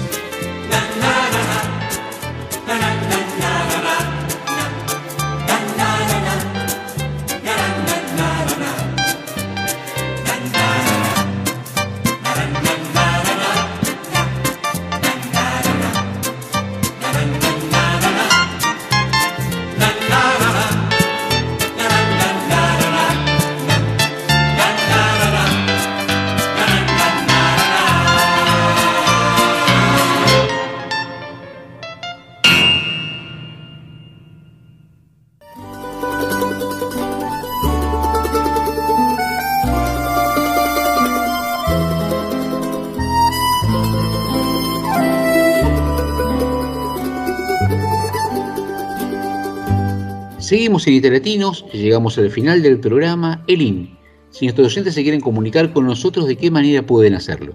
Seguimos 50.52 50.86
en 50.86 50.92
Italiatinos, 50.92 51.64
llegamos 51.72 52.18
al 52.18 52.28
final 52.28 52.60
del 52.60 52.78
programa. 52.78 53.42
Elin, 53.46 53.96
si 54.28 54.44
nuestros 54.44 54.66
docentes 54.66 54.92
se 54.92 55.02
quieren 55.02 55.22
comunicar 55.22 55.72
con 55.72 55.86
nosotros, 55.86 56.28
¿de 56.28 56.36
qué 56.36 56.50
manera 56.50 56.82
pueden 56.82 57.14
hacerlo? 57.14 57.54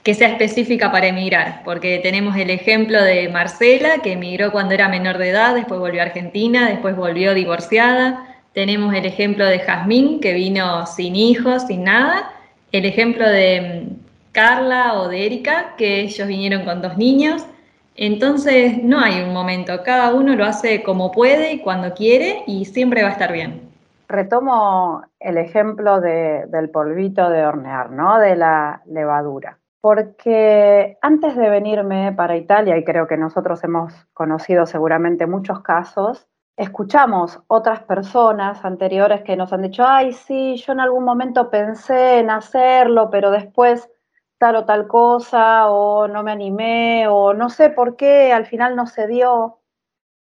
que 0.03 0.15
sea 0.15 0.29
específica 0.29 0.91
para 0.91 1.07
emigrar, 1.09 1.63
porque 1.65 2.01
tenemos 2.03 2.37
el 2.37 2.51
ejemplo 2.51 3.03
de 3.03 3.29
Marcela, 3.29 3.99
que 4.03 4.13
emigró 4.13 4.51
cuando 4.53 4.75
era 4.75 4.89
menor 4.89 5.19
de 5.19 5.31
edad, 5.31 5.55
después 5.55 5.79
volvió 5.81 6.01
a 6.03 6.07
Argentina, 6.07 6.69
después 6.69 6.97
volvió 6.97 7.35
divorciada. 7.35 8.27
Tenemos 8.53 8.95
el 8.95 9.07
ejemplo 9.07 9.47
de 9.47 9.61
Jazmín, 9.61 10.21
que 10.21 10.33
vino 10.35 10.87
sin 10.87 11.15
hijos, 11.17 11.67
sin 11.69 11.85
nada. 11.85 12.33
El 12.73 12.85
ejemplo 12.85 13.29
de 13.29 13.87
mm, 13.91 14.07
Carla 14.33 14.95
o 14.95 15.09
de 15.09 15.27
Erika, 15.27 15.75
que 15.77 16.01
ellos 16.01 16.27
vinieron 16.29 16.65
con 16.65 16.83
dos 16.83 16.97
niños. 16.99 17.47
Entonces 17.95 18.83
no 18.83 19.01
hay 19.01 19.21
un 19.23 19.33
momento, 19.33 19.83
cada 19.85 20.15
uno 20.15 20.35
lo 20.35 20.45
hace 20.47 20.83
como 20.83 21.13
puede 21.13 21.53
y 21.53 21.61
cuando 21.61 21.95
quiere 21.95 22.43
y 22.47 22.65
siempre 22.65 23.03
va 23.03 23.11
a 23.11 23.13
estar 23.13 23.33
bien. 23.33 23.71
Retomo 24.09 25.03
el 25.21 25.39
ejemplo 25.39 26.01
de- 26.01 26.47
del 26.49 26.71
polvito 26.71 27.31
de 27.31 27.45
hornear, 27.47 27.91
¿no? 27.91 28.19
De 28.19 28.37
la 28.37 28.83
levadura. 28.87 29.62
Porque 29.83 30.97
antes 31.03 31.35
de 31.35 31.51
venirme 31.51 32.13
para 32.13 32.37
Italia, 32.37 32.79
y 32.79 32.85
creo 32.85 33.09
que 33.09 33.17
nosotros 33.17 33.65
hemos 33.65 33.93
conocido 34.15 34.65
seguramente 34.65 35.27
muchos 35.27 35.61
casos, 35.61 36.29
escuchamos 36.57 37.43
otras 37.49 37.83
personas 37.83 38.65
anteriores 38.65 39.23
que 39.23 39.37
nos 39.37 39.53
han 39.53 39.63
dicho, 39.63 39.85
ay, 39.85 40.13
sí, 40.13 40.55
yo 40.57 40.73
en 40.73 40.79
algún 40.79 41.03
momento 41.05 41.51
pensé 41.51 42.21
en 42.21 42.31
hacerlo, 42.31 43.11
pero 43.11 43.33
después 43.33 43.91
tal 44.39 44.55
o 44.55 44.65
tal 44.65 44.87
cosa, 44.87 45.69
o 45.69 46.07
no 46.07 46.23
me 46.23 46.31
animé, 46.31 47.09
o 47.09 47.35
no 47.35 47.49
sé 47.49 47.69
por 47.71 47.97
qué, 47.97 48.33
al 48.33 48.47
final 48.47 48.77
no 48.77 48.87
se 48.87 49.09
dio, 49.09 49.59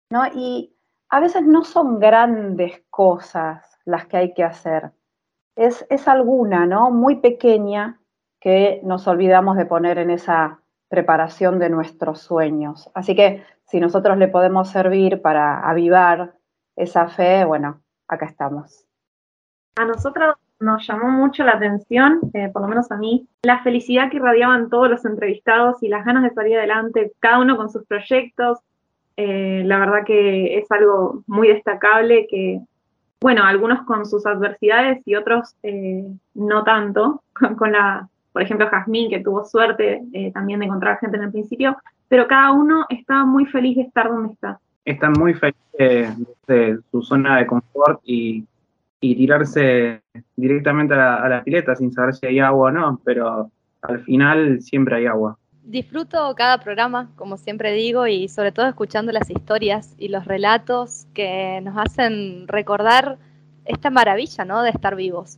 ¿no? 0.09 0.25
Y 0.33 0.73
a 1.09 1.19
veces 1.19 1.43
no 1.43 1.65
son 1.65 1.99
grandes 1.99 2.81
cosas 2.89 3.77
las 3.83 4.07
que 4.07 4.15
hay 4.15 4.33
que 4.33 4.45
hacer. 4.45 4.93
Es, 5.57 5.85
es 5.89 6.07
alguna, 6.07 6.65
¿no? 6.65 6.91
Muy 6.91 7.17
pequeña 7.17 7.98
que 8.39 8.79
nos 8.83 9.07
olvidamos 9.07 9.57
de 9.57 9.65
poner 9.65 9.97
en 9.97 10.09
esa 10.09 10.59
preparación 10.89 11.59
de 11.59 11.69
nuestros 11.69 12.21
sueños. 12.21 12.89
Así 12.93 13.15
que 13.15 13.43
si 13.65 13.79
nosotros 13.79 14.17
le 14.17 14.27
podemos 14.27 14.69
servir 14.69 15.21
para 15.21 15.59
avivar 15.59 16.33
esa 16.75 17.07
fe, 17.07 17.45
bueno, 17.45 17.81
acá 18.07 18.25
estamos. 18.25 18.85
A 19.75 19.85
nosotros 19.85 20.35
nos 20.59 20.85
llamó 20.87 21.09
mucho 21.09 21.43
la 21.43 21.53
atención, 21.53 22.19
eh, 22.33 22.49
por 22.51 22.63
lo 22.63 22.67
menos 22.67 22.91
a 22.91 22.97
mí, 22.97 23.27
la 23.43 23.61
felicidad 23.63 24.09
que 24.09 24.17
irradiaban 24.17 24.69
todos 24.69 24.89
los 24.89 25.05
entrevistados 25.05 25.81
y 25.83 25.87
las 25.87 26.03
ganas 26.05 26.23
de 26.23 26.31
salir 26.31 26.57
adelante, 26.57 27.13
cada 27.19 27.39
uno 27.39 27.55
con 27.55 27.69
sus 27.69 27.85
proyectos. 27.85 28.59
Eh, 29.15 29.63
la 29.65 29.77
verdad 29.79 30.05
que 30.05 30.57
es 30.57 30.69
algo 30.71 31.23
muy 31.27 31.49
destacable 31.49 32.27
que, 32.27 32.61
bueno, 33.21 33.43
algunos 33.43 33.85
con 33.85 34.05
sus 34.05 34.25
adversidades 34.25 35.01
y 35.05 35.15
otros 35.15 35.55
eh, 35.63 36.05
no 36.33 36.63
tanto, 36.63 37.21
con, 37.33 37.55
con 37.55 37.71
la, 37.71 38.09
por 38.31 38.41
ejemplo, 38.41 38.67
Jazmín, 38.69 39.09
que 39.09 39.19
tuvo 39.19 39.43
suerte 39.43 40.01
eh, 40.13 40.31
también 40.31 40.59
de 40.59 40.67
encontrar 40.67 40.99
gente 40.99 41.17
en 41.17 41.23
el 41.23 41.31
principio, 41.31 41.77
pero 42.07 42.27
cada 42.27 42.51
uno 42.51 42.85
está 42.89 43.25
muy 43.25 43.45
feliz 43.45 43.75
de 43.77 43.83
estar 43.83 44.07
donde 44.09 44.33
está. 44.33 44.59
están 44.85 45.13
muy 45.13 45.33
felices 45.33 46.17
de 46.47 46.79
su 46.91 47.01
zona 47.01 47.37
de 47.37 47.47
confort 47.47 48.01
y, 48.03 48.45
y 49.01 49.15
tirarse 49.15 50.01
directamente 50.35 50.93
a 50.93 50.97
la, 50.97 51.15
a 51.15 51.29
la 51.29 51.43
pileta 51.43 51.75
sin 51.75 51.91
saber 51.91 52.15
si 52.15 52.25
hay 52.25 52.39
agua 52.39 52.69
o 52.69 52.71
no, 52.71 53.01
pero 53.03 53.51
al 53.81 53.99
final 54.01 54.61
siempre 54.61 54.95
hay 54.97 55.05
agua. 55.05 55.37
Disfruto 55.63 56.33
cada 56.35 56.57
programa, 56.59 57.11
como 57.15 57.37
siempre 57.37 57.71
digo, 57.73 58.07
y 58.07 58.27
sobre 58.27 58.51
todo 58.51 58.67
escuchando 58.67 59.11
las 59.11 59.29
historias 59.29 59.93
y 59.99 60.07
los 60.07 60.25
relatos 60.25 61.05
que 61.13 61.61
nos 61.61 61.77
hacen 61.77 62.47
recordar 62.47 63.17
esta 63.65 63.91
maravilla, 63.91 64.45
¿no? 64.45 64.63
De 64.63 64.71
estar 64.71 64.95
vivos. 64.95 65.37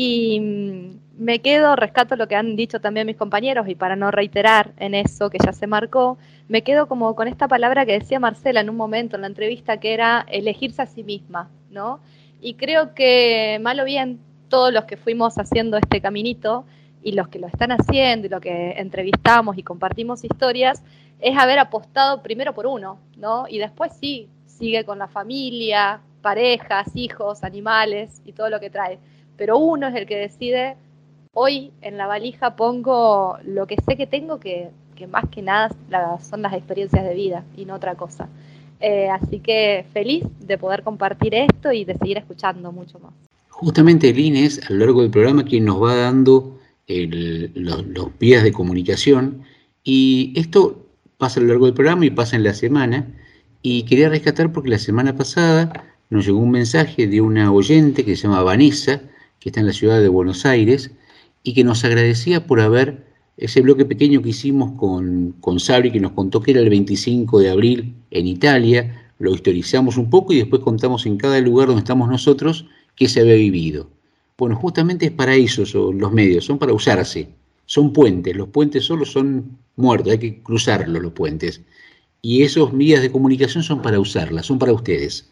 Y 0.00 0.38
mm, 0.38 1.24
me 1.24 1.40
quedo, 1.40 1.74
rescato 1.74 2.14
lo 2.14 2.28
que 2.28 2.36
han 2.36 2.54
dicho 2.54 2.80
también 2.80 3.04
mis 3.04 3.16
compañeros, 3.16 3.68
y 3.68 3.74
para 3.74 3.96
no 3.96 4.12
reiterar 4.12 4.70
en 4.76 4.94
eso 4.94 5.28
que 5.28 5.38
ya 5.44 5.52
se 5.52 5.66
marcó, 5.66 6.18
me 6.46 6.62
quedo 6.62 6.86
como 6.86 7.16
con 7.16 7.26
esta 7.26 7.48
palabra 7.48 7.84
que 7.84 7.98
decía 7.98 8.20
Marcela 8.20 8.60
en 8.60 8.70
un 8.70 8.76
momento 8.76 9.16
en 9.16 9.22
la 9.22 9.26
entrevista, 9.26 9.80
que 9.80 9.92
era 9.92 10.24
elegirse 10.30 10.82
a 10.82 10.86
sí 10.86 11.02
misma, 11.02 11.50
¿no? 11.72 11.98
Y 12.40 12.54
creo 12.54 12.94
que, 12.94 13.58
mal 13.60 13.80
o 13.80 13.84
bien, 13.84 14.20
todos 14.48 14.72
los 14.72 14.84
que 14.84 14.96
fuimos 14.96 15.36
haciendo 15.36 15.76
este 15.76 16.00
caminito, 16.00 16.64
y 17.02 17.10
los 17.10 17.26
que 17.26 17.40
lo 17.40 17.48
están 17.48 17.72
haciendo 17.72 18.28
y 18.28 18.30
lo 18.30 18.40
que 18.40 18.74
entrevistamos 18.76 19.58
y 19.58 19.64
compartimos 19.64 20.22
historias, 20.22 20.84
es 21.18 21.36
haber 21.36 21.58
apostado 21.58 22.22
primero 22.22 22.54
por 22.54 22.68
uno, 22.68 23.00
¿no? 23.16 23.46
Y 23.48 23.58
después 23.58 23.94
sí, 24.00 24.28
sigue 24.46 24.84
con 24.84 25.00
la 25.00 25.08
familia, 25.08 26.02
parejas, 26.22 26.86
hijos, 26.94 27.42
animales 27.42 28.22
y 28.24 28.32
todo 28.32 28.48
lo 28.48 28.60
que 28.60 28.70
trae. 28.70 29.00
Pero 29.38 29.56
uno 29.56 29.86
es 29.88 29.94
el 29.94 30.06
que 30.06 30.16
decide 30.16 30.76
hoy 31.32 31.70
en 31.80 31.96
la 31.96 32.06
valija 32.06 32.56
pongo 32.56 33.38
lo 33.44 33.66
que 33.66 33.76
sé 33.86 33.96
que 33.96 34.06
tengo, 34.06 34.38
que, 34.40 34.68
más 35.08 35.24
que 35.30 35.40
nada 35.40 35.70
son 36.20 36.42
las 36.42 36.52
experiencias 36.52 37.04
de 37.04 37.14
vida 37.14 37.44
y 37.56 37.64
no 37.64 37.76
otra 37.76 37.94
cosa. 37.94 38.28
Eh, 38.80 39.08
así 39.08 39.38
que 39.38 39.86
feliz 39.92 40.24
de 40.40 40.58
poder 40.58 40.82
compartir 40.82 41.34
esto 41.34 41.72
y 41.72 41.84
de 41.84 41.96
seguir 41.96 42.18
escuchando 42.18 42.72
mucho 42.72 42.98
más. 42.98 43.12
Justamente 43.48 44.10
el 44.10 44.18
INE 44.18 44.44
es 44.44 44.68
a 44.68 44.72
lo 44.72 44.80
largo 44.80 45.02
del 45.02 45.10
programa 45.10 45.44
quien 45.44 45.64
nos 45.64 45.82
va 45.82 45.94
dando 45.94 46.58
los, 46.88 47.86
los 47.86 48.18
vías 48.18 48.42
de 48.42 48.52
comunicación 48.52 49.42
y 49.84 50.32
esto 50.36 50.86
pasa 51.16 51.38
a 51.38 51.42
lo 51.42 51.48
largo 51.48 51.66
del 51.66 51.74
programa 51.74 52.04
y 52.04 52.10
pasa 52.10 52.36
en 52.36 52.44
la 52.44 52.54
semana 52.54 53.06
y 53.62 53.82
quería 53.84 54.08
rescatar 54.08 54.52
porque 54.52 54.70
la 54.70 54.78
semana 54.78 55.16
pasada 55.16 55.72
nos 56.10 56.26
llegó 56.26 56.38
un 56.38 56.52
mensaje 56.52 57.06
de 57.06 57.20
una 57.20 57.52
oyente 57.52 58.04
que 58.04 58.16
se 58.16 58.22
llama 58.22 58.42
Vanessa, 58.42 59.02
que 59.40 59.50
está 59.50 59.60
en 59.60 59.66
la 59.66 59.72
ciudad 59.72 60.00
de 60.00 60.08
Buenos 60.08 60.44
Aires 60.46 60.90
y 61.42 61.54
que 61.54 61.64
nos 61.64 61.84
agradecía 61.84 62.46
por 62.46 62.60
haber 62.60 63.06
ese 63.36 63.60
bloque 63.60 63.84
pequeño 63.84 64.20
que 64.20 64.30
hicimos 64.30 64.72
con, 64.72 65.32
con 65.40 65.60
Sabri, 65.60 65.92
que 65.92 66.00
nos 66.00 66.12
contó 66.12 66.42
que 66.42 66.50
era 66.50 66.60
el 66.60 66.70
25 66.70 67.38
de 67.38 67.50
abril 67.50 67.94
en 68.10 68.26
Italia, 68.26 69.12
lo 69.18 69.34
historizamos 69.34 69.96
un 69.96 70.10
poco 70.10 70.32
y 70.32 70.38
después 70.38 70.62
contamos 70.62 71.06
en 71.06 71.16
cada 71.16 71.40
lugar 71.40 71.68
donde 71.68 71.80
estamos 71.80 72.08
nosotros 72.08 72.66
qué 72.96 73.08
se 73.08 73.20
había 73.20 73.34
vivido. 73.34 73.88
Bueno, 74.36 74.56
justamente 74.56 75.06
es 75.06 75.12
para 75.12 75.34
eso 75.34 75.66
son 75.66 75.98
los 75.98 76.12
medios, 76.12 76.44
son 76.44 76.58
para 76.58 76.72
usarse, 76.72 77.28
son 77.66 77.92
puentes, 77.92 78.36
los 78.36 78.48
puentes 78.48 78.84
solo 78.84 79.04
son 79.04 79.58
muertos, 79.76 80.12
hay 80.12 80.18
que 80.18 80.42
cruzarlos 80.42 81.02
los 81.02 81.12
puentes. 81.12 81.60
Y 82.22 82.42
esos 82.42 82.76
vías 82.76 83.02
de 83.02 83.10
comunicación 83.10 83.62
son 83.62 83.82
para 83.82 84.00
usarlas, 84.00 84.46
son 84.46 84.58
para 84.58 84.72
ustedes. 84.72 85.28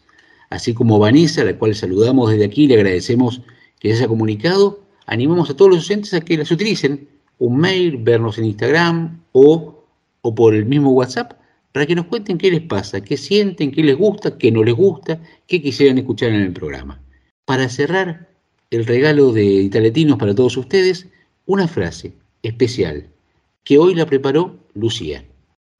Así 0.49 0.73
como 0.73 0.99
Vanessa, 0.99 1.41
a 1.41 1.45
la 1.45 1.57
cual 1.57 1.75
saludamos 1.75 2.31
desde 2.31 2.45
aquí, 2.45 2.67
le 2.67 2.75
agradecemos 2.75 3.41
que 3.79 3.89
se 3.89 3.99
haya 3.99 4.07
comunicado, 4.07 4.81
animamos 5.05 5.49
a 5.49 5.55
todos 5.55 5.71
los 5.71 5.79
docentes 5.79 6.13
a 6.13 6.21
que 6.21 6.37
las 6.37 6.51
utilicen, 6.51 7.07
un 7.39 7.57
mail, 7.57 7.97
vernos 7.97 8.37
en 8.37 8.45
Instagram 8.45 9.21
o, 9.31 9.83
o 10.21 10.35
por 10.35 10.55
el 10.55 10.65
mismo 10.65 10.91
WhatsApp, 10.91 11.33
para 11.71 11.85
que 11.85 11.95
nos 11.95 12.07
cuenten 12.07 12.37
qué 12.37 12.49
les 12.49 12.61
pasa, 12.61 13.01
qué 13.01 13.17
sienten, 13.17 13.71
qué 13.71 13.83
les 13.83 13.97
gusta, 13.97 14.37
qué 14.37 14.51
no 14.51 14.63
les 14.63 14.73
gusta, 14.73 15.21
qué 15.45 15.61
quisieran 15.61 15.97
escuchar 15.97 16.29
en 16.29 16.41
el 16.41 16.53
programa. 16.53 16.99
Para 17.45 17.69
cerrar 17.69 18.29
el 18.71 18.85
regalo 18.85 19.31
de 19.31 19.45
Italetinos 19.45 20.17
para 20.17 20.33
todos 20.33 20.57
ustedes, 20.57 21.07
una 21.45 21.67
frase 21.67 22.13
especial 22.41 23.07
que 23.63 23.77
hoy 23.77 23.95
la 23.95 24.05
preparó 24.05 24.57
Lucía. 24.73 25.23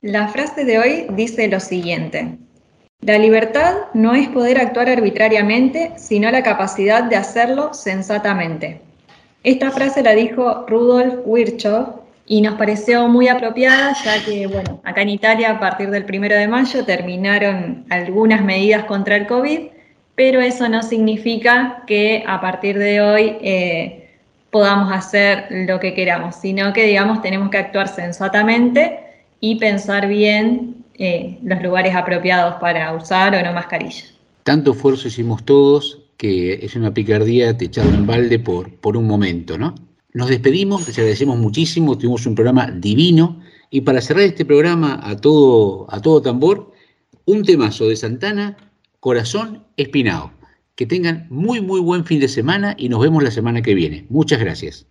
La 0.01 0.27
frase 0.27 0.66
de 0.66 0.77
hoy 0.77 1.08
dice 1.16 1.48
lo 1.48 1.59
siguiente. 1.59 2.38
La 3.01 3.19
libertad 3.19 3.76
no 3.93 4.16
es 4.16 4.27
poder 4.30 4.58
actuar 4.58 4.90
arbitrariamente, 4.90 5.92
sino 5.98 6.32
la 6.32 6.42
capacidad 6.42 7.03
de 7.03 7.16
hacerlo 7.16 7.74
sensatamente. 7.74 8.82
Esta 9.43 9.69
frase 9.72 10.01
la 10.01 10.14
dijo 10.14 10.66
Rudolf 10.67 11.19
Virchow 11.26 12.01
y 12.26 12.42
nos 12.42 12.56
pareció 12.56 13.08
muy 13.08 13.27
apropiada 13.27 13.95
ya 14.03 14.26
que, 14.26 14.48
bueno, 14.48 14.82
acá 14.84 15.03
en 15.03 15.09
Italia 15.09 15.51
a 15.51 15.59
partir 15.59 15.90
del 15.92 16.06
primero 16.06 16.35
de 16.35 16.48
mayo 16.48 16.84
terminaron 16.85 17.85
algunas 17.90 18.43
medidas 18.43 18.85
contra 18.85 19.16
el 19.16 19.27
COVID, 19.27 19.67
pero 20.16 20.42
eso 20.42 20.67
no 20.67 20.82
significa 20.82 21.84
que 21.85 22.24
a 22.27 22.42
partir 22.42 22.80
de 22.80 23.00
hoy 23.00 23.38
eh, 23.42 24.09
podamos 24.50 24.92
hacer 24.92 25.45
lo 25.51 25.80
que 25.80 25.93
queramos, 25.93 26.35
sino 26.35 26.74
que, 26.74 26.85
digamos, 26.85 27.22
tenemos 27.22 27.51
que 27.51 27.59
actuar 27.59 27.88
sensatamente 27.88 29.00
y 29.40 29.59
pensar 29.59 30.08
bien 30.08 30.76
eh, 30.98 31.40
los 31.43 31.61
lugares 31.61 31.95
apropiados 31.95 32.56
para 32.56 32.93
usar 32.93 33.35
o 33.35 33.43
no 33.43 33.53
mascarilla. 33.53 34.06
Tanto 34.43 34.72
esfuerzo 34.72 35.08
hicimos 35.08 35.43
todos 35.45 36.08
que 36.17 36.66
es 36.66 36.76
una 36.76 36.93
picardía 36.93 37.56
te 37.56 37.66
echarlo 37.66 37.93
en 37.93 38.08
balde 38.08 38.40
por, 38.40 38.74
por 38.80 38.98
un 38.98 39.06
momento, 39.06 39.58
¿no? 39.58 39.76
Nos 40.14 40.30
despedimos, 40.30 40.88
les 40.88 40.98
agradecemos 40.98 41.38
muchísimo, 41.38 41.98
tuvimos 41.98 42.26
un 42.26 42.34
programa 42.34 42.72
divino 42.72 43.40
y 43.69 43.82
para 43.82 44.01
cerrar 44.01 44.24
este 44.24 44.45
programa 44.45 45.00
a 45.03 45.16
todo, 45.17 45.85
a 45.93 46.01
todo 46.01 46.22
tambor, 46.22 46.72
un 47.26 47.43
temazo 47.43 47.88
de 47.88 47.95
Santana, 47.95 48.58
Corazón 49.00 49.64
Espinao. 49.77 50.32
Que 50.76 50.85
tengan 50.85 51.27
muy, 51.30 51.61
muy 51.61 51.80
buen 51.80 52.06
fin 52.06 52.19
de 52.19 52.27
semana 52.27 52.76
y 52.77 52.90
nos 52.90 53.01
vemos 53.01 53.24
la 53.24 53.32
semana 53.32 53.61
que 53.61 53.74
viene. 53.74 54.06
Muchas 54.09 54.40
gracias. 54.40 54.88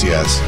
Radio 0.00 0.14
Puente. 0.14 0.47